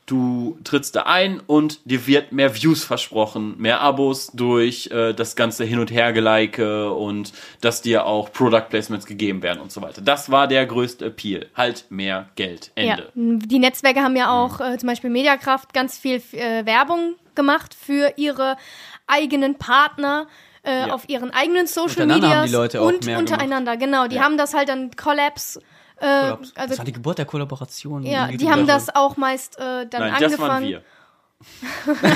du 0.06 0.58
trittst 0.64 0.96
da 0.96 1.02
ein 1.02 1.40
und 1.46 1.80
dir 1.84 2.06
wird 2.06 2.32
mehr 2.32 2.54
Views 2.54 2.84
versprochen, 2.84 3.54
mehr 3.58 3.80
Abos 3.80 4.30
durch 4.34 4.88
äh, 4.90 5.12
das 5.12 5.36
ganze 5.36 5.64
Hin- 5.64 5.78
und 5.78 5.90
Hergelike 5.90 6.92
und 6.92 7.32
dass 7.60 7.82
dir 7.82 8.04
auch 8.06 8.32
Product 8.32 8.64
Placements 8.68 9.06
gegeben 9.06 9.42
werden 9.42 9.60
und 9.60 9.70
so 9.72 9.80
weiter. 9.80 10.02
Das 10.02 10.30
war 10.30 10.48
der 10.48 10.66
größte 10.66 11.06
Appeal. 11.06 11.46
Halt 11.56 11.86
mehr 11.90 12.28
Geld. 12.34 12.72
Ja, 12.76 12.94
Ende. 12.94 13.10
die 13.14 13.58
Netzwerke 13.58 14.02
haben 14.02 14.16
ja 14.16 14.30
auch 14.30 14.60
äh, 14.60 14.76
zum 14.78 14.88
Beispiel 14.88 15.10
Mediakraft 15.10 15.72
ganz 15.72 15.96
viel 15.98 16.22
äh, 16.32 16.66
Werbung 16.66 17.14
gemacht 17.34 17.74
für 17.74 18.12
ihre 18.16 18.56
eigenen 19.06 19.56
Partner. 19.56 20.26
Äh, 20.64 20.86
Ja. 20.88 20.94
Auf 20.94 21.08
ihren 21.08 21.30
eigenen 21.32 21.66
Social 21.66 22.02
Untereinander 22.02 22.16
Medias 22.28 22.36
haben 22.38 22.46
die 22.46 22.52
Leute 22.52 22.80
auch 22.82 22.86
und 22.86 23.04
mehr 23.06 23.18
untereinander, 23.18 23.76
genau. 23.76 24.06
Die 24.06 24.16
Ja. 24.16 24.22
haben 24.22 24.36
das 24.38 24.54
halt 24.54 24.68
dann 24.68 24.90
Collabs, 24.94 25.58
äh, 26.02 26.06
also 26.06 26.52
das 26.54 26.78
war 26.78 26.84
die 26.84 26.92
Geburt 26.92 27.18
der 27.18 27.24
Kollaboration. 27.26 28.02
ja, 28.04 28.26
die 28.28 28.50
haben 28.50 28.66
das 28.66 28.94
auch 28.94 29.16
meist 29.16 29.58
äh, 29.58 29.86
dann 29.86 30.00
Nein, 30.10 30.14
das 30.20 30.38
waren 30.38 30.50
angefangen. 30.50 30.68
wir. 30.68 30.82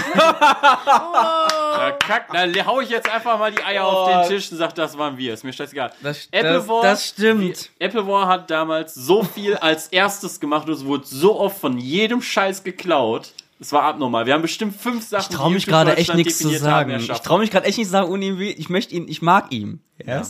Ja, 0.86 1.92
kack, 1.98 2.32
da 2.32 2.66
hau 2.66 2.80
ich 2.80 2.88
jetzt 2.88 3.10
einfach 3.10 3.38
mal 3.38 3.52
die 3.52 3.62
Eier 3.62 3.84
auf 3.84 4.08
den 4.08 4.28
Tisch 4.28 4.50
und 4.50 4.58
sag, 4.58 4.74
das 4.74 4.96
waren 4.96 5.16
wir. 5.18 5.34
Ist 5.34 5.44
mir 5.44 5.52
scheißegal. 5.52 5.92
Das, 6.02 6.28
Apple 6.30 6.52
das, 6.54 6.68
War- 6.68 6.82
das 6.82 7.06
stimmt. 7.06 7.70
Apple 7.78 8.06
War 8.06 8.28
hat 8.28 8.50
damals 8.50 8.94
so 8.94 9.22
viel 9.22 9.56
als 9.56 9.88
erstes 9.88 10.40
gemacht 10.40 10.66
und 10.68 10.74
es 10.74 10.84
wurde 10.84 11.04
so 11.06 11.38
oft 11.38 11.58
von 11.58 11.78
jedem 11.78 12.22
Scheiß 12.22 12.64
geklaut. 12.64 13.32
Es 13.58 13.72
war 13.72 13.82
abnormal. 13.84 14.26
Wir 14.26 14.34
haben 14.34 14.42
bestimmt 14.42 14.76
fünf 14.80 15.06
Sachen. 15.06 15.30
Ich 15.30 15.36
traue 15.36 15.50
mich 15.52 15.66
gerade 15.66 15.96
echt 15.96 16.14
nichts 16.14 16.38
zu 16.38 16.48
sagen. 16.50 16.90
Ich 16.98 17.08
traue 17.20 17.40
mich 17.40 17.50
gerade 17.50 17.66
echt 17.66 17.78
nicht 17.78 17.86
zu 17.86 17.92
sagen, 17.92 18.10
ohne 18.10 18.24
ihn. 18.26 18.38
Ich 18.40 18.68
möchte 18.68 18.94
ihn, 18.94 19.08
ich 19.08 19.22
mag 19.22 19.50
ihn. 19.52 19.80
Ja? 20.04 20.22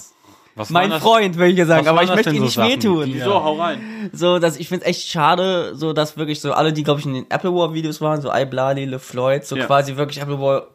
Was 0.56 0.70
Mein 0.70 0.90
Freund, 0.92 1.36
würde 1.36 1.52
ich 1.52 1.58
ja 1.58 1.66
sagen, 1.66 1.86
aber 1.86 2.02
ich 2.02 2.08
möchte 2.14 2.30
ihm 2.30 2.38
so 2.38 2.44
nicht 2.44 2.56
wehtun. 2.58 3.04
die- 3.06 3.20
So, 3.20 3.34
hau 3.34 3.54
rein. 3.60 4.10
So, 4.12 4.38
dass 4.38 4.56
ich 4.56 4.68
finde 4.68 4.84
es 4.86 4.90
echt 4.90 5.08
schade, 5.08 5.74
so 5.76 5.92
dass 5.92 6.16
wirklich 6.16 6.40
so 6.40 6.52
alle, 6.52 6.72
die 6.72 6.82
glaube 6.82 6.98
ich 7.00 7.06
in 7.06 7.12
den 7.14 7.30
Apple 7.30 7.54
War 7.54 7.74
Videos 7.74 8.00
waren, 8.00 8.20
so 8.22 8.32
iBlali, 8.32 8.86
LeFloid, 8.86 9.44
so 9.46 9.56
Ja. 9.56 9.66
quasi 9.66 9.96
wirklich 9.96 10.20
Apple 10.20 10.40
War 10.40 10.68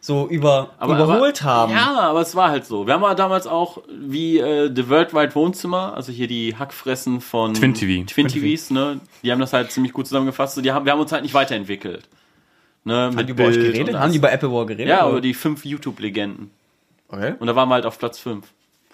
so 0.00 0.28
über, 0.28 0.70
Aber, 0.78 0.94
überholt 0.94 1.42
aber, 1.42 1.50
haben. 1.50 1.72
Ja, 1.72 1.98
aber 2.10 2.20
es 2.20 2.36
war 2.36 2.50
halt 2.50 2.64
so. 2.64 2.86
Wir 2.86 2.94
haben 2.94 3.02
ja 3.02 3.16
damals 3.16 3.48
auch 3.48 3.78
wie 4.00 4.38
äh, 4.38 4.70
The 4.72 4.88
Worldwide 4.88 5.34
Wohnzimmer, 5.34 5.94
also 5.96 6.12
hier 6.12 6.28
die 6.28 6.54
Hackfressen 6.56 7.20
von 7.20 7.54
Twin 7.54 7.74
TV. 7.74 8.06
Twin 8.06 8.28
TVs, 8.28 8.70
ne? 8.70 9.00
Die 9.24 9.32
haben 9.32 9.40
das 9.40 9.52
halt 9.52 9.72
ziemlich 9.72 9.92
gut 9.92 10.06
zusammengefasst. 10.06 10.54
So, 10.54 10.60
die 10.60 10.70
haben, 10.70 10.84
wir 10.84 10.92
haben 10.92 11.00
uns 11.00 11.10
halt 11.10 11.22
nicht 11.24 11.34
weiterentwickelt. 11.34 12.08
Ne, 12.84 12.94
Haben 12.94 13.26
die 13.26 13.32
über 13.32 13.44
euch 13.46 13.56
geredet? 13.56 13.96
Haben 13.98 14.12
die 14.12 14.20
bei 14.20 14.30
Apple 14.30 14.52
War 14.52 14.64
geredet? 14.64 14.88
Ja, 14.88 15.02
oder? 15.02 15.10
über 15.14 15.20
die 15.20 15.34
fünf 15.34 15.64
YouTube-Legenden. 15.64 16.52
okay. 17.08 17.34
Und 17.40 17.48
da 17.48 17.56
waren 17.56 17.68
wir 17.68 17.74
halt 17.74 17.84
auf 17.84 17.98
Platz 17.98 18.20
5. 18.20 18.46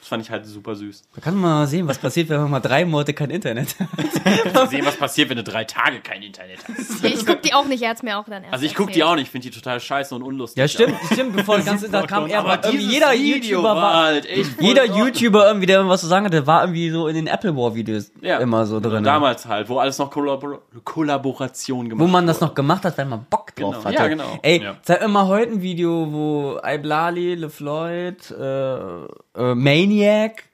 Das 0.04 0.10
fand 0.10 0.22
ich 0.22 0.30
halt 0.30 0.44
super 0.44 0.74
süß. 0.74 1.02
Da 1.14 1.20
kann 1.22 1.32
man 1.34 1.50
mal 1.50 1.66
sehen, 1.66 1.88
was 1.88 1.96
passiert, 1.96 2.28
wenn 2.28 2.38
man 2.42 2.50
mal 2.50 2.60
drei 2.60 2.84
Monate 2.84 3.14
kein 3.14 3.30
Internet 3.30 3.74
hat. 3.80 4.68
Sehen, 4.68 4.84
was 4.84 4.96
passiert, 4.98 5.30
wenn 5.30 5.38
du 5.38 5.42
drei 5.42 5.64
Tage 5.64 6.00
kein 6.00 6.20
Internet 6.22 6.58
hast. 6.68 7.02
Ich 7.02 7.24
guck 7.24 7.40
die 7.40 7.54
auch 7.54 7.64
nicht, 7.64 7.82
er 7.82 7.88
hat's 7.88 8.02
mir 8.02 8.18
auch 8.18 8.26
dann 8.26 8.42
erst 8.42 8.52
Also 8.52 8.66
ich 8.66 8.74
guck 8.74 8.88
die 8.88 9.00
erzählt. 9.00 9.06
auch 9.06 9.14
nicht, 9.14 9.24
ich 9.24 9.30
finde 9.30 9.48
die 9.48 9.54
total 9.58 9.80
scheiße 9.80 10.14
und 10.14 10.22
unlustig. 10.22 10.58
Ja, 10.60 10.68
stimmt, 10.68 10.94
stimmt. 11.10 11.34
Bevor 11.36 11.56
das 11.56 11.64
Ganze, 11.64 11.88
da 11.90 12.02
kam 12.02 12.26
er, 12.26 12.40
Aber 12.40 12.56
irgendwie 12.56 12.76
dieses 12.76 12.92
jeder 12.92 13.12
Video 13.12 13.56
YouTuber 13.56 13.76
war, 13.76 13.94
halt 14.04 14.26
echt 14.26 14.60
jeder. 14.60 14.84
YouTuber 14.84 15.46
irgendwie, 15.46 15.66
der 15.68 15.76
irgendwas 15.78 16.02
zu 16.02 16.06
sagen 16.06 16.26
hatte, 16.26 16.46
war 16.46 16.64
irgendwie 16.64 16.90
so 16.90 17.08
in 17.08 17.14
den 17.14 17.26
Apple 17.26 17.56
War 17.56 17.74
Videos 17.74 18.12
Ja. 18.20 18.40
immer 18.40 18.66
so 18.66 18.80
drin. 18.80 19.04
Damals 19.04 19.46
halt, 19.46 19.70
wo 19.70 19.78
alles 19.78 19.96
noch 19.96 20.10
Kollabor 20.10 20.60
Kollaboration 20.84 21.88
gemacht 21.88 22.06
Wo 22.06 22.10
man 22.10 22.26
das 22.26 22.42
wurde. 22.42 22.50
noch 22.50 22.54
gemacht 22.54 22.84
hat, 22.84 22.98
wenn 22.98 23.08
man 23.08 23.24
Bock 23.30 23.54
drauf 23.56 23.76
Genau. 23.76 23.84
hatte. 23.86 23.94
Ja, 23.94 24.08
genau. 24.08 24.38
Ey, 24.42 24.62
Ja. 24.62 24.76
zeig 24.82 25.00
mir 25.00 25.08
mal 25.08 25.26
heute 25.28 25.52
ein 25.52 25.62
Video, 25.62 26.12
wo 26.12 26.58
Iblali, 26.62 27.36
LeFloid, 27.36 28.30
äh, 28.32 29.06
äh, 29.34 29.54
Maniac, 29.54 30.44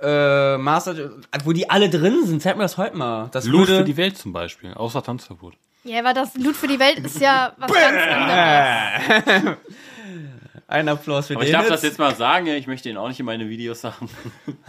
äh, 0.00 0.56
Master, 0.56 1.10
wo 1.44 1.52
die 1.52 1.68
alle 1.68 1.90
drin 1.90 2.24
sind. 2.24 2.42
Zeig 2.42 2.56
mir 2.56 2.62
das 2.62 2.76
heute 2.78 2.96
mal. 2.96 3.28
Das 3.32 3.44
Loot 3.44 3.68
würde, 3.68 3.78
für 3.78 3.84
die 3.84 3.96
Welt 3.96 4.16
zum 4.16 4.32
Beispiel, 4.32 4.72
außer 4.74 5.02
Tanzverbot. 5.02 5.54
Ja, 5.84 6.00
aber 6.00 6.12
das 6.12 6.34
Loot 6.34 6.56
für 6.56 6.68
die 6.68 6.78
Welt 6.78 6.98
ist 6.98 7.20
ja 7.20 7.52
was 7.56 7.72
ganz 7.72 9.32
anderes. 9.32 9.56
ein 10.70 10.88
Applaus 10.88 11.26
für 11.26 11.34
Aber 11.34 11.42
ich 11.44 11.48
den 11.50 11.54
darf 11.54 11.68
das 11.68 11.82
jetzt. 11.82 11.92
jetzt 11.92 11.98
mal 11.98 12.14
sagen, 12.14 12.46
ich 12.46 12.66
möchte 12.66 12.88
ihn 12.88 12.96
auch 12.96 13.08
nicht 13.08 13.20
in 13.20 13.26
meine 13.26 13.48
Videos 13.48 13.84
haben. 13.84 14.08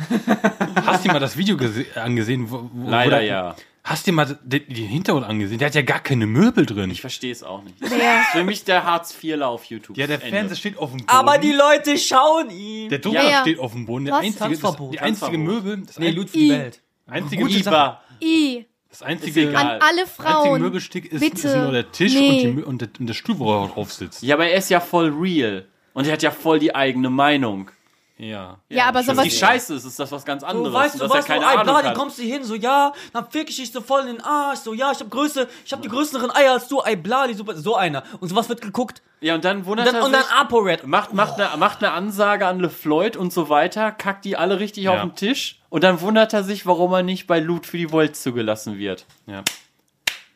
Hast 0.86 1.04
du 1.04 1.08
dir 1.10 1.14
mal 1.14 1.20
das 1.20 1.38
Video 1.38 1.56
gese- 1.56 1.93
angesehen? 1.97 2.49
Wo, 2.49 2.70
wo, 2.74 2.89
Leider 2.89 3.20
wo 3.20 3.22
ja. 3.24 3.56
Hast 3.84 4.06
du 4.06 4.12
dir 4.12 4.16
mal 4.16 4.38
den, 4.43 4.68
den 4.68 4.76
Hintergrund 4.88 5.26
angesehen? 5.26 5.58
Der 5.58 5.68
hat 5.68 5.76
ja 5.76 5.82
gar 5.82 5.99
keine 5.99 6.28
Möbel 6.28 6.66
drin. 6.68 6.91
Ich 6.91 7.02
verstehe 7.02 7.32
es 7.32 7.41
auch 7.43 7.64
nicht. 7.64 7.76
Wer? 7.80 8.22
Für 8.32 8.43
mich 8.43 8.64
der 8.64 8.84
Hartz 8.84 9.16
IVler 9.24 9.47
auf 9.47 9.66
YouTube. 9.66 9.97
ja, 9.97 10.06
der 10.08 10.18
Ende. 10.22 10.30
Fernseher 10.30 10.56
steht 10.58 10.78
auf 10.78 10.91
dem 10.91 10.97
Boden. 10.99 11.10
Aber 11.10 11.38
die 11.39 11.52
Leute 11.52 11.97
schauen 11.97 12.49
ihn. 12.52 12.89
der 12.89 12.99
Drucker 12.99 13.28
Ja. 13.28 13.41
steht 13.41 13.60
auf 13.60 13.72
dem 13.72 13.86
Boden. 13.86 14.06
Der 14.06 14.14
Was? 14.16 14.22
einzige, 14.26 14.58
das, 14.58 14.78
die 14.91 14.99
einzige. 14.99 15.38
Möbel, 15.38 15.84
das, 15.86 15.97
Nee, 15.97 16.10
ein, 16.10 16.26
I. 16.34 16.49
Welt. 16.52 16.82
einzige, 17.08 17.43
Gute 17.43 17.64
Sache. 17.64 17.97
I. 18.24 18.66
das 18.89 19.02
einzige, 19.02 19.49
egal. 19.49 19.56
An 19.56 19.68
alle 19.82 20.02
einzige 20.02 20.08
Frauen. 20.08 20.62
Möbelstück 20.62 21.06
ist, 21.12 21.24
ist 21.24 21.43
nur 21.43 21.72
der 21.72 21.91
Tisch 21.91 22.14
Nee. 22.14 22.47
und, 22.47 22.58
die, 22.58 22.64
und, 22.64 22.82
der, 22.82 22.89
und 22.99 23.08
der 23.08 23.14
Stuhl, 23.16 23.39
wo 23.39 23.64
er 23.64 23.68
drauf 23.68 23.91
sitzt. 23.91 24.22
Ja, 24.22 24.36
aber 24.36 24.47
er 24.47 24.58
ist 24.60 24.70
ja 24.70 24.80
voll 24.80 25.10
real. 25.10 25.66
Und 25.94 26.08
er 26.08 26.14
hat 26.14 26.22
ja 26.24 26.32
voll 26.32 26.60
die 26.60 26.74
eigene 26.74 27.10
Meinung. 27.10 27.70
Ja. 28.18 28.58
Ja, 28.70 28.86
aber 28.86 29.02
sowas. 29.02 29.24
die 29.24 29.32
scheiße 29.32 29.74
ist, 29.74 29.84
ist 29.84 30.00
das 30.00 30.12
was 30.12 30.24
ganz 30.24 30.44
anderes. 30.44 30.68
Du 30.68 30.74
weißt, 30.74 31.02
du 31.02 31.10
weißt, 31.10 31.28
keine 31.28 31.44
Ahnung 31.46 31.64
bla, 31.64 31.82
die 31.82 31.88
hat. 31.88 31.96
kommst 31.98 32.20
du 32.20 32.22
hin, 32.24 32.44
so, 32.44 32.54
ja, 32.54 32.94
dann 33.14 33.28
fick 33.32 33.50
ich 33.50 33.56
dich 33.56 33.72
so 33.72 33.82
voll 33.82 34.02
in 34.02 34.08
den 34.18 34.22
Arsch, 34.22 34.60
so, 34.60 34.76
ja, 34.76 34.92
ich 34.92 35.00
hab 35.00 35.10
größte, 35.10 35.48
ich 35.66 35.74
hab 35.74 35.82
die 35.82 35.88
größeren 35.88 36.30
Eier 36.30 36.54
als 36.54 36.68
du, 36.68 36.82
ey, 36.82 36.96
bla, 36.96 37.26
die 37.26 37.34
super, 37.34 37.56
so 37.56 37.76
einer. 37.76 38.04
Und 38.20 38.30
sowas 38.30 38.48
wird 38.48 38.62
geguckt. 38.62 39.02
Ja, 39.22 39.34
und 39.34 39.44
dann 39.44 39.66
wundert 39.66 39.88
Und 39.88 39.94
dann, 39.94 40.02
er 40.04 40.06
und 40.06 40.12
dann 40.14 40.22
sich, 40.24 40.32
ApoRed. 40.34 40.86
macht, 40.86 41.14
macht, 41.14 41.39
eine, 41.39 41.58
macht 41.58 41.84
eine 41.84 41.94
Ansage 41.94 42.46
an 42.46 42.60
LeFloid 42.60 43.18
und 43.18 43.34
so 43.34 43.50
weiter, 43.50 43.92
kackt 43.92 44.24
die 44.24 44.38
alle 44.38 44.60
richtig 44.60 44.84
Ja. 44.84 44.94
auf 44.94 45.02
den 45.02 45.16
Tisch 45.16 45.60
und 45.70 45.84
dann 45.84 46.00
wundert 46.02 46.32
er 46.34 46.44
sich, 46.44 46.68
warum 46.68 46.94
er 46.94 47.02
nicht 47.02 47.26
bei 47.26 47.39
Loot 47.39 47.66
für 47.66 47.78
die 47.78 47.92
Volt 47.92 48.16
zugelassen 48.16 48.78
wird. 48.78 49.06
ja. 49.26 49.44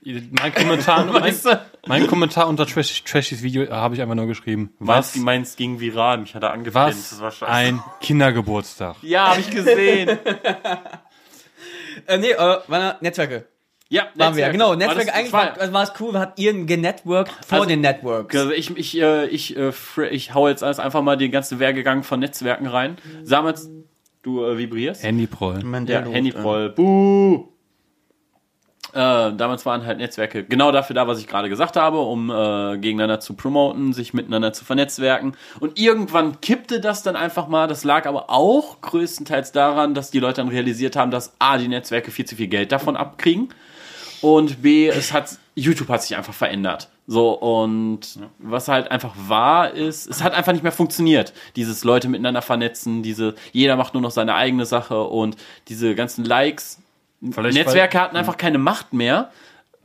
Mein 0.06 0.54
Kommentar, 0.54 1.04
mein, 1.06 1.24
Weißt 1.24 1.46
du? 1.46 1.62
mein 1.88 2.06
Kommentar 2.08 2.48
unter 2.48 2.68
Trash, 2.68 3.04
Trashys 3.04 3.42
Video 3.42 3.64
äh, 3.64 3.70
habe 3.72 3.96
ich 3.96 4.02
einfach 4.02 4.14
nur 4.16 4.28
geschrieben. 4.28 4.72
Was? 4.80 5.16
Was, 5.16 5.22
Meins 5.22 5.56
ging 5.56 5.80
viral, 5.80 6.20
mich 6.20 6.36
hat 6.36 6.44
er 6.44 6.52
angepinnt. 6.54 6.76
Das 6.76 7.20
war 7.20 7.28
was 7.28 7.38
scheiße. 7.38 7.52
ein 7.52 7.82
Kindergeburtstag. 8.02 8.98
ja, 9.02 9.30
habe 9.30 9.42
ich 9.42 9.50
gesehen. 9.50 10.18
Äh, 12.08 12.18
nee, 12.18 12.32
äh, 12.32 12.58
war 12.68 12.98
Netzwerke. 13.02 13.48
ja, 13.90 14.08
Waren 14.16 14.36
wir 14.36 14.46
ja, 14.46 14.52
genau. 14.52 14.70
War 14.72 14.76
Netzwerke, 14.76 15.06
das- 15.08 15.16
eigentlich 15.16 15.34
war, 15.34 15.58
also 15.60 15.74
war 15.74 15.84
es 15.84 15.94
cool, 16.00 16.20
hat 16.20 16.38
ihr 16.38 16.54
genetworked 16.66 17.32
vor 17.48 17.60
Also- 17.60 17.70
den 17.70 17.82
Networks. 17.82 18.36
Also 18.36 18.52
ich, 18.52 18.76
ich, 18.78 19.00
äh, 19.02 19.26
ich, 19.28 19.56
äh, 19.58 19.72
ich 20.12 20.34
hau 20.34 20.48
jetzt 20.48 20.62
alles 20.62 20.78
einfach 20.80 21.02
mal 21.02 21.16
den 21.16 21.32
ganzen 21.32 21.60
Werdegang 21.60 22.04
von 22.04 22.20
Netzwerken 22.20 22.68
rein. 22.68 22.98
Damals, 23.26 23.70
du 24.24 24.44
äh, 24.46 24.58
vibrierst. 24.58 25.04
Handyproll. 25.04 25.64
Ja, 25.88 26.02
Handyproll. 26.06 26.70
Buh! 26.72 27.48
Äh, 28.96 29.34
damals 29.34 29.66
waren 29.66 29.86
halt 29.86 29.98
Netzwerke 29.98 30.46
genau 30.46 30.72
dafür 30.72 30.94
da, 30.94 31.06
was 31.06 31.20
ich 31.20 31.28
gerade 31.28 31.50
gesagt 31.50 31.76
habe, 31.76 32.00
um 32.00 32.30
äh, 32.30 32.78
gegeneinander 32.78 33.20
zu 33.20 33.34
promoten, 33.34 33.92
sich 33.92 34.14
miteinander 34.14 34.54
zu 34.54 34.64
vernetzwerken. 34.64 35.36
Und 35.60 35.78
irgendwann 35.78 36.40
kippte 36.40 36.80
das 36.80 37.04
dann 37.04 37.18
einfach 37.18 37.50
mal. 37.50 37.68
Das 37.68 37.84
lag 37.84 38.06
aber 38.06 38.30
auch 38.30 38.80
größtenteils 38.80 39.52
daran, 39.52 39.94
dass 39.94 40.12
die 40.12 40.20
Leute 40.20 40.38
dann 40.38 40.48
realisiert 40.48 40.96
haben, 40.96 41.12
dass 41.12 41.34
A, 41.40 41.58
die 41.58 41.68
Netzwerke 41.68 42.10
viel 42.10 42.26
zu 42.26 42.38
viel 42.38 42.48
Geld 42.48 42.72
davon 42.72 42.96
abkriegen 42.96 43.50
und 44.22 44.62
B, 44.62 44.88
es 44.88 45.14
hat, 45.14 45.38
YouTube 45.56 45.90
hat 45.90 46.02
sich 46.02 46.16
einfach 46.16 46.34
verändert. 46.34 46.90
So, 47.06 47.34
und 47.34 48.00
was 48.40 48.68
halt 48.68 48.90
einfach 48.90 49.14
wahr 49.16 49.72
ist, 49.72 50.08
es 50.08 50.24
hat 50.24 50.34
einfach 50.34 50.54
nicht 50.54 50.64
mehr 50.64 50.72
funktioniert. 50.72 51.34
Dieses 51.56 51.84
Leute 51.84 52.08
miteinander 52.08 52.42
vernetzen, 52.42 53.04
diese, 53.04 53.36
jeder 53.52 53.76
macht 53.76 53.94
nur 53.94 54.02
noch 54.02 54.12
seine 54.12 54.34
eigene 54.34 54.66
Sache 54.66 55.04
und 55.04 55.38
diese 55.68 55.94
ganzen 55.94 56.26
Likes. 56.26 56.80
Vielleicht 57.34 57.58
Netzwerke 57.58 58.00
hatten 58.00 58.18
einfach 58.18 58.38
keine 58.38 58.58
Macht 58.58 58.94
mehr, 58.94 59.32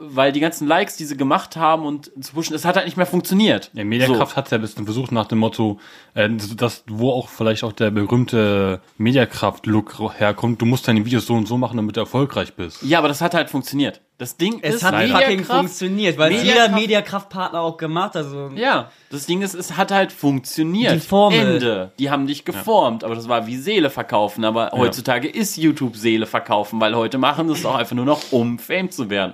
weil 0.03 0.33
die 0.33 0.41
ganzen 0.41 0.67
Likes, 0.67 0.97
die 0.97 1.05
sie 1.05 1.17
gemacht 1.17 1.57
haben 1.57 1.85
und 1.85 2.11
zu 2.25 2.33
pushen, 2.33 2.55
es 2.57 2.65
hat 2.65 2.77
halt 2.77 2.87
nicht 2.87 2.97
mehr 2.97 3.07
funktioniert. 3.07 3.71
Ja, 3.75 3.85
Mediakraft 3.85 4.35
hat 4.37 4.51
ja 4.51 4.57
ein 4.59 4.63
bisschen 4.63 4.85
versucht 4.87 5.13
nach 5.13 5.27
dem 5.27 5.39
Motto, 5.39 5.79
äh, 6.15 6.29
das, 6.57 6.85
wo 6.89 7.11
auch 7.13 7.29
vielleicht 7.29 7.63
auch 7.65 7.73
der 7.73 7.91
berühmte 7.91 8.81
Mediakraft-Look 8.99 10.01
herkommt, 10.19 10.61
du 10.61 10.67
musst 10.67 10.89
deine 10.89 11.05
Videos 11.05 11.27
so 11.27 11.35
und 11.35 11.47
so 11.47 11.57
machen, 11.59 11.77
damit 11.77 11.97
du 11.97 12.01
erfolgreich 12.01 12.55
bist. 12.55 12.83
Ja, 12.83 12.99
aber 12.99 13.09
das 13.09 13.21
hat 13.21 13.35
halt 13.35 13.51
funktioniert. 13.51 14.01
Das 14.19 14.37
Ding 14.37 14.59
Es 14.63 14.77
ist, 14.77 14.83
hat 14.85 14.93
leider. 14.93 15.15
fucking 15.15 15.29
Mediakraft- 15.41 15.57
funktioniert, 15.61 16.19
weil 16.19 16.33
es 16.33 16.43
Mediakraft- 16.43 16.47
jeder 16.67 16.69
Mediakraftpartner 16.75 17.61
auch 17.61 17.77
gemacht 17.79 18.15
hat. 18.15 18.25
Also, 18.25 18.51
Ja, 18.55 18.91
das 19.11 19.25
Ding 19.27 19.41
ist, 19.43 19.55
es 19.55 19.77
hat 19.77 19.91
halt 19.93 20.13
funktioniert. 20.13 20.95
Die 20.95 21.01
Formel. 21.01 21.39
Ende. 21.55 21.93
Die 21.99 22.11
haben 22.11 22.27
dich 22.27 22.45
geformt, 22.45 23.03
aber 23.05 23.15
das 23.15 23.29
war 23.29 23.47
wie 23.47 23.57
Seele 23.57 23.89
verkaufen. 23.89 24.45
Aber 24.45 24.71
heutzutage 24.75 25.29
ist 25.29 25.57
YouTube 25.57 25.97
Seele 25.97 26.27
verkaufen, 26.27 26.81
weil 26.81 26.95
heute 26.95 27.17
machen 27.19 27.47
sie 27.49 27.55
es 27.55 27.65
auch 27.65 27.77
einfach 27.77 27.97
nur 27.97 28.05
noch, 28.05 28.21
um 28.31 28.59
Fame 28.59 28.91
zu 28.91 29.09
werden. 29.09 29.33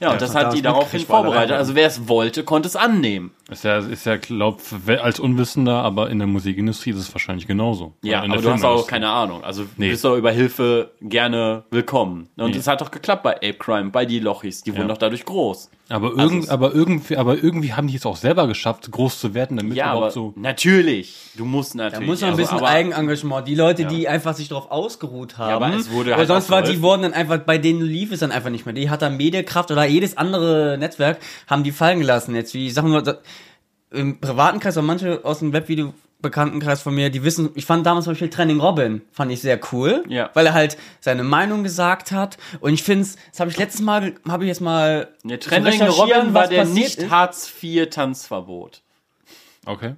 Ja, 0.00 0.12
und 0.12 0.20
das 0.20 0.34
hat 0.34 0.52
die 0.52 0.62
daraufhin 0.62 1.00
vorbereitet. 1.00 1.56
Also 1.56 1.74
wer 1.74 1.86
es 1.86 2.08
wollte, 2.08 2.44
konnte 2.44 2.68
es 2.68 2.76
annehmen. 2.76 3.32
Ist 3.50 3.62
ja, 3.64 3.76
ist 3.78 4.06
ja, 4.06 4.16
glaub, 4.16 4.62
als 5.02 5.20
Unwissender, 5.20 5.74
aber 5.82 6.08
in 6.08 6.18
der 6.18 6.26
Musikindustrie 6.26 6.90
ist 6.90 6.96
es 6.96 7.12
wahrscheinlich 7.14 7.46
genauso. 7.46 7.92
Ja, 8.02 8.22
aber 8.22 8.38
du 8.38 8.50
hast 8.50 8.64
auch 8.64 8.86
keine 8.86 9.10
Ahnung. 9.10 9.44
Also 9.44 9.64
du 9.64 9.68
Nee. 9.76 9.90
bist 9.90 10.02
doch 10.04 10.16
über 10.16 10.30
Hilfe 10.30 10.92
gerne 11.02 11.64
willkommen. 11.70 12.30
Und 12.38 12.52
Nee. 12.52 12.56
es 12.56 12.66
hat 12.66 12.80
doch 12.80 12.90
geklappt 12.90 13.22
bei 13.22 13.34
Ape 13.36 13.54
Crime, 13.54 13.90
bei 13.90 14.06
die 14.06 14.18
Lochis. 14.18 14.62
Die 14.62 14.72
wurden 14.72 14.82
Ja. 14.82 14.88
doch 14.88 14.98
dadurch 14.98 15.26
groß. 15.26 15.70
Aber, 15.90 16.12
Also 16.18 16.20
irgend, 16.22 16.48
aber, 16.48 16.74
irgendwie, 16.74 17.14
aber 17.18 17.36
irgendwie 17.44 17.74
haben 17.74 17.88
die 17.88 17.96
es 17.96 18.06
auch 18.06 18.16
selber 18.16 18.46
geschafft, 18.48 18.90
groß 18.90 19.20
zu 19.20 19.34
werden, 19.34 19.58
damit 19.58 19.76
Ja, 19.76 19.88
aber 19.88 19.96
überhaupt 20.08 20.14
so. 20.14 20.32
natürlich. 20.36 21.14
Du 21.36 21.44
musst 21.44 21.74
Da 21.74 21.84
natürlich. 21.84 22.06
muss 22.08 22.20
man 22.22 22.28
ein 22.28 22.32
also, 22.32 22.42
bisschen 22.42 22.58
aber- 22.58 22.68
Eigenengagement. 22.70 23.46
Die 23.46 23.54
Leute, 23.54 23.84
die 23.84 24.08
einfach 24.08 24.32
sich 24.34 24.48
darauf 24.48 24.70
ausgeruht 24.70 25.36
haben. 25.36 25.62
aber 25.62 25.76
es 25.76 25.90
wurde 25.90 26.12
aber 26.12 26.20
halt 26.20 26.28
sonst 26.28 26.48
war 26.48 26.62
die 26.62 26.80
wurden 26.80 27.02
dann 27.02 27.12
einfach, 27.12 27.36
bei 27.38 27.58
denen 27.58 27.82
lief 27.82 28.12
es 28.12 28.20
dann 28.20 28.32
einfach 28.32 28.48
nicht 28.48 28.64
mehr. 28.64 28.72
Die 28.74 28.88
hat 28.88 29.02
dann 29.02 29.18
Mediakraft 29.18 29.70
oder 29.70 29.84
jedes 29.84 30.16
andere 30.16 30.78
Netzwerk 30.78 31.18
haben 31.46 31.64
die 31.64 31.72
fallen 31.72 31.98
gelassen. 32.00 32.34
Jetzt 32.34 32.54
wie 32.54 32.70
Sachen 32.70 32.90
da- 33.04 33.18
im 33.94 34.20
privaten 34.20 34.60
Kreis, 34.60 34.76
aber 34.76 34.86
manche 34.86 35.24
aus 35.24 35.38
dem 35.40 35.52
Webvideo 35.52 35.94
Bekanntenkreis 36.20 36.80
von 36.80 36.94
mir, 36.94 37.10
die 37.10 37.22
wissen, 37.22 37.50
ich 37.54 37.66
fand 37.66 37.84
damals 37.84 38.04
zum 38.06 38.12
Beispiel 38.12 38.30
Trending 38.30 38.58
Robin, 38.58 39.02
fand 39.12 39.30
ich 39.30 39.42
sehr 39.42 39.60
cool, 39.72 40.04
Ja. 40.08 40.30
weil 40.32 40.46
er 40.46 40.54
halt 40.54 40.78
seine 41.00 41.22
Meinung 41.22 41.62
gesagt 41.64 42.12
hat 42.12 42.38
und 42.60 42.72
ich 42.72 42.82
finde 42.82 43.06
das 43.30 43.40
habe 43.40 43.50
ich 43.50 43.58
letztes 43.58 43.82
Mal, 43.82 44.14
habe 44.26 44.44
ich 44.44 44.48
jetzt 44.48 44.62
mal 44.62 45.08
Trending 45.22 45.72
recherchieren, 45.82 45.90
Robin 46.28 46.34
war 46.34 46.48
der 46.48 46.64
nicht 46.64 46.96
ist. 46.96 47.10
Hartz 47.10 47.52
IV 47.62 47.90
Tanzverbot. 47.90 48.80
Okay. 49.66 49.94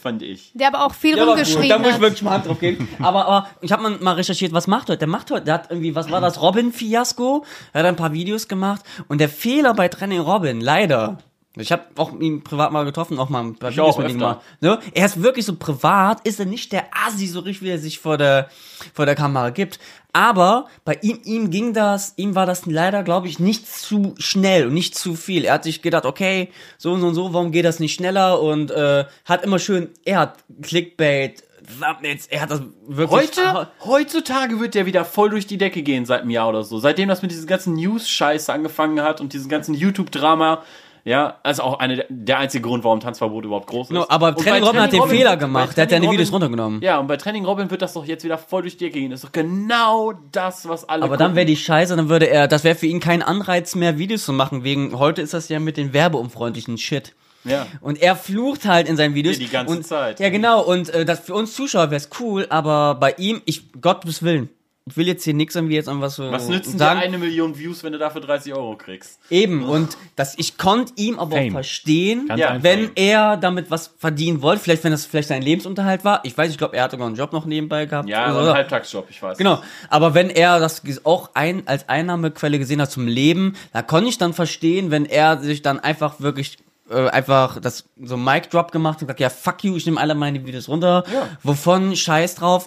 Fand 0.00 0.22
ich. 0.22 0.52
Der 0.54 0.68
aber 0.68 0.84
auch 0.84 0.94
viel 0.94 1.16
Ja, 1.16 1.24
rumgeschrieben 1.24 1.68
da 1.70 1.78
muss 1.78 1.94
ich 1.94 2.00
wirklich 2.00 2.22
mal 2.22 2.32
Hand 2.32 2.46
drauf 2.46 2.60
geben. 2.60 2.86
Aber, 3.00 3.26
aber 3.26 3.48
ich 3.62 3.72
habe 3.72 3.82
mal, 3.82 3.98
mal 3.98 4.12
recherchiert, 4.12 4.52
was 4.52 4.66
macht 4.68 4.88
heute? 4.90 4.98
Der 4.98 5.08
macht 5.08 5.30
heute, 5.30 5.46
der 5.46 5.54
hat 5.54 5.70
irgendwie, 5.70 5.94
was 5.94 6.10
war 6.10 6.20
das, 6.20 6.40
Robin-Fiasko? 6.42 7.44
Er 7.72 7.80
hat 7.80 7.86
ein 7.86 7.96
paar 7.96 8.12
Videos 8.12 8.46
gemacht 8.48 8.82
und 9.08 9.18
der 9.20 9.28
Fehler 9.28 9.72
bei 9.74 9.88
Training 9.88 10.20
Robin, 10.20 10.60
leider. 10.60 11.18
Ich 11.56 11.72
habe 11.72 11.84
auch 11.96 12.12
ihn 12.20 12.44
privat 12.44 12.72
mal 12.72 12.84
getroffen, 12.84 13.18
auch 13.18 13.30
mal 13.30 13.52
paar 13.54 13.70
Ich 13.70 13.80
auch 13.80 13.98
mit 13.98 14.10
ihm 14.10 14.18
gemacht. 14.18 14.40
Ne? 14.60 14.78
Er 14.94 15.06
ist 15.06 15.22
wirklich 15.22 15.46
so 15.46 15.56
privat, 15.56 16.26
ist 16.26 16.38
er 16.38 16.46
nicht 16.46 16.72
der 16.72 16.86
Asi 17.06 17.26
so 17.26 17.40
richtig, 17.40 17.62
wie 17.62 17.70
er 17.70 17.78
sich 17.78 17.98
vor 17.98 18.16
der, 18.16 18.48
vor 18.94 19.06
der 19.06 19.14
Kamera 19.14 19.50
gibt. 19.50 19.80
Aber 20.12 20.66
bei 20.84 20.98
ihm, 21.02 21.20
ihm 21.24 21.50
ging 21.50 21.72
das, 21.72 22.14
ihm 22.16 22.34
war 22.34 22.46
das 22.46 22.66
leider, 22.66 23.02
glaube 23.02 23.28
ich, 23.28 23.38
nicht 23.38 23.66
zu 23.66 24.14
schnell 24.18 24.66
und 24.66 24.74
nicht 24.74 24.96
zu 24.96 25.14
viel. 25.14 25.44
Er 25.44 25.54
hat 25.54 25.64
sich 25.64 25.82
gedacht, 25.82 26.04
okay, 26.04 26.50
so 26.76 26.92
und 26.92 27.00
so 27.00 27.08
und 27.08 27.14
so, 27.14 27.32
warum 27.32 27.50
geht 27.50 27.64
das 27.64 27.80
nicht 27.80 27.94
schneller? 27.94 28.40
Und 28.40 28.70
äh, 28.70 29.06
hat 29.24 29.42
immer 29.42 29.58
schön, 29.58 29.90
er 30.04 30.20
hat 30.20 30.44
Clickbait, 30.62 31.42
Thumbnails, 31.80 32.26
er 32.26 32.42
hat 32.42 32.50
das 32.50 32.62
wirklich. 32.86 33.10
Heute, 33.10 33.68
heutzutage 33.84 34.60
wird 34.60 34.74
der 34.74 34.86
wieder 34.86 35.04
voll 35.04 35.30
durch 35.30 35.46
die 35.46 35.58
Decke 35.58 35.82
gehen 35.82 36.06
seit 36.06 36.22
einem 36.22 36.30
Jahr 36.30 36.48
oder 36.48 36.62
so. 36.62 36.78
Seitdem 36.78 37.08
das 37.08 37.22
mit 37.22 37.30
diesem 37.30 37.46
ganzen 37.46 37.74
News-Scheiße 37.74 38.52
angefangen 38.52 39.02
hat 39.02 39.20
und 39.20 39.32
diesem 39.32 39.48
ganzen 39.48 39.74
YouTube-Drama. 39.74 40.62
Ja, 41.04 41.38
also 41.42 41.62
auch 41.62 41.78
eine, 41.78 42.04
der 42.08 42.38
einzige 42.38 42.62
Grund, 42.62 42.84
warum 42.84 43.00
Tanzverbot 43.00 43.44
überhaupt 43.44 43.66
groß 43.68 43.88
ist. 43.88 43.92
No, 43.92 44.06
aber 44.08 44.28
Und 44.28 44.38
Training 44.38 44.62
Robin 44.62 44.80
hat 44.82 44.92
den 44.92 45.00
Training 45.00 45.16
Fehler 45.16 45.36
gemacht. 45.36 45.76
Der 45.76 45.82
hat 45.82 45.90
seine 45.90 46.00
Training 46.02 46.12
Videos 46.12 46.28
Robin- 46.28 46.42
runtergenommen. 46.48 46.82
Ja, 46.82 46.98
und 46.98 47.06
bei 47.06 47.16
Training 47.16 47.44
Robin 47.44 47.70
wird 47.70 47.82
das 47.82 47.92
doch 47.94 48.04
jetzt 48.04 48.24
wieder 48.24 48.38
voll 48.38 48.62
durch 48.62 48.76
die 48.76 48.84
Decke 48.86 48.98
gehen. 49.00 49.10
Das 49.10 49.20
ist 49.20 49.26
doch 49.28 49.32
genau 49.32 50.12
das, 50.32 50.68
was 50.68 50.88
alle 50.88 51.04
Aber 51.04 51.16
dann 51.16 51.28
gucken. 51.28 51.36
wäre 51.36 51.46
die 51.46 51.56
Scheiße, 51.56 51.96
dann 51.96 52.08
würde 52.08 52.26
er, 52.26 52.48
das 52.48 52.64
wäre 52.64 52.74
für 52.74 52.86
ihn 52.86 53.00
kein 53.00 53.22
Anreiz 53.22 53.74
mehr, 53.74 53.98
Videos 53.98 54.24
zu 54.24 54.32
machen, 54.32 54.64
wegen, 54.64 54.98
heute 54.98 55.22
ist 55.22 55.34
das 55.34 55.48
ja 55.48 55.60
mit 55.60 55.76
den 55.76 55.92
werbeunfreundlichen 55.92 56.78
Shit. 56.78 57.14
Ja. 57.44 57.66
Und 57.80 58.02
er 58.02 58.16
flucht 58.16 58.66
halt 58.66 58.88
in 58.88 58.96
seinen 58.96 59.14
Videos. 59.14 59.36
Ja, 59.38 59.44
die 59.44 59.50
ganze 59.50 59.76
und, 59.76 59.86
Zeit. 59.86 60.20
Ja, 60.20 60.28
genau. 60.28 60.60
Und 60.62 60.90
äh, 60.90 61.04
das 61.04 61.20
für 61.20 61.34
uns 61.34 61.54
Zuschauer 61.54 61.90
wäre 61.90 61.96
es 61.96 62.10
cool, 62.20 62.46
aber 62.50 62.96
bei 62.96 63.12
ihm, 63.16 63.40
ich, 63.44 63.72
Gottes 63.80 64.22
Willen. 64.22 64.50
Ich 64.90 64.96
will 64.96 65.06
jetzt 65.06 65.24
hier 65.24 65.34
nichts 65.34 65.54
irgendwie 65.54 65.74
jetzt 65.74 65.88
an 65.88 66.00
was 66.00 66.16
so 66.16 66.30
Was 66.30 66.48
nützen 66.48 66.78
sagen. 66.78 67.00
dir 67.00 67.06
eine 67.06 67.18
Million 67.18 67.58
Views, 67.58 67.82
wenn 67.84 67.92
du 67.92 67.98
dafür 67.98 68.20
30 68.20 68.54
Euro 68.54 68.76
kriegst? 68.76 69.18
Eben, 69.30 69.64
und 69.64 69.96
das, 70.16 70.34
ich 70.38 70.58
konnte 70.58 70.92
ihm 70.96 71.18
aber 71.18 71.36
Fame. 71.36 71.48
auch 71.48 71.52
verstehen, 71.52 72.26
Ganz 72.28 72.40
einfach. 72.42 72.62
wenn 72.62 72.90
er 72.94 73.36
damit 73.36 73.70
was 73.70 73.94
verdienen 73.98 74.42
wollte, 74.42 74.62
vielleicht 74.62 74.84
wenn 74.84 74.92
das 74.92 75.04
vielleicht 75.06 75.28
sein 75.28 75.42
Lebensunterhalt 75.42 76.04
war. 76.04 76.20
Ich 76.24 76.36
weiß, 76.36 76.50
ich 76.50 76.58
glaube, 76.58 76.76
er 76.76 76.84
hatte 76.84 76.92
sogar 76.96 77.06
einen 77.06 77.16
Job 77.16 77.32
noch 77.32 77.44
nebenbei 77.44 77.86
gehabt. 77.86 78.08
Ja, 78.08 78.24
oder 78.26 78.34
so 78.34 78.40
so. 78.44 78.48
ein 78.50 78.54
Halbtagsjob, 78.56 79.06
ich 79.10 79.22
weiß. 79.22 79.38
Genau, 79.38 79.62
aber 79.90 80.14
wenn 80.14 80.30
er 80.30 80.58
das 80.60 80.82
auch 81.04 81.30
ein, 81.34 81.62
als 81.66 81.88
Einnahmequelle 81.88 82.58
gesehen 82.58 82.80
hat 82.80 82.90
zum 82.90 83.06
Leben, 83.06 83.54
da 83.72 83.82
konnte 83.82 84.08
ich 84.08 84.18
dann 84.18 84.32
verstehen, 84.32 84.90
wenn 84.90 85.04
er 85.06 85.38
sich 85.38 85.62
dann 85.62 85.80
einfach 85.80 86.20
wirklich 86.20 86.56
äh, 86.90 87.08
einfach 87.08 87.60
das 87.60 87.84
so 88.02 88.16
Mic 88.16 88.48
Drop 88.50 88.72
gemacht 88.72 88.94
und 89.02 89.06
gesagt, 89.08 89.20
ja 89.20 89.28
fuck 89.28 89.62
you, 89.64 89.76
ich 89.76 89.84
nehme 89.84 90.00
alle 90.00 90.14
meine 90.14 90.46
Videos 90.46 90.68
runter, 90.68 91.04
Ja. 91.12 91.28
wovon 91.42 91.94
Scheiß 91.94 92.36
drauf. 92.36 92.66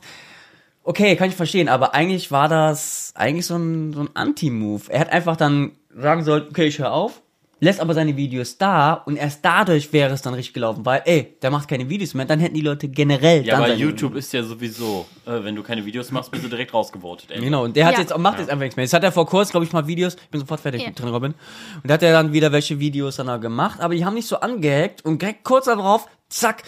Okay, 0.83 1.15
kann 1.15 1.29
ich 1.29 1.35
verstehen, 1.35 1.69
aber 1.69 1.93
eigentlich 1.93 2.31
war 2.31 2.47
das 2.49 3.11
eigentlich 3.15 3.45
so 3.45 3.55
ein, 3.55 3.93
so 3.93 4.01
ein 4.01 4.09
Anti-Move. 4.15 4.83
Er 4.89 5.01
hat 5.01 5.11
einfach 5.11 5.37
dann 5.37 5.73
sagen 5.95 6.23
sollen, 6.23 6.45
okay, 6.49 6.65
ich 6.65 6.79
höre 6.79 6.91
auf, 6.91 7.21
lässt 7.59 7.79
aber 7.79 7.93
seine 7.93 8.17
Videos 8.17 8.57
da 8.57 8.93
und 8.93 9.15
erst 9.15 9.45
dadurch 9.45 9.93
wäre 9.93 10.11
es 10.11 10.23
dann 10.23 10.33
richtig 10.33 10.55
gelaufen, 10.55 10.83
weil, 10.83 11.03
ey, 11.05 11.37
der 11.43 11.51
macht 11.51 11.67
keine 11.67 11.87
Videos 11.87 12.15
mehr, 12.15 12.25
dann 12.25 12.39
hätten 12.39 12.55
die 12.55 12.61
Leute 12.61 12.87
generell 12.87 13.45
Ja, 13.45 13.57
dann 13.57 13.65
aber 13.65 13.73
YouTube 13.75 14.15
ist 14.15 14.33
ja 14.33 14.41
sowieso, 14.41 15.05
äh, 15.27 15.43
wenn 15.43 15.55
du 15.55 15.61
keine 15.61 15.85
Videos 15.85 16.09
machst, 16.09 16.31
bist 16.31 16.43
du 16.43 16.47
direkt 16.47 16.73
rausgevotet. 16.73 17.29
Ey. 17.29 17.41
Genau, 17.41 17.63
und 17.65 17.75
der 17.75 17.85
hat 17.85 17.93
Ja. 17.93 17.99
jetzt 17.99 18.11
auch, 18.11 18.17
macht 18.17 18.39
jetzt 18.39 18.49
einfach 18.49 18.63
nichts 18.63 18.75
mehr. 18.75 18.83
Jetzt 18.85 18.93
hat 18.93 19.03
er 19.03 19.11
vor 19.11 19.27
kurzem, 19.27 19.51
glaube 19.51 19.67
ich, 19.67 19.73
mal 19.73 19.85
Videos, 19.85 20.15
ich 20.15 20.29
bin 20.29 20.39
sofort 20.39 20.61
fertig 20.61 20.81
Ja. 20.81 20.87
mit 20.87 20.99
drin, 20.99 21.09
Robin. 21.09 21.33
Und 21.75 21.87
da 21.87 21.93
hat 21.93 22.01
er 22.01 22.13
dann 22.13 22.33
wieder 22.33 22.51
welche 22.51 22.79
Videos 22.79 23.17
dann 23.17 23.29
auch 23.29 23.39
gemacht, 23.39 23.79
aber 23.81 23.93
die 23.93 24.03
haben 24.03 24.15
nicht 24.15 24.27
so 24.27 24.37
angehackt 24.39 25.05
und 25.05 25.21
direkt 25.21 25.43
kurz 25.43 25.65
darauf, 25.65 26.07
zack, 26.29 26.63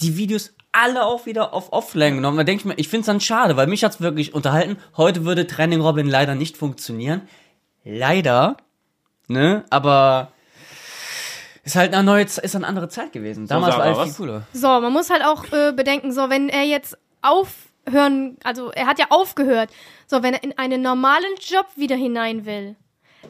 die 0.00 0.18
Videos 0.18 0.52
alle 0.76 1.04
auch 1.04 1.26
wieder 1.26 1.54
auf 1.54 1.72
Offline 1.72 2.16
genommen. 2.16 2.36
Da 2.36 2.44
denke 2.44 2.60
ich 2.60 2.64
mir, 2.66 2.74
ich 2.78 2.88
finde 2.88 3.00
es 3.00 3.06
dann 3.06 3.20
schade, 3.20 3.56
weil 3.56 3.66
mich 3.66 3.82
hat's 3.82 4.00
wirklich 4.00 4.34
unterhalten. 4.34 4.76
Heute 4.96 5.24
würde 5.24 5.46
Trending 5.46 5.80
Robin 5.80 6.06
leider 6.06 6.34
nicht 6.34 6.56
funktionieren. 6.56 7.22
Leider, 7.82 8.58
ne, 9.26 9.64
aber 9.70 10.32
ist 11.64 11.76
halt 11.76 11.94
eine 11.94 12.04
neue, 12.04 12.24
ist 12.24 12.54
eine 12.54 12.66
andere 12.66 12.88
Zeit 12.88 13.12
gewesen. 13.12 13.46
Damals 13.46 13.74
Sarah, 13.74 13.78
war 13.78 13.86
alles 13.86 13.98
was? 13.98 14.16
viel 14.16 14.26
cooler. 14.26 14.46
So, 14.52 14.68
man 14.68 14.92
muss 14.92 15.08
halt 15.08 15.24
auch 15.24 15.50
äh, 15.52 15.72
bedenken, 15.72 16.12
so 16.12 16.28
wenn 16.28 16.48
er 16.48 16.64
jetzt 16.64 16.98
aufhören, 17.22 18.36
also 18.44 18.70
er 18.70 18.86
hat 18.86 18.98
ja 18.98 19.06
aufgehört, 19.08 19.70
so 20.06 20.22
wenn 20.22 20.34
er 20.34 20.44
in 20.44 20.58
einen 20.58 20.82
normalen 20.82 21.34
Job 21.40 21.66
wieder 21.74 21.96
hinein 21.96 22.44
will. 22.44 22.76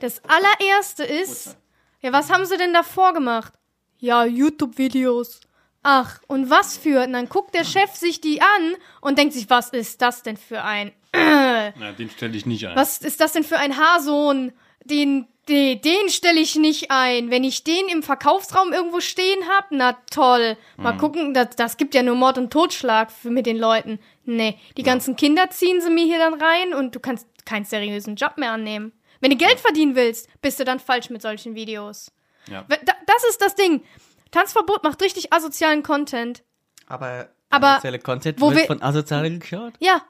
Das 0.01 0.21
allererste 0.25 1.05
ist, 1.05 1.57
ja, 2.03 2.13
was 2.13 2.31
haben 2.31 2.45
sie 2.45 2.59
denn 2.59 2.75
davor 2.75 3.13
gemacht? 3.15 3.53
Ja, 3.99 4.25
YouTube-Videos. 4.25 5.41
Ach, 5.89 6.19
und 6.27 6.51
was 6.51 6.77
für? 6.77 7.05
Und 7.05 7.13
dann 7.13 7.29
guckt 7.29 7.55
der 7.55 7.63
Chef 7.65 7.95
sich 7.95 8.21
die 8.21 8.41
an 8.43 8.75
und 9.01 9.19
denkt 9.19 9.35
sich, 9.35 9.49
was 9.49 9.71
ist 9.71 10.03
das 10.03 10.25
denn 10.25 10.37
für 10.37 10.63
ein 10.65 10.91
Ja, 11.15 11.93
den 11.97 12.11
stelle 12.11 12.37
ich 12.37 12.45
nicht 12.45 12.67
ein. 12.67 12.75
was 12.75 12.99
ist 12.99 13.21
das 13.21 13.33
denn 13.33 13.45
für 13.45 13.57
ein 13.59 13.77
Haarsohn? 13.77 14.53
Den, 14.85 15.27
den, 15.49 15.81
den 15.81 16.09
stelle 16.09 16.41
ich 16.41 16.57
nicht 16.57 16.91
ein. 16.91 17.31
Wenn 17.31 17.45
ich 17.45 17.63
den 17.63 17.87
im 17.89 18.03
Verkaufsraum 18.03 18.73
irgendwo 18.73 18.99
stehen 19.01 19.39
hab, 19.49 19.67
na 19.71 19.93
toll. 20.11 20.57
Mal 20.77 20.95
Mhm. 20.95 20.99
gucken, 20.99 21.35
das, 21.35 21.51
das 21.57 21.77
gibt 21.77 21.95
ja 21.95 22.03
nur 22.03 22.17
Mord 22.17 22.37
und 22.39 22.53
Totschlag 22.53 23.13
für, 23.13 23.31
mit 23.31 23.47
den 23.47 23.57
Leuten. 23.59 24.01
Nee, 24.25 24.59
die 24.77 24.83
ganzen 24.83 25.15
Kinder 25.15 25.51
ziehen 25.51 25.81
sie 25.81 25.91
mir 25.91 26.05
hier 26.05 26.19
dann 26.19 26.35
rein 26.35 26.75
und 26.75 26.97
du 26.97 27.01
kannst 27.01 27.29
keinen 27.45 27.65
seriösen 27.65 28.17
Job 28.17 28.39
mehr 28.39 28.51
annehmen. 28.53 28.93
Wenn 29.21 29.31
du 29.31 29.37
Geld 29.37 29.61
verdienen 29.61 29.95
willst, 29.95 30.29
bist 30.43 30.59
du 30.59 30.65
dann 30.65 30.81
falsch 30.81 31.11
mit 31.11 31.23
solchen 31.23 31.55
Videos. 31.55 32.11
Ja. 32.51 32.65
Das 32.69 33.25
ist 33.31 33.41
das 33.41 33.55
Ding. 33.55 33.83
Tanzverbot 34.31 34.83
macht 34.85 35.01
richtig 35.03 35.33
asozialen 35.33 35.83
Content. 35.83 36.43
Aber, 36.87 37.29
Aber 37.51 37.69
asoziale 37.73 37.99
Content 37.99 38.41
wo 38.41 38.49
wird 38.51 38.61
wir- 38.61 38.67
von 38.67 38.83
Asozialen 38.83 39.41
geschaut? 39.41 39.75
Ja, 39.81 40.03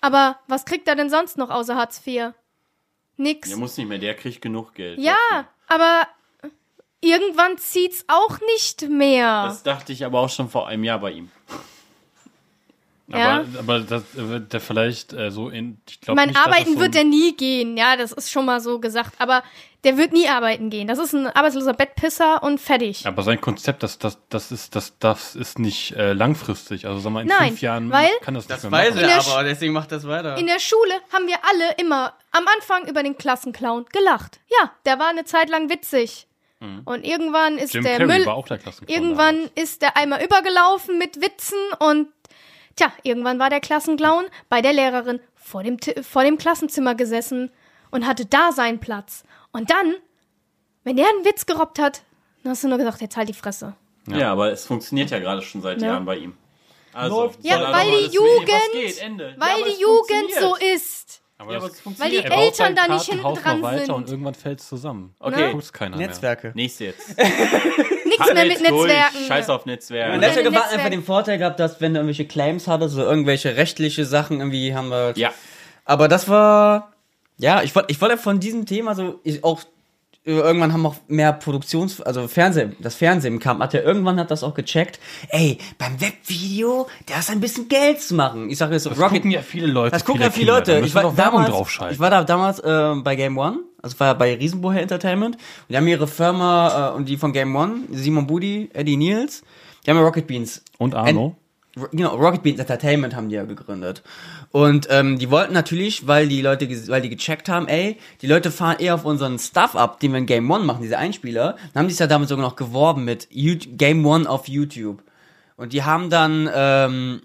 aber 0.00 0.38
was 0.48 0.64
kriegt 0.64 0.86
er 0.88 0.96
denn 0.96 1.10
sonst 1.10 1.38
noch 1.38 1.50
außer 1.50 1.76
Hartz 1.76 2.00
IV? 2.06 2.32
Nix. 3.16 3.48
Der 3.48 3.58
muss 3.58 3.76
nicht 3.76 3.88
mehr, 3.88 3.98
der 3.98 4.14
kriegt 4.14 4.40
genug 4.40 4.74
Geld. 4.74 4.98
Ja, 4.98 5.16
aber 5.68 6.06
irgendwann 7.00 7.58
zieht's 7.58 8.04
auch 8.08 8.38
nicht 8.56 8.88
mehr. 8.88 9.44
Das 9.44 9.62
dachte 9.62 9.92
ich 9.92 10.04
aber 10.04 10.20
auch 10.20 10.30
schon 10.30 10.48
vor 10.48 10.68
einem 10.68 10.84
Jahr 10.84 10.98
bei 11.00 11.10
ihm. 11.12 11.30
Ja. 13.18 13.40
Aber, 13.40 13.58
aber 13.58 13.80
das 13.80 14.02
wird 14.14 14.52
der 14.52 14.60
vielleicht 14.60 15.12
äh, 15.12 15.30
so 15.30 15.48
in. 15.48 15.80
Ich 15.88 16.00
glaube 16.00 16.16
mein 16.20 16.28
nicht, 16.28 16.38
Arbeiten 16.38 16.74
so 16.74 16.80
wird 16.80 16.94
ein- 16.94 16.98
er 16.98 17.04
nie 17.04 17.36
gehen, 17.36 17.76
ja, 17.76 17.96
das 17.96 18.12
ist 18.12 18.30
schon 18.30 18.44
mal 18.46 18.60
so 18.60 18.78
gesagt. 18.80 19.14
Aber 19.18 19.42
der 19.84 19.96
wird 19.96 20.12
nie 20.12 20.28
arbeiten 20.28 20.68
gehen. 20.70 20.86
Das 20.86 20.98
ist 20.98 21.14
ein 21.14 21.26
arbeitsloser 21.26 21.72
Bettpisser 21.72 22.42
und 22.42 22.60
fertig. 22.60 23.06
Aber 23.06 23.22
sein 23.22 23.40
Konzept, 23.40 23.82
das, 23.82 23.98
das, 23.98 24.18
das 24.28 24.52
ist, 24.52 24.76
das, 24.76 24.98
das 24.98 25.34
ist 25.34 25.58
nicht 25.58 25.92
äh, 25.96 26.12
langfristig. 26.12 26.86
Also 26.86 27.00
sag 27.00 27.12
mal, 27.12 27.22
in 27.22 27.28
Nein, 27.28 27.48
fünf 27.48 27.62
Jahren 27.62 27.90
weil- 27.90 28.10
kann 28.22 28.34
das, 28.34 28.46
Das 28.46 28.62
nicht 28.62 28.70
mehr 28.70 28.80
weiß 28.80 28.90
machen. 28.94 29.00
In 29.02 29.06
der 29.08 29.16
er 29.16 29.26
aber, 29.32 29.44
deswegen 29.44 29.72
macht 29.72 29.90
das 29.92 30.06
weiter. 30.06 30.36
In 30.36 30.46
der 30.46 30.58
Schule 30.60 30.92
haben 31.12 31.26
wir 31.26 31.36
alle 31.48 31.74
immer 31.78 32.12
am 32.32 32.44
Anfang 32.56 32.86
über 32.88 33.02
den 33.02 33.16
Klassenclown 33.16 33.86
gelacht. 33.92 34.38
Ja, 34.60 34.70
der 34.84 34.98
war 34.98 35.08
eine 35.08 35.24
Zeit 35.24 35.48
lang 35.48 35.70
witzig. 35.70 36.26
Und 36.84 37.06
irgendwann 37.06 37.56
ist 37.56 37.72
Jim 37.72 37.84
der 37.84 37.96
Carrey 37.96 38.18
Müll. 38.18 38.26
war 38.26 38.34
auch 38.34 38.46
der 38.46 38.58
Klassenclown 38.58 38.94
Irgendwann 38.94 39.34
damals. 39.36 39.52
ist 39.54 39.80
der 39.80 39.96
einmal 39.96 40.22
übergelaufen 40.22 40.98
mit 40.98 41.18
Witzen 41.22 41.56
und 41.78 42.08
tja, 42.80 42.92
irgendwann 43.02 43.38
war 43.38 43.50
der 43.50 43.60
Klassenclown 43.60 44.24
bei 44.48 44.62
der 44.62 44.72
Lehrerin 44.72 45.20
vor 45.34 45.62
dem, 45.62 45.78
vor 46.02 46.24
dem 46.24 46.38
Klassenzimmer 46.38 46.94
gesessen 46.94 47.50
und 47.90 48.06
hatte 48.06 48.26
da 48.26 48.52
seinen 48.52 48.78
Platz. 48.78 49.24
Und 49.52 49.70
dann, 49.70 49.94
wenn 50.84 50.96
der 50.96 51.08
einen 51.08 51.24
Witz 51.24 51.46
gerobbt 51.46 51.78
hat, 51.78 52.02
dann 52.42 52.52
hast 52.52 52.64
du 52.64 52.68
nur 52.68 52.78
gesagt, 52.78 53.00
jetzt 53.00 53.16
halt 53.16 53.28
die 53.28 53.34
Fresse. 53.34 53.74
Ja, 54.06 54.32
aber 54.32 54.50
es 54.50 54.64
funktioniert 54.64 55.10
ja 55.10 55.18
gerade 55.18 55.42
schon 55.42 55.60
seit 55.60 55.80
Ja. 55.82 55.88
Jahren 55.88 56.04
bei 56.04 56.16
ihm. 56.16 56.36
Also, 56.92 57.32
Ja, 57.42 57.72
weil 57.72 57.90
die 57.90 58.06
Jugend-. 58.14 59.38
Weil 59.38 59.60
Ja, 59.60 59.64
die 59.66 59.80
Jugend 59.80 60.32
so 60.40 60.56
ist. 60.74 61.19
Aber 61.40 61.52
Ja, 61.52 61.58
aber 61.58 61.70
Weil 61.96 62.10
die 62.10 62.16
er 62.18 62.32
Eltern 62.32 62.76
da 62.76 62.86
nicht 62.86 63.06
hinten 63.06 63.22
dran 63.34 63.62
weiter 63.62 63.86
sind. 63.86 63.94
und 63.94 64.10
irgendwann 64.10 64.34
fällt 64.34 64.60
es 64.60 64.68
zusammen. 64.68 65.14
Okay. 65.18 65.52
Guckt's 65.52 65.72
keiner 65.72 65.96
Netzwerke. 65.96 66.52
Nächste 66.54 66.84
jetzt. 66.86 67.16
Nichts 68.04 68.34
mehr 68.34 68.44
mit 68.44 68.60
durch. 68.68 68.88
Netzwerken. 68.88 69.26
Scheiß 69.26 69.48
auf 69.48 69.64
Netzwerke. 69.64 70.12
Und 70.14 70.20
Ja, 70.22 70.28
Netzwerke 70.28 70.54
war 70.54 70.68
einfach 70.70 70.90
den 70.90 71.02
Vorteil 71.02 71.38
gehabt, 71.38 71.58
dass 71.58 71.80
wenn 71.80 71.94
du 71.94 72.00
irgendwelche 72.00 72.26
Claims 72.26 72.68
hattest, 72.68 72.94
so 72.94 73.02
irgendwelche 73.02 73.56
rechtliche 73.56 74.04
Sachen 74.04 74.38
irgendwie 74.40 74.74
haben 74.74 74.90
wir. 74.90 75.14
Ja. 75.16 75.32
Aber 75.86 76.08
das 76.08 76.28
war, 76.28 76.92
ja, 77.38 77.62
ich 77.62 77.74
wollte, 77.74 77.90
ich 77.90 78.00
wollte 78.00 78.18
von 78.18 78.38
diesem 78.38 78.66
Thema 78.66 78.94
so, 78.94 79.18
ich 79.24 79.42
auch, 79.42 79.62
irgendwann 80.24 80.72
haben 80.72 80.84
auch 80.84 80.96
mehr 81.08 81.32
Produktions, 81.32 82.00
also 82.02 82.28
Fernsehen, 82.28 82.76
das 82.80 82.94
Fernsehen 82.94 83.38
kam, 83.38 83.60
hat 83.62 83.72
er 83.74 83.82
irgendwann 83.84 84.18
hat 84.20 84.30
das 84.30 84.42
auch 84.42 84.54
gecheckt. 84.54 85.00
Ey, 85.30 85.58
beim 85.78 86.00
Webvideo, 86.00 86.88
da 87.06 87.18
ist 87.18 87.30
ein 87.30 87.40
bisschen 87.40 87.68
Geld 87.68 88.00
zu 88.00 88.14
machen. 88.14 88.50
Ich 88.50 88.58
sage 88.58 88.74
jetzt 88.74 88.82
so, 88.84 88.90
Das 88.90 88.98
Rocket, 88.98 89.18
gucken 89.18 89.30
ja 89.30 89.42
viele 89.42 89.66
Leute. 89.66 89.92
das 89.92 90.04
gucken 90.04 90.22
ja 90.22 90.30
viele 90.30 90.52
Leute. 90.52 90.80
Ich 90.80 90.94
war, 90.94 91.12
damals, 91.14 91.50
ich 91.90 91.98
war 91.98 92.10
da 92.10 92.22
damals 92.24 92.58
äh, 92.60 92.94
bei 93.02 93.16
Game 93.16 93.38
One, 93.38 93.60
also 93.82 93.98
war 93.98 94.08
ja 94.08 94.14
bei 94.14 94.34
Riesenboher 94.34 94.80
Entertainment. 94.80 95.36
Und 95.36 95.42
die 95.70 95.76
haben 95.76 95.88
ihre 95.88 96.06
Firma 96.06 96.90
äh, 96.90 96.96
und 96.96 97.08
die 97.08 97.16
von 97.16 97.32
Game 97.32 97.56
One, 97.56 97.84
Simon 97.90 98.26
Budi, 98.26 98.68
Eddie 98.74 98.96
Niels, 98.98 99.42
die 99.86 99.90
haben 99.90 99.96
ja 99.96 100.02
Rocket 100.04 100.26
Beans. 100.26 100.62
Und 100.78 100.94
Arno? 100.94 101.36
Ro- 101.78 101.88
Genau, 101.92 102.16
Rocket 102.16 102.42
Beans 102.42 102.58
Entertainment 102.60 103.14
haben 103.14 103.28
die 103.28 103.36
ja 103.36 103.44
gegründet. 103.44 104.02
Und 104.50 104.88
ähm, 104.90 105.18
die 105.18 105.30
wollten 105.30 105.52
natürlich, 105.52 106.06
weil 106.06 106.28
die 106.28 106.42
Leute, 106.42 106.68
weil 106.88 107.02
die 107.02 107.08
gecheckt 107.10 107.48
haben, 107.48 107.68
ey, 107.68 107.96
die 108.22 108.26
Leute 108.26 108.50
fahren 108.50 108.76
eher 108.80 108.94
auf 108.94 109.04
unseren 109.04 109.38
Stuff 109.38 109.76
ab, 109.76 110.00
den 110.00 110.12
wir 110.12 110.18
in 110.18 110.26
Game 110.26 110.50
One 110.50 110.64
machen, 110.64 110.82
diese 110.82 110.98
Einspieler. 110.98 111.56
Dann 111.72 111.82
haben 111.82 111.88
die 111.88 111.92
es 111.92 111.98
ja 112.00 112.06
damit 112.06 112.28
sogar 112.28 112.44
noch 112.44 112.56
geworben 112.56 113.04
mit 113.04 113.28
YouTube, 113.30 113.78
Game 113.78 114.04
One 114.04 114.28
auf 114.28 114.48
YouTube. 114.48 115.02
Und 115.56 115.72
die 115.72 115.82
haben 115.84 116.10
dann 116.10 116.50
ähm, 116.52 117.20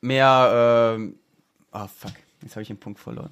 mehr, 0.00 0.94
ähm, 0.96 1.14
oh 1.72 1.86
fuck, 1.86 2.12
jetzt 2.42 2.52
habe 2.52 2.62
ich 2.62 2.68
den 2.68 2.78
Punkt 2.80 2.98
verloren. 2.98 3.30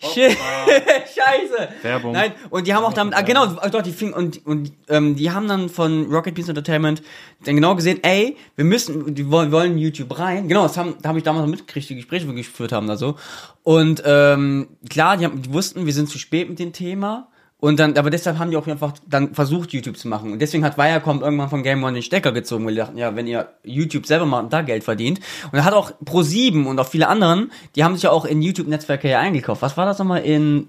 Shit. 0.00 0.32
Scheiße. 0.36 1.68
Werbung. 1.82 2.12
Nein, 2.12 2.32
und 2.50 2.68
die 2.68 2.74
haben 2.74 2.84
auch 2.84 2.92
damit, 2.92 3.14
ah, 3.14 3.22
genau, 3.22 3.46
doch, 3.46 3.82
die 3.82 3.90
fing, 3.90 4.12
und, 4.12 4.46
und 4.46 4.72
ähm, 4.88 5.16
die 5.16 5.32
haben 5.32 5.48
dann 5.48 5.68
von 5.68 6.06
Rocket 6.12 6.36
Beans 6.36 6.48
Entertainment 6.48 7.02
dann 7.44 7.56
genau 7.56 7.74
gesehen, 7.74 7.98
ey, 8.02 8.36
wir 8.54 8.64
müssen, 8.64 9.14
die 9.14 9.28
wollen, 9.28 9.50
wollen 9.50 9.76
YouTube 9.76 10.16
rein. 10.16 10.46
Genau, 10.46 10.62
das 10.62 10.76
haben, 10.76 10.94
da 11.02 11.08
habe 11.08 11.18
ich 11.18 11.24
damals 11.24 11.46
noch 11.46 11.50
mitgekriegt, 11.50 11.90
die 11.90 11.96
Gespräche, 11.96 12.26
die 12.26 12.30
wir 12.30 12.36
geführt 12.36 12.70
haben 12.70 12.86
da 12.86 12.96
so. 12.96 13.16
Und 13.64 14.00
ähm, 14.04 14.68
klar, 14.88 15.16
die, 15.16 15.24
haben, 15.24 15.42
die 15.42 15.52
wussten, 15.52 15.84
wir 15.84 15.92
sind 15.92 16.08
zu 16.08 16.18
spät 16.18 16.48
mit 16.48 16.60
dem 16.60 16.72
Thema. 16.72 17.28
Und 17.60 17.80
dann, 17.80 17.96
aber 17.96 18.10
deshalb 18.10 18.38
haben 18.38 18.52
die 18.52 18.56
auch 18.56 18.68
einfach 18.68 18.92
dann 19.08 19.34
versucht, 19.34 19.72
YouTube 19.72 19.96
zu 19.98 20.06
machen. 20.06 20.32
Und 20.32 20.38
deswegen 20.40 20.64
hat 20.64 20.78
Viacom 20.78 21.22
irgendwann 21.22 21.50
von 21.50 21.64
Game 21.64 21.82
One 21.82 21.94
den 21.94 22.02
Stecker 22.04 22.30
gezogen, 22.30 22.66
die 22.68 22.76
dachten, 22.76 22.96
ja, 22.96 23.16
wenn 23.16 23.26
ihr 23.26 23.48
YouTube 23.64 24.06
selber 24.06 24.26
macht 24.26 24.44
und 24.44 24.52
da 24.52 24.62
Geld 24.62 24.84
verdient. 24.84 25.18
Und 25.46 25.54
da 25.54 25.64
hat 25.64 25.74
auch 25.74 25.90
Pro7 26.04 26.66
und 26.66 26.78
auch 26.78 26.86
viele 26.86 27.08
anderen, 27.08 27.50
die 27.74 27.82
haben 27.82 27.94
sich 27.94 28.04
ja 28.04 28.10
auch 28.10 28.24
in 28.26 28.42
YouTube-Netzwerke 28.42 29.10
ja 29.10 29.18
eingekauft. 29.18 29.60
Was 29.60 29.76
war 29.76 29.86
das 29.86 29.98
nochmal 29.98 30.22
in 30.22 30.68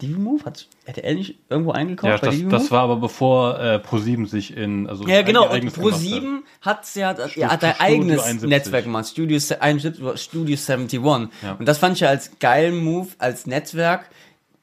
Move? 0.00 0.44
Hat 0.44 0.68
RTL 0.84 1.14
nicht 1.14 1.38
irgendwo 1.48 1.72
eingekauft? 1.72 2.10
Ja, 2.12 2.18
das, 2.18 2.34
DiviMove? 2.34 2.50
das 2.52 2.70
war 2.70 2.82
aber 2.82 2.96
bevor 2.96 3.58
äh, 3.58 3.76
Pro7 3.76 4.26
sich 4.26 4.56
in. 4.56 4.86
Also 4.88 5.08
Ja, 5.08 5.22
genau. 5.22 5.44
Und 5.46 5.52
eigenes 5.52 5.74
gemacht 5.74 5.94
hat. 5.94 6.00
Pro7 6.00 6.38
hat's 6.60 6.94
ja, 6.94 7.12
ja, 7.12 7.28
Studio 7.28 7.48
hat 7.50 7.64
ein 7.64 7.74
eigenes 7.80 8.20
71. 8.22 8.48
Netzwerk 8.48 8.84
gemacht. 8.84 9.06
Studio, 9.08 9.38
se- 9.38 9.60
71 9.60 10.20
Studio 10.22 10.56
71. 10.56 11.00
Ja. 11.42 11.52
Und 11.58 11.66
das 11.66 11.78
fand 11.78 11.94
ich 11.94 12.00
ja 12.00 12.08
als 12.10 12.38
geilen 12.38 12.84
Move, 12.84 13.08
als 13.18 13.46
Netzwerk, 13.46 14.10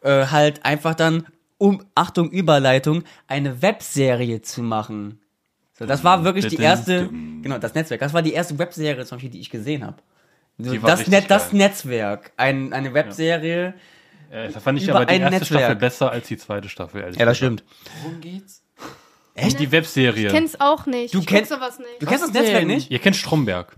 äh, 0.04 0.28
halt 0.28 0.64
einfach 0.64 0.94
dann 0.94 1.26
um, 1.66 1.84
Achtung, 1.96 2.30
Überleitung, 2.30 3.04
eine 3.28 3.62
Webserie 3.62 4.42
zu 4.42 4.62
machen. 4.62 5.20
So, 5.78 5.86
das 5.86 6.04
war 6.04 6.24
wirklich 6.24 6.48
die 6.48 6.58
erste, 6.58 7.10
genau, 7.42 7.58
das 7.58 7.74
Netzwerk, 7.74 8.00
das 8.00 8.14
war 8.14 8.22
die 8.22 8.34
erste 8.34 8.58
Webserie 8.58 9.04
zum 9.06 9.18
Beispiel, 9.18 9.32
die 9.32 9.40
ich 9.42 9.50
gesehen 9.50 9.84
habe. 9.86 9.98
So, 10.58 10.74
das, 10.78 11.08
Net, 11.08 11.26
das. 11.30 11.52
Netzwerk, 11.52 12.32
ein, 12.38 12.72
eine 12.72 12.94
Webserie. 12.94 13.74
Äh, 14.32 14.52
das 14.52 14.64
fand 14.64 14.78
ich 14.80 14.86
Über 14.86 14.96
aber 14.98 15.06
die 15.06 15.14
ein 15.16 15.22
erste 15.22 15.40
Netzwerk. 15.40 15.62
Staffel 15.62 15.76
besser 15.76 16.12
als 16.12 16.28
die 16.28 16.38
zweite 16.38 16.70
Staffel, 16.70 17.02
ehrlich 17.02 17.18
Ja, 17.20 17.26
das 17.26 17.38
gesagt. 17.40 17.64
stimmt. 17.64 18.04
Worum 18.04 18.22
geht's? 18.22 18.64
Echt? 19.34 19.60
Die 19.60 19.70
Webserie. 19.72 20.28
Ich 20.28 20.32
kenn's 20.34 20.60
auch 20.62 20.86
nicht. 20.86 21.14
Du 21.14 21.20
ich 21.20 21.26
kennst- 21.28 21.52
sowas 21.52 21.78
nicht. 21.78 22.02
Du 22.02 22.06
kennst 22.06 22.24
das 22.24 22.32
Netzwerk 22.32 22.66
nicht? 22.66 22.90
Ihr 22.90 23.00
kennt 23.00 23.18
Stromberg. 23.18 23.76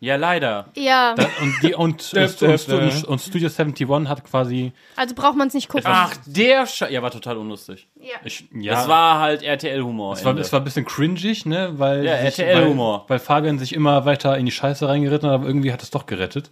Ja, 0.00 0.14
leider. 0.16 0.66
Ja, 0.76 1.14
Da, 1.16 1.24
und, 1.42 1.54
die, 1.62 1.74
und, 1.74 2.12
und, 2.14 2.42
und, 2.42 2.68
und, 2.68 3.04
und 3.04 3.20
Studio 3.20 3.48
71 3.48 4.08
hat 4.08 4.24
quasi. 4.24 4.72
also 4.94 5.14
braucht 5.14 5.36
man 5.36 5.48
es 5.48 5.54
nicht 5.54 5.68
gucken. 5.68 5.86
Ach, 5.88 6.14
der 6.26 6.66
Sch 6.66 6.82
Ja, 6.88 7.02
war 7.02 7.10
total 7.10 7.36
unlustig. 7.36 7.88
Ja. 8.00 8.14
Ich, 8.24 8.44
ja, 8.54 8.74
Das 8.74 8.86
war 8.88 9.18
halt 9.18 9.42
RTL-Humor. 9.42 10.14
es 10.14 10.24
war, 10.24 10.36
es 10.38 10.52
war 10.52 10.60
ein 10.60 10.64
bisschen 10.64 10.84
cringig, 10.84 11.46
ne? 11.46 11.72
Weil, 11.78 12.04
Ja, 12.04 12.12
RTL-Humor. 12.12 13.04
weil, 13.08 13.08
weil 13.08 13.18
Fabian 13.18 13.58
sich 13.58 13.74
immer 13.74 14.04
weiter 14.04 14.38
in 14.38 14.46
die 14.46 14.52
Scheiße 14.52 14.88
reingeritten 14.88 15.28
hat, 15.28 15.34
aber 15.34 15.46
irgendwie 15.46 15.72
hat 15.72 15.82
es 15.82 15.90
doch 15.90 16.06
gerettet. 16.06 16.50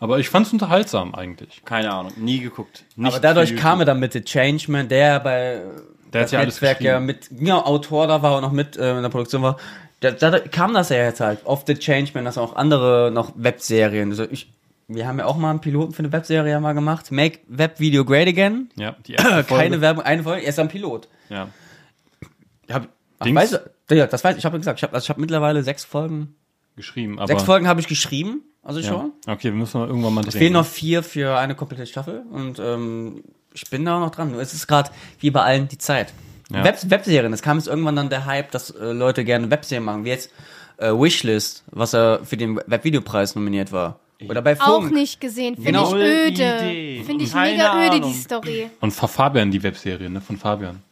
Aber 0.00 0.20
ich 0.20 0.28
fand's 0.28 0.52
unterhaltsam 0.52 1.14
eigentlich. 1.16 1.62
Keine 1.64 1.92
Ahnung, 1.92 2.12
nie 2.16 2.38
geguckt. 2.38 2.84
Nicht 2.94 3.08
Aber 3.12 3.20
dadurch 3.20 3.56
kam 3.56 3.80
er 3.80 3.86
dann 3.86 3.98
mit 3.98 4.12
The 4.12 4.22
Changeman, 4.22 4.88
der 4.88 5.18
bei 5.18 5.62
Der 6.12 6.20
hat 6.20 6.24
das 6.26 6.30
ja 6.30 6.38
alles 6.38 6.54
Netzwerk 6.54 6.80
ja 6.80 7.00
mit 7.00 7.28
genau, 7.30 7.62
Autor 7.62 8.06
da 8.06 8.22
war 8.22 8.36
und 8.36 8.42
noch 8.42 8.52
mit 8.52 8.76
äh, 8.76 8.96
in 8.96 9.02
der 9.02 9.08
Produktion 9.08 9.42
war. 9.42 9.56
Da, 10.00 10.12
da 10.12 10.38
kam 10.38 10.74
das 10.74 10.90
ja 10.90 10.98
jetzt 10.98 11.20
halt 11.20 11.44
auf 11.44 11.64
The 11.66 11.74
Changeman, 11.74 12.24
dass 12.24 12.38
auch 12.38 12.54
andere 12.54 13.10
noch 13.12 13.32
Webserien. 13.36 14.10
Also 14.10 14.24
ich, 14.30 14.52
wir 14.86 15.08
haben 15.08 15.18
ja 15.18 15.26
auch 15.26 15.36
mal 15.36 15.50
einen 15.50 15.60
Piloten 15.60 15.92
für 15.92 16.00
eine 16.00 16.12
Webserie 16.12 16.60
mal 16.60 16.72
gemacht. 16.72 17.10
Make 17.10 17.40
Web 17.48 17.80
Video 17.80 18.04
Great 18.04 18.28
Again. 18.28 18.70
Ja, 18.76 18.96
die 19.06 19.12
erste 19.14 19.44
Folge. 19.44 19.64
Keine 19.64 19.80
Werbung, 19.80 20.04
eine 20.04 20.22
Folge, 20.22 20.42
erst 20.42 20.60
ein 20.60 20.68
Pilot. 20.68 21.08
Ja. 21.28 21.48
Ich 22.66 22.74
hab, 22.74 22.88
ach, 23.18 23.26
du, 23.26 23.94
ja, 23.96 24.06
das 24.06 24.22
weiß 24.22 24.34
ich, 24.34 24.38
ich 24.38 24.44
habe 24.44 24.58
gesagt, 24.58 24.78
ich 24.78 24.82
habe 24.82 24.94
also 24.94 25.04
ich 25.04 25.10
hab 25.10 25.18
mittlerweile 25.18 25.62
sechs 25.62 25.84
Folgen. 25.84 26.34
Geschrieben, 26.76 27.18
sechs 27.26 27.42
Folgen 27.42 27.66
habe 27.66 27.80
ich 27.80 27.88
geschrieben, 27.88 28.42
also 28.62 28.78
ja. 28.78 28.86
schon. 28.86 29.12
Okay, 29.26 29.48
wir 29.48 29.52
müssen 29.52 29.80
mal 29.80 29.88
irgendwann 29.88 30.14
mal 30.14 30.20
drehen. 30.20 30.28
Es 30.28 30.36
fehlen 30.36 30.52
noch 30.52 30.66
vier 30.66 31.02
für 31.02 31.36
eine 31.36 31.56
komplette 31.56 31.86
Staffel 31.86 32.22
und 32.30 32.60
ähm, 32.60 33.24
ich 33.52 33.68
bin 33.68 33.84
da 33.84 33.98
noch 33.98 34.10
dran. 34.10 34.30
Nur 34.30 34.40
es 34.40 34.54
ist 34.54 34.68
gerade 34.68 34.90
wie 35.18 35.32
bei 35.32 35.42
allen 35.42 35.66
die 35.66 35.78
Zeit. 35.78 36.12
Ja. 36.50 36.64
Web 36.64 36.78
Webserien, 36.90 37.32
es 37.32 37.42
kam 37.42 37.58
jetzt 37.58 37.66
irgendwann 37.68 37.96
dann 37.96 38.08
der 38.08 38.24
Hype, 38.24 38.50
dass 38.52 38.70
äh, 38.70 38.92
Leute 38.92 39.24
gerne 39.24 39.50
Webserien 39.50 39.84
machen, 39.84 40.04
wie 40.04 40.08
jetzt 40.10 40.30
äh, 40.78 40.88
Wishlist, 40.90 41.62
was 41.70 41.92
er 41.94 42.20
für 42.24 42.36
den 42.38 42.56
Webvideopreis 42.66 43.34
nominiert 43.34 43.70
war. 43.72 43.98
Oder 44.28 44.42
bei 44.42 44.58
Auch 44.60 44.80
Funk. 44.80 44.92
nicht 44.92 45.20
gesehen. 45.20 45.54
Finde 45.54 45.72
Genau. 45.72 45.94
ich 45.94 46.02
öde. 46.02 47.04
Finde 47.04 47.24
ich 47.24 47.32
Keine 47.32 47.52
mega 47.52 47.78
öde, 47.86 47.90
Ahnung. 47.96 48.12
die 48.12 48.18
Story. 48.18 48.70
Und 48.80 48.90
von 48.92 49.08
Fabian 49.08 49.50
die 49.50 49.62
Webserie, 49.62 50.10
ne? 50.10 50.20
Von 50.20 50.36
Fabian. 50.38 50.82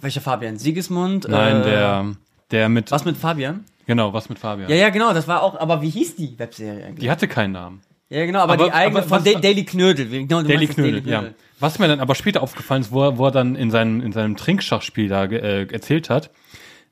Welcher 0.00 0.20
Fabian? 0.22 0.56
Sigismund? 0.56 1.28
Nein, 1.28 1.60
äh, 1.60 1.64
der, 1.64 2.06
der 2.50 2.68
mit. 2.70 2.90
Was 2.90 3.04
mit 3.04 3.16
Fabian? 3.18 3.64
Genau, 3.86 4.12
was 4.12 4.28
mit 4.28 4.38
Fabian. 4.38 4.70
Ja, 4.70 4.76
ja, 4.76 4.88
genau, 4.90 5.12
das 5.12 5.26
war 5.28 5.42
auch, 5.42 5.58
aber 5.58 5.82
wie 5.82 5.90
hieß 5.90 6.16
die 6.16 6.38
Webserie 6.38 6.84
eigentlich? 6.86 7.00
Die 7.00 7.10
hatte 7.10 7.28
keinen 7.28 7.52
Namen. 7.52 7.82
Ja, 8.10 8.26
genau, 8.26 8.40
aber, 8.40 8.54
Aber- 8.54 8.64
die 8.64 8.72
eigene 8.72 8.98
aber 9.00 9.08
von 9.08 9.24
was- 9.24 9.32
Da- 9.32 9.38
Daily 9.40 9.64
Knödel. 9.64 10.06
Genau, 10.08 10.42
Daily 10.42 10.56
meinst 10.66 10.68
das 10.70 10.76
Knödel, 10.76 11.08
ja. 11.08 11.24
Was 11.60 11.78
mir 11.78 11.88
dann 11.88 12.00
aber 12.00 12.14
später 12.14 12.42
aufgefallen 12.42 12.82
ist, 12.82 12.90
wo 12.92 13.04
er, 13.04 13.18
wo 13.18 13.26
er 13.26 13.30
dann 13.30 13.54
in 13.54 13.70
seinem, 13.70 14.00
in 14.00 14.12
seinem 14.12 14.36
Trinkschachspiel 14.36 15.08
da 15.08 15.24
äh, 15.24 15.66
erzählt 15.72 16.10
hat, 16.10 16.30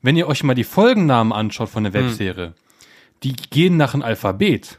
wenn 0.03 0.17
ihr 0.17 0.29
euch 0.29 0.45
mal 0.45 0.55
die 0.55 0.65
Folgennamen 0.65 1.33
anschaut 1.33 1.69
von 1.71 1.83
der 1.85 1.93
Hm. 1.93 2.05
Webserie, 2.11 2.55
die 3.25 3.33
gehen 3.35 3.77
nach 3.77 3.95
einem 3.95 4.03
Alphabet. 4.05 4.79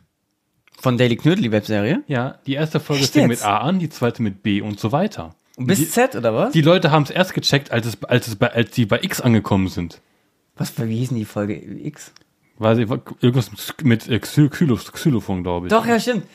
Von 0.80 0.98
Daily 0.98 1.18
Knödel, 1.18 1.44
die 1.44 1.52
Webserie? 1.52 2.04
Ja, 2.08 2.40
die 2.48 2.54
erste 2.54 2.80
Folge 2.80 3.04
Echt 3.04 3.12
fängt 3.12 3.32
jetzt? 3.32 3.42
mit 3.42 3.46
A 3.50 3.58
an, 3.58 3.80
die 3.80 3.90
zweite 3.90 4.22
mit 4.24 4.42
B 4.44 4.62
und 4.62 4.80
so 4.80 4.94
weiter. 4.94 5.36
Und 5.58 5.68
bis 5.68 5.80
die, 5.80 5.90
Z, 5.90 6.16
oder 6.16 6.34
was? 6.34 6.54
die 6.54 6.62
Leute 6.62 6.90
haben 6.92 7.04
es 7.04 7.10
erst 7.10 7.34
gecheckt, 7.34 7.72
als 7.72 7.86
es, 7.86 8.02
als 8.06 8.30
es 8.30 8.38
bei, 8.38 8.50
als 8.54 8.72
die 8.72 8.86
bei 8.86 9.00
X 9.04 9.20
angekommen 9.20 9.68
sind. 9.68 10.00
was, 10.56 10.72
wie 10.80 10.96
hieß 10.96 11.10
denn 11.10 11.18
die 11.18 11.26
Folge 11.26 11.54
X? 11.84 12.14
Weil 12.60 12.76
sie 12.76 12.82
irgendwas 13.22 13.50
mit 13.84 14.08
äh, 14.08 14.16
Xy- 14.18 14.50
Xylos- 14.50 14.92
Xylophon, 14.92 15.42
glaube 15.44 15.68
ich. 15.68 15.72
Doch, 15.72 15.86
ja, 15.86 16.00
stimmt. 16.00 16.26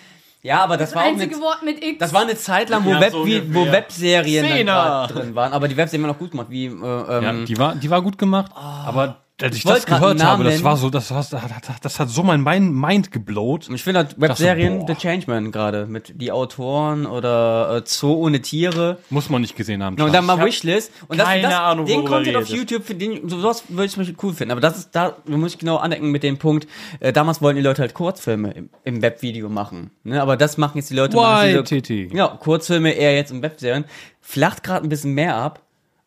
Ja, 0.42 0.62
aber 0.62 0.76
das, 0.76 0.90
Das 0.90 0.96
war 0.96 1.04
auch 1.04 1.08
einzige 1.08 1.36
eine, 1.36 1.42
Wort 1.44 1.62
mit 1.62 1.82
X. 1.82 1.98
das 1.98 2.12
war 2.12 2.22
eine 2.22 2.36
Zeit 2.36 2.68
lang, 2.68 2.84
wo, 2.84 2.90
Ja, 2.90 3.00
Web, 3.00 3.12
so 3.12 3.24
wie, 3.26 3.54
wo. 3.54 3.70
Webserien 3.70 4.44
drin 4.66 4.66
waren. 4.66 5.52
Aber 5.54 5.68
die 5.68 5.76
Webserien 5.76 6.02
waren 6.02 6.10
noch 6.12 6.18
gut 6.18 6.32
gemacht, 6.32 6.48
wie, 6.50 6.66
äh, 6.66 6.70
Ja, 6.72 7.30
ähm, 7.30 7.44
die 7.46 7.56
war, 7.58 7.74
die 7.76 7.88
war 7.88 8.02
gut 8.02 8.18
gemacht, 8.18 8.50
aber 8.54 9.23
als 9.42 9.56
ich, 9.56 9.64
das 9.64 9.84
gehört 9.84 10.22
habe, 10.22 10.44
das 10.44 10.62
war 10.62 10.76
so, 10.76 10.90
das, 10.90 11.08
das, 11.08 11.32
hat, 11.32 11.50
das 11.82 11.98
hat 11.98 12.08
so 12.08 12.22
mein 12.22 12.42
Mind, 12.42 13.10
geblowt. 13.10 13.68
ich 13.68 13.82
finde 13.82 14.00
halt 14.00 14.20
Webserien 14.20 14.80
boah. 14.80 14.86
The 14.86 14.94
Changeman 14.94 15.50
gerade, 15.50 15.86
mit 15.86 16.20
die 16.20 16.30
Autoren 16.30 17.04
oder 17.04 17.78
äh, 17.78 17.82
Zoo 17.84 18.14
ohne 18.14 18.40
Tiere. 18.42 18.98
Muss 19.10 19.30
man 19.30 19.40
nicht 19.40 19.56
gesehen 19.56 19.82
haben. 19.82 20.00
Und 20.00 20.14
dann 20.14 20.24
mal 20.24 20.44
Wishlist. 20.44 20.92
Und 21.08 21.18
das, 21.18 21.26
keine 21.26 21.42
das, 21.42 21.54
Ahnung, 21.54 21.86
den 21.86 22.04
Content 22.04 22.36
auf. 22.36 22.46
YouTube, 22.48 22.84
für 22.84 22.94
den, 22.94 23.28
sowas 23.28 23.64
würde 23.68 23.86
ich 23.86 23.96
Beispiel 23.96 24.16
cool 24.22 24.34
finden. 24.34 24.52
Aber 24.52 24.60
das 24.60 24.78
ist, 24.78 24.90
da 24.92 25.16
muss 25.26 25.54
ich 25.54 25.58
genau 25.58 25.78
anecken 25.78 26.12
mit 26.12 26.22
dem 26.22 26.38
Punkt, 26.38 26.68
äh, 27.00 27.12
damals 27.12 27.42
wollten 27.42 27.56
die 27.56 27.62
Leute 27.64 27.82
halt 27.82 27.94
Kurzfilme 27.94 28.52
im, 28.52 28.70
im 28.84 29.02
Webvideo 29.02 29.48
machen. 29.48 29.90
Ne? 30.04 30.22
Aber 30.22 30.36
das 30.36 30.58
machen 30.58 30.78
jetzt 30.78 30.90
die 30.90 30.94
Leute 30.94 31.16
machen 31.16 31.48
diese- 31.48 31.76
YTT. 31.76 32.14
Ja, 32.14 32.28
Kurzfilme 32.28 32.92
eher 32.92 33.16
jetzt 33.16 33.32
im 33.32 33.42
Webserien. 33.42 33.84
Flacht 34.20 34.62
gerade 34.62 34.86
ein 34.86 34.88
bisschen 34.88 35.12
mehr 35.12 35.36
ab, 35.36 35.60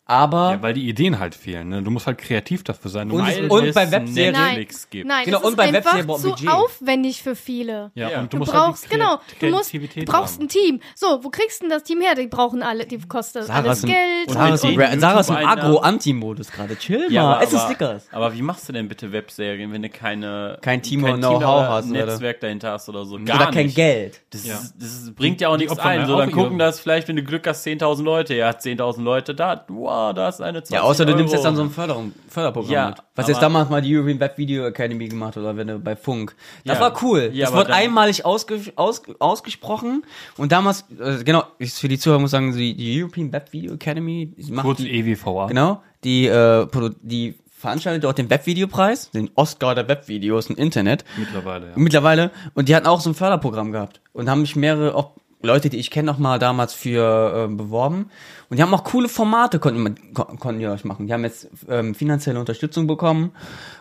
aber 0.08 0.52
Ja, 0.52 0.62
weil 0.62 0.72
die 0.74 0.88
Ideen 0.88 1.18
halt 1.20 1.34
fehlen. 1.36 1.68
Ne? 1.68 1.82
Du 1.82 1.90
musst 1.90 2.06
halt 2.06 2.18
kreativ 2.18 2.64
dafür 2.64 2.90
sein. 2.90 3.08
Du 3.08 3.16
Und- 3.16 3.24
musst, 3.24 3.36
Weil 3.38 3.50
und 3.50 3.64
es 3.66 3.74
bei 3.74 3.90
Webserien- 3.92 4.32
Netflix 4.32 4.88
gibt. 4.90 5.06
Nein, 5.06 5.24
Genau, 5.26 5.36
das 5.38 5.44
und 5.46 5.52
ist 5.52 5.56
bei 5.56 5.64
einfach 5.76 5.98
zu 6.18 6.30
Budget. 6.30 6.48
aufwendig 6.48 7.22
für 7.22 7.36
viele. 7.36 7.90
ja, 7.94 8.08
Ja. 8.10 8.18
und 8.20 8.32
Du 8.32 8.36
du, 8.36 8.38
musst 8.38 8.52
brauchst, 8.52 8.82
halt 8.84 8.92
genau, 8.92 9.20
du 9.38 9.46
musst, 9.50 9.72
du 9.72 10.04
brauchst 10.06 10.36
haben. 10.38 10.44
ein 10.46 10.48
Team. 10.48 10.80
So, 10.96 11.20
wo 11.22 11.28
kriegst 11.28 11.60
du 11.60 11.64
denn 11.64 11.70
das 11.70 11.82
Team 11.84 12.00
her? 12.00 12.14
Die 12.14 12.26
brauchen 12.26 12.62
alle, 12.62 12.86
die 12.86 12.98
kostet 13.06 13.44
Sarah 13.44 13.58
alles 13.60 13.78
ist 13.78 13.84
im, 13.84 13.90
Geld. 13.90 14.30
Sarah 14.30 14.54
ist 14.54 14.64
im, 14.64 15.00
Sarah 15.00 15.20
ist 15.20 15.30
im. 15.30 15.36
Agro-Anti-Modus 15.36 16.50
gerade. 16.52 16.76
Chill 16.76 17.06
Ja, 17.10 17.22
mal, 17.22 17.34
aber, 17.34 17.42
es 17.44 17.52
ist 17.52 17.58
aber, 17.58 17.66
Snickers. 17.66 18.06
aber 18.10 18.34
wie 18.34 18.42
machst 18.42 18.68
du 18.68 18.72
denn 18.72 18.88
bitte 18.88 19.12
Webserien, 19.12 19.72
wenn 19.72 19.82
du 19.82 19.88
keine 19.90 20.58
Kein 20.62 20.82
Team 20.82 21.02
kein 21.02 21.14
und 21.14 21.20
Know-how 21.20 21.42
oder 21.42 21.68
hast, 21.68 21.90
oder? 21.90 22.06
Netzwerk 22.06 22.40
dahinter 22.40 22.72
hast 22.72 22.88
oder 22.88 23.04
so? 23.04 23.18
Gar 23.24 23.36
Oder 23.36 23.50
kein 23.50 23.66
nicht. 23.66 23.76
Geld. 23.76 24.20
Das, 24.30 24.44
ist, 24.44 25.14
bringt 25.16 25.40
ja 25.40 25.48
auch 25.48 25.56
nichts 25.56 25.78
ein. 25.78 26.06
So, 26.06 26.16
dann 26.16 26.30
gucken 26.32 26.58
das 26.58 26.80
vielleicht, 26.80 27.08
wenn 27.08 27.16
du 27.16 27.22
Glück 27.22 27.46
hast, 27.46 27.66
10.000 27.66 28.04
Leute. 28.04 28.34
Er 28.34 28.48
hat 28.48 28.60
10.000 28.62 29.02
Leute 29.04 29.34
da. 29.34 29.64
Wow, 29.68 29.97
da 30.14 30.28
ist 30.28 30.40
eine 30.40 30.58
20 30.62 30.74
Ja, 30.74 30.82
außer 30.82 31.04
du 31.04 31.14
nimmst 31.14 31.32
jetzt 31.32 31.40
Euro. 31.44 31.48
dann 31.48 31.56
so 31.56 31.62
ein 31.62 31.70
Förderung, 31.70 32.12
Förderprogramm 32.28 32.72
Ja, 32.72 32.88
mit. 32.90 32.98
Was 33.14 33.24
aber- 33.24 33.32
jetzt 33.32 33.42
damals 33.42 33.70
mal 33.70 33.82
die 33.82 33.96
European 33.96 34.20
Web 34.20 34.38
Video 34.38 34.64
Academy 34.66 35.08
gemacht 35.08 35.36
hat, 35.36 35.42
oder 35.42 35.56
wenn 35.56 35.66
du 35.68 35.78
bei 35.78 35.96
Funk. 35.96 36.34
Das 36.64 36.78
Ja. 36.78 36.84
war 36.84 37.02
cool. 37.02 37.30
Ja, 37.32 37.46
das 37.46 37.54
wurde 37.54 37.72
einmalig 37.74 38.24
ausge, 38.24 38.60
aus, 38.76 39.02
ausgesprochen. 39.18 40.04
Und 40.36 40.52
damals, 40.52 40.84
äh, 41.00 41.22
genau, 41.24 41.44
ich, 41.58 41.72
für 41.74 41.88
die 41.88 41.98
Zuhörer 41.98 42.20
muss 42.20 42.28
ich 42.28 42.32
sagen, 42.32 42.56
die, 42.56 42.74
die 42.74 43.00
European 43.02 43.32
Web 43.32 43.52
Video 43.52 43.74
Academy 43.74 44.32
macht 44.50 44.64
Kurz 44.66 44.78
die, 44.78 44.90
EWVA. 44.90 45.46
Genau, 45.46 45.82
die, 46.04 46.26
äh, 46.26 46.66
die 47.02 47.38
veranstaltet 47.50 48.06
auch 48.06 48.12
den 48.12 48.30
Webvideopreis, 48.30 49.10
den 49.10 49.30
Oscar 49.34 49.74
der 49.74 49.88
Webvideos 49.88 50.46
im 50.48 50.56
Internet. 50.56 51.04
Mittlerweile, 51.16 51.66
ja. 51.66 51.72
Mittlerweile. 51.74 52.30
Und 52.54 52.68
die 52.68 52.76
hatten 52.76 52.86
auch 52.86 53.00
so 53.00 53.10
ein 53.10 53.14
Förderprogramm 53.14 53.72
gehabt. 53.72 54.00
Und 54.12 54.30
haben 54.30 54.42
mich 54.42 54.54
mehrere, 54.54 54.94
auch 54.94 55.10
Leute, 55.40 55.68
die 55.68 55.76
ich 55.76 55.90
kenne, 55.90 56.06
noch 56.06 56.18
mal 56.18 56.38
damals 56.38 56.74
für 56.74 57.44
äh, 57.44 57.54
beworben. 57.54 58.10
Und 58.50 58.56
die 58.56 58.62
haben 58.62 58.74
auch 58.74 58.84
coole 58.84 59.08
Formate, 59.08 59.58
konnten, 59.58 60.12
konnten 60.14 60.58
die 60.58 60.66
euch 60.66 60.84
machen. 60.84 61.06
Die 61.06 61.12
haben 61.12 61.22
jetzt 61.22 61.48
ähm, 61.68 61.94
finanzielle 61.94 62.40
Unterstützung 62.40 62.86
bekommen. 62.86 63.32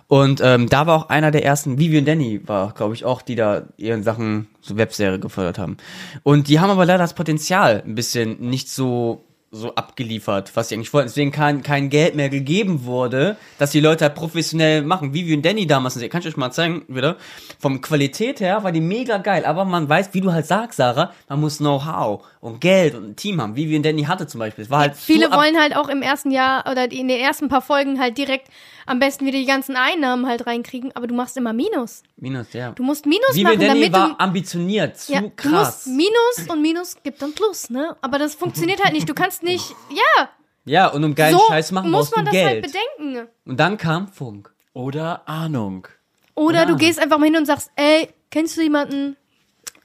Und 0.07 0.39
ähm, 0.43 0.69
da 0.69 0.85
war 0.85 0.97
auch 0.97 1.09
einer 1.09 1.31
der 1.31 1.43
ersten, 1.43 1.79
Vivian 1.79 2.05
Danny 2.05 2.47
war, 2.47 2.73
glaube 2.73 2.93
ich, 2.93 3.05
auch, 3.05 3.21
die 3.21 3.35
da 3.35 3.63
ihren 3.77 4.03
Sachen, 4.03 4.47
so 4.61 4.77
Webserie 4.77 5.19
gefördert 5.19 5.57
haben. 5.57 5.77
Und 6.23 6.47
die 6.47 6.59
haben 6.59 6.69
aber 6.69 6.85
leider 6.85 6.99
das 6.99 7.15
Potenzial 7.15 7.83
ein 7.85 7.95
bisschen 7.95 8.39
nicht 8.39 8.69
so 8.69 9.26
so 9.57 9.75
abgeliefert, 9.75 10.51
was 10.55 10.69
sie 10.69 10.75
eigentlich 10.75 10.93
wollten. 10.93 11.07
Deswegen 11.09 11.31
kein, 11.31 11.63
kein 11.63 11.89
Geld 11.89 12.15
mehr 12.15 12.29
gegeben 12.29 12.85
wurde, 12.85 13.37
dass 13.59 13.71
die 13.71 13.79
Leute 13.79 14.05
halt 14.05 14.15
professionell 14.15 14.81
machen. 14.81 15.13
Wie 15.13 15.33
und 15.35 15.45
Danny 15.45 15.67
damals, 15.67 15.99
kann 16.09 16.21
ich 16.21 16.27
euch 16.27 16.37
mal 16.37 16.51
zeigen, 16.51 16.83
wieder. 16.87 17.17
Vom 17.59 17.81
Qualität 17.81 18.39
her 18.39 18.63
war 18.63 18.71
die 18.71 18.81
mega 18.81 19.17
geil, 19.17 19.45
aber 19.45 19.65
man 19.65 19.89
weiß, 19.89 20.09
wie 20.13 20.21
du 20.21 20.31
halt 20.31 20.45
sagst, 20.45 20.77
Sarah, 20.77 21.11
man 21.27 21.41
muss 21.41 21.57
Know-how 21.57 22.23
und 22.39 22.61
Geld 22.61 22.95
und 22.95 23.09
ein 23.09 23.15
Team 23.15 23.41
haben. 23.41 23.55
Wie 23.55 23.75
und 23.75 23.83
Danny 23.85 24.03
hatte 24.03 24.27
zum 24.27 24.39
Beispiel. 24.39 24.63
Es 24.63 24.69
war 24.69 24.79
halt 24.79 24.95
Viele 24.95 25.25
zu 25.25 25.31
ab- 25.31 25.39
wollen 25.39 25.59
halt 25.59 25.75
auch 25.75 25.89
im 25.89 26.01
ersten 26.01 26.31
Jahr 26.31 26.69
oder 26.71 26.91
in 26.91 27.07
den 27.07 27.19
ersten 27.19 27.49
paar 27.49 27.61
Folgen 27.61 27.99
halt 27.99 28.17
direkt 28.17 28.47
am 28.87 28.99
besten 28.99 29.25
wieder 29.25 29.37
die 29.37 29.45
ganzen 29.45 29.75
Einnahmen 29.75 30.25
halt 30.27 30.47
reinkriegen, 30.47 30.95
aber 30.95 31.05
du 31.07 31.13
machst 31.13 31.37
immer 31.37 31.53
Minus. 31.53 32.03
Minus, 32.15 32.53
ja. 32.53 32.71
Du 32.71 32.83
musst 32.83 33.05
Minus 33.05 33.35
Wie 33.35 33.43
machen, 33.43 33.59
Danny 33.59 33.89
damit 33.89 33.93
war 33.93 34.09
du 34.09 34.19
ambitioniert, 34.19 34.97
zu 34.97 35.13
ja, 35.13 35.21
du 35.21 35.29
krass. 35.35 35.85
musst 35.85 35.87
Minus 35.97 36.49
und 36.49 36.61
Minus 36.61 36.95
gibt 37.03 37.21
dann 37.21 37.33
Plus, 37.33 37.69
ne? 37.69 37.95
Aber 38.01 38.17
das 38.17 38.35
funktioniert 38.35 38.83
halt 38.83 38.93
nicht. 38.93 39.07
Du 39.07 39.13
kannst 39.13 39.43
nicht, 39.43 39.75
ja, 39.91 40.29
Ja, 40.65 40.87
und 40.87 41.03
um 41.03 41.13
geilen 41.15 41.37
so 41.37 41.43
Scheiß 41.47 41.71
machen 41.71 41.91
muss 41.91 42.09
man 42.15 42.25
du 42.25 42.31
das 42.31 42.41
halt 42.43 42.63
Geld. 42.63 42.73
bedenken. 42.97 43.27
und 43.45 43.59
dann 43.59 43.77
kam 43.77 44.07
Funk. 44.07 44.53
Oder 44.73 45.27
Ahnung. 45.27 45.87
Oder 46.35 46.65
du 46.67 46.75
gehst 46.75 46.99
einfach 46.99 47.17
mal 47.17 47.25
hin 47.25 47.35
und 47.35 47.45
sagst, 47.47 47.71
ey, 47.75 48.09
kennst 48.29 48.57
du 48.57 48.61
jemanden? 48.61 49.17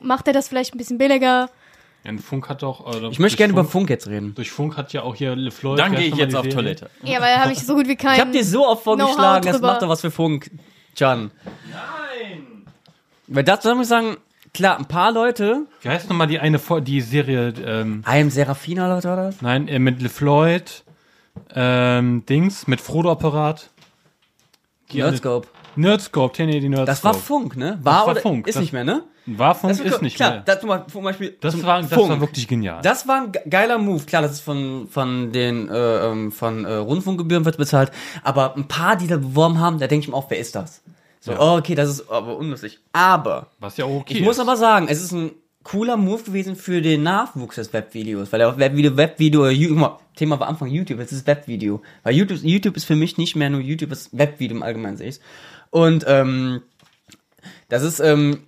Macht 0.01 0.27
der 0.27 0.35
das 0.35 0.49
vielleicht 0.49 0.75
ein 0.75 0.79
bisschen 0.79 0.99
billiger? 0.99 1.49
Ja, 2.05 2.11
ein 2.11 2.19
Funk 2.19 2.49
hat 2.49 2.63
doch. 2.63 2.93
Äh, 3.03 3.09
Ich 3.09 3.19
möchte 3.19 3.37
gerne 3.39 3.53
über 3.53 3.65
Funk 3.65 3.89
jetzt 3.91 4.09
reden. 4.09 4.35
Durch 4.35 4.51
Funk 4.51 4.77
hat 4.77 4.93
ja 4.93 5.03
auch 5.03 5.15
hier 5.15 5.37
Le 5.37 5.51
Floyd. 5.51 5.79
Dann 5.79 5.95
gehe 5.95 6.09
ich 6.09 6.17
jetzt 6.17 6.35
auf 6.35 6.43
Serie? 6.43 6.55
Toilette. 6.57 6.91
Ja, 7.03 7.21
weil 7.21 7.35
da 7.35 7.41
habe 7.43 7.53
ich 7.53 7.61
so 7.65 7.75
gut 7.75 7.87
wie 7.89 7.97
keinen. 7.97 8.15
Ich 8.15 8.21
hab 8.21 8.33
dir 8.33 8.45
so 8.45 8.67
oft 8.67 8.83
vorgeschlagen, 8.85 9.17
Know-how 9.17 9.45
jetzt 9.45 9.55
drüber. 9.57 9.67
mach 9.69 9.79
doch 9.79 9.89
was 9.89 10.01
für 10.01 10.11
Funk, 10.11 10.51
Can. 10.97 11.31
Nein! 11.71 12.67
Weil 13.29 13.45
das, 13.45 13.61
da 13.61 13.75
muss 13.75 13.85
ich 13.85 13.89
sagen, 13.89 14.17
klar, 14.53 14.79
ein 14.79 14.87
paar 14.87 15.13
Leute, 15.13 15.67
Wie 15.81 15.89
heißt 15.89 16.09
nochmal 16.11 16.27
die 16.27 16.39
eine, 16.41 16.59
Vor- 16.59 16.81
die 16.81 17.01
Serie, 17.01 17.55
ähm, 17.65 18.03
I 18.07 18.21
am 18.21 18.31
Serafina, 18.31 18.93
Leute, 18.93 19.09
war 19.09 19.17
das? 19.17 19.41
nein, 19.41 19.69
äh, 19.69 19.79
mit 19.79 20.03
LeFloid, 20.03 20.85
ähm, 21.55 22.27
Dings, 22.27 22.67
mit 22.67 22.81
Frodo-Apparat. 22.81 23.71
Die 24.91 25.01
eine- 25.03 25.13
Nerdscope. 25.13 25.49
Nerdscope, 25.77 26.45
nee, 26.47 26.61
die 26.61 26.69
Nerdscope. 26.69 26.87
Das 26.87 27.05
war 27.05 27.15
Funk, 27.15 27.57
ne? 27.57 27.79
War, 27.83 28.07
war 28.07 28.09
oder 28.13 28.21
Funk. 28.21 28.47
Ist 28.47 28.55
Das- 28.57 28.61
nicht 28.63 28.73
mehr, 28.73 28.85
ne? 28.85 29.03
War 29.25 29.55
Funk, 29.55 29.71
Das 29.73 29.79
ist 29.81 30.03
nicht 30.03 30.17
klar, 30.17 30.31
mehr. 30.33 30.41
Das, 30.45 30.61
zum 30.61 31.05
Beispiel- 31.05 31.37
Das 31.41 31.63
war, 31.63 31.81
das 31.81 31.93
Funk. 31.93 32.09
war 32.09 32.21
wirklich 32.21 32.49
genial. 32.49 32.81
Das 32.83 33.07
war 33.07 33.23
ein 33.23 33.31
ge- 33.33 33.43
geiler 33.49 33.79
Move. 33.79 34.05
Klar, 34.05 34.21
das 34.23 34.33
ist 34.33 34.41
von, 34.41 34.89
von 34.89 35.31
den 35.31 35.69
äh, 35.69 36.07
ähm, 36.09 36.33
von 36.33 36.65
äh, 36.65 36.73
Rundfunkgebühren 36.75 37.45
wird 37.45 37.57
bezahlt. 37.57 37.93
Aber 38.25 38.57
ein 38.57 38.67
paar, 38.67 38.97
die 38.97 39.07
da 39.07 39.17
beworben 39.19 39.61
haben, 39.61 39.79
da 39.79 39.87
denke 39.87 40.03
ich 40.05 40.09
mir 40.09 40.17
auch, 40.17 40.29
wer 40.29 40.39
ist 40.41 40.57
das? 40.57 40.83
So, 41.21 41.31
Ja. 41.33 41.39
oh, 41.41 41.57
okay, 41.59 41.77
das 41.77 41.89
ist 41.89 42.11
aber 42.11 42.37
unlustig. 42.37 42.81
Aber 42.93 43.47
Was 43.61 43.77
ja 43.77 43.85
okay 43.85 44.15
ich 44.15 44.23
muss 44.23 44.37
ist. 44.37 44.41
aber 44.41 44.57
sagen, 44.57 44.89
es 44.89 45.01
ist 45.01 45.13
ein 45.13 45.31
cooler 45.63 45.97
Move 45.97 46.25
gewesen 46.25 46.57
für 46.57 46.83
den 46.83 47.05
Nachwuchs 47.05 47.55
des 47.55 47.73
Webvideos, 47.73 48.33
weil 48.33 48.41
der 48.41 48.59
Webvideo, 48.59 48.97
Webvideo, 48.97 49.45
mal, 49.77 49.99
Thema 50.17 50.41
war 50.41 50.49
Anfang 50.49 50.67
YouTube, 50.69 50.99
jetzt 50.99 51.13
ist 51.13 51.25
Webvideo. 51.29 51.81
Weil 52.03 52.17
YouTube, 52.17 52.39
YouTube 52.43 52.77
ist 52.77 52.85
für 52.87 52.97
mich 52.97 53.19
nicht 53.19 53.37
mehr 53.37 53.49
nur 53.51 53.61
YouTube, 53.61 53.93
es 53.93 54.07
ist 54.09 54.19
Webvideo 54.19 54.57
im 54.57 54.65
Allgemeinen 54.65 54.97
sehe 54.97 55.07
ich's. 55.11 55.21
Und 55.73 56.05
ähm, 56.07 56.61
das 57.71 57.83
ist 57.83 57.99
ähm, 57.99 58.45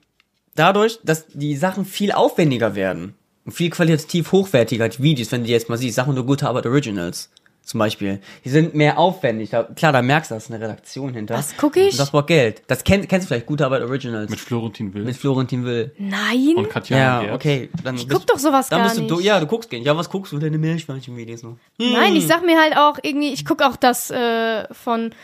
dadurch, 0.55 1.01
dass 1.03 1.27
die 1.29 1.57
Sachen 1.57 1.85
viel 1.87 2.13
aufwendiger 2.13 2.75
werden 2.75 3.15
und 3.47 3.53
viel 3.53 3.71
qualitativ 3.71 4.31
hochwertiger, 4.31 4.89
die 4.89 5.03
Videos, 5.03 5.33
wenn 5.33 5.41
du 5.41 5.47
die 5.47 5.53
jetzt 5.53 5.69
mal 5.71 5.79
siehst, 5.79 5.97
Sachen 5.97 6.15
nur 6.15 6.27
gute 6.27 6.47
Arbeit 6.47 6.67
Originals 6.67 7.31
zum 7.65 7.79
Beispiel, 7.79 8.21
die 8.45 8.51
sind 8.51 8.75
mehr 8.75 8.99
aufwendig. 8.99 9.49
Da, 9.49 9.63
klar, 9.63 9.91
da 9.91 10.03
merkst 10.03 10.31
du, 10.31 10.35
da 10.35 10.37
ist 10.37 10.51
eine 10.51 10.63
Redaktion 10.63 11.15
hinter. 11.15 11.35
Was 11.35 11.55
guck 11.57 11.79
ich? 11.79 11.93
Und 11.93 11.99
das 11.99 12.11
braucht 12.11 12.27
Geld. 12.27 12.63
Das 12.67 12.85
kenn, 12.85 13.09
kennst 13.09 13.25
du 13.25 13.29
vielleicht, 13.29 13.47
gute 13.47 13.65
Arbeit 13.65 13.81
Originals. 13.83 14.31
Mit 14.31 14.39
Florentin 14.39 14.93
Will 14.93 15.05
mit 15.05 15.17
Florentin 15.17 15.65
Will. 15.65 15.93
Nein. 15.97 16.57
und 16.57 16.69
Katja 16.69 16.99
Ja, 16.99 17.21
Gerz. 17.23 17.35
okay. 17.35 17.71
Dann 17.83 17.97
ich 17.97 18.07
guck 18.07 18.27
doch 18.27 18.39
sowas 18.39 18.69
dann 18.69 18.81
gar 18.81 18.89
bist 18.89 18.99
du 18.99 19.03
nicht. 19.03 19.11
do, 19.11 19.19
ja, 19.21 19.41
du 19.41 19.47
guckst 19.47 19.71
gehen. 19.71 19.83
Ja, 19.83 19.97
was 19.97 20.11
guckst 20.11 20.33
du? 20.35 20.39
Deine 20.39 20.59
Meerschweinchen-Videos 20.59 21.43
noch. 21.43 21.57
Nein, 21.79 22.15
ich 22.17 22.27
sag 22.27 22.45
mir 22.45 22.61
halt 22.61 22.77
auch 22.77 22.99
irgendwie, 23.03 23.33
ich 23.33 23.47
guck 23.47 23.63
auch 23.63 23.77
das 23.77 24.11
äh, 24.11 24.67
von 24.75 25.15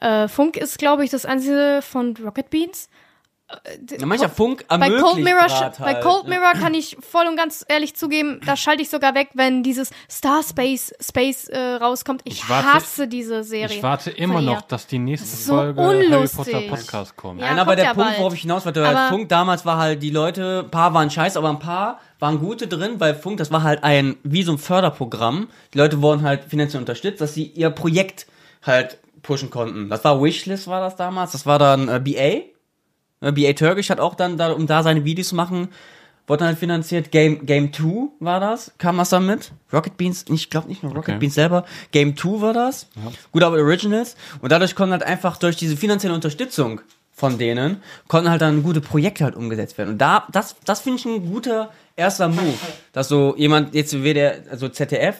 äh, 0.00 0.28
Funk 0.28 0.56
ist, 0.56 0.78
glaube 0.78 1.04
ich, 1.04 1.10
das 1.10 1.24
einzige 1.26 1.80
von 1.82 2.16
Rocket 2.24 2.50
Beans. 2.50 2.88
Ja, 3.98 4.06
mancher 4.06 4.28
Funk 4.28 4.64
Bei 4.68 4.88
Cold, 4.90 5.24
Mirror, 5.24 5.48
grad 5.48 5.78
bei 5.80 5.94
halt, 5.94 6.04
Cold 6.04 6.22
ne? 6.28 6.36
Mirror 6.38 6.52
kann 6.52 6.72
ich 6.72 6.96
voll 7.00 7.26
und 7.26 7.34
ganz 7.34 7.64
ehrlich 7.68 7.96
zugeben, 7.96 8.40
da 8.46 8.56
schalte 8.56 8.80
ich 8.82 8.88
sogar 8.88 9.16
weg, 9.16 9.30
wenn 9.34 9.64
dieses 9.64 9.90
Star 10.08 10.44
Space 10.44 10.94
Space 11.00 11.48
äh, 11.48 11.58
rauskommt. 11.58 12.22
Ich, 12.26 12.34
Ich 12.44 12.48
warte- 12.48 12.74
hasse 12.74 13.08
diese 13.08 13.42
Serie. 13.42 13.74
Ich 13.78 13.82
warte 13.82 14.10
immer 14.12 14.40
noch, 14.40 14.62
dass 14.62 14.86
die 14.86 15.00
nächste 15.00 15.26
ist 15.26 15.46
so 15.46 15.56
Folge 15.56 15.82
Harry 15.82 16.06
unlustig. 16.06 16.54
Potter 16.54 16.68
Podcast 16.68 17.16
kommt. 17.16 17.40
Ja, 17.40 17.48
Nein, 17.48 17.58
aber 17.58 17.70
kommt 17.72 17.78
der 17.78 17.84
ja 17.86 17.94
Punkt, 17.94 18.08
bald. 18.10 18.20
worauf 18.20 18.34
ich 18.34 18.42
hinaus 18.42 18.64
wollte, 18.64 18.82
weil 18.84 19.08
Funk 19.08 19.28
damals 19.28 19.66
war 19.66 19.78
halt, 19.78 20.00
die 20.00 20.10
Leute, 20.10 20.62
ein 20.64 20.70
paar 20.70 20.94
waren 20.94 21.10
scheiße, 21.10 21.36
aber 21.36 21.48
ein 21.50 21.58
paar 21.58 21.98
waren 22.20 22.38
gute 22.38 22.68
drin, 22.68 23.00
weil 23.00 23.16
Funk, 23.16 23.38
das 23.38 23.50
war 23.50 23.64
halt 23.64 23.82
ein, 23.82 24.16
wie 24.22 24.44
so 24.44 24.52
ein 24.52 24.58
Förderprogramm. 24.58 25.48
Die 25.74 25.78
Leute 25.78 26.00
wurden 26.02 26.22
halt 26.22 26.44
finanziell 26.44 26.80
unterstützt, 26.80 27.20
dass 27.20 27.34
sie 27.34 27.46
ihr 27.46 27.70
Projekt 27.70 28.28
halt 28.62 28.98
pushen 29.22 29.50
konnten. 29.50 29.88
Das 29.88 30.04
war 30.04 30.22
Wishlist, 30.22 30.66
war 30.66 30.80
das 30.80 30.96
damals. 30.96 31.32
Das 31.32 31.46
war 31.46 31.58
dann 31.58 31.88
äh, 31.88 32.00
BA. 32.00 33.26
Äh, 33.28 33.32
BA 33.32 33.52
Turkish 33.52 33.90
hat 33.90 34.00
auch 34.00 34.14
dann, 34.14 34.36
da, 34.36 34.52
um 34.52 34.66
da 34.66 34.82
seine 34.82 35.04
Videos 35.04 35.28
zu 35.28 35.34
machen, 35.34 35.68
wurde 36.26 36.44
halt 36.44 36.58
finanziert. 36.58 37.10
Game, 37.10 37.44
Game 37.44 37.72
2 37.72 38.08
war 38.20 38.40
das, 38.40 38.72
kam 38.78 38.98
das 38.98 39.10
dann 39.10 39.26
mit. 39.26 39.52
Rocket 39.72 39.96
Beans, 39.96 40.24
ich 40.28 40.48
glaube 40.48 40.68
nicht 40.68 40.82
nur 40.82 40.92
Rocket 40.92 41.14
Okay. 41.14 41.18
Beans 41.18 41.34
selber. 41.34 41.64
Game 41.90 42.16
2 42.16 42.40
war 42.40 42.52
das. 42.52 42.88
Gut, 43.32 43.42
aber 43.42 43.56
Originals. 43.56 44.16
Und 44.40 44.52
dadurch 44.52 44.74
konnten 44.74 44.92
halt 44.92 45.02
einfach 45.02 45.36
durch 45.36 45.56
diese 45.56 45.76
finanzielle 45.76 46.14
Unterstützung 46.14 46.80
von 47.12 47.36
denen, 47.36 47.82
konnten 48.08 48.30
halt 48.30 48.40
dann 48.40 48.62
gute 48.62 48.80
Projekte 48.80 49.24
halt 49.24 49.36
umgesetzt 49.36 49.76
werden. 49.76 49.90
Und 49.90 49.98
da, 49.98 50.26
das, 50.32 50.56
das 50.64 50.80
finde 50.80 51.00
ich 51.00 51.04
ein 51.04 51.30
guter 51.30 51.70
erster 51.94 52.28
Move. 52.28 52.54
Dass 52.92 53.08
so 53.08 53.34
jemand, 53.36 53.74
jetzt 53.74 54.02
wie 54.02 54.14
der, 54.14 54.44
also 54.50 54.68
ZDF, 54.68 55.16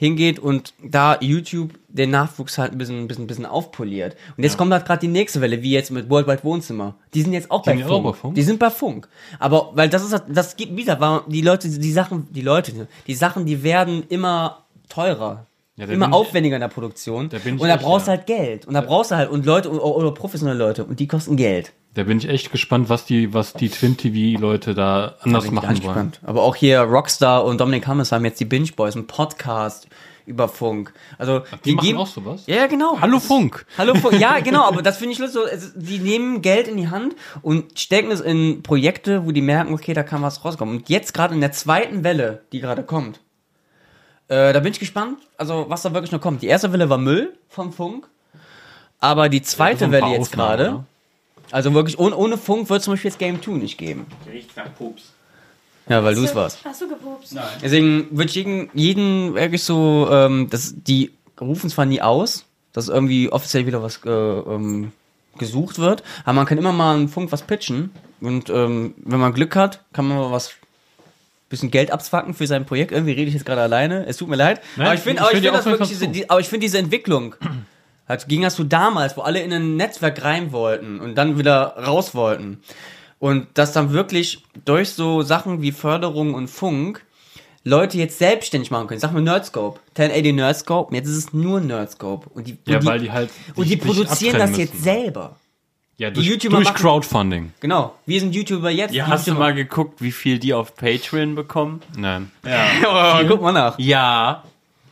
hingeht 0.00 0.38
und 0.38 0.74
da 0.80 1.18
YouTube 1.20 1.72
den 1.88 2.10
Nachwuchs 2.12 2.56
halt 2.56 2.70
ein 2.70 2.78
bisschen, 2.78 3.00
ein 3.00 3.08
bisschen, 3.08 3.24
ein 3.24 3.26
bisschen 3.26 3.46
aufpoliert. 3.46 4.14
Und 4.36 4.44
jetzt 4.44 4.56
kommt 4.56 4.72
halt 4.72 4.86
gerade 4.86 5.00
die 5.00 5.08
nächste 5.08 5.40
Welle, 5.40 5.60
wie 5.60 5.72
jetzt 5.72 5.90
mit 5.90 6.08
Worldwide 6.08 6.44
Wohnzimmer. 6.44 6.94
Die 7.14 7.22
sind 7.22 7.32
jetzt 7.32 7.50
auch 7.50 7.64
bei 7.64 7.72
sind 7.72 7.80
ja 7.80 7.88
Funk. 7.88 8.06
auch 8.06 8.12
bei 8.12 8.16
Funk? 8.16 8.34
Die 8.36 8.42
sind 8.42 8.60
bei 8.60 8.70
Funk. 8.70 9.08
Aber, 9.40 9.72
weil 9.74 9.88
das 9.88 10.04
ist, 10.04 10.12
halt- 10.12 10.24
das 10.28 10.54
gibt, 10.54 10.76
wie 10.76 10.82
gesagt, 10.82 11.00
war 11.00 11.24
die 11.26 11.40
Leute, 11.40 11.68
die 11.68 11.90
Sachen, 11.92 12.28
die 12.32 12.42
Leute, 12.42 12.86
die 13.08 13.14
Sachen, 13.14 13.44
die 13.44 13.64
werden 13.64 14.04
immer 14.08 14.66
teurer. 14.88 15.46
Ja, 15.78 15.86
da 15.86 15.92
immer 15.92 16.12
aufwendiger 16.12 16.56
in 16.56 16.60
der 16.60 16.68
Produktion. 16.68 17.28
Da 17.28 17.38
bin 17.38 17.54
ich 17.54 17.60
und 17.60 17.68
da 17.68 17.76
brauchst 17.76 18.08
du 18.08 18.10
ja. 18.10 18.16
halt 18.16 18.26
Geld. 18.26 18.66
Und 18.66 18.74
da 18.74 18.80
brauchst 18.80 19.12
du 19.12 19.16
halt, 19.16 19.30
und 19.30 19.46
Leute, 19.46 19.70
oder, 19.70 19.84
oder 19.84 20.10
professionelle 20.12 20.58
Leute. 20.58 20.84
Und 20.84 20.98
die 20.98 21.06
kosten 21.06 21.36
Geld. 21.36 21.72
Da 21.94 22.02
bin 22.02 22.18
ich 22.18 22.28
echt 22.28 22.50
gespannt, 22.50 22.88
was 22.88 23.04
die, 23.04 23.32
was 23.32 23.52
die 23.52 23.68
Twin 23.68 23.96
TV 23.96 24.40
Leute 24.40 24.74
da 24.74 25.14
anders 25.20 25.44
ich 25.44 25.52
machen 25.52 25.68
wollen. 25.68 25.76
gespannt. 25.76 26.20
Aber 26.24 26.42
auch 26.42 26.56
hier 26.56 26.80
Rockstar 26.80 27.44
und 27.44 27.60
Dominic 27.60 27.86
Hammes 27.86 28.10
haben 28.10 28.24
jetzt 28.24 28.40
die 28.40 28.44
Binge 28.44 28.70
Boys, 28.74 28.96
einen 28.96 29.06
Podcast 29.06 29.88
über 30.26 30.48
Funk. 30.48 30.92
Also 31.16 31.42
die 31.64 31.74
machen 31.74 31.86
geben- 31.86 31.98
auch 31.98 32.06
sowas? 32.06 32.42
Ja, 32.46 32.56
ja, 32.56 32.66
genau. 32.66 33.00
Hallo 33.00 33.18
Funk. 33.20 33.64
Hallo 33.78 33.94
Funk. 33.94 34.20
Ja, 34.20 34.40
genau, 34.44 34.64
aber 34.64 34.82
das 34.82 34.98
finde 34.98 35.12
ich 35.12 35.18
lustig. 35.18 35.42
Die 35.76 35.98
nehmen 36.00 36.42
Geld 36.42 36.68
in 36.68 36.76
die 36.76 36.88
Hand 36.88 37.14
und 37.40 37.78
stecken 37.78 38.10
es 38.10 38.20
in 38.20 38.62
Projekte, 38.62 39.24
wo 39.26 39.32
die 39.32 39.40
merken, 39.40 39.72
okay, 39.72 39.94
da 39.94 40.02
kann 40.02 40.22
was 40.22 40.44
rauskommen. 40.44 40.76
Und 40.78 40.88
jetzt 40.88 41.14
gerade 41.14 41.34
in 41.34 41.40
der 41.40 41.52
zweiten 41.52 42.04
Welle, 42.04 42.42
die 42.52 42.60
gerade 42.60 42.82
kommt, 42.82 43.20
äh, 44.28 44.52
da 44.52 44.60
bin 44.60 44.72
ich 44.72 44.78
gespannt, 44.78 45.18
also 45.36 45.66
was 45.68 45.82
da 45.82 45.92
wirklich 45.92 46.12
noch 46.12 46.20
kommt. 46.20 46.42
Die 46.42 46.46
erste 46.46 46.72
Welle 46.72 46.88
war 46.88 46.98
Müll 46.98 47.36
vom 47.48 47.72
Funk, 47.72 48.06
aber 49.00 49.28
die 49.28 49.42
zweite 49.42 49.86
ein 49.86 49.92
Welle 49.92 50.08
jetzt 50.08 50.32
gerade, 50.32 50.84
also 51.50 51.72
wirklich 51.74 51.98
ohne, 51.98 52.16
ohne 52.16 52.36
Funk 52.36 52.68
wird 52.68 52.80
es 52.80 52.84
zum 52.84 52.94
Beispiel 52.94 53.10
jetzt 53.10 53.18
Game 53.18 53.42
2 53.42 53.52
nicht 53.52 53.78
geben. 53.78 54.06
Riecht 54.30 54.56
nach 54.56 54.74
Pups. 54.76 55.12
Ja, 55.88 56.04
weil 56.04 56.14
du 56.14 56.24
es 56.24 56.34
warst. 56.34 56.58
Hast 56.64 56.82
du 56.82 56.88
gepupst? 56.88 57.34
Deswegen 57.62 58.08
würde 58.10 58.28
ich 58.28 58.34
jeden, 58.34 58.68
jeden 58.74 59.34
wirklich 59.34 59.64
so, 59.64 60.06
ähm, 60.10 60.48
das, 60.50 60.74
die 60.76 61.12
rufen 61.40 61.70
zwar 61.70 61.86
nie 61.86 62.02
aus, 62.02 62.44
dass 62.74 62.88
irgendwie 62.88 63.30
offiziell 63.30 63.66
wieder 63.66 63.82
was 63.82 64.04
äh, 64.04 64.10
ähm, 64.10 64.92
gesucht 65.38 65.78
wird, 65.78 66.02
aber 66.24 66.34
man 66.34 66.46
kann 66.46 66.58
immer 66.58 66.72
mal 66.72 66.94
einen 66.94 67.08
Funk 67.08 67.32
was 67.32 67.42
pitchen 67.42 67.90
und 68.20 68.50
ähm, 68.50 68.94
wenn 68.98 69.20
man 69.20 69.32
Glück 69.32 69.56
hat, 69.56 69.84
kann 69.92 70.06
man 70.06 70.18
mal 70.18 70.32
was 70.32 70.52
bisschen 71.48 71.70
Geld 71.70 71.90
abzwacken 71.90 72.34
für 72.34 72.46
sein 72.46 72.66
Projekt. 72.66 72.92
Irgendwie 72.92 73.12
rede 73.12 73.28
ich 73.28 73.34
jetzt 73.34 73.46
gerade 73.46 73.62
alleine. 73.62 74.06
Es 74.06 74.16
tut 74.18 74.28
mir 74.28 74.36
leid. 74.36 74.60
Nein, 74.76 74.86
aber 74.86 74.94
ich 74.94 75.00
finde, 75.00 75.24
finde 75.24 75.50
das 75.50 75.66
wirklich 75.66 75.88
diese, 75.88 76.08
die, 76.08 76.28
aber 76.28 76.40
ich 76.40 76.48
finde 76.48 76.64
diese 76.66 76.78
Entwicklung. 76.78 77.34
Halt, 78.08 78.26
ging 78.28 78.42
das 78.42 78.56
so 78.56 78.64
damals, 78.64 79.16
wo 79.16 79.20
alle 79.20 79.40
in 79.40 79.52
ein 79.52 79.76
Netzwerk 79.76 80.24
rein 80.24 80.52
wollten 80.52 80.98
und 81.00 81.14
dann 81.14 81.38
wieder 81.38 81.74
raus 81.76 82.14
wollten. 82.14 82.60
Und 83.18 83.46
dass 83.54 83.72
dann 83.72 83.92
wirklich 83.92 84.44
durch 84.64 84.90
so 84.90 85.22
Sachen 85.22 85.60
wie 85.60 85.72
Förderung 85.72 86.34
und 86.34 86.48
Funk 86.48 87.04
Leute 87.64 87.98
jetzt 87.98 88.18
selbstständig 88.18 88.70
machen 88.70 88.86
können. 88.86 89.00
Sag 89.00 89.12
mal 89.12 89.20
Nerdscope. 89.20 89.80
1080 89.96 90.34
Nerdscope. 90.34 90.94
Jetzt 90.94 91.08
ist 91.08 91.16
es 91.16 91.32
nur 91.34 91.60
Nerdscope. 91.60 92.30
Und 92.30 92.46
die, 92.46 92.56
Ja, 92.66 92.76
und 92.76 92.82
die, 92.84 92.86
weil 92.86 93.00
die 93.00 93.10
halt. 93.12 93.30
und 93.56 93.68
die 93.68 93.76
produzieren 93.76 94.38
das 94.38 94.56
jetzt 94.56 94.72
müssen. 94.74 94.84
selber. 94.84 95.36
Ja, 95.98 96.10
durch, 96.10 96.26
YouTuber 96.26 96.56
durch 96.56 96.68
machen- 96.68 96.76
Crowdfunding. 96.80 97.52
Genau. 97.60 97.94
Wir 98.06 98.20
sind 98.20 98.34
YouTuber 98.34 98.70
jetzt. 98.70 98.94
Ja, 98.94 99.06
hast 99.08 99.26
du 99.26 99.32
YouTuber- 99.32 99.38
mal 99.38 99.54
geguckt, 99.54 100.00
wie 100.00 100.12
viel 100.12 100.38
die 100.38 100.54
auf 100.54 100.74
Patreon 100.76 101.34
bekommen? 101.34 101.82
Nein. 101.96 102.30
Oh, 102.86 103.20
guck 103.26 103.42
mal 103.42 103.52
nach. 103.52 103.78
Ja. 103.78 104.44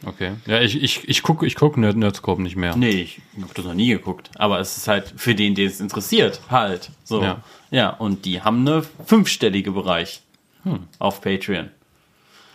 Okay. 0.04 0.32
Ja, 0.46 0.60
ich, 0.60 0.82
ich, 0.82 1.08
ich 1.08 1.22
gucke 1.22 1.46
ich 1.46 1.54
guck 1.54 1.76
Nerd 1.76 1.96
Nerdscope 1.96 2.42
nicht 2.42 2.54
mehr. 2.56 2.76
Nee, 2.76 2.90
ich 2.90 3.20
habe 3.40 3.54
das 3.54 3.64
noch 3.64 3.74
nie 3.74 3.88
geguckt. 3.88 4.30
Aber 4.36 4.60
es 4.60 4.76
ist 4.76 4.88
halt 4.88 5.14
für 5.16 5.34
den, 5.34 5.54
den 5.54 5.68
es 5.68 5.80
interessiert, 5.80 6.40
halt. 6.50 6.90
So. 7.04 7.22
Ja. 7.22 7.40
Ja, 7.70 7.90
und 7.90 8.24
die 8.24 8.42
haben 8.42 8.60
eine 8.66 8.84
fünfstellige 9.06 9.72
Bereich 9.72 10.20
auf 10.98 11.20
Patreon. 11.22 11.70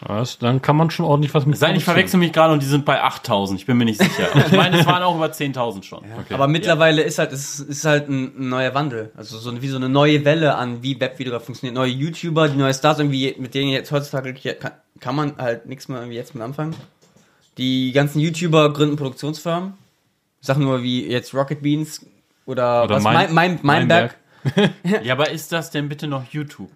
Was? 0.04 0.40
Dann 0.40 0.62
kann 0.62 0.76
man 0.76 0.90
schon 0.90 1.06
ordentlich 1.06 1.34
was 1.34 1.46
mit 1.46 1.58
Sei 1.58 1.72
nicht 1.74 1.84
verwechseln 1.84 2.20
mich 2.22 2.34
gerade 2.34 2.54
und 2.54 2.62
die 2.64 2.68
sind 2.68 2.86
bei 2.86 3.02
8000. 3.04 3.60
Ich 3.60 3.66
bin 3.68 3.78
mir 3.78 3.86
nicht 3.86 4.02
sicher. 4.02 4.28
Ich 4.48 4.52
meine, 4.52 4.80
es 4.80 4.86
waren 4.86 5.04
auch 5.04 5.16
über 5.16 5.28
10.000 5.28 5.84
schon. 5.84 6.00
Okay. 6.00 6.34
Aber 6.34 6.48
mittlerweile 6.48 7.04
ist 7.04 7.20
halt, 7.20 7.32
es 7.32 7.60
ist 7.60 7.86
halt 7.86 8.10
ein, 8.10 8.50
neuer 8.50 8.74
Wandel. 8.74 9.12
Also 9.16 9.38
so 9.38 9.62
wie 9.62 9.68
so 9.68 9.78
eine 9.78 9.90
neue 9.90 10.26
Welle 10.26 10.56
an, 10.56 10.82
wie 10.82 11.00
Webvideo 11.00 11.40
funktioniert. 11.40 11.76
Neue 11.76 11.92
YouTuber, 11.92 12.48
die 12.50 12.58
neue 12.58 12.74
Stars, 12.74 12.98
irgendwie, 13.00 13.36
mit 13.38 13.54
denen 13.54 13.70
jetzt 13.70 13.92
heutzutage 13.92 14.34
kann, 14.56 14.72
kann 15.00 15.16
man 15.16 15.38
halt 15.38 15.68
nichts 15.68 15.88
mehr 15.88 16.00
irgendwie 16.00 16.18
jetzt 16.18 16.34
mit 16.34 16.44
anfangen. 16.44 16.76
Die 17.58 17.92
ganzen 17.92 18.20
YouTuber 18.20 18.74
gründen 18.74 18.96
Produktionsfirmen. 18.96 19.74
Sachen 20.40 20.64
nur 20.64 20.82
wie 20.82 21.06
jetzt 21.08 21.34
Rocket 21.36 21.62
Beans 21.62 22.04
oder, 22.48 22.86
Oder 22.86 22.96
was? 22.96 23.04
mein- 23.04 23.34
mein, 23.34 23.60
mein, 23.62 23.88
Meinberg. 23.88 24.18
Ja, 25.04 25.14
aber 25.14 25.30
ist 25.30 25.52
das 25.52 25.70
denn 25.70 25.88
bitte 25.88 26.08
noch 26.08 26.24
YouTube? 26.32 26.72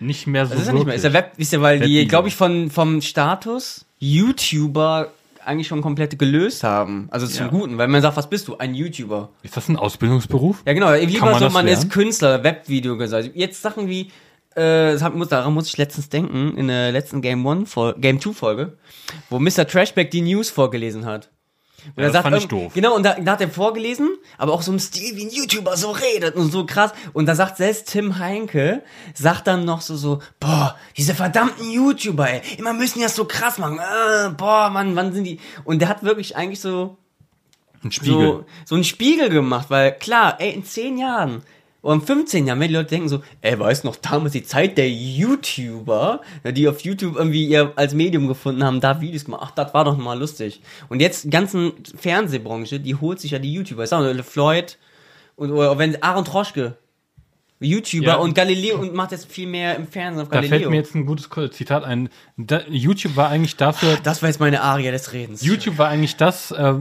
Nicht 0.00 0.26
mehr 0.26 0.46
so 0.46 0.52
Das 0.54 0.62
ist 0.62 0.68
ja 0.68 0.74
nicht 0.74 0.86
mehr. 0.86 0.94
Ist 0.94 1.04
ja. 1.04 1.12
Web, 1.12 1.32
ist 1.36 1.52
ja, 1.52 1.60
weil 1.60 1.80
die, 1.80 2.06
glaube 2.06 2.28
ich, 2.28 2.36
von, 2.36 2.70
vom 2.70 3.00
Status 3.00 3.84
YouTuber 3.98 5.12
eigentlich 5.44 5.66
schon 5.66 5.80
komplett 5.80 6.18
gelöst 6.18 6.62
haben. 6.62 7.08
Also 7.10 7.26
zum 7.26 7.46
Ja. 7.46 7.50
Guten, 7.50 7.78
weil 7.78 7.88
man 7.88 8.02
sagt, 8.02 8.16
was 8.16 8.28
bist 8.28 8.48
du? 8.48 8.56
Ein 8.58 8.74
YouTuber. 8.74 9.30
Ist 9.42 9.56
das 9.56 9.68
ein 9.68 9.76
Ausbildungsberuf? 9.76 10.62
Ja, 10.66 10.74
genau. 10.74 10.92
Lieber 10.92 11.26
man 11.26 11.38
so, 11.38 11.48
man 11.48 11.66
lernen? 11.66 11.82
ist 11.82 11.90
Künstler, 11.90 12.44
Webvideo 12.44 12.96
gesagt. 12.96 13.30
Jetzt 13.34 13.62
Sachen 13.62 13.88
wie, 13.88 14.10
äh, 14.56 14.94
muss, 15.10 15.28
daran 15.28 15.54
muss 15.54 15.68
ich 15.68 15.76
letztens 15.78 16.08
denken, 16.10 16.56
in 16.56 16.68
der 16.68 16.92
letzten 16.92 17.22
Game 17.22 17.44
One 17.46 17.64
Game 17.98 18.20
2 18.20 18.32
Folge, 18.32 18.76
wo 19.30 19.38
Mr. 19.38 19.66
Trashback 19.66 20.10
die 20.10 20.20
News 20.20 20.50
vorgelesen 20.50 21.06
hat. 21.06 21.30
Und 21.96 22.02
Ja, 22.02 22.10
das 22.10 22.22
fand 22.22 22.36
ich 22.36 22.48
doof. 22.48 22.72
Genau, 22.74 22.94
und 22.94 23.02
da, 23.04 23.14
da 23.14 23.32
hat 23.32 23.40
er 23.40 23.48
vorgelesen, 23.48 24.10
aber 24.36 24.52
auch 24.52 24.62
so 24.62 24.72
im 24.72 24.78
Stil, 24.78 25.16
wie 25.16 25.24
ein 25.26 25.30
YouTuber 25.30 25.76
so 25.76 25.90
redet 25.90 26.34
und 26.34 26.50
so 26.50 26.66
krass. 26.66 26.92
Und 27.12 27.26
da 27.26 27.34
sagt 27.34 27.56
selbst 27.56 27.90
Tim 27.90 28.18
Heinke, 28.18 28.82
sagt 29.14 29.46
dann 29.46 29.64
noch 29.64 29.80
so, 29.80 29.96
so, 29.96 30.20
boah, 30.40 30.76
diese 30.96 31.14
verdammten 31.14 31.70
YouTuber, 31.70 32.28
ey, 32.30 32.42
immer 32.58 32.72
müssen 32.72 32.98
die 32.98 33.04
das 33.04 33.14
so 33.16 33.24
krass 33.24 33.58
machen. 33.58 33.78
Äh, 33.78 34.30
boah, 34.30 34.70
Mann, 34.70 34.96
wann 34.96 35.12
sind 35.12 35.24
die? 35.24 35.38
Und 35.64 35.80
der 35.80 35.88
hat 35.88 36.02
wirklich 36.02 36.36
eigentlich 36.36 36.60
so, 36.60 36.96
Ein 37.84 37.92
Spiegel. 37.92 38.12
so, 38.12 38.44
so 38.64 38.74
einen 38.74 38.84
Spiegel 38.84 39.28
gemacht, 39.28 39.66
weil 39.70 39.92
klar, 39.92 40.36
ey, 40.40 40.50
in 40.52 40.64
10 40.64 40.98
Jahren 40.98 41.42
in 41.82 42.00
15 42.00 42.46
Jahren, 42.46 42.60
wenn 42.60 42.68
die 42.68 42.74
Leute 42.74 42.90
denken 42.90 43.08
so, 43.08 43.22
ey, 43.40 43.58
weißt 43.58 43.84
noch 43.84 43.96
damals 43.96 44.32
die 44.32 44.42
Zeit 44.42 44.76
der 44.78 44.90
YouTuber, 44.90 46.20
die 46.44 46.68
auf 46.68 46.80
YouTube 46.80 47.16
irgendwie 47.16 47.46
ihr 47.46 47.72
als 47.76 47.94
Medium 47.94 48.26
gefunden 48.26 48.64
haben, 48.64 48.80
da 48.80 49.00
Videos 49.00 49.24
gemacht, 49.24 49.42
ach, 49.44 49.50
das 49.52 49.72
war 49.74 49.84
doch 49.84 49.96
mal 49.96 50.18
lustig. 50.18 50.60
Und 50.88 51.00
jetzt 51.00 51.24
die 51.24 51.30
ganzen 51.30 51.72
Fernsehbranche, 51.96 52.80
die 52.80 52.96
holt 52.96 53.20
sich 53.20 53.30
ja 53.30 53.38
die 53.38 53.52
YouTuber, 53.52 53.84
ich 53.84 53.90
sag 53.90 54.00
mal, 54.00 54.22
Floyd 54.22 54.76
und 55.36 55.52
oder 55.52 55.78
wenn 55.78 56.02
Aaron 56.02 56.24
Troschke, 56.24 56.76
YouTuber 57.60 58.06
Ja. 58.06 58.14
und 58.16 58.34
Galileo 58.34 58.78
und 58.78 58.94
macht 58.94 59.10
jetzt 59.12 59.30
viel 59.30 59.48
mehr 59.48 59.74
im 59.76 59.86
Fernsehen 59.88 60.22
auf 60.22 60.28
Da 60.28 60.36
Galileo. 60.36 60.58
fällt 60.58 60.70
mir 60.70 60.76
jetzt 60.76 60.94
ein 60.94 61.06
gutes 61.06 61.28
Zitat 61.50 61.82
ein. 61.84 62.08
Da, 62.36 62.60
YouTube 62.68 63.16
war 63.16 63.28
eigentlich 63.30 63.56
dafür, 63.56 63.96
das 64.02 64.22
war 64.22 64.28
jetzt 64.28 64.38
meine 64.38 64.62
Aria 64.62 64.92
des 64.92 65.12
Redens. 65.12 65.42
YouTube 65.42 65.76
war 65.78 65.88
eigentlich 65.88 66.16
das, 66.16 66.52
äh, 66.52 66.74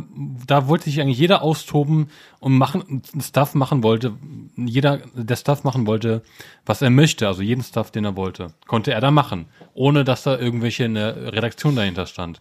da 0.46 0.68
wollte 0.68 0.86
sich 0.86 1.02
eigentlich 1.02 1.18
jeder 1.18 1.42
austoben 1.42 2.10
und 2.40 2.58
machen, 2.58 3.02
Stuff 3.20 3.56
machen 3.56 3.82
wollte, 3.82 4.14
jeder, 4.56 5.00
der 5.16 5.36
Stuff 5.36 5.64
machen 5.64 5.88
wollte, 5.88 6.22
was 6.66 6.82
er 6.84 6.92
möchte, 6.92 7.28
also 7.28 7.42
jeden 7.42 7.64
Stuff, 7.64 7.90
den 7.90 8.06
er 8.06 8.16
wollte, 8.16 8.54
konnte 8.68 8.92
er 8.94 9.02
da 9.02 9.10
machen, 9.10 9.46
ohne 9.74 10.04
dass 10.04 10.24
da 10.24 10.38
irgendwelche 10.38 10.86
eine 10.86 11.34
Redaktion 11.34 11.76
dahinter 11.76 12.06
stand. 12.06 12.40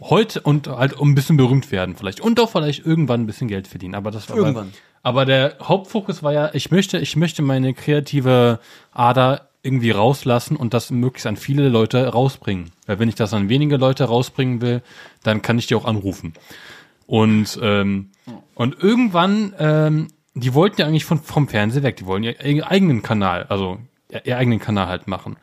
Heute 0.00 0.40
und 0.40 0.66
halt 0.68 0.92
um 0.94 1.10
ein 1.10 1.14
bisschen 1.14 1.36
berühmt 1.36 1.70
werden 1.72 1.94
vielleicht 1.96 2.20
und 2.20 2.38
auch 2.40 2.50
vielleicht 2.50 2.84
irgendwann 2.84 3.22
ein 3.22 3.26
bisschen 3.26 3.48
Geld 3.48 3.66
verdienen, 3.68 3.94
aber 3.94 4.10
das 4.10 4.28
war 4.28 4.36
Irgendwann. 4.36 4.72
Aber 5.04 5.26
der 5.26 5.58
Hauptfokus 5.62 6.22
war 6.22 6.32
ja, 6.32 6.50
ich 6.54 6.70
möchte, 6.70 6.98
ich 6.98 7.14
möchte 7.14 7.42
meine 7.42 7.74
kreative 7.74 8.58
Ader 8.90 9.50
irgendwie 9.62 9.90
rauslassen 9.90 10.56
und 10.56 10.72
das 10.72 10.90
möglichst 10.90 11.26
an 11.26 11.36
viele 11.36 11.68
Leute 11.68 12.08
rausbringen. 12.08 12.70
Weil 12.86 12.98
wenn 12.98 13.10
ich 13.10 13.14
das 13.14 13.34
an 13.34 13.50
wenige 13.50 13.76
Leute 13.76 14.04
rausbringen 14.04 14.62
will, 14.62 14.82
dann 15.22 15.42
kann 15.42 15.58
ich 15.58 15.66
die 15.66 15.74
auch 15.74 15.84
anrufen. 15.84 16.32
Und, 17.06 17.60
ähm, 17.62 18.12
und 18.54 18.82
irgendwann, 18.82 19.54
ähm, 19.58 20.08
die 20.32 20.54
wollten 20.54 20.80
ja 20.80 20.86
eigentlich 20.86 21.04
von, 21.04 21.18
vom 21.18 21.48
Fernsehen 21.48 21.82
weg, 21.82 21.96
die 21.96 22.06
wollen 22.06 22.24
ja 22.24 22.32
ihren 22.42 22.62
eigenen 22.62 23.02
Kanal, 23.02 23.44
also 23.50 23.78
ihr 24.24 24.38
eigenen 24.38 24.58
Kanal 24.58 24.88
halt 24.88 25.06
machen. 25.06 25.36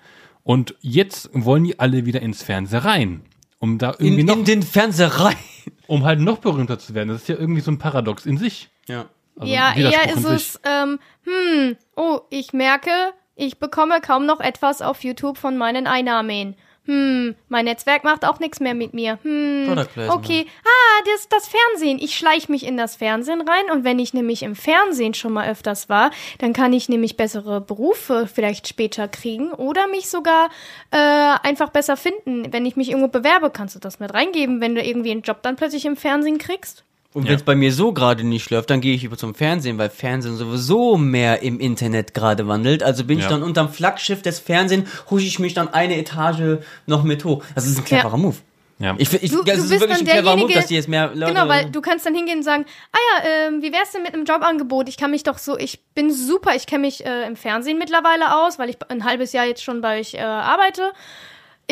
Und 0.44 0.74
jetzt 0.82 1.30
wollen 1.34 1.66
die 1.66 1.80
alle 1.80 2.08
wieder 2.08 2.24
ins 2.24 2.42
Fernsehen 2.42 2.80
rein, 2.80 3.22
um 3.60 3.78
da 3.78 3.92
irgendwie 3.92 4.22
in, 4.22 4.26
noch, 4.26 4.38
in 4.38 4.46
den 4.46 4.64
Fernseherei. 4.64 5.36
um 5.88 6.04
halt 6.04 6.20
noch 6.20 6.40
berühmter 6.40 6.80
zu 6.80 6.96
werden. 6.96 7.10
Das 7.10 7.22
ist 7.22 7.30
ja 7.30 7.36
irgendwie 7.36 7.62
so 7.62 7.70
ein 7.70 7.78
Paradox 7.78 8.26
in 8.26 8.38
sich. 8.38 8.70
Ja. 8.88 9.06
Also 9.38 9.52
ja, 9.52 9.74
eher 9.76 10.14
ist 10.14 10.26
es, 10.26 10.60
ähm, 10.64 11.00
hm, 11.24 11.78
oh, 11.96 12.22
ich 12.30 12.54
merke, 12.54 12.92
ich 13.36 13.60
bekomme 13.60 14.02
kaum 14.02 14.26
noch 14.26 14.40
etwas 14.40 14.82
auf 14.82 15.04
YouTube 15.04 15.38
von 15.38 15.58
meinen 15.58 15.88
Einnahmen. 15.88 16.56
Hm, 16.86 17.36
mein 17.48 17.66
Netzwerk 17.66 18.04
macht 18.04 18.26
auch 18.26 18.40
nichts 18.40 18.60
mehr 18.60 18.74
mit 18.74 18.94
mir. 18.96 19.20
Hm, 19.22 19.86
okay. 20.10 20.48
Ah, 20.64 21.04
das, 21.06 21.30
das 21.30 21.48
Fernsehen. 21.48 22.00
Ich 22.00 22.18
schleich 22.18 22.50
mich 22.50 22.66
in 22.66 22.76
das 22.76 22.96
Fernsehen 22.96 23.42
rein 23.42 23.72
und 23.72 23.84
wenn 23.84 24.00
ich 24.00 24.16
nämlich 24.16 24.42
im 24.42 24.56
Fernsehen 24.56 25.14
schon 25.14 25.32
mal 25.32 25.48
öfters 25.48 25.90
war, 25.90 26.10
dann 26.40 26.54
kann 26.54 26.74
ich 26.74 26.90
nämlich 26.90 27.18
bessere 27.18 27.62
Berufe 27.62 28.28
vielleicht 28.28 28.68
später 28.68 29.08
kriegen 29.08 29.54
oder 29.54 29.88
mich 29.88 30.10
sogar 30.10 30.50
äh, 30.90 30.98
einfach 30.98 31.70
besser 31.70 31.98
finden. 31.98 32.52
Wenn 32.52 32.66
ich 32.66 32.76
mich 32.76 32.90
irgendwo 32.90 33.10
bewerbe, 33.10 33.52
kannst 33.52 33.76
du 33.76 33.80
das 33.80 34.00
mit 34.00 34.12
reingeben, 34.12 34.60
wenn 34.60 34.74
du 34.74 34.84
irgendwie 34.84 35.12
einen 35.12 35.22
Job 35.22 35.44
dann 35.44 35.58
plötzlich 35.58 35.86
im 35.86 35.96
Fernsehen 35.96 36.40
kriegst. 36.40 36.84
Und 37.14 37.24
Ja. 37.24 37.30
wenn 37.32 37.36
es 37.36 37.44
bei 37.44 37.56
mir 37.56 37.74
so 37.74 37.92
gerade 37.92 38.24
nicht 38.24 38.50
läuft, 38.52 38.70
dann 38.70 38.80
gehe 38.80 38.96
ich 38.96 39.04
über 39.04 39.18
zum 39.18 39.36
Fernsehen, 39.36 39.78
weil 39.78 39.90
Fernsehen 39.90 40.38
sowieso 40.38 40.96
mehr 40.98 41.42
im 41.42 41.60
Internet 41.60 42.14
gerade 42.14 42.48
wandelt. 42.48 42.84
Also 42.84 43.04
bin 43.04 43.18
ich 43.18 43.26
Ja. 43.26 43.32
dann 43.32 43.44
unterm 43.44 43.72
Flaggschiff 43.72 44.22
des 44.22 44.40
Fernsehens, 44.40 44.90
husche 45.10 45.26
ich 45.26 45.38
mich 45.40 45.54
dann 45.54 45.68
eine 45.74 45.98
Etage 45.98 46.60
noch 46.88 47.04
mit 47.04 47.26
hoch. 47.26 47.44
Das 47.54 47.66
ist 47.68 47.78
ein 47.78 47.84
cleverer 47.84 48.12
Ja. 48.12 48.18
Move. 48.18 48.38
Ja. 48.80 48.96
Ich, 48.98 49.14
ich, 49.14 49.30
Du- 49.30 49.44
das 49.44 49.58
du 49.58 49.64
ist 49.64 49.70
bist 49.70 49.82
wirklich 49.82 49.90
dann 50.00 50.00
ein 50.00 50.06
cleverer 50.06 50.22
Move, 50.38 50.48
derjenige- 50.48 50.54
dass 50.60 50.68
die 50.68 50.74
jetzt 50.76 50.88
mehr 50.88 51.12
Leute... 51.14 51.34
Genau, 51.34 51.48
weil 51.48 51.70
du 51.70 51.82
kannst 51.82 52.06
dann 52.06 52.16
hingehen 52.16 52.38
und 52.40 52.44
sagen, 52.44 52.66
ah 52.94 52.98
ja, 52.98 53.30
ähm, 53.48 53.62
wie 53.62 53.72
wär's 53.72 53.92
denn 53.92 54.02
mit 54.04 54.14
einem 54.16 54.26
Jobangebot? 54.26 54.90
Ich 54.90 54.98
kann 54.98 55.12
mich 55.12 55.22
doch 55.24 55.38
so, 55.38 55.56
ich 55.58 55.80
bin 55.94 56.12
super, 56.12 56.56
ich 56.56 56.66
kenne 56.66 56.82
mich 56.88 57.06
äh, 57.06 57.28
im 57.28 57.36
Fernsehen 57.36 57.78
mittlerweile 57.78 58.38
aus, 58.44 58.58
weil 58.58 58.70
ich 58.70 58.78
ein 58.90 59.04
halbes 59.04 59.34
Jahr 59.34 59.46
jetzt 59.46 59.64
schon 59.64 59.82
bei 59.82 60.00
euch 60.00 60.14
äh, 60.16 60.22
arbeite. 60.22 60.94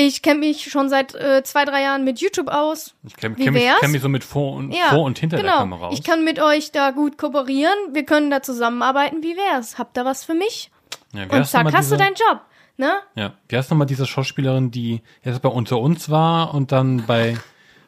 Ich 0.01 0.21
kenne 0.21 0.39
mich 0.39 0.71
schon 0.71 0.87
seit 0.87 1.13
äh, 1.15 1.43
zwei, 1.43 1.65
drei 1.65 1.81
Jahren 1.81 2.05
mit 2.05 2.21
YouTube 2.21 2.47
aus. 2.47 2.93
Ich 3.05 3.17
kenne 3.17 3.37
Wie 3.37 3.43
kenn 3.43 3.53
mich, 3.53 3.63
kenn 3.81 3.91
mich 3.91 4.01
so 4.01 4.07
mit 4.07 4.23
vor 4.23 4.53
und, 4.53 4.71
Ja, 4.71 4.89
vor 4.91 5.03
und 5.03 5.19
hinter 5.19 5.35
genau. 5.37 5.49
der 5.51 5.59
Kamera 5.59 5.87
aus. 5.87 5.93
Ich 5.99 6.03
kann 6.05 6.23
mit 6.23 6.39
euch 6.41 6.71
da 6.71 6.91
gut 6.91 7.17
kooperieren. 7.17 7.73
Wir 7.91 8.05
können 8.05 8.29
da 8.31 8.41
zusammenarbeiten. 8.41 9.23
Wie 9.23 9.35
wär's? 9.35 9.77
Habt 9.77 9.97
ihr 9.97 10.05
was 10.05 10.23
für 10.23 10.35
mich? 10.35 10.71
ja, 11.13 11.29
wie 11.29 11.35
Und 11.35 11.45
zack, 11.45 11.65
hast 11.73 11.91
du 11.91 11.95
diese- 11.95 11.97
deinen 11.97 12.15
Job. 12.15 12.39
Ne? 12.77 12.93
Ja, 13.15 13.33
wie 13.49 13.57
heißt 13.57 13.69
nochmal 13.71 13.87
diese 13.87 14.05
Schauspielerin, 14.05 14.71
die 14.71 15.01
jetzt 15.25 15.41
bei 15.41 15.49
Unter 15.49 15.79
uns 15.79 16.09
war 16.09 16.53
und 16.53 16.71
dann 16.71 17.05
bei, 17.05 17.37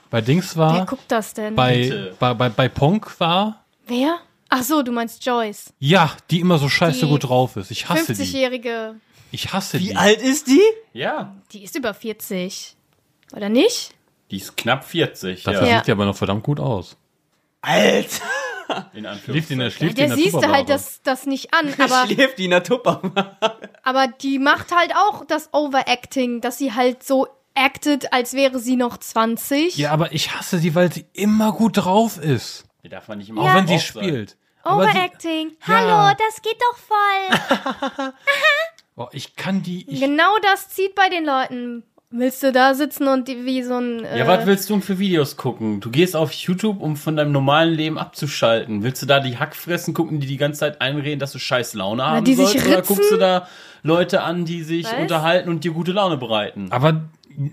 bei 0.10 0.20
Dings 0.20 0.58
Wer 0.58 0.64
war, 0.66 0.86
guckt 0.86 1.06
das 1.08 1.34
denn? 1.34 1.56
bei, 1.56 2.12
bei, 2.20 2.34
bei, 2.34 2.50
bei 2.50 2.68
Ponk 2.68 3.18
war? 3.22 3.64
Wer? 3.88 4.18
Ach 4.50 4.64
so, 4.64 4.82
du 4.84 4.92
meinst 4.92 5.26
Joyce. 5.26 5.72
Ja, 5.80 6.12
die 6.30 6.42
immer 6.42 6.58
so 6.58 6.68
scheiße 6.68 7.06
Die 7.06 7.08
gut 7.10 7.24
drauf 7.30 7.56
ist. 7.56 7.72
Ich 7.72 7.88
hasse 7.88 8.14
die. 8.14 8.22
50-jährige. 8.22 8.96
Ich 9.32 9.54
hasse 9.54 9.80
Wie 9.80 9.90
die. 9.90 9.96
alt 9.96 10.22
ist 10.22 10.48
die? 10.48 10.62
Ja, 10.94 11.36
Die 11.54 11.64
ist 11.64 11.76
über 11.76 11.94
40. 11.94 12.76
Oder 13.34 13.50
nicht? 13.50 13.94
die 14.30 14.38
ist 14.38 14.56
knapp 14.56 14.86
40. 14.86 15.44
Dafür 15.44 15.68
Ja, 15.68 15.78
sieht 15.78 15.88
die 15.88 15.92
aber 15.92 16.06
noch 16.06 16.16
verdammt 16.16 16.44
gut 16.44 16.60
aus. 16.60 16.96
Alter! 17.62 18.24
in 18.94 19.06
Schläft 19.24 19.52
in 19.52 19.60
der, 19.60 19.70
schläft 19.70 19.92
in 19.92 19.96
Der 19.98 20.08
der 20.08 20.16
siehst 20.16 20.28
du 20.28 20.32
Tupperware. 20.38 20.58
halt 20.58 20.70
das, 20.70 21.02
das 21.04 21.26
nicht 21.26 21.54
an, 21.54 21.74
aber, 21.78 22.06
Schläft 22.08 22.38
die 22.38 22.46
in 22.46 22.52
der 22.52 22.64
Tupper. 22.64 23.02
aber 23.84 24.08
die 24.08 24.40
macht 24.40 24.74
halt 24.74 24.96
auch 24.96 25.26
das 25.26 25.50
Overacting, 25.54 26.40
dass 26.40 26.58
sie 26.58 26.74
halt 26.74 27.04
so 27.04 27.28
acted, 27.54 28.14
als 28.14 28.34
wäre 28.34 28.60
sie 28.60 28.78
noch 28.78 28.96
20. 28.98 29.76
Ja, 29.78 29.92
aber 29.92 30.14
ich 30.14 30.34
hasse 30.34 30.58
sie, 30.60 30.74
weil 30.76 30.92
sie 30.94 31.06
immer 31.12 31.52
gut 31.52 31.76
drauf 31.78 32.18
ist. 32.18 32.64
Die 32.84 32.90
darf 32.90 33.10
man 33.10 33.18
nicht 33.18 33.30
immer 33.30 33.42
Auch 33.42 33.46
Ja. 33.48 33.56
wenn 33.56 33.68
sie 33.68 33.80
spielt. 33.80 34.38
Aber 34.64 34.84
sie, 34.86 34.90
Overacting. 34.92 35.52
Ja. 35.68 35.74
Hallo, 35.76 36.16
das 36.18 36.42
geht 36.42 36.58
doch 36.62 36.78
voll. 36.78 38.14
oh, 39.04 39.10
ich 39.12 39.36
kann 39.36 39.64
die. 39.64 39.86
Ich, 39.90 40.00
genau 40.00 40.38
das 40.42 40.70
zieht 40.70 40.96
bei 40.96 41.10
den 41.10 41.26
Leuten. 41.26 41.84
Willst 42.14 42.44
du 42.44 42.52
da 42.52 42.74
sitzen 42.74 43.08
und 43.08 43.30
die, 43.30 43.46
wie 43.46 43.64
so 43.64 43.76
ein. 43.78 44.04
Äh, 44.04 44.20
Ja, 44.20 44.28
was 44.28 44.46
willst 44.46 44.70
du 44.70 44.74
denn 44.74 44.82
für 44.82 45.00
Videos 45.00 45.38
gucken? 45.38 45.80
Du 45.80 45.90
gehst 45.90 46.14
auf 46.16 46.34
YouTube, 46.34 46.82
um 46.82 46.98
von 46.98 47.16
deinem 47.16 47.32
normalen 47.32 47.74
Leben 47.74 47.98
abzuschalten. 47.98 48.84
Willst 48.84 49.02
du 49.02 49.06
da 49.06 49.22
die 49.22 49.38
Hackfressen 49.38 49.94
gucken, 49.94 50.20
die 50.20 50.28
die 50.28 50.36
ganze 50.36 50.60
Zeit 50.60 50.82
einreden, 50.82 51.20
dass 51.20 51.32
du 51.32 51.40
scheiß 51.40 51.74
Laune 51.74 52.04
haben 52.06 52.26
die 52.26 52.34
sich 52.34 52.50
sollst? 52.50 52.68
Oder 52.68 52.78
ritzen? 52.80 52.96
guckst 52.96 53.12
du 53.12 53.18
da 53.18 53.48
Leute 53.84 54.22
an, 54.24 54.44
die 54.44 54.62
sich 54.64 54.86
Was? 54.86 55.00
unterhalten 55.00 55.50
und 55.50 55.64
dir 55.64 55.72
gute 55.72 55.94
Laune 55.94 56.18
bereiten? 56.18 56.68
aber 56.70 57.02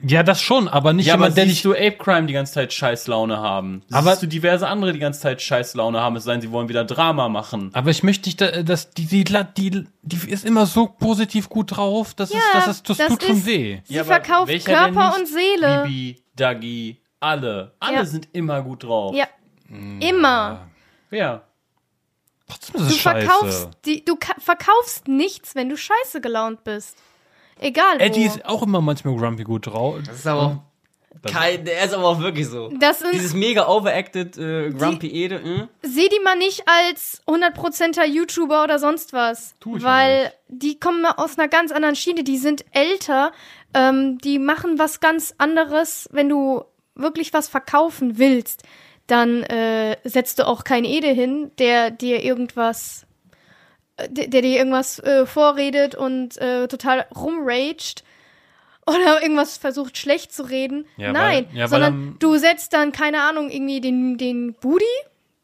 ja, 0.06 0.22
das 0.22 0.40
schon, 0.40 0.68
aber 0.68 0.92
nicht 0.92 1.06
Ja, 1.06 1.14
aber 1.14 1.24
jemand, 1.24 1.36
der 1.38 1.44
siehst 1.44 1.56
dich. 1.56 1.62
du 1.62 1.72
Ape 1.72 1.92
Crime 1.98 2.26
die 2.26 2.32
ganze 2.32 2.52
Zeit 2.54 2.72
scheiß 2.72 3.06
Laune 3.06 3.38
haben? 3.38 3.82
Aber- 3.90 4.10
siehst 4.10 4.22
du 4.22 4.26
diverse 4.26 4.66
andere 4.68 4.92
die 4.92 4.98
ganze 4.98 5.20
Zeit 5.20 5.40
scheiß 5.40 5.74
Laune 5.74 6.00
haben, 6.00 6.16
es 6.16 6.24
sei 6.24 6.32
denn, 6.32 6.40
sie 6.40 6.50
wollen 6.50 6.68
wieder 6.68 6.84
Drama 6.84 7.28
machen. 7.28 7.70
Aber 7.74 7.90
ich 7.90 8.02
möchte 8.02 8.28
nicht, 8.28 8.40
da- 8.40 8.62
dass 8.62 8.90
die, 8.90 9.06
die, 9.06 9.24
die, 9.24 9.86
die 10.02 10.30
ist 10.30 10.44
immer 10.44 10.66
so 10.66 10.86
positiv 10.86 11.48
gut 11.48 11.76
drauf, 11.76 12.14
das 12.14 12.32
Ja, 12.32 12.38
ist, 12.38 12.46
das 12.54 12.66
ist, 12.68 12.88
das, 12.90 12.96
das 12.98 13.08
tut 13.08 13.22
schon 13.22 13.46
weh. 13.46 13.80
Sie 13.84 13.98
aber 13.98 14.06
verkauft 14.06 14.64
Körper 14.64 15.08
nicht? 15.10 15.18
und 15.20 15.26
Seele. 15.28 15.82
Bibi, 15.84 16.22
Dagi, 16.36 17.00
alle. 17.20 17.72
Alle 17.80 17.94
Ja. 17.96 18.04
sind 18.04 18.28
immer 18.32 18.62
gut 18.62 18.84
drauf. 18.84 19.14
Ja. 19.14 19.26
Immer. 20.00 20.68
Ja. 21.10 21.42
Trotzdem 22.48 22.76
ist 22.76 22.82
Du 22.90 22.94
es 22.94 23.00
scheiße. 23.00 23.26
verkaufst, 23.26 23.68
die, 23.84 24.04
du 24.04 24.16
ka- 24.16 24.34
verkaufst 24.38 25.06
nichts, 25.08 25.54
wenn 25.54 25.68
du 25.68 25.76
scheiße 25.76 26.20
gelaunt 26.22 26.64
bist. 26.64 26.96
Egal. 27.60 28.00
Eddie 28.00 28.24
wo. 28.24 28.26
ist 28.26 28.44
auch 28.44 28.62
immer 28.62 28.80
manchmal 28.80 29.16
grumpy 29.16 29.44
gut 29.44 29.66
drauf. 29.66 29.96
Das 30.04 30.16
ist 30.16 30.26
aber 30.26 30.42
auch 30.42 30.56
kein, 31.26 31.64
der 31.64 31.84
ist 31.84 31.94
aber 31.94 32.04
auch 32.04 32.20
wirklich 32.20 32.46
so. 32.46 32.70
Das 32.78 33.02
ist, 33.02 33.12
Dieses 33.12 33.34
mega 33.34 33.66
overacted 33.66 34.36
äh, 34.38 34.70
Grumpy 34.70 35.08
Ede. 35.08 35.36
Äh? 35.36 35.66
seh 35.86 36.08
die 36.08 36.20
mal 36.22 36.36
nicht 36.36 36.64
als 36.66 37.22
100%er 37.26 38.06
YouTuber 38.06 38.64
oder 38.64 38.78
sonst 38.78 39.12
was. 39.12 39.54
Tu 39.60 39.76
ich 39.76 39.82
weil 39.82 40.32
die 40.48 40.78
kommen 40.78 41.02
mal 41.02 41.14
aus 41.16 41.38
einer 41.38 41.48
ganz 41.48 41.72
anderen 41.72 41.96
Schiene. 41.96 42.24
Die 42.24 42.38
sind 42.38 42.64
älter. 42.72 43.32
Ähm, 43.74 44.18
die 44.18 44.38
machen 44.38 44.78
was 44.78 45.00
ganz 45.00 45.34
anderes. 45.38 46.08
Wenn 46.12 46.28
du 46.28 46.64
wirklich 46.94 47.32
was 47.32 47.48
verkaufen 47.48 48.18
willst, 48.18 48.62
dann 49.06 49.42
äh, 49.44 49.96
setzt 50.04 50.38
du 50.38 50.46
auch 50.46 50.64
keinen 50.64 50.84
Ede 50.84 51.08
hin, 51.08 51.50
der 51.58 51.90
dir 51.90 52.22
irgendwas 52.22 53.06
der, 54.08 54.28
der 54.28 54.42
dir 54.42 54.58
irgendwas 54.58 54.98
äh, 55.00 55.26
vorredet 55.26 55.94
und 55.94 56.36
äh, 56.38 56.68
total 56.68 57.06
rumraged 57.14 58.04
oder 58.86 59.22
irgendwas 59.22 59.56
versucht 59.58 59.98
schlecht 59.98 60.32
zu 60.32 60.42
reden. 60.48 60.86
Ja, 60.96 61.12
Nein, 61.12 61.46
weil- 61.50 61.56
ja, 61.56 61.62
weil 61.64 61.68
sondern 61.68 61.92
am- 61.94 62.16
du 62.18 62.36
setzt 62.36 62.72
dann, 62.72 62.92
keine 62.92 63.22
Ahnung, 63.22 63.50
irgendwie 63.50 63.80
den, 63.80 64.16
den 64.18 64.54
Budi, 64.54 64.84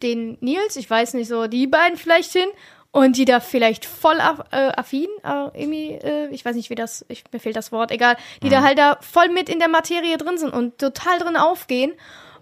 den 0.03 0.39
Nils, 0.41 0.77
ich 0.77 0.89
weiß 0.89 1.15
nicht 1.15 1.29
so, 1.29 1.47
die 1.47 1.67
beiden 1.67 1.97
vielleicht 1.99 2.33
hin 2.33 2.49
und 2.91 3.17
die 3.17 3.25
da 3.25 3.41
vielleicht 3.41 3.85
voll 3.87 4.21
aff, 4.21 4.41
äh, 4.53 4.71
affin, 4.77 5.09
äh, 5.25 5.49
irgendwie, 5.59 5.93
äh, 5.95 6.29
ich 6.31 6.45
weiß 6.45 6.55
nicht, 6.55 6.71
wie 6.71 6.75
das, 6.77 7.05
ich, 7.09 7.25
mir 7.33 7.41
fehlt 7.41 7.57
das 7.57 7.73
Wort, 7.73 7.91
egal, 7.91 8.17
die 8.43 8.47
Mhm. 8.47 8.51
da 8.53 8.63
halt 8.63 8.79
da 8.79 8.99
voll 9.01 9.29
mit 9.31 9.49
in 9.49 9.59
der 9.59 9.69
Materie 9.69 10.17
drin 10.17 10.39
sind 10.39 10.53
und 10.53 10.79
total 10.79 11.19
drin 11.19 11.37
aufgehen 11.37 11.93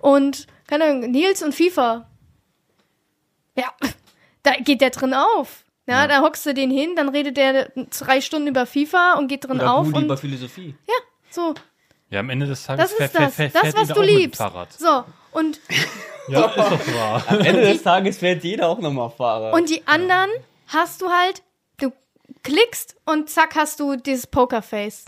Und, 0.00 0.46
keine 0.66 0.84
Ahnung, 0.84 1.10
Nils 1.12 1.42
und 1.42 1.54
FIFA. 1.54 2.08
Ja, 3.56 3.66
da 4.42 4.52
geht 4.54 4.80
der 4.80 4.90
drin 4.90 5.14
auf. 5.14 5.64
Ja, 5.86 6.06
da 6.06 6.20
hockst 6.20 6.46
du 6.46 6.54
den 6.54 6.70
hin, 6.70 6.90
dann 6.96 7.08
redet 7.08 7.36
der 7.36 7.72
drei 7.98 8.20
Stunden 8.20 8.48
über 8.48 8.66
FIFA 8.66 9.14
und 9.18 9.28
geht 9.28 9.44
drin 9.44 9.56
Oder 9.58 9.74
auf. 9.74 9.86
Und, 9.86 10.04
über 10.04 10.16
Philosophie. 10.16 10.74
ja, 10.86 10.94
so. 11.30 11.54
Ja, 12.10 12.20
am 12.20 12.30
Ende 12.30 12.46
des 12.46 12.64
Tages 12.64 12.94
Das 12.96 13.10
ist 13.10 13.18
das. 13.18 13.52
Das, 13.52 13.74
was 13.74 13.88
du 13.88 14.02
liebst. 14.02 14.38
Fahrrad. 14.38 14.72
So. 14.72 15.04
Und, 15.32 15.60
Ja, 16.28 16.46
ist 16.46 16.56
doch 16.56 16.94
wahr. 16.94 17.24
Am 17.26 17.40
Ende 17.40 17.62
des 17.62 17.82
Tages 17.82 18.18
fährt 18.18 18.44
jeder 18.44 18.68
auch 18.68 18.78
nochmal 18.78 19.10
Fahrer. 19.10 19.52
und 19.54 19.68
die 19.70 19.86
anderen 19.86 20.30
hast 20.68 21.02
du 21.02 21.08
halt, 21.08 21.42
du 21.80 21.92
klickst 22.44 22.96
und 23.04 23.28
zack 23.28 23.56
hast 23.56 23.80
du 23.80 23.96
dieses 23.96 24.26
Pokerface. 24.26 25.06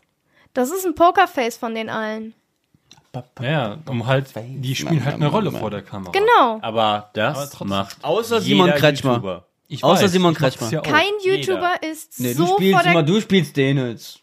Das 0.54 0.70
ist 0.70 0.84
ein 0.84 0.94
Pokerface 0.94 1.56
von 1.56 1.74
den 1.74 1.88
allen. 1.88 2.34
Ja, 3.40 3.78
um 3.88 4.06
halt, 4.06 4.32
die 4.36 4.74
spielen 4.74 5.04
halt 5.04 5.14
eine 5.14 5.28
Rolle 5.28 5.52
vor 5.52 5.70
der 5.70 5.82
Kamera. 5.82 6.10
Genau. 6.10 6.58
Aber 6.62 7.10
das 7.14 7.54
Aber 7.54 7.64
macht 7.64 8.02
Außer 8.02 8.40
Simon 8.40 8.70
Kretschmer. 8.70 9.12
YouTuber. 9.14 9.46
Ich 9.74 9.82
Außer 9.82 10.04
weiß, 10.04 10.12
Simon 10.12 10.34
Kretschmer. 10.34 10.70
Ja. 10.70 10.80
Kein 10.82 11.10
YouTuber 11.24 11.82
ist 11.82 12.20
nee, 12.20 12.32
so 12.32 12.44
du 12.44 12.52
spielst 12.54 12.74
vor 12.74 12.82
der 12.84 12.92
immer, 12.92 13.02
du 13.02 13.20
spielst 13.20 13.56
den 13.56 13.76
jetzt. 13.78 14.20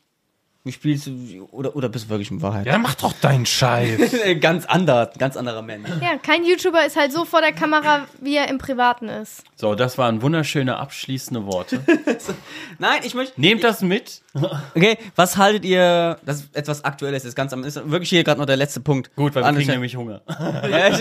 Du 0.64 0.72
spielst, 0.72 1.10
oder, 1.52 1.76
oder 1.76 1.90
bist 1.90 2.06
du 2.06 2.10
wirklich 2.10 2.30
in 2.30 2.40
Wahrheit? 2.44 2.68
Ja, 2.68 2.78
mach 2.78 2.94
doch 2.94 3.14
deinen 3.14 3.48
Scheiß. 3.48 4.00
ganz 4.42 4.66
anders, 4.68 5.10
ganz 5.18 5.36
anderer 5.36 5.64
Mensch. 5.64 5.90
Ja, 6.02 6.18
kein 6.22 6.46
YouTuber 6.46 6.86
ist 6.86 6.96
halt 6.96 7.12
so 7.12 7.26
vor 7.26 7.42
der 7.42 7.52
Kamera, 7.52 8.06
wie 8.20 8.36
er 8.36 8.48
im 8.48 8.60
Privaten 8.60 9.10
ist. 9.10 9.44
So, 9.56 9.74
das 9.74 9.98
waren 9.98 10.22
wunderschöne 10.22 10.78
abschließende 10.78 11.48
Worte. 11.48 11.82
Nein, 12.78 13.02
ich 13.04 13.16
möchte. 13.16 13.42
Nehmt 13.42 13.64
das 13.64 13.82
mit. 13.82 14.22
Okay, 14.76 14.98
was 15.16 15.36
haltet 15.38 15.66
ihr, 15.66 16.18
das 16.24 16.42
ist 16.42 16.56
etwas 16.56 16.86
Aktuelles, 16.86 17.26
ist 17.26 17.36
ganz 17.36 17.52
am, 17.54 17.64
ist 17.64 17.90
wirklich 17.90 18.10
hier 18.10 18.24
gerade 18.24 18.40
noch 18.40 18.46
der 18.46 18.56
letzte 18.56 18.80
Punkt. 18.82 19.14
Gut, 19.16 19.34
weil 19.36 19.42
wir 19.44 19.48
Anders- 19.48 19.62
kriegen 19.64 19.72
nämlich 19.74 19.96
Hunger. 19.96 20.22
Ja, 20.70 20.88
ich- 20.90 21.00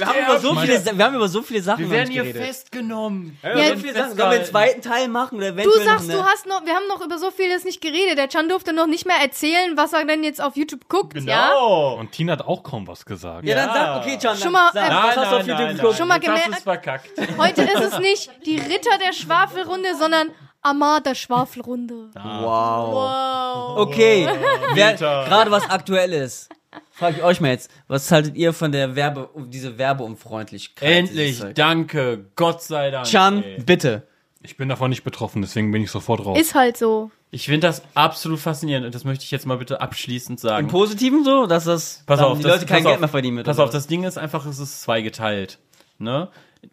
wir, 0.00 0.06
haben 0.06 0.18
über 0.24 0.40
so 0.40 0.54
viele, 0.56 0.98
wir 0.98 1.04
haben 1.04 1.14
über 1.14 1.28
so 1.28 1.42
viele 1.42 1.60
Sachen 1.62 1.84
Wir 1.84 1.90
werden 1.90 2.10
hier 2.10 2.22
geredet. 2.24 2.42
festgenommen. 2.46 3.36
Wir 3.42 3.50
haben 3.50 3.58
Ja, 3.60 3.68
so 3.68 3.76
viele 3.76 3.92
Sachen. 3.94 4.16
Sollen 4.16 4.30
wir 4.30 4.38
den 4.38 4.46
zweiten 4.46 4.80
Teil 4.82 5.08
machen 5.08 5.36
oder 5.36 5.52
Du 5.52 5.70
sagst, 5.84 6.08
noch 6.08 6.14
du 6.14 6.24
hast 6.24 6.46
noch, 6.46 6.64
wir 6.64 6.74
haben 6.74 6.88
noch 6.88 7.04
über 7.04 7.18
so 7.18 7.30
vieles 7.30 7.64
nicht 7.64 7.80
geredet. 7.80 8.16
Der 8.18 8.28
Chan 8.46 8.48
durfte 8.48 8.72
noch 8.72 8.86
nicht 8.86 9.06
mehr 9.06 9.16
erzählen, 9.22 9.76
was 9.76 9.92
er 9.92 10.04
denn 10.04 10.22
jetzt 10.24 10.40
auf 10.40 10.56
YouTube 10.56 10.88
guckt, 10.88 11.14
ja? 11.20 11.48
Genau. 11.48 11.94
Und 11.98 12.12
Tina 12.12 12.32
hat 12.32 12.42
auch 12.42 12.62
kaum 12.62 12.86
was 12.86 13.04
gesagt. 13.04 13.44
Ja, 13.46 13.54
dann 13.56 13.68
Ja. 13.68 13.74
sag, 13.74 14.02
okay, 14.02 14.18
John, 14.22 14.34
Schon 14.36 14.42
dann 14.44 14.52
mal, 14.52 14.70
sag, 14.72 14.82
äh, 14.82 14.88
was 14.88 14.90
Nein, 14.90 15.06
hast 15.06 15.16
du 15.16 15.20
auf 15.20 15.30
nein, 15.30 15.38
YouTube 15.46 15.58
nein, 15.66 15.76
geguckt? 15.76 15.96
Schon 15.96 16.08
mal 16.08 16.20
gemerkt- 16.20 16.62
verkackt. 16.62 17.10
Heute 17.38 17.62
ist 17.62 17.80
es 17.92 17.98
nicht 17.98 18.30
die 18.46 18.58
Ritter 18.58 18.98
der 19.04 19.12
Schwafelrunde, 19.12 19.94
sondern 19.98 20.30
Amar 20.62 21.00
der 21.00 21.14
Schwafelrunde. 21.14 22.10
Wow. 22.14 22.92
Wow. 22.92 23.78
Okay, 23.78 24.28
gerade 24.74 25.50
was 25.50 25.68
aktuell 25.70 26.12
ist, 26.12 26.48
frage 26.90 27.18
ich 27.18 27.22
euch 27.22 27.40
mal 27.40 27.50
jetzt, 27.50 27.70
was 27.88 28.10
haltet 28.10 28.36
ihr 28.36 28.52
von 28.52 28.72
der 28.72 28.96
Werbe, 28.96 29.30
diese 29.48 29.78
Werbeunfreundlichkeit? 29.78 30.88
Endlich, 30.90 31.42
danke, 31.54 32.30
Gott 32.36 32.62
sei 32.62 32.90
Dank. 32.90 33.06
Chan, 33.06 33.42
ey. 33.42 33.62
bitte. 33.64 34.06
Ich 34.46 34.56
bin 34.56 34.68
davon 34.68 34.90
nicht 34.90 35.02
betroffen, 35.02 35.42
deswegen 35.42 35.72
bin 35.72 35.82
ich 35.82 35.90
sofort 35.90 36.24
raus. 36.24 36.38
Ist 36.38 36.54
halt 36.54 36.76
so. 36.76 37.10
Ich 37.32 37.46
finde 37.46 37.66
das 37.66 37.82
absolut 37.94 38.38
faszinierend 38.38 38.86
und 38.86 38.94
das 38.94 39.04
möchte 39.04 39.24
ich 39.24 39.32
jetzt 39.32 39.44
mal 39.44 39.58
bitte 39.58 39.80
abschließend 39.80 40.38
Im 40.38 40.48
sagen. 40.48 40.68
Positiven 40.68 41.24
so, 41.24 41.46
dass 41.46 41.64
das 41.64 42.04
Pass 42.06 42.20
auf, 42.20 42.38
die 42.38 42.44
das, 42.44 42.52
Leute 42.52 42.66
kein 42.66 42.84
Geld 42.84 42.94
auf, 42.94 43.00
mehr 43.00 43.08
verdienen 43.08 43.34
mit. 43.36 43.46
Pass 43.46 43.58
auf, 43.58 43.66
was? 43.66 43.74
das 43.74 43.88
Ding 43.88 44.04
ist 44.04 44.18
einfach, 44.18 44.46
es 44.46 44.60
ist 44.60 44.82
zweigeteilt. 44.82 45.58
Ne? 45.98 46.28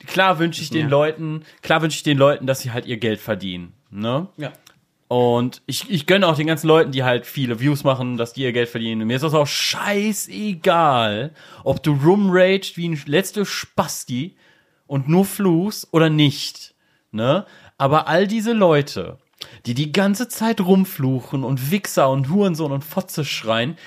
Klar 0.05 0.37
wünsche 0.37 0.61
ich 0.61 0.69
den 0.69 0.83
Ja. 0.83 0.87
Leuten, 0.87 1.43
klar 1.63 1.81
wünsche 1.81 1.97
ich 1.97 2.03
den 2.03 2.17
Leuten, 2.17 2.45
dass 2.45 2.61
sie 2.61 2.71
halt 2.71 2.85
ihr 2.85 2.97
Geld 2.97 3.19
verdienen. 3.19 3.73
Ne? 3.89 4.27
Ja. 4.37 4.53
Und 5.07 5.61
ich, 5.65 5.89
ich 5.89 6.05
gönne 6.05 6.27
auch 6.27 6.35
den 6.35 6.47
ganzen 6.47 6.67
Leuten, 6.67 6.91
die 6.91 7.03
halt 7.03 7.25
viele 7.25 7.59
Views 7.59 7.83
machen, 7.83 8.17
dass 8.17 8.33
die 8.33 8.41
ihr 8.43 8.53
Geld 8.53 8.69
verdienen. 8.69 9.07
Mir 9.07 9.15
ist 9.15 9.23
das 9.23 9.33
auch 9.33 9.47
scheißegal, 9.47 11.31
ob 11.63 11.81
du 11.83 11.93
rumraged 11.93 12.77
wie 12.77 12.89
ein 12.89 13.01
letzte 13.05 13.45
Spasti 13.45 14.35
und 14.87 15.07
nur 15.07 15.25
fluchst 15.25 15.87
oder 15.91 16.09
nicht. 16.09 16.72
Ne? 17.13 17.45
Aber 17.77 18.07
all 18.07 18.27
diese 18.27 18.53
Leute, 18.53 19.17
die 19.65 19.75
die 19.75 19.91
ganze 19.91 20.27
Zeit 20.27 20.59
rumfluchen 20.61 21.43
und 21.43 21.71
Wichser 21.71 22.09
und 22.09 22.29
Hurensohn 22.29 22.71
und 22.71 22.83
Fotze 22.83 23.23
schreien, 23.23 23.77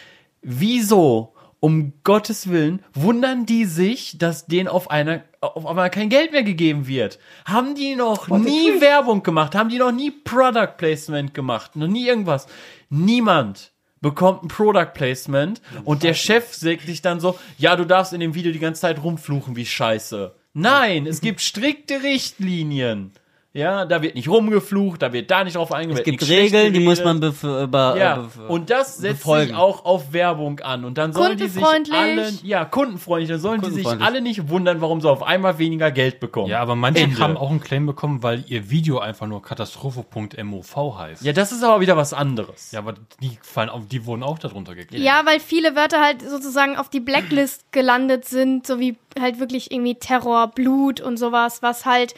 wieso, 0.42 1.34
um 1.58 1.94
Gottes 2.04 2.48
Willen, 2.48 2.84
wundern 2.94 3.44
die 3.44 3.64
sich, 3.64 4.18
dass 4.18 4.46
denen 4.46 4.68
auf 4.68 4.90
einer 4.90 5.24
auf 5.40 5.66
einmal 5.66 5.90
kein 5.90 6.08
Geld 6.08 6.32
mehr 6.32 6.42
gegeben 6.42 6.86
wird? 6.86 7.18
Haben 7.44 7.74
die 7.74 7.94
noch 7.94 8.28
nie 8.28 8.80
Werbung 8.80 9.22
gemacht? 9.22 9.54
Haben 9.54 9.68
die 9.68 9.78
noch 9.78 9.92
nie 9.92 10.10
Product 10.10 10.76
Placement 10.76 11.34
gemacht? 11.34 11.76
Noch 11.76 11.88
nie 11.88 12.06
irgendwas? 12.06 12.46
Niemand 12.90 13.72
bekommt 14.00 14.44
ein 14.44 14.48
Product 14.48 14.92
Placement 14.94 15.60
und 15.84 16.02
der 16.02 16.14
Chef 16.14 16.54
sagt 16.54 16.86
sich 16.86 17.02
dann 17.02 17.20
so, 17.20 17.38
ja, 17.58 17.76
du 17.76 17.84
darfst 17.84 18.12
in 18.12 18.20
dem 18.20 18.34
Video 18.34 18.52
die 18.52 18.58
ganze 18.58 18.82
Zeit 18.82 19.02
rumfluchen 19.02 19.56
wie 19.56 19.66
scheiße. 19.66 20.34
Nein, 20.58 21.06
es 21.06 21.20
gibt 21.20 21.42
strikte 21.42 22.02
Richtlinien. 22.02 23.12
Ja, 23.56 23.86
da 23.86 24.02
wird 24.02 24.14
nicht 24.14 24.28
rumgeflucht, 24.28 25.00
da 25.00 25.12
wird 25.14 25.30
da 25.30 25.42
nicht 25.42 25.56
drauf 25.56 25.72
eingegangen. 25.72 25.98
Es 25.98 26.04
gibt 26.04 26.28
Regeln, 26.28 26.74
die 26.74 26.80
muss 26.80 27.02
man 27.02 27.22
über, 27.22 27.96
Ja, 27.96 28.28
äh, 28.38 28.52
und 28.52 28.68
das 28.68 28.98
setzt 28.98 29.20
befolgen. 29.20 29.48
sich 29.48 29.56
auch 29.56 29.86
auf 29.86 30.12
Werbung 30.12 30.60
an. 30.60 30.84
Und 30.84 30.98
dann 30.98 31.14
sollen 31.14 31.38
die 31.38 31.48
sich 31.48 31.64
alle, 31.64 32.28
ja, 32.42 32.66
kundenfreundlich, 32.66 33.30
dann 33.30 33.40
sollen 33.40 33.62
die 33.62 33.70
sich 33.70 33.86
alle 33.86 34.20
nicht 34.20 34.50
wundern, 34.50 34.82
warum 34.82 35.00
sie 35.00 35.08
auf 35.08 35.22
einmal 35.22 35.58
weniger 35.58 35.90
Geld 35.90 36.20
bekommen. 36.20 36.50
Ja, 36.50 36.60
aber 36.60 36.76
manche 36.76 37.04
Ende. 37.04 37.18
haben 37.18 37.38
auch 37.38 37.48
einen 37.48 37.60
Claim 37.60 37.86
bekommen, 37.86 38.22
weil 38.22 38.44
ihr 38.46 38.68
Video 38.68 38.98
einfach 38.98 39.26
nur 39.26 39.40
Katastrophe.mov 39.40 40.98
heißt. 40.98 41.22
Ja, 41.22 41.32
das 41.32 41.50
ist 41.50 41.64
aber 41.64 41.80
wieder 41.80 41.96
was 41.96 42.12
anderes. 42.12 42.72
Ja, 42.72 42.80
aber 42.80 42.94
die 43.22 43.38
fallen 43.40 43.70
auf, 43.70 43.86
die 43.86 44.04
wurden 44.04 44.22
auch 44.22 44.38
darunter 44.38 44.74
gekriegt. 44.74 45.02
Ja, 45.02 45.22
weil 45.24 45.40
viele 45.40 45.74
Wörter 45.74 46.02
halt 46.02 46.20
sozusagen 46.20 46.76
auf 46.76 46.90
die 46.90 47.00
Blacklist 47.00 47.72
gelandet 47.72 48.26
sind, 48.26 48.66
so 48.66 48.78
wie 48.78 48.98
halt 49.18 49.40
wirklich 49.40 49.70
irgendwie 49.72 49.94
Terror, 49.94 50.48
Blut 50.48 51.00
und 51.00 51.16
sowas, 51.16 51.62
was 51.62 51.86
halt 51.86 52.14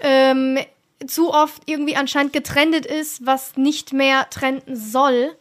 ähm, 0.00 0.58
zu 1.06 1.32
oft 1.32 1.62
irgendwie 1.66 1.96
anscheinend 1.96 2.32
getrendet 2.32 2.86
ist, 2.86 3.24
was 3.24 3.56
nicht 3.56 3.92
mehr 3.92 4.28
trenden 4.30 4.76
soll. 4.76 5.36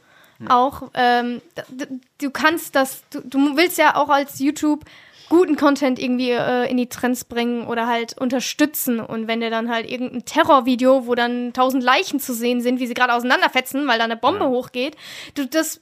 Auch, 0.49 0.91
ähm, 0.93 1.41
d- 1.57 1.85
d- 1.85 1.99
du 2.21 2.29
kannst 2.29 2.75
das, 2.75 3.01
du, 3.09 3.21
du 3.21 3.57
willst 3.57 3.79
ja 3.79 3.95
auch 3.95 4.09
als 4.09 4.37
YouTube 4.37 4.85
guten 5.29 5.55
Content 5.55 5.99
irgendwie 5.99 6.31
äh, 6.31 6.69
in 6.69 6.77
die 6.77 6.87
Trends 6.87 7.25
bringen 7.25 7.67
oder 7.67 7.87
halt 7.87 8.17
unterstützen. 8.17 8.99
Und 8.99 9.27
wenn 9.27 9.41
dir 9.41 9.49
dann 9.49 9.69
halt 9.69 9.89
irgendein 9.89 10.25
Terrorvideo, 10.25 11.05
wo 11.05 11.15
dann 11.15 11.53
tausend 11.53 11.83
Leichen 11.83 12.19
zu 12.19 12.33
sehen 12.33 12.61
sind, 12.61 12.79
wie 12.79 12.87
sie 12.87 12.93
gerade 12.93 13.13
auseinanderfetzen, 13.13 13.87
weil 13.87 13.97
da 13.97 14.05
eine 14.05 14.17
Bombe 14.17 14.47
hochgeht, 14.47 14.95
du, 15.35 15.45
das, 15.45 15.81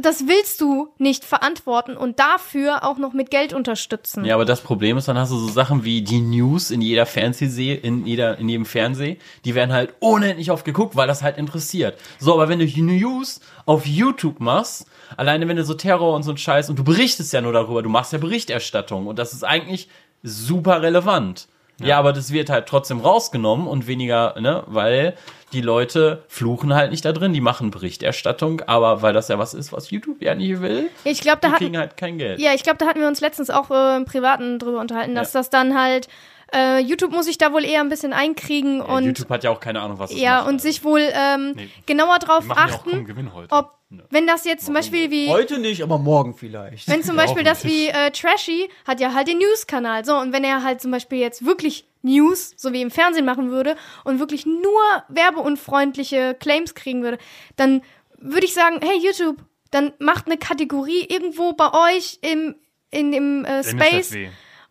das 0.00 0.26
willst 0.26 0.60
du 0.60 0.88
nicht 0.98 1.24
verantworten 1.24 1.96
und 1.96 2.18
dafür 2.18 2.84
auch 2.84 2.98
noch 2.98 3.12
mit 3.12 3.30
Geld 3.30 3.52
unterstützen. 3.52 4.24
Ja, 4.24 4.34
aber 4.34 4.44
das 4.44 4.60
Problem 4.60 4.96
ist, 4.96 5.08
dann 5.08 5.18
hast 5.18 5.32
du 5.32 5.36
so 5.36 5.48
Sachen 5.48 5.84
wie 5.84 6.02
die 6.02 6.20
News 6.20 6.70
in 6.70 6.80
jeder 6.80 7.06
Fernsehserie, 7.06 7.76
in 7.76 8.06
jeder, 8.06 8.38
in 8.38 8.48
jedem 8.48 8.64
Fernseh, 8.64 9.18
die 9.44 9.54
werden 9.54 9.72
halt 9.72 9.94
unendlich 10.00 10.50
oft 10.50 10.64
geguckt, 10.64 10.96
weil 10.96 11.06
das 11.06 11.22
halt 11.22 11.36
interessiert. 11.36 11.98
So, 12.18 12.34
aber 12.34 12.48
wenn 12.48 12.58
du 12.58 12.66
die 12.66 12.82
News 12.82 13.40
auf 13.68 13.86
YouTube 13.86 14.40
machst, 14.40 14.86
alleine 15.18 15.46
wenn 15.46 15.58
du 15.58 15.62
so 15.62 15.74
Terror 15.74 16.14
und 16.14 16.22
so 16.22 16.30
ein 16.30 16.38
Scheiß 16.38 16.70
und 16.70 16.78
du 16.78 16.84
berichtest 16.84 17.34
ja 17.34 17.42
nur 17.42 17.52
darüber, 17.52 17.82
du 17.82 17.90
machst 17.90 18.14
ja 18.14 18.18
Berichterstattung 18.18 19.06
und 19.06 19.18
das 19.18 19.34
ist 19.34 19.44
eigentlich 19.44 19.88
super 20.22 20.80
relevant. 20.80 21.48
Ja. 21.80 21.96
aber 21.96 22.12
das 22.12 22.32
wird 22.32 22.50
halt 22.50 22.66
trotzdem 22.66 22.98
rausgenommen 22.98 23.68
und 23.68 23.86
weniger, 23.86 24.34
ne, 24.40 24.64
weil 24.66 25.14
die 25.52 25.60
Leute 25.60 26.24
fluchen 26.26 26.74
halt 26.74 26.90
nicht 26.90 27.04
da 27.04 27.12
drin, 27.12 27.32
die 27.32 27.40
machen 27.40 27.70
Berichterstattung, 27.70 28.62
aber 28.62 29.00
weil 29.02 29.12
das 29.12 29.28
ja 29.28 29.38
was 29.38 29.54
ist, 29.54 29.72
was 29.72 29.90
YouTube 29.90 30.20
ja 30.20 30.34
nicht 30.34 30.60
will, 30.60 30.90
Ich 31.04 31.20
glaube, 31.20 31.38
da 31.40 31.48
die 31.48 31.54
hatten, 31.54 31.64
kriegen 31.64 31.78
halt 31.78 31.96
kein 31.96 32.18
Geld. 32.18 32.40
Ja, 32.40 32.52
ich 32.52 32.64
glaube, 32.64 32.78
da 32.78 32.86
hatten 32.86 32.98
wir 32.98 33.06
uns 33.06 33.20
letztens 33.20 33.48
auch 33.50 33.70
äh, 33.70 33.96
im 33.96 34.06
Privaten 34.06 34.58
drüber 34.58 34.80
unterhalten, 34.80 35.14
dass 35.14 35.30
das 35.30 35.50
dann 35.50 35.78
halt, 35.78 36.08
äh, 36.54 36.78
YouTube 36.80 37.12
muss 37.12 37.26
sich 37.26 37.38
da 37.38 37.52
wohl 37.52 37.64
eher 37.64 37.80
ein 37.80 37.88
bisschen 37.88 38.12
einkriegen 38.12 38.78
Ja, 38.78 38.84
und 38.84 39.04
YouTube 39.04 39.28
hat 39.30 39.44
ja 39.44 39.50
auch 39.50 39.60
keine 39.60 39.80
Ahnung, 39.80 39.98
was 39.98 40.10
es 40.10 40.20
ja, 40.20 40.38
macht. 40.38 40.48
und 40.48 40.60
sich 40.62 40.84
wohl 40.84 41.00
ähm, 41.12 41.52
Nee. 41.56 41.68
genauer 41.86 42.18
drauf 42.18 42.44
achten, 42.48 42.90
kaum 42.90 43.04
Gewinn 43.04 43.34
heute. 43.34 43.52
ob, 43.54 43.74
wenn 44.10 44.26
das 44.26 44.44
jetzt 44.44 44.64
zum 44.66 44.74
Beispiel 44.74 45.10
wie, 45.10 45.28
Heute 45.28 45.58
nicht, 45.58 45.82
aber 45.82 45.98
morgen 45.98 46.34
vielleicht. 46.34 46.88
wenn 46.88 47.02
zum 47.02 47.16
Beispiel 47.16 47.42
das 47.42 47.64
wie 47.64 47.88
äh, 47.88 48.10
Trashy 48.10 48.68
hat 48.86 49.00
ja 49.00 49.14
halt 49.14 49.28
den 49.28 49.38
News-Kanal, 49.38 50.04
so, 50.04 50.14
und 50.16 50.32
wenn 50.32 50.44
er 50.44 50.62
halt 50.62 50.80
zum 50.80 50.90
Beispiel 50.90 51.18
jetzt 51.18 51.44
wirklich 51.44 51.86
News, 52.02 52.52
so 52.56 52.72
wie 52.72 52.80
im 52.82 52.90
Fernsehen 52.90 53.24
machen 53.24 53.50
würde 53.50 53.76
und 54.04 54.18
wirklich 54.20 54.46
nur 54.46 54.80
werbeunfreundliche 55.08 56.34
Claims 56.38 56.74
kriegen 56.74 57.02
würde, 57.02 57.18
dann 57.56 57.82
würde 58.18 58.46
ich 58.46 58.54
sagen, 58.54 58.80
hey 58.82 58.98
YouTube, 59.02 59.36
dann 59.70 59.92
macht 59.98 60.26
eine 60.26 60.38
Kategorie 60.38 61.06
irgendwo 61.08 61.52
bei 61.52 61.70
euch 61.94 62.18
im, 62.22 62.56
in 62.90 63.12
dem 63.12 63.44
äh, 63.44 63.62
Space 63.64 64.14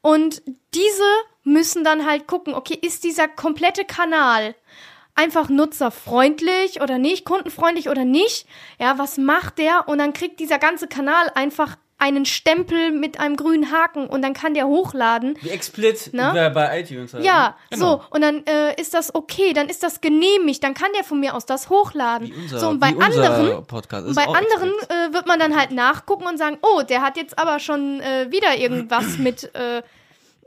und 0.02 0.42
diese 0.74 1.04
müssen 1.48 1.84
dann 1.84 2.06
halt 2.06 2.28
gucken, 2.28 2.54
okay, 2.54 2.78
ist 2.80 3.04
dieser 3.04 3.28
komplette 3.28 3.86
Kanal 3.86 4.54
einfach 5.16 5.50
nutzerfreundlich 5.50 6.82
oder 6.82 6.98
nicht, 6.98 7.26
kundenfreundlich 7.26 7.90
oder 7.90 8.06
nicht? 8.06 8.46
Ja, 8.80 8.98
was 8.98 9.18
macht 9.18 9.58
der? 9.58 9.88
Und 9.88 9.98
dann 10.00 10.14
kriegt 10.14 10.40
dieser 10.40 10.60
ganze 10.60 10.88
Kanal 10.88 11.32
einfach 11.36 11.76
einen 12.00 12.28
Stempel 12.28 12.92
mit 12.92 13.20
einem 13.20 13.36
grünen 13.36 13.72
Haken 13.72 14.06
und 14.06 14.22
dann 14.22 14.34
kann 14.34 14.54
der 14.54 14.68
hochladen. 14.68 15.36
Wie 15.42 15.50
Explit 15.50 16.14
Ne? 16.14 16.52
bei- 16.54 16.82
iTunes. 16.82 17.12
halt, 17.16 17.24
Ja, 17.24 17.56
ne? 17.72 17.78
so, 17.78 18.04
und 18.12 18.22
dann 18.22 18.46
äh, 18.46 18.80
ist 18.80 18.94
das 18.94 19.16
okay, 19.16 19.54
dann 19.54 19.68
ist 19.68 19.82
das 19.82 20.00
genehmigt, 20.00 20.64
dann 20.64 20.76
kann 20.76 20.92
der 20.96 21.04
von 21.04 21.20
mir 21.20 21.34
aus 21.34 21.48
das 21.48 21.72
hochladen. 21.72 22.32
Unser, 22.32 22.60
so, 22.60 22.68
und 22.70 22.80
bei 22.80 22.90
anderen, 22.90 23.66
Podcast 23.66 24.06
und 24.06 24.14
bei 24.16 24.28
anderen 24.28 24.70
äh, 24.90 25.12
wird 25.12 25.26
man 25.26 25.40
dann 25.40 25.58
halt 25.58 25.72
nachgucken 25.72 26.28
und 26.28 26.38
sagen, 26.38 26.60
oh, 26.62 26.84
der 26.84 27.02
hat 27.02 27.18
jetzt 27.18 27.40
aber 27.40 27.58
schon 27.60 28.00
äh, 28.02 28.28
wieder 28.30 28.56
irgendwas 28.56 29.18
mit, 29.18 29.56
äh, 29.56 29.82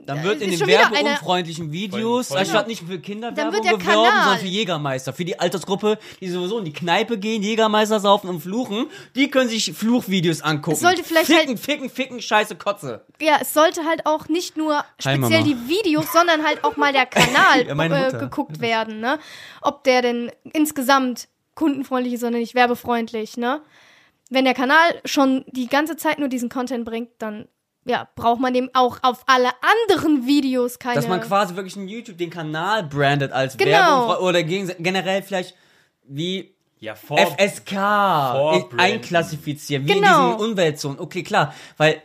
Dann 0.05 0.23
wird 0.23 0.41
in 0.41 0.51
den 0.51 0.59
werbeunfreundlichen 0.67 1.71
Videos, 1.71 2.27
Freund- 2.27 2.39
anstatt 2.41 2.67
nicht 2.67 2.83
für 2.87 2.99
Kinderwerbung 2.99 3.35
Dann 3.35 3.53
wird 3.53 3.65
der 3.65 3.77
geworben, 3.77 4.03
Kanal- 4.09 4.23
sondern 4.23 4.39
für 4.39 4.47
Jägermeister. 4.47 5.13
Für 5.13 5.25
die 5.25 5.39
Altersgruppe, 5.39 5.97
die 6.19 6.29
sowieso 6.29 6.59
in 6.59 6.65
die 6.65 6.73
Kneipe 6.73 7.17
gehen, 7.17 7.41
Jägermeister 7.43 7.99
saufen 7.99 8.29
und 8.29 8.41
fluchen, 8.41 8.87
die 9.15 9.29
können 9.29 9.49
sich 9.49 9.73
Fluchvideos 9.73 10.41
angucken. 10.41 10.73
Es 10.75 10.81
sollte 10.81 11.03
vielleicht 11.03 11.27
ficken, 11.27 11.47
halt- 11.49 11.59
ficken, 11.59 11.89
ficken, 11.89 12.21
scheiße, 12.21 12.55
Kotze. 12.55 13.05
ja, 13.21 13.37
es 13.41 13.53
sollte 13.53 13.85
halt 13.85 14.05
auch 14.05 14.27
nicht 14.27 14.57
nur 14.57 14.83
speziell 14.99 15.43
die 15.43 15.57
Videos, 15.67 16.11
sondern 16.11 16.43
halt 16.43 16.63
auch 16.63 16.77
mal 16.77 16.93
der 16.93 17.05
Kanal 17.05 17.61
äh, 18.15 18.17
geguckt 18.17 18.59
werden, 18.61 18.99
ne? 18.99 19.19
Ob 19.61 19.83
der 19.83 20.01
denn 20.01 20.31
insgesamt 20.53 21.27
kundenfreundlich 21.55 22.13
ist 22.15 22.23
oder 22.23 22.37
nicht 22.37 22.55
werbefreundlich, 22.55 23.37
ne? 23.37 23.61
Wenn 24.29 24.45
der 24.45 24.53
Kanal 24.53 24.77
schon 25.05 25.43
die 25.47 25.67
ganze 25.67 25.97
Zeit 25.97 26.17
nur 26.17 26.29
diesen 26.29 26.47
Content 26.49 26.85
bringt, 26.85 27.09
dann 27.19 27.47
ja, 27.85 28.07
braucht 28.15 28.39
man 28.39 28.53
dem 28.53 28.69
auch 28.73 28.99
auf 29.01 29.23
alle 29.25 29.49
anderen 29.61 30.27
Videos 30.27 30.77
keine 30.79 30.95
Dass 30.95 31.07
man 31.07 31.21
quasi 31.21 31.55
wirklich 31.55 31.75
in 31.75 31.87
YouTube 31.87 32.17
den 32.17 32.29
Kanal 32.29 32.83
brandet 32.83 33.31
als 33.31 33.57
Genau. 33.57 33.71
Werbung 34.09 34.25
oder 34.27 34.43
gegen, 34.43 34.71
generell 34.83 35.23
vielleicht 35.23 35.55
wie 36.03 36.53
Ja, 36.79 36.95
vor, 36.95 37.17
FSK 37.19 37.71
in- 37.71 37.77
Vorbranden. 37.77 38.79
einklassifizieren, 38.79 39.87
wie 39.87 39.93
Genau. 39.93 40.31
in 40.31 40.37
diesen 40.37 40.51
Umweltzonen. 40.51 40.99
Okay, 40.99 41.23
klar, 41.23 41.53
weil 41.77 42.01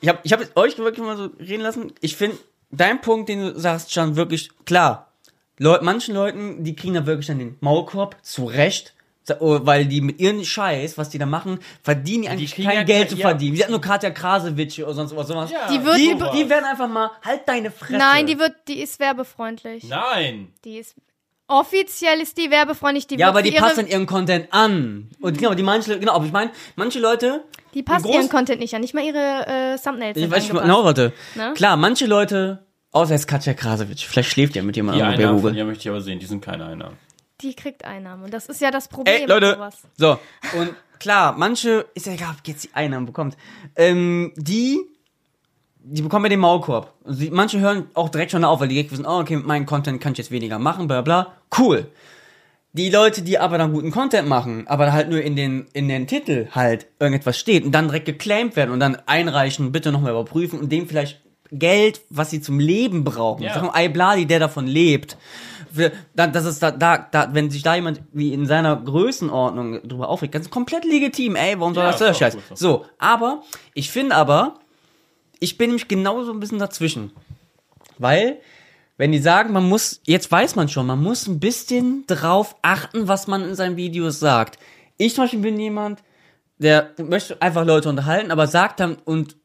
ich 0.00 0.08
habe 0.08 0.18
ich 0.22 0.32
hab 0.32 0.40
jetzt 0.40 0.56
euch 0.56 0.78
wirklich 0.78 1.04
mal 1.04 1.16
so 1.16 1.26
reden 1.38 1.62
lassen. 1.62 1.92
Ich 2.00 2.16
finde, 2.16 2.38
dein 2.70 3.00
Punkt, 3.00 3.28
den 3.28 3.40
du 3.40 3.58
sagst, 3.58 3.92
schon 3.92 4.16
wirklich 4.16 4.50
klar. 4.64 5.12
Leu 5.58 5.78
manchen 5.82 6.14
Leuten, 6.14 6.64
die 6.64 6.74
kriegen 6.74 6.94
da 6.94 7.04
wirklich 7.04 7.26
dann 7.26 7.38
den 7.38 7.56
Maulkorb, 7.60 8.16
zu 8.22 8.46
Recht, 8.46 8.94
weil 9.38 9.86
die 9.86 10.00
mit 10.00 10.18
ihren 10.20 10.44
Scheiß, 10.44 10.98
was 10.98 11.08
die 11.10 11.18
da 11.18 11.26
machen, 11.26 11.58
verdienen 11.82 12.22
die 12.22 12.28
eigentlich 12.30 12.54
kriegen 12.54 12.68
kein 12.68 12.78
ja 12.78 12.82
Geld 12.84 13.10
zu 13.10 13.16
ja. 13.16 13.28
verdienen. 13.28 13.54
Die 13.56 13.62
hatten 13.62 13.72
nur 13.72 13.80
Katja 13.80 14.10
Krasewitsch 14.10 14.80
oder 14.80 14.94
sonst 14.94 15.14
was. 15.14 15.28
sowas. 15.28 15.50
Ja, 15.50 15.68
Die 15.70 15.84
wird- 15.84 15.96
Die, 15.98 16.10
sowas. 16.10 16.30
die 16.36 16.48
werden 16.50 16.64
einfach 16.64 16.88
mal, 16.88 17.10
halt 17.24 17.42
deine 17.46 17.70
Fresse. 17.70 17.96
Nein, 17.98 18.26
die 18.26 18.38
wird, 18.38 18.54
die 18.66 18.80
ist 18.80 18.98
werbefreundlich. 18.98 19.84
Nein. 19.84 20.48
Die 20.64 20.78
ist 20.78 20.94
offiziell 21.46 22.20
ist 22.20 22.38
die 22.38 22.50
werbefreundlich. 22.50 23.06
Die 23.06 23.14
Ja, 23.16 23.26
wird 23.26 23.36
aber 23.36 23.42
die 23.42 23.50
passt 23.52 23.78
an 23.78 23.86
ihren 23.88 24.06
Content 24.06 24.48
an. 24.52 25.10
Und 25.20 25.36
genau, 25.38 25.54
die 25.54 25.62
manche, 25.62 25.98
genau, 25.98 26.12
aber 26.14 26.24
ich 26.24 26.32
meine, 26.32 26.50
manche 26.76 26.98
Leute, 27.00 27.44
die 27.74 27.82
passt 27.82 28.06
groß- 28.06 28.14
ihren 28.14 28.28
Content 28.28 28.60
nicht 28.60 28.74
an, 28.74 28.80
nicht 28.80 28.94
mal 28.94 29.04
ihre 29.04 29.46
äh, 29.74 29.78
Thumbnails. 29.78 30.16
ich 30.16 30.30
weiß 30.30 30.44
nicht 30.48 30.60
genau, 30.62 30.84
warte. 30.84 31.12
Ne? 31.34 31.52
Klar, 31.54 31.76
manche 31.76 32.06
Leute, 32.06 32.64
außer 32.92 33.12
jetzt 33.14 33.26
Katja 33.28 33.54
Krasowitsch, 33.54 34.06
vielleicht 34.06 34.30
schläft 34.30 34.54
ja 34.56 34.62
mit 34.62 34.76
Die 34.76 34.78
jemandem 34.78 35.06
bei 35.06 35.12
Einnahmen 35.14 35.40
von 35.40 35.54
ihr 35.54 35.64
möchte 35.64 35.82
ich 35.82 35.88
aber 35.88 36.00
sehen, 36.00 36.18
die 36.20 36.26
sind 36.26 36.44
keine 36.44 36.66
Einnahmen. 36.66 36.96
Die 37.42 37.54
kriegt 37.54 37.84
Einnahmen. 37.84 38.24
Und 38.24 38.34
das 38.34 38.46
ist 38.46 38.60
ja 38.60 38.70
das 38.70 38.88
Problem 38.88 39.22
Ey, 39.22 39.26
Leute, 39.26 39.54
sowas. 39.54 39.78
so, 39.96 40.18
und 40.58 40.74
klar, 40.98 41.34
manche, 41.36 41.86
ist 41.94 42.06
ja 42.06 42.12
egal, 42.12 42.34
ob 42.38 42.46
jetzt 42.46 42.64
die 42.64 42.74
Einnahmen 42.74 43.06
bekommt, 43.06 43.36
ähm, 43.76 44.32
die, 44.36 44.80
die 45.82 46.02
bekommen 46.02 46.26
ja 46.26 46.30
den 46.30 46.40
Maulkorb. 46.40 46.92
Und 47.04 47.14
sie, 47.14 47.30
manche 47.30 47.58
hören 47.60 47.88
auch 47.94 48.08
direkt 48.08 48.32
schon 48.32 48.44
auf, 48.44 48.60
weil 48.60 48.68
die 48.68 48.74
direkt 48.74 48.92
wissen, 48.92 49.06
oh, 49.06 49.20
okay, 49.20 49.36
mit 49.36 49.46
meinem 49.46 49.66
Content 49.66 50.00
kann 50.00 50.12
ich 50.12 50.18
jetzt 50.18 50.30
weniger 50.30 50.58
machen, 50.58 50.86
bla 50.86 51.02
bla, 51.02 51.34
cool. 51.58 51.90
Die 52.72 52.88
Leute, 52.88 53.22
die 53.22 53.36
aber 53.38 53.58
dann 53.58 53.72
guten 53.72 53.90
Content 53.90 54.28
machen, 54.28 54.68
aber 54.68 54.92
halt 54.92 55.08
nur 55.08 55.20
in 55.20 55.34
den, 55.34 55.66
in 55.72 55.88
den 55.88 56.06
Titel 56.06 56.46
halt 56.52 56.86
irgendetwas 57.00 57.36
steht 57.36 57.64
und 57.64 57.72
dann 57.72 57.88
direkt 57.88 58.06
geclaimed 58.06 58.54
werden 58.54 58.70
und 58.70 58.78
dann 58.78 58.96
einreichen, 59.06 59.72
bitte 59.72 59.90
nochmal 59.90 60.12
überprüfen 60.12 60.60
und 60.60 60.70
dem 60.70 60.86
vielleicht 60.86 61.20
Geld, 61.50 62.02
was 62.10 62.30
sie 62.30 62.40
zum 62.40 62.60
Leben 62.60 63.02
brauchen. 63.02 63.42
Ja. 63.42 63.54
Sagen 63.54 63.70
wir, 63.74 63.84
Ibladi, 63.84 64.26
der 64.26 64.38
davon 64.38 64.68
lebt. 64.68 65.16
Für, 65.72 65.92
das 66.14 66.44
ist 66.46 66.62
da, 66.62 66.70
da, 66.70 66.98
da, 66.98 67.28
wenn 67.32 67.50
sich 67.50 67.62
da 67.62 67.74
jemand 67.76 68.02
wie 68.12 68.32
in 68.32 68.46
seiner 68.46 68.76
Größenordnung 68.76 69.86
drüber 69.88 70.08
aufregt, 70.08 70.32
ganz 70.32 70.50
komplett 70.50 70.84
legitim, 70.84 71.36
ey, 71.36 71.58
warum 71.60 71.74
soll 71.74 71.84
Ja, 71.84 71.90
das 71.90 71.98
der 71.98 72.10
ist 72.10 72.16
auch 72.16 72.20
Scheiß? 72.20 72.34
gut 72.34 72.42
so. 72.48 72.54
So, 72.56 72.86
aber, 72.98 73.42
ich 73.74 73.90
finde 73.90 74.16
aber, 74.16 74.54
ich 75.38 75.56
bin 75.58 75.70
nämlich 75.70 75.88
genauso 75.88 76.32
ein 76.32 76.40
bisschen 76.40 76.58
dazwischen. 76.58 77.12
Weil, 77.98 78.38
wenn 78.96 79.12
die 79.12 79.18
sagen, 79.18 79.52
man 79.52 79.68
muss, 79.68 80.00
jetzt 80.04 80.30
weiß 80.30 80.56
man 80.56 80.68
schon, 80.68 80.86
man 80.86 81.02
muss 81.02 81.26
ein 81.26 81.40
bisschen 81.40 82.04
drauf 82.06 82.56
achten, 82.62 83.08
was 83.08 83.26
man 83.26 83.42
in 83.44 83.54
seinen 83.54 83.76
Videos 83.76 84.20
sagt. 84.20 84.58
Ich 84.96 85.14
zum 85.14 85.24
Beispiel 85.24 85.40
bin 85.40 85.58
jemand, 85.58 86.02
der 86.58 86.90
möchte 86.98 87.40
einfach 87.40 87.64
Leute 87.64 87.88
unterhalten, 87.88 88.30
aber 88.30 88.46
sagt 88.46 88.80
dann 88.80 88.96
und 89.04 89.36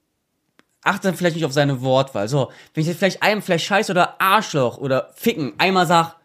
achtet 0.86 1.06
dann 1.06 1.16
vielleicht 1.16 1.36
nicht 1.36 1.46
auf 1.46 1.52
seine 1.52 1.82
Wortwahl. 1.82 2.28
So, 2.28 2.52
wenn 2.74 2.82
ich 2.82 2.88
jetzt 2.88 3.00
vielleicht 3.00 3.22
einem 3.22 3.42
vielleicht 3.42 3.66
Scheiß 3.66 3.90
oder 3.90 4.22
Arschloch 4.22 4.78
oder 4.78 5.12
Ficken 5.16 5.54
einmal 5.58 5.88
sag, 5.88 6.16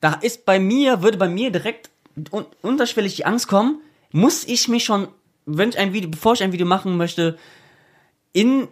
da 0.00 0.14
ist 0.14 0.44
bei 0.44 0.58
mir, 0.58 1.02
würde 1.02 1.18
bei 1.18 1.28
mir 1.28 1.50
direkt 1.50 1.90
un 2.32 2.46
unterschwellig 2.62 3.16
die 3.16 3.26
Angst 3.26 3.48
kommen, 3.48 3.80
muss 4.10 4.44
ich 4.44 4.68
mich 4.68 4.84
schon, 4.84 5.08
wenn 5.46 5.68
ich 5.68 5.78
ein 5.78 5.92
Video, 5.92 6.10
bevor 6.10 6.32
ich 6.34 6.42
ein 6.42 6.52
Video 6.52 6.66
machen 6.66 6.96
möchte, 6.96 7.38
in, 8.32 8.68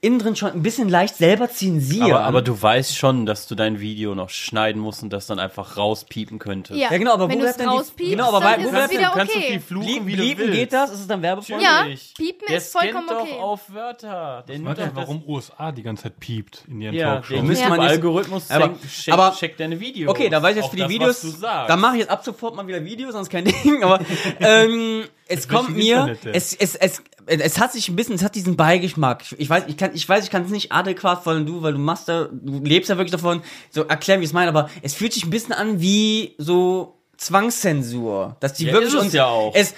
innen 0.00 0.18
drin 0.20 0.36
schon 0.36 0.52
ein 0.52 0.62
bisschen 0.62 0.88
leicht 0.88 1.16
selber 1.16 1.50
zensieren. 1.50 2.12
Aber, 2.12 2.20
aber 2.24 2.42
du 2.42 2.60
weißt 2.60 2.96
schon, 2.96 3.26
dass 3.26 3.48
du 3.48 3.54
dein 3.56 3.80
Video 3.80 4.14
noch 4.14 4.30
schneiden 4.30 4.80
musst 4.80 5.02
und 5.02 5.12
das 5.12 5.26
dann 5.26 5.38
einfach 5.40 5.76
rauspiepen 5.76 6.38
könntest. 6.38 6.78
Ja, 6.78 6.90
Ja, 6.92 6.98
genau, 6.98 7.14
aber 7.14 7.28
wenn 7.28 7.38
wo 7.38 7.42
du 7.42 7.46
es 7.48 7.56
bleibt 7.56 7.60
denn 7.60 7.70
die- 7.70 7.76
rauspiepst, 7.78 8.10
genau, 8.12 8.28
aber 8.28 8.40
dann 8.40 8.60
wo 8.60 8.64
ist 8.66 8.70
bleibt 8.70 8.84
es 8.84 8.90
denn- 8.90 8.98
wieder 9.00 9.10
kannst 9.12 9.34
du 9.34 9.38
okay. 9.38 9.48
viel 9.50 9.60
fluchen, 9.60 10.04
Blieb, 10.04 10.06
wie 10.06 10.34
du 10.34 10.38
willst. 10.38 10.52
geht 10.52 10.72
das? 10.72 10.90
Ist 10.92 11.00
es 11.00 11.06
dann 11.08 11.22
werbefreundlich? 11.22 11.68
Ja, 11.68 11.84
piepen 12.16 12.46
Der 12.48 12.56
ist 12.58 12.72
vollkommen 12.72 13.08
okay. 13.10 13.30
doch 13.32 13.40
auf 13.42 13.72
Wörter. 13.74 14.44
Der 14.46 14.54
Ich 14.54 14.62
nimmt 14.62 14.78
doch 14.78 14.86
warum 14.94 15.22
USA 15.26 15.72
die 15.72 15.82
ganze 15.82 16.04
Zeit 16.04 16.20
piept 16.20 16.64
in 16.68 16.80
ihren 16.80 16.94
Ja, 16.94 17.14
Talkshows. 17.14 17.30
müsste 17.42 17.46
müsste 17.48 17.68
man 17.68 17.80
Algorithmus 17.80 18.50
Aber- 18.50 18.64
aber, 18.66 18.74
checkt, 18.82 19.12
aber- 19.12 19.36
checkt 19.36 19.58
deine 19.60 19.80
Videos. 19.80 20.10
Okay, 20.10 20.28
da 20.28 20.40
weiß 20.42 20.56
ich 20.56 20.62
jetzt 20.62 20.70
für 20.70 20.76
die 20.76 20.82
das, 20.82 20.90
Videos, 21.24 21.40
dann 21.40 21.80
mache 21.80 21.94
ich 21.94 22.00
jetzt 22.00 22.10
ab 22.10 22.24
sofort 22.24 22.54
mal 22.54 22.66
wieder 22.66 22.84
Videos, 22.84 23.12
sonst 23.14 23.30
kein 23.30 23.44
Ding, 23.64 23.82
aber 23.82 23.98
ähm, 24.40 25.04
es 25.26 25.48
kommt 25.48 25.76
mir, 25.76 26.16
es, 26.32 26.54
es, 26.54 26.74
es, 26.76 27.02
es 27.28 27.58
hat 27.58 27.72
sich 27.72 27.88
ein 27.88 27.96
bisschen, 27.96 28.14
es 28.14 28.22
hat 28.24 28.34
diesen 28.34 28.56
Beigeschmack. 28.56 29.24
Ich- 29.38 29.48
weiß, 29.50 29.64
ich 29.68 29.76
kann, 29.76 29.90
ich 29.94 30.08
weiß, 30.08 30.24
ich 30.24 30.30
kann 30.30 30.44
es 30.44 30.50
nicht 30.50 30.72
adäquat 30.72 31.22
von 31.24 31.44
du, 31.46 31.62
weil 31.62 31.72
du 31.74 31.78
machst 31.78 32.08
da, 32.08 32.28
du 32.32 32.60
lebst 32.64 32.88
ja 32.90 32.96
wirklich 32.96 33.12
davon, 33.12 33.42
so 33.70 33.84
erklären, 33.84 34.20
wie 34.20 34.24
ich 34.24 34.30
es 34.30 34.34
meine, 34.34 34.48
aber 34.48 34.70
es 34.82 34.94
fühlt 34.94 35.12
sich 35.12 35.24
ein 35.24 35.30
bisschen 35.30 35.52
an 35.52 35.80
wie 35.80 36.34
so 36.38 36.94
Zwangszensur, 37.16 38.36
dass 38.40 38.54
die 38.54 38.66
Ja, 38.66 38.72
wirklich 38.74 38.96
uns, 38.96 39.12
ja 39.12 39.26
auch. 39.26 39.52
es, 39.54 39.74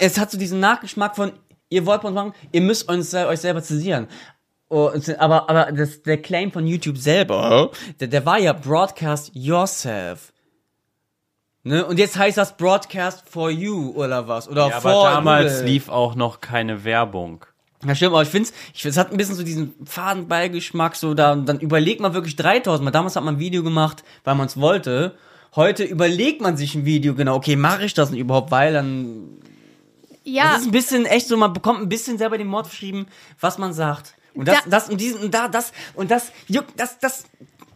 es, 0.00 0.18
hat 0.18 0.30
so 0.30 0.38
diesen 0.38 0.60
Nachgeschmack 0.60 1.16
von, 1.16 1.32
ihr 1.70 1.86
wollt 1.86 2.04
uns 2.04 2.14
machen, 2.14 2.34
ihr 2.52 2.60
müsst 2.60 2.88
uns, 2.88 3.12
äh, 3.14 3.24
euch 3.24 3.40
selber 3.40 3.62
zensieren. 3.62 4.06
Oh, 4.68 4.90
aber 5.18 5.48
aber 5.48 5.72
das, 5.72 6.02
der 6.02 6.20
Claim 6.20 6.50
von 6.50 6.66
YouTube 6.66 6.98
selber, 6.98 7.70
der, 8.00 8.08
der 8.08 8.26
war 8.26 8.38
ja 8.38 8.52
Broadcast 8.52 9.30
Yourself. 9.34 10.32
Ne? 11.66 11.84
Und 11.86 11.98
jetzt 11.98 12.16
heißt 12.18 12.36
das 12.36 12.56
Broadcast 12.56 13.24
for 13.28 13.50
You 13.50 13.92
oder 13.94 14.28
was? 14.28 14.48
Oder 14.48 14.68
Ja, 14.68 14.80
for 14.80 14.90
aber 15.08 15.14
damals 15.14 15.52
Google. 15.54 15.66
lief 15.68 15.88
auch 15.88 16.14
noch 16.14 16.40
keine 16.40 16.84
Werbung. 16.84 17.44
Ja, 17.86 17.94
stimmt, 17.94 18.12
aber 18.12 18.22
ich 18.22 18.28
find's, 18.28 18.52
ich 18.74 18.82
find's, 18.82 18.96
es 18.96 19.00
hat 19.00 19.10
ein 19.10 19.16
bisschen 19.16 19.34
so 19.34 19.42
diesen 19.42 19.74
Fadenbeigeschmack, 19.84 20.94
so 20.96 21.14
da, 21.14 21.34
dann 21.36 21.60
überlegt 21.60 22.00
man 22.00 22.14
wirklich 22.14 22.36
3000 22.36 22.84
Mal. 22.84 22.90
Damals 22.90 23.16
hat 23.16 23.24
man 23.24 23.36
ein 23.36 23.40
Video 23.40 23.62
gemacht, 23.62 24.04
weil 24.24 24.34
man 24.34 24.46
es 24.46 24.58
wollte. 24.60 25.16
Heute 25.56 25.84
überlegt 25.84 26.40
man 26.40 26.56
sich 26.56 26.74
ein 26.74 26.84
Video 26.84 27.14
genau, 27.14 27.36
okay, 27.36 27.56
mache 27.56 27.84
ich 27.84 27.94
das 27.94 28.10
denn 28.10 28.18
überhaupt, 28.18 28.50
weil 28.50 28.72
dann 28.72 29.38
Ja, 30.24 30.52
das 30.52 30.62
ist 30.62 30.66
ein 30.68 30.72
bisschen 30.72 31.06
echt 31.06 31.28
so, 31.28 31.36
man 31.36 31.52
bekommt 31.52 31.80
ein 31.80 31.88
bisschen 31.88 32.18
selber 32.18 32.36
den 32.38 32.46
Mord 32.46 32.66
verschrieben, 32.66 33.06
was 33.40 33.58
man 33.58 33.72
sagt. 33.72 34.14
Und 34.34 34.48
das, 34.48 34.64
Da- 34.64 34.70
das 34.70 34.88
und 34.88 35.00
diesen 35.00 35.20
und 35.20 35.32
da, 35.34 35.48
das 35.48 35.72
und 35.94 36.10
das 36.10 36.32
juckt, 36.48 36.72
das, 36.80 36.98
das 36.98 37.24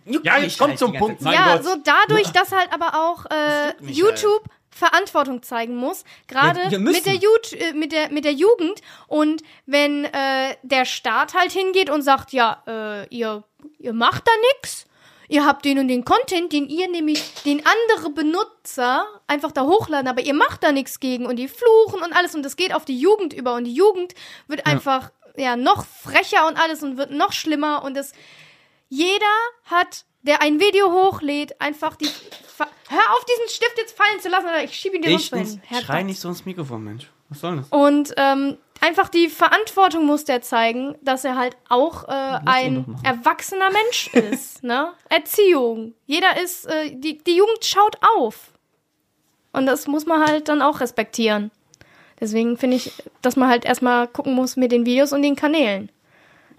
Ja, 0.08 0.34
mich 0.34 0.44
jetzt 0.44 0.58
kommt 0.58 0.70
halt 0.70 0.78
zum 0.78 0.92
Punkt. 0.94 1.22
Mein 1.22 1.34
ja, 1.34 1.56
Gott. 1.56 1.64
so 1.64 1.76
dadurch, 1.84 2.28
dass 2.30 2.52
halt 2.52 2.72
aber 2.72 2.94
auch 2.94 3.26
äh, 3.26 3.74
YouTube 3.80 4.44
Verantwortung 4.70 5.42
zeigen 5.42 5.76
muss, 5.76 6.04
gerade 6.28 6.60
Ja, 6.70 6.78
mit 6.78 7.04
der, 7.04 7.14
äh, 7.14 7.72
mit 7.72 7.92
der 7.92 8.10
mit 8.10 8.24
der 8.24 8.32
Jugend. 8.32 8.80
Und 9.08 9.42
wenn 9.66 10.04
äh, 10.04 10.56
der 10.62 10.84
Staat 10.84 11.34
halt 11.34 11.52
hingeht 11.52 11.90
und 11.90 12.02
sagt, 12.02 12.32
ja, 12.32 12.62
äh, 12.66 13.06
ihr 13.08 13.44
ihr 13.78 13.92
macht 13.92 14.26
da 14.26 14.32
nix, 14.54 14.86
ihr 15.28 15.44
habt 15.44 15.64
den 15.64 15.78
und 15.78 15.88
den 15.88 16.04
Content, 16.04 16.52
den 16.52 16.68
ihr 16.68 16.88
nämlich 16.88 17.34
den 17.44 17.62
andere 17.66 18.10
Benutzer 18.10 19.04
einfach 19.26 19.52
da 19.52 19.62
hochladen, 19.62 20.08
aber 20.08 20.22
ihr 20.22 20.34
macht 20.34 20.62
da 20.62 20.72
nichts 20.72 21.00
gegen 21.00 21.26
und 21.26 21.36
die 21.36 21.48
fluchen 21.48 22.02
und 22.02 22.12
alles 22.12 22.34
und 22.34 22.44
das 22.44 22.56
geht 22.56 22.72
auf 22.72 22.84
die 22.84 22.98
Jugend 22.98 23.32
über 23.32 23.54
und 23.54 23.64
die 23.64 23.74
Jugend 23.74 24.14
wird 24.46 24.66
einfach 24.66 25.10
ja 25.36 25.56
noch 25.56 25.86
frecher 25.86 26.46
und 26.46 26.56
alles 26.56 26.82
und 26.82 26.96
wird 26.96 27.10
noch 27.10 27.32
schlimmer 27.32 27.82
und 27.84 27.96
es 27.96 28.12
jeder 28.88 29.26
hat, 29.64 30.04
der 30.22 30.42
ein 30.42 30.60
Video 30.60 30.92
hochlädt, 30.92 31.60
einfach 31.60 31.96
die. 31.96 32.08
Hör 32.88 33.14
auf, 33.14 33.24
diesen 33.24 33.48
Stift 33.48 33.76
jetzt 33.76 33.96
fallen 33.96 34.18
zu 34.20 34.28
lassen, 34.28 34.46
oder 34.46 34.64
ich 34.64 34.74
schiebe 34.74 34.96
ihn 34.96 35.02
dir 35.02 35.10
sonst 35.18 35.32
wohin. 35.32 35.60
schrei 35.82 36.02
nicht 36.02 36.20
so 36.20 36.28
ins 36.28 36.44
Mikrofon, 36.44 36.82
Mensch. 36.82 37.10
Was 37.28 37.40
soll 37.40 37.56
das? 37.56 37.68
Und 37.68 38.14
ähm, 38.16 38.56
einfach 38.80 39.10
die 39.10 39.28
Verantwortung 39.28 40.06
muss 40.06 40.24
der 40.24 40.40
zeigen, 40.40 40.96
dass 41.02 41.24
er 41.24 41.36
halt 41.36 41.56
auch 41.68 42.08
äh, 42.08 42.40
ein 42.46 42.96
erwachsener 43.04 43.70
Mensch 43.70 44.08
ist. 44.14 44.64
ne? 44.64 44.92
Erziehung. 45.10 45.94
Jeder 46.06 46.40
ist, 46.42 46.66
äh, 46.66 46.90
die, 46.94 47.18
die 47.18 47.36
Jugend 47.36 47.64
schaut 47.64 47.98
auf. 48.16 48.52
Und 49.52 49.66
das 49.66 49.86
muss 49.86 50.06
man 50.06 50.24
halt 50.24 50.48
dann 50.48 50.62
auch 50.62 50.80
respektieren. 50.80 51.50
Deswegen 52.20 52.56
finde 52.56 52.76
ich, 52.78 52.92
dass 53.22 53.36
man 53.36 53.48
halt 53.48 53.64
erstmal 53.64 54.08
gucken 54.08 54.34
muss 54.34 54.56
mit 54.56 54.72
den 54.72 54.86
Videos 54.86 55.12
und 55.12 55.22
den 55.22 55.36
Kanälen. 55.36 55.90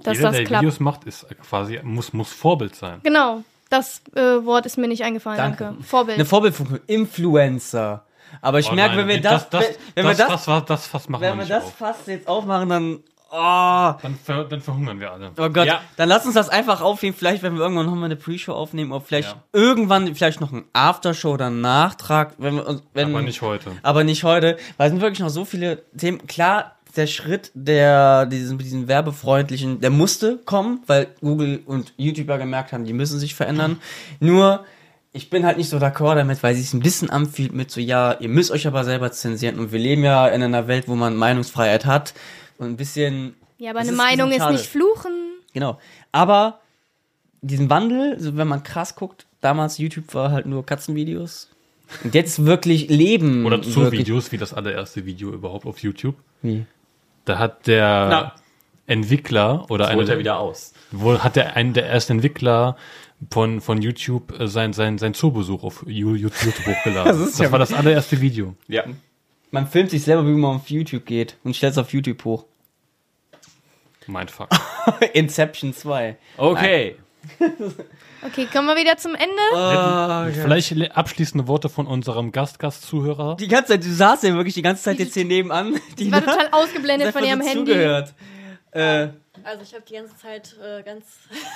Dass 0.03 0.17
Jeder, 0.17 0.29
das 0.29 0.37
der 0.37 0.45
klappt. 0.45 0.61
Videos 0.63 0.79
macht, 0.79 1.03
ist 1.05 1.25
quasi, 1.49 1.79
muss, 1.83 2.13
muss 2.13 2.31
Vorbild 2.31 2.75
sein. 2.75 2.99
Genau. 3.03 3.43
Das 3.69 4.01
äh, 4.15 4.21
Wort 4.45 4.65
ist 4.65 4.77
mir 4.77 4.87
nicht 4.87 5.03
eingefallen. 5.03 5.37
Danke. 5.37 5.63
Danke. 5.65 5.83
Vorbild. 5.83 6.17
Eine 6.17 6.25
Vorbildfunktion, 6.25 6.79
Influencer. 6.87 8.03
Aber 8.41 8.59
ich 8.59 8.71
Oh 8.71 8.75
merke, 8.75 8.97
wenn 8.97 9.07
wir 9.07 9.21
das, 9.21 9.49
das, 9.49 9.63
wenn, 9.95 10.05
wenn 10.05 10.05
wir 10.05 10.25
das, 10.25 10.45
das, 10.45 10.65
das, 10.65 10.91
das 10.91 11.09
machen 11.09 11.21
wenn 11.21 11.37
wir 11.37 11.45
das 11.45 11.63
auf. 11.65 11.75
fast 11.75 12.07
jetzt 12.07 12.27
aufmachen, 12.27 12.69
dann, 12.69 12.99
oh, 13.31 13.93
Dann, 14.01 14.17
ver, 14.23 14.43
dann 14.45 14.61
verhungern 14.61 14.99
wir 14.99 15.11
alle. 15.11 15.31
oh 15.37 15.49
Gott, 15.49 15.65
Ja. 15.67 15.81
dann 15.97 16.09
lass 16.09 16.25
uns 16.25 16.35
das 16.35 16.49
einfach 16.49 16.81
aufnehmen. 16.81 17.15
Vielleicht, 17.17 17.41
wenn 17.43 17.53
wir 17.55 17.61
irgendwann 17.61 17.85
nochmal 17.87 18.05
eine 18.05 18.15
Pre-Show 18.15 18.53
aufnehmen, 18.53 18.91
oder 18.91 19.01
vielleicht 19.01 19.29
Ja. 19.29 19.43
irgendwann, 19.53 20.13
vielleicht 20.15 20.41
noch 20.41 20.51
ein 20.51 20.65
Aftershow 20.73 21.31
oder 21.33 21.47
einen 21.47 21.61
Nachtrag, 21.61 22.33
wenn 22.37 22.55
wir 22.55 22.67
uns, 22.67 22.83
wenn, 22.93 23.09
Aber 23.15 23.21
nicht 23.23 23.41
heute. 23.41 23.71
aber 23.83 24.03
nicht 24.03 24.23
heute, 24.23 24.57
weil 24.77 24.87
es 24.87 24.91
sind 24.93 25.01
wirklich 25.01 25.19
noch 25.19 25.29
so 25.29 25.43
viele 25.45 25.83
Themen. 25.97 26.25
Klar, 26.27 26.75
der 26.95 27.07
Schritt 27.07 27.51
der 27.53 28.25
diesen, 28.25 28.57
diesen 28.57 28.87
werbefreundlichen, 28.87 29.81
der 29.81 29.89
musste 29.89 30.37
kommen, 30.45 30.81
weil 30.87 31.07
Google 31.21 31.61
und 31.65 31.93
YouTuber 31.97 32.37
gemerkt 32.37 32.73
haben, 32.73 32.85
die 32.85 32.93
müssen 32.93 33.19
sich 33.19 33.35
verändern. 33.35 33.79
Nur 34.19 34.65
ich 35.11 35.29
bin 35.29 35.45
halt 35.45 35.57
nicht 35.57 35.69
so 35.69 35.77
d'accord 35.77 36.15
damit, 36.15 36.43
weil 36.43 36.55
sie 36.55 36.61
es 36.61 36.73
ein 36.73 36.81
bisschen 36.81 37.09
anfühlt 37.09 37.53
mit 37.53 37.71
so, 37.71 37.81
ja, 37.81 38.13
ihr 38.19 38.29
müsst 38.29 38.51
euch 38.51 38.67
aber 38.67 38.83
selber 38.83 39.11
zensieren 39.11 39.59
und 39.59 39.71
wir 39.71 39.79
leben 39.79 40.03
ja 40.03 40.27
in 40.27 40.43
einer 40.43 40.67
Welt, 40.67 40.87
wo 40.87 40.95
man 40.95 41.15
Meinungsfreiheit 41.15 41.85
hat 41.85 42.13
und 42.57 42.67
ein 42.67 42.77
bisschen 42.77 43.35
ja, 43.57 43.71
aber 43.71 43.79
eine 43.79 43.89
ist 43.89 43.93
ein 43.93 43.97
Meinung 43.97 44.31
ist 44.31 44.49
nicht 44.49 44.67
fluchen. 44.67 45.11
Genau. 45.53 45.79
Aber 46.11 46.59
diesen 47.41 47.69
Wandel, 47.69 48.13
also 48.13 48.37
wenn 48.37 48.47
man 48.47 48.63
krass 48.63 48.95
guckt, 48.95 49.25
damals 49.41 49.77
YouTube 49.77 50.13
war 50.13 50.31
halt 50.31 50.45
nur 50.45 50.65
Katzenvideos. 50.65 51.49
Und 52.03 52.13
jetzt 52.13 52.45
wirklich 52.45 52.87
Leben. 52.89 53.45
Oder 53.45 53.61
zu 53.61 53.75
wirklich, 53.81 54.01
Videos, 54.01 54.31
wie 54.31 54.37
das 54.37 54.53
allererste 54.53 55.05
Video 55.05 55.31
überhaupt 55.31 55.65
auf 55.65 55.79
YouTube. 55.79 56.15
Wie? 56.41 56.65
Da 57.29 57.37
hat 57.37 57.67
der 57.67 58.07
Na. 58.09 58.35
Entwickler 58.87 59.69
oder 59.69 59.93
Holt 59.93 60.07
er 60.07 60.13
einer, 60.13 60.17
wieder 60.19 60.39
aus. 60.39 60.73
wo 60.89 61.19
hat 61.19 61.35
der 61.35 61.55
einen 61.55 61.73
der 61.73 61.85
ersten 61.85 62.13
Entwickler 62.13 62.75
von, 63.29 63.61
von 63.61 63.83
YouTube 63.83 64.39
äh, 64.39 64.47
sein, 64.47 64.73
sein, 64.73 64.97
sein 64.97 65.13
Zoobesuch 65.13 65.63
auf 65.63 65.85
YouTube 65.85 66.33
hochgeladen. 66.33 67.05
Das 67.05 67.17
Das, 67.19 67.29
ist 67.29 67.39
ja 67.39 67.51
war 67.51 67.59
das 67.59 67.71
allererste 67.71 68.19
Video. 68.19 68.55
Ja. 68.67 68.83
Man 69.51 69.67
filmt 69.67 69.91
sich 69.91 70.01
selber, 70.01 70.25
wie 70.25 70.31
man 70.31 70.55
auf 70.55 70.71
YouTube 70.71 71.05
geht 71.05 71.37
und 71.43 71.55
stellt 71.55 71.73
es 71.73 71.77
auf 71.77 71.93
YouTube 71.93 72.25
hoch. 72.25 72.45
Mein 74.07 74.27
Fuck. 74.27 74.49
Inception 75.13 75.71
2. 75.71 76.17
Okay. 76.37 76.95
Okay, 78.21 78.47
kommen 78.51 78.67
wir 78.67 78.75
wieder 78.75 78.97
zum 78.97 79.15
Ende. 79.15 79.41
Ah, 79.55 80.27
Vielleicht 80.31 80.71
le- 80.71 80.95
abschließende 80.95 81.47
Worte 81.47 81.69
von 81.69 81.87
unserem 81.87 82.31
Gast-Gast-Zuhörer. 82.31 83.37
Die 83.37 83.47
ganze 83.47 83.73
Zeit, 83.73 83.83
du 83.83 83.93
saßt 83.93 84.23
ja 84.23 84.33
wirklich 84.35 84.55
die 84.55 84.61
ganze 84.61 84.83
Zeit 84.83 84.99
jetzt 84.99 85.13
hier 85.13 85.25
nebenan. 85.25 85.79
Die 85.97 86.11
war 86.11 86.19
total 86.21 86.49
ausgeblendet 86.51 87.13
von 87.13 87.23
ihrem 87.23 87.41
Handy. 87.41 87.71
zugehört. 87.71 88.13
Äh, 88.71 89.07
Also 89.43 89.63
ich 89.63 89.73
habe 89.73 89.83
die 89.89 89.93
ganze 89.93 90.17
Zeit 90.17 90.55
äh, 90.61 90.83
ganz 90.83 91.05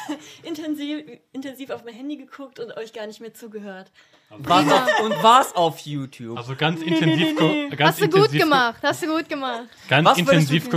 intensiv, 0.43 1.03
intensiv 1.33 1.69
auf 1.69 1.83
mein 1.83 1.93
Handy 1.93 2.15
geguckt 2.17 2.59
und 2.59 2.75
euch 2.77 2.93
gar 2.93 3.07
nicht 3.07 3.19
mehr 3.19 3.33
zugehört. 3.33 3.91
war's 4.29 4.71
auf, 4.71 4.99
und 5.01 5.21
war's 5.23 5.55
auf 5.55 5.79
YouTube. 5.79 6.37
Also 6.37 6.55
ganz 6.55 6.81
intensiv, 6.81 7.35
ko- 7.35 7.53
ganz 7.75 7.81
Hast 7.91 8.01
du 8.01 8.05
gut 8.05 8.15
intensiv, 8.15 8.41
gemacht, 8.41 8.77
hast 8.81 9.03
du 9.03 9.07
gut 9.07 9.27
gemacht. 9.29 9.65
Ganz 9.89 10.07
Was 10.07 10.17
intensiv 10.17 10.69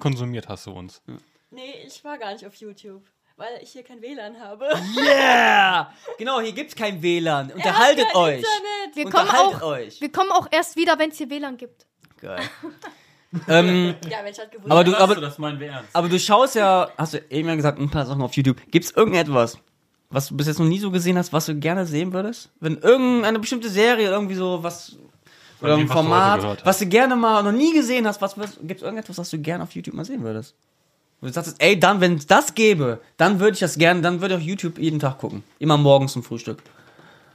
konsumiert 0.00 0.48
hast 0.48 0.66
du 0.66 0.72
uns. 0.72 1.02
Nee, 1.50 1.74
ich 1.86 2.02
war 2.04 2.16
gar 2.18 2.32
nicht 2.32 2.46
auf 2.46 2.54
YouTube, 2.54 3.02
weil 3.40 3.62
ich 3.62 3.70
hier 3.70 3.82
kein 3.82 4.02
WLAN 4.02 4.38
habe. 4.38 4.68
Yeah! 4.96 5.90
Genau, 6.18 6.40
hier 6.40 6.52
gibt's 6.52 6.76
kein 6.76 7.02
WLAN. 7.02 7.50
Unterhaltet 7.52 8.06
kein 8.08 8.16
euch. 8.16 8.36
Internet. 8.36 8.94
Wir 8.96 9.04
kommen, 9.04 9.24
Unterhaltet 9.28 9.62
auch, 9.62 9.66
euch. 9.66 10.00
wir 10.00 10.12
kommen 10.12 10.30
auch 10.30 10.46
erst 10.50 10.76
wieder, 10.76 10.98
wenn 10.98 11.10
es 11.10 11.16
hier 11.16 11.30
WLAN 11.30 11.56
gibt. 11.56 11.86
Geil. 12.20 12.40
ähm, 13.48 13.94
Ja, 14.10 14.18
wenn 14.22 14.32
ich 14.32 14.38
halt 14.38 14.52
gewusst 14.52 14.70
aber 14.70 14.84
du, 14.84 14.94
Aber, 14.94 15.14
das 15.16 15.38
meinen 15.38 15.58
wir 15.58 15.68
ernst. 15.68 15.88
aber 15.94 16.08
du 16.08 16.18
schaust 16.18 16.54
ja, 16.54 16.90
hast 16.98 17.14
du 17.14 17.18
eben 17.30 17.48
ja 17.48 17.54
gesagt, 17.54 17.78
ein 17.78 17.90
paar 17.90 18.04
Sachen 18.04 18.20
auf 18.22 18.34
YouTube. 18.34 18.58
Gibt's 18.70 18.90
irgendetwas, 18.90 19.56
was 20.10 20.28
du 20.28 20.36
bis 20.36 20.46
jetzt 20.46 20.58
noch 20.58 20.66
nie 20.66 20.78
so 20.78 20.90
gesehen 20.90 21.16
hast, 21.16 21.32
was 21.32 21.46
du 21.46 21.54
gerne 21.54 21.86
sehen 21.86 22.12
würdest? 22.12 22.50
Wenn 22.60 22.76
irgendeine 22.78 23.38
bestimmte 23.38 23.70
Serie 23.70 24.08
irgendwie 24.10 24.34
so 24.34 24.62
was 24.62 24.96
oder 25.62 25.76
dem, 25.76 25.82
ein 25.82 25.88
was 25.88 25.94
Format, 25.96 26.66
was 26.66 26.78
du 26.78 26.86
gerne 26.86 27.16
mal 27.16 27.42
noch 27.42 27.52
nie 27.52 27.72
gesehen 27.72 28.06
hast, 28.06 28.20
was 28.20 28.36
würdest- 28.36 28.58
gibt's 28.62 28.82
irgendetwas, 28.82 29.16
was 29.18 29.30
du 29.30 29.38
gerne 29.38 29.62
auf 29.64 29.72
YouTube 29.72 29.94
mal 29.94 30.04
sehen 30.04 30.22
würdest? 30.22 30.54
Wo 31.20 31.26
du 31.26 31.32
sagst, 31.32 31.56
ey, 31.58 31.78
dann, 31.78 32.00
wenn 32.00 32.14
es 32.14 32.26
das 32.26 32.54
gäbe, 32.54 33.00
dann 33.16 33.40
würde 33.40 33.54
ich 33.54 33.60
das 33.60 33.76
gerne, 33.76 34.00
dann 34.00 34.20
würde 34.20 34.34
ich 34.34 34.40
auch 34.40 34.46
YouTube 34.46 34.78
jeden 34.78 35.00
Tag 35.00 35.18
gucken. 35.18 35.42
Immer 35.58 35.76
morgens 35.76 36.12
zum 36.12 36.22
Frühstück. 36.22 36.62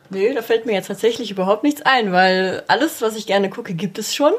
Nee, 0.09 0.33
da 0.33 0.41
fällt 0.41 0.65
mir 0.65 0.73
jetzt 0.73 0.87
tatsächlich 0.87 1.31
überhaupt 1.31 1.63
nichts 1.63 1.81
ein, 1.83 2.11
weil 2.11 2.63
alles, 2.67 3.01
was 3.01 3.15
ich 3.15 3.27
gerne 3.27 3.49
gucke, 3.49 3.73
gibt 3.73 3.97
es 3.97 4.15
schon. 4.15 4.33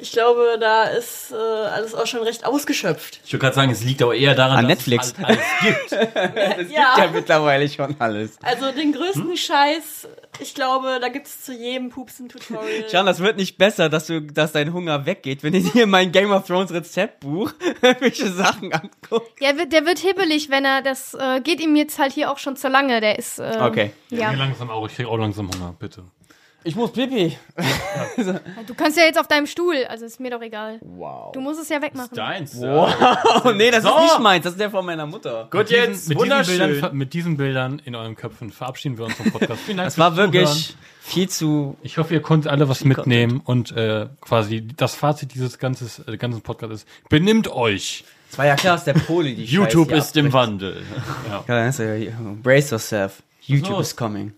Ich 0.00 0.12
glaube, 0.12 0.58
da 0.60 0.84
ist 0.84 1.32
äh, 1.32 1.34
alles 1.34 1.92
auch 1.94 2.06
schon 2.06 2.22
recht 2.22 2.44
ausgeschöpft. 2.46 3.20
Ich 3.24 3.32
würde 3.32 3.40
gerade 3.42 3.56
sagen, 3.56 3.72
es 3.72 3.82
liegt 3.82 4.00
aber 4.00 4.14
eher 4.14 4.34
daran, 4.36 4.58
An 4.58 4.68
dass 4.68 4.76
Netflix. 4.78 5.14
es 5.18 5.24
alles 5.24 5.38
gibt. 5.60 5.92
Es 6.58 6.70
Ja. 6.72 6.94
gibt 6.94 6.98
ja 6.98 7.10
mittlerweile 7.12 7.68
schon 7.68 7.96
alles. 7.98 8.38
Also 8.42 8.70
den 8.72 8.92
größten 8.92 9.36
Scheiß, 9.36 10.06
ich 10.40 10.54
glaube, 10.54 10.98
da 11.00 11.08
gibt 11.08 11.26
es 11.26 11.42
zu 11.44 11.52
jedem 11.52 11.90
Pups 11.90 12.20
ein 12.20 12.28
Tutorial. 12.28 12.84
John, 12.92 13.06
das 13.06 13.18
wird 13.20 13.36
nicht 13.36 13.58
besser, 13.58 13.88
dass 13.88 14.06
du, 14.06 14.20
dass 14.22 14.52
dein 14.52 14.72
Hunger 14.72 15.04
weggeht, 15.06 15.42
wenn 15.42 15.54
ich 15.54 15.72
dir 15.72 15.86
mein 15.86 16.12
Game 16.12 16.30
of 16.30 16.46
Thrones 16.46 16.72
Rezeptbuch 16.72 17.52
welche 18.00 18.30
Sachen 18.30 18.72
angucke. 18.72 19.26
Der 19.40 19.56
wird, 19.58 19.72
der 19.72 19.84
wird 19.84 19.98
hibbelig, 19.98 20.48
wenn 20.50 20.64
er 20.64 20.82
das 20.82 21.14
äh, 21.14 21.40
geht 21.40 21.60
ihm 21.60 21.74
jetzt 21.76 21.98
halt 21.98 22.12
hier 22.12 22.30
auch 22.30 22.38
schon 22.38 22.56
zu 22.56 22.68
lange. 22.68 23.00
Der 23.00 23.18
ist 23.18 23.38
äh, 23.40 23.56
Okay. 23.60 23.90
Ja. 24.10 24.30
Mir 24.30 24.38
langsam 24.38 24.70
auch, 24.70 24.86
ich 24.88 24.94
krieg 24.94 25.06
auch 25.06 25.16
langsam 25.18 25.50
Hunger, 25.52 25.74
bitte. 25.78 26.04
Ich 26.64 26.74
muss 26.76 26.92
pipi. 26.92 27.36
Du 28.66 28.74
kannst 28.74 28.98
ja 28.98 29.04
jetzt 29.04 29.18
auf 29.18 29.28
deinem 29.28 29.46
Stuhl, 29.46 29.84
also 29.88 30.04
ist 30.04 30.18
mir 30.18 30.30
doch 30.30 30.42
egal. 30.42 30.78
Wow. 30.80 31.32
Du 31.32 31.40
musst 31.40 31.60
es 31.60 31.68
ja 31.68 31.80
wegmachen. 31.80 32.14
Deins. 32.14 32.58
Oh, 32.60 32.88
nee, 33.54 33.70
das 33.70 33.84
So. 33.84 33.90
ist 33.90 34.02
nicht 34.02 34.18
meins, 34.20 34.42
das 34.44 34.54
ist 34.54 34.60
der 34.60 34.70
von 34.70 34.84
meiner 34.84 35.06
Mutter. 35.06 35.48
Gut, 35.50 35.70
jetzt. 35.70 36.08
mit, 36.08 36.18
diesen 36.20 36.46
Bildern, 36.58 36.96
mit 36.96 37.14
diesen 37.14 37.36
Bildern 37.36 37.80
in 37.84 37.94
euren 37.94 38.16
Köpfen 38.16 38.50
verabschieden 38.50 38.98
wir 38.98 39.04
uns 39.06 39.14
vom 39.14 39.30
Podcast. 39.30 39.62
Vielen 39.62 39.76
Dank 39.78 39.86
Das 39.86 39.98
war 39.98 40.12
fürs 40.14 40.16
Zuhören. 40.30 40.32
wirklich 40.32 40.76
viel 41.00 41.28
zu. 41.28 41.76
Ich 41.82 41.96
hoffe, 41.98 42.14
ihr 42.14 42.22
konntet 42.22 42.50
alle 42.50 42.68
was 42.68 42.84
mitnehmen 42.84 43.40
und 43.44 43.70
äh, 43.72 44.06
quasi 44.20 44.66
das 44.76 44.94
Fazit 44.94 45.34
dieses 45.34 45.58
ganzes, 45.58 46.00
äh, 46.08 46.16
ganzen 46.16 46.42
Podcasts 46.42 46.82
ist, 46.82 46.88
benimmt 47.08 47.48
euch. 47.48 48.04
Es 48.30 48.36
war 48.36 48.46
ja 48.46 48.56
klar, 48.56 48.74
dass 48.74 48.84
der 48.84 48.94
Poli 48.94 49.34
die 49.36 49.44
YouTube 49.46 49.90
Scheiße 49.90 49.98
ist 50.08 50.16
im 50.16 50.26
abbricht. 50.26 50.34
Wandel. 50.34 50.82
Ja, 51.30 51.44
das 51.46 51.78
ist 51.78 52.04
ja, 52.04 52.10
brace 52.42 52.70
yourself. 52.72 53.22
YouTube 53.42 53.70
los? 53.78 53.88
is 53.88 53.96
coming. 53.96 54.32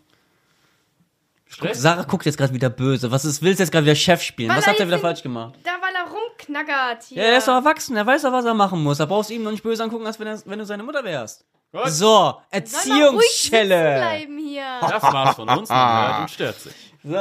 Stress? 1.60 1.82
Sarah 1.82 2.02
guckt 2.02 2.26
jetzt 2.26 2.38
gerade 2.38 2.52
wieder 2.54 2.70
böse. 2.70 3.10
Was 3.10 3.24
ist, 3.24 3.42
willst 3.42 3.60
du 3.60 3.62
jetzt 3.62 3.70
gerade 3.72 3.86
wieder 3.86 3.94
Chef 3.94 4.22
spielen? 4.22 4.50
Weil 4.50 4.58
Was 4.58 4.66
er 4.66 4.72
hat 4.72 4.80
er 4.80 4.86
wieder 4.86 4.98
falsch 4.98 5.22
gemacht? 5.22 5.54
Da, 5.64 5.70
weil 5.80 5.94
er 5.94 6.10
rumknackert 6.10 7.04
hier. 7.04 7.22
Ja, 7.22 7.30
er 7.30 7.38
ist 7.38 7.48
doch 7.48 7.54
erwachsen, 7.54 7.96
er 7.96 8.06
weiß 8.06 8.22
doch, 8.22 8.32
was 8.32 8.44
er 8.44 8.54
machen 8.54 8.82
muss. 8.82 8.98
Da 8.98 9.06
brauchst 9.06 9.30
du 9.30 9.34
ihm 9.34 9.42
noch 9.42 9.50
nicht 9.52 9.62
böse 9.62 9.82
angucken, 9.82 10.06
als 10.06 10.18
wenn, 10.18 10.26
er, 10.26 10.40
wenn 10.44 10.58
du 10.58 10.64
seine 10.64 10.82
Mutter 10.82 11.04
wärst. 11.04 11.44
So, 11.72 12.26
ruhig 12.26 12.38
sitzen 12.64 12.90
Erziehungsschelle. 12.90 13.96
bleiben 13.98 14.38
hier. 14.38 14.64
Das 14.80 15.02
war's 15.02 15.36
von 15.36 15.48
uns. 15.48 15.68
Man 15.68 16.08
hört 16.08 16.20
und 16.22 16.30
stört 16.30 16.56
sich. 16.60 16.74
So. 17.02 17.16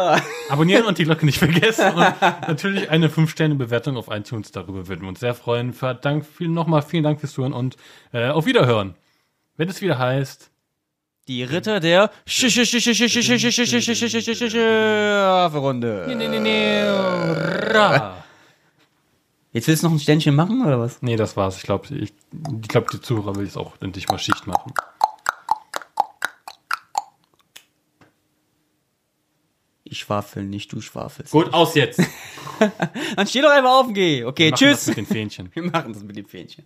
Abonnieren 0.49 0.85
und 0.85 0.97
die 0.97 1.05
Glocke 1.05 1.25
nicht 1.25 1.37
vergessen. 1.37 1.93
Und 1.93 2.21
natürlich 2.47 2.89
eine 2.89 3.07
5-Sterne-Bewertung 3.09 3.95
auf 3.95 4.07
iTunes. 4.09 4.51
Darüber 4.51 4.87
würden 4.87 5.03
wir 5.03 5.09
uns 5.09 5.19
sehr 5.19 5.35
freuen. 5.35 5.73
Dank, 6.01 6.25
viel, 6.25 6.49
nochmal 6.49 6.81
vielen 6.81 7.03
Dank 7.03 7.19
fürs 7.19 7.33
Zuhören 7.33 7.53
und 7.53 7.77
äh, 8.11 8.29
auf 8.29 8.45
Wiederhören. 8.45 8.95
Wenn 9.55 9.69
es 9.69 9.81
wieder 9.81 9.99
heißt, 9.99 10.51
Die 11.29 11.43
Ritter 11.43 11.79
der 11.79 12.11
Runde. 15.59 16.07
Jetzt 19.51 19.67
willst 19.67 19.83
du 19.83 19.87
noch 19.87 19.93
ein 19.93 19.99
Ständchen 19.99 20.33
machen 20.33 20.65
oder 20.65 20.79
was? 20.79 21.03
Nee, 21.03 21.17
das 21.17 21.37
war's. 21.37 21.57
Ich 21.57 21.63
glaube, 21.63 21.85
ich, 21.93 22.11
ich 22.61 22.67
glaub, 22.67 22.89
die 22.89 22.99
Zuhörer 22.99 23.35
will 23.35 23.45
jetzt 23.45 23.57
auch 23.57 23.73
endlich 23.79 24.07
mal 24.07 24.17
Schicht 24.17 24.47
machen. 24.47 24.73
Ich 29.83 29.99
schwafel 29.99 30.43
nicht, 30.43 30.73
du 30.73 30.81
schwafelst. 30.81 31.31
Gut, 31.31 31.53
aus 31.53 31.75
jetzt. 31.75 32.01
Dann 33.15 33.27
steh 33.27 33.41
doch 33.41 33.51
einfach 33.51 33.69
auf 33.81 33.85
und 33.85 33.93
geh. 33.93 34.23
Okay, 34.23 34.45
Wir 34.45 34.51
machen 34.51 34.57
tschüss. 34.57 34.77
Das 34.77 34.87
mit 34.87 34.97
den 34.97 35.05
Fähnchen. 35.05 35.51
Wir 35.53 35.61
machen 35.61 35.93
das 35.93 36.01
mit 36.01 36.15
dem 36.15 36.25
Fähnchen. 36.25 36.65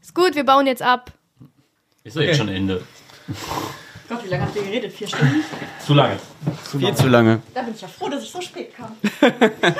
Ist 0.00 0.14
gut, 0.14 0.34
wir 0.34 0.44
bauen 0.44 0.66
jetzt 0.66 0.82
ab. 0.82 1.12
Ist 2.04 2.16
doch 2.16 2.22
jetzt 2.22 2.38
schon 2.38 2.48
Ende. 2.48 2.82
Gott, 4.08 4.24
wie 4.24 4.28
lange 4.28 4.44
habt 4.44 4.56
ihr 4.56 4.62
geredet? 4.62 4.92
Vier 4.92 5.06
Stunden? 5.06 5.44
Zu 5.84 5.94
lange. 5.94 6.18
Viel 6.70 6.94
zu 6.94 7.08
lange. 7.08 7.40
Da 7.54 7.62
bin 7.62 7.74
ich 7.74 7.80
ja 7.80 7.88
froh, 7.88 8.08
dass 8.08 8.22
ich 8.22 8.30
so 8.30 8.40
spät 8.40 8.74
kam. 8.74 8.96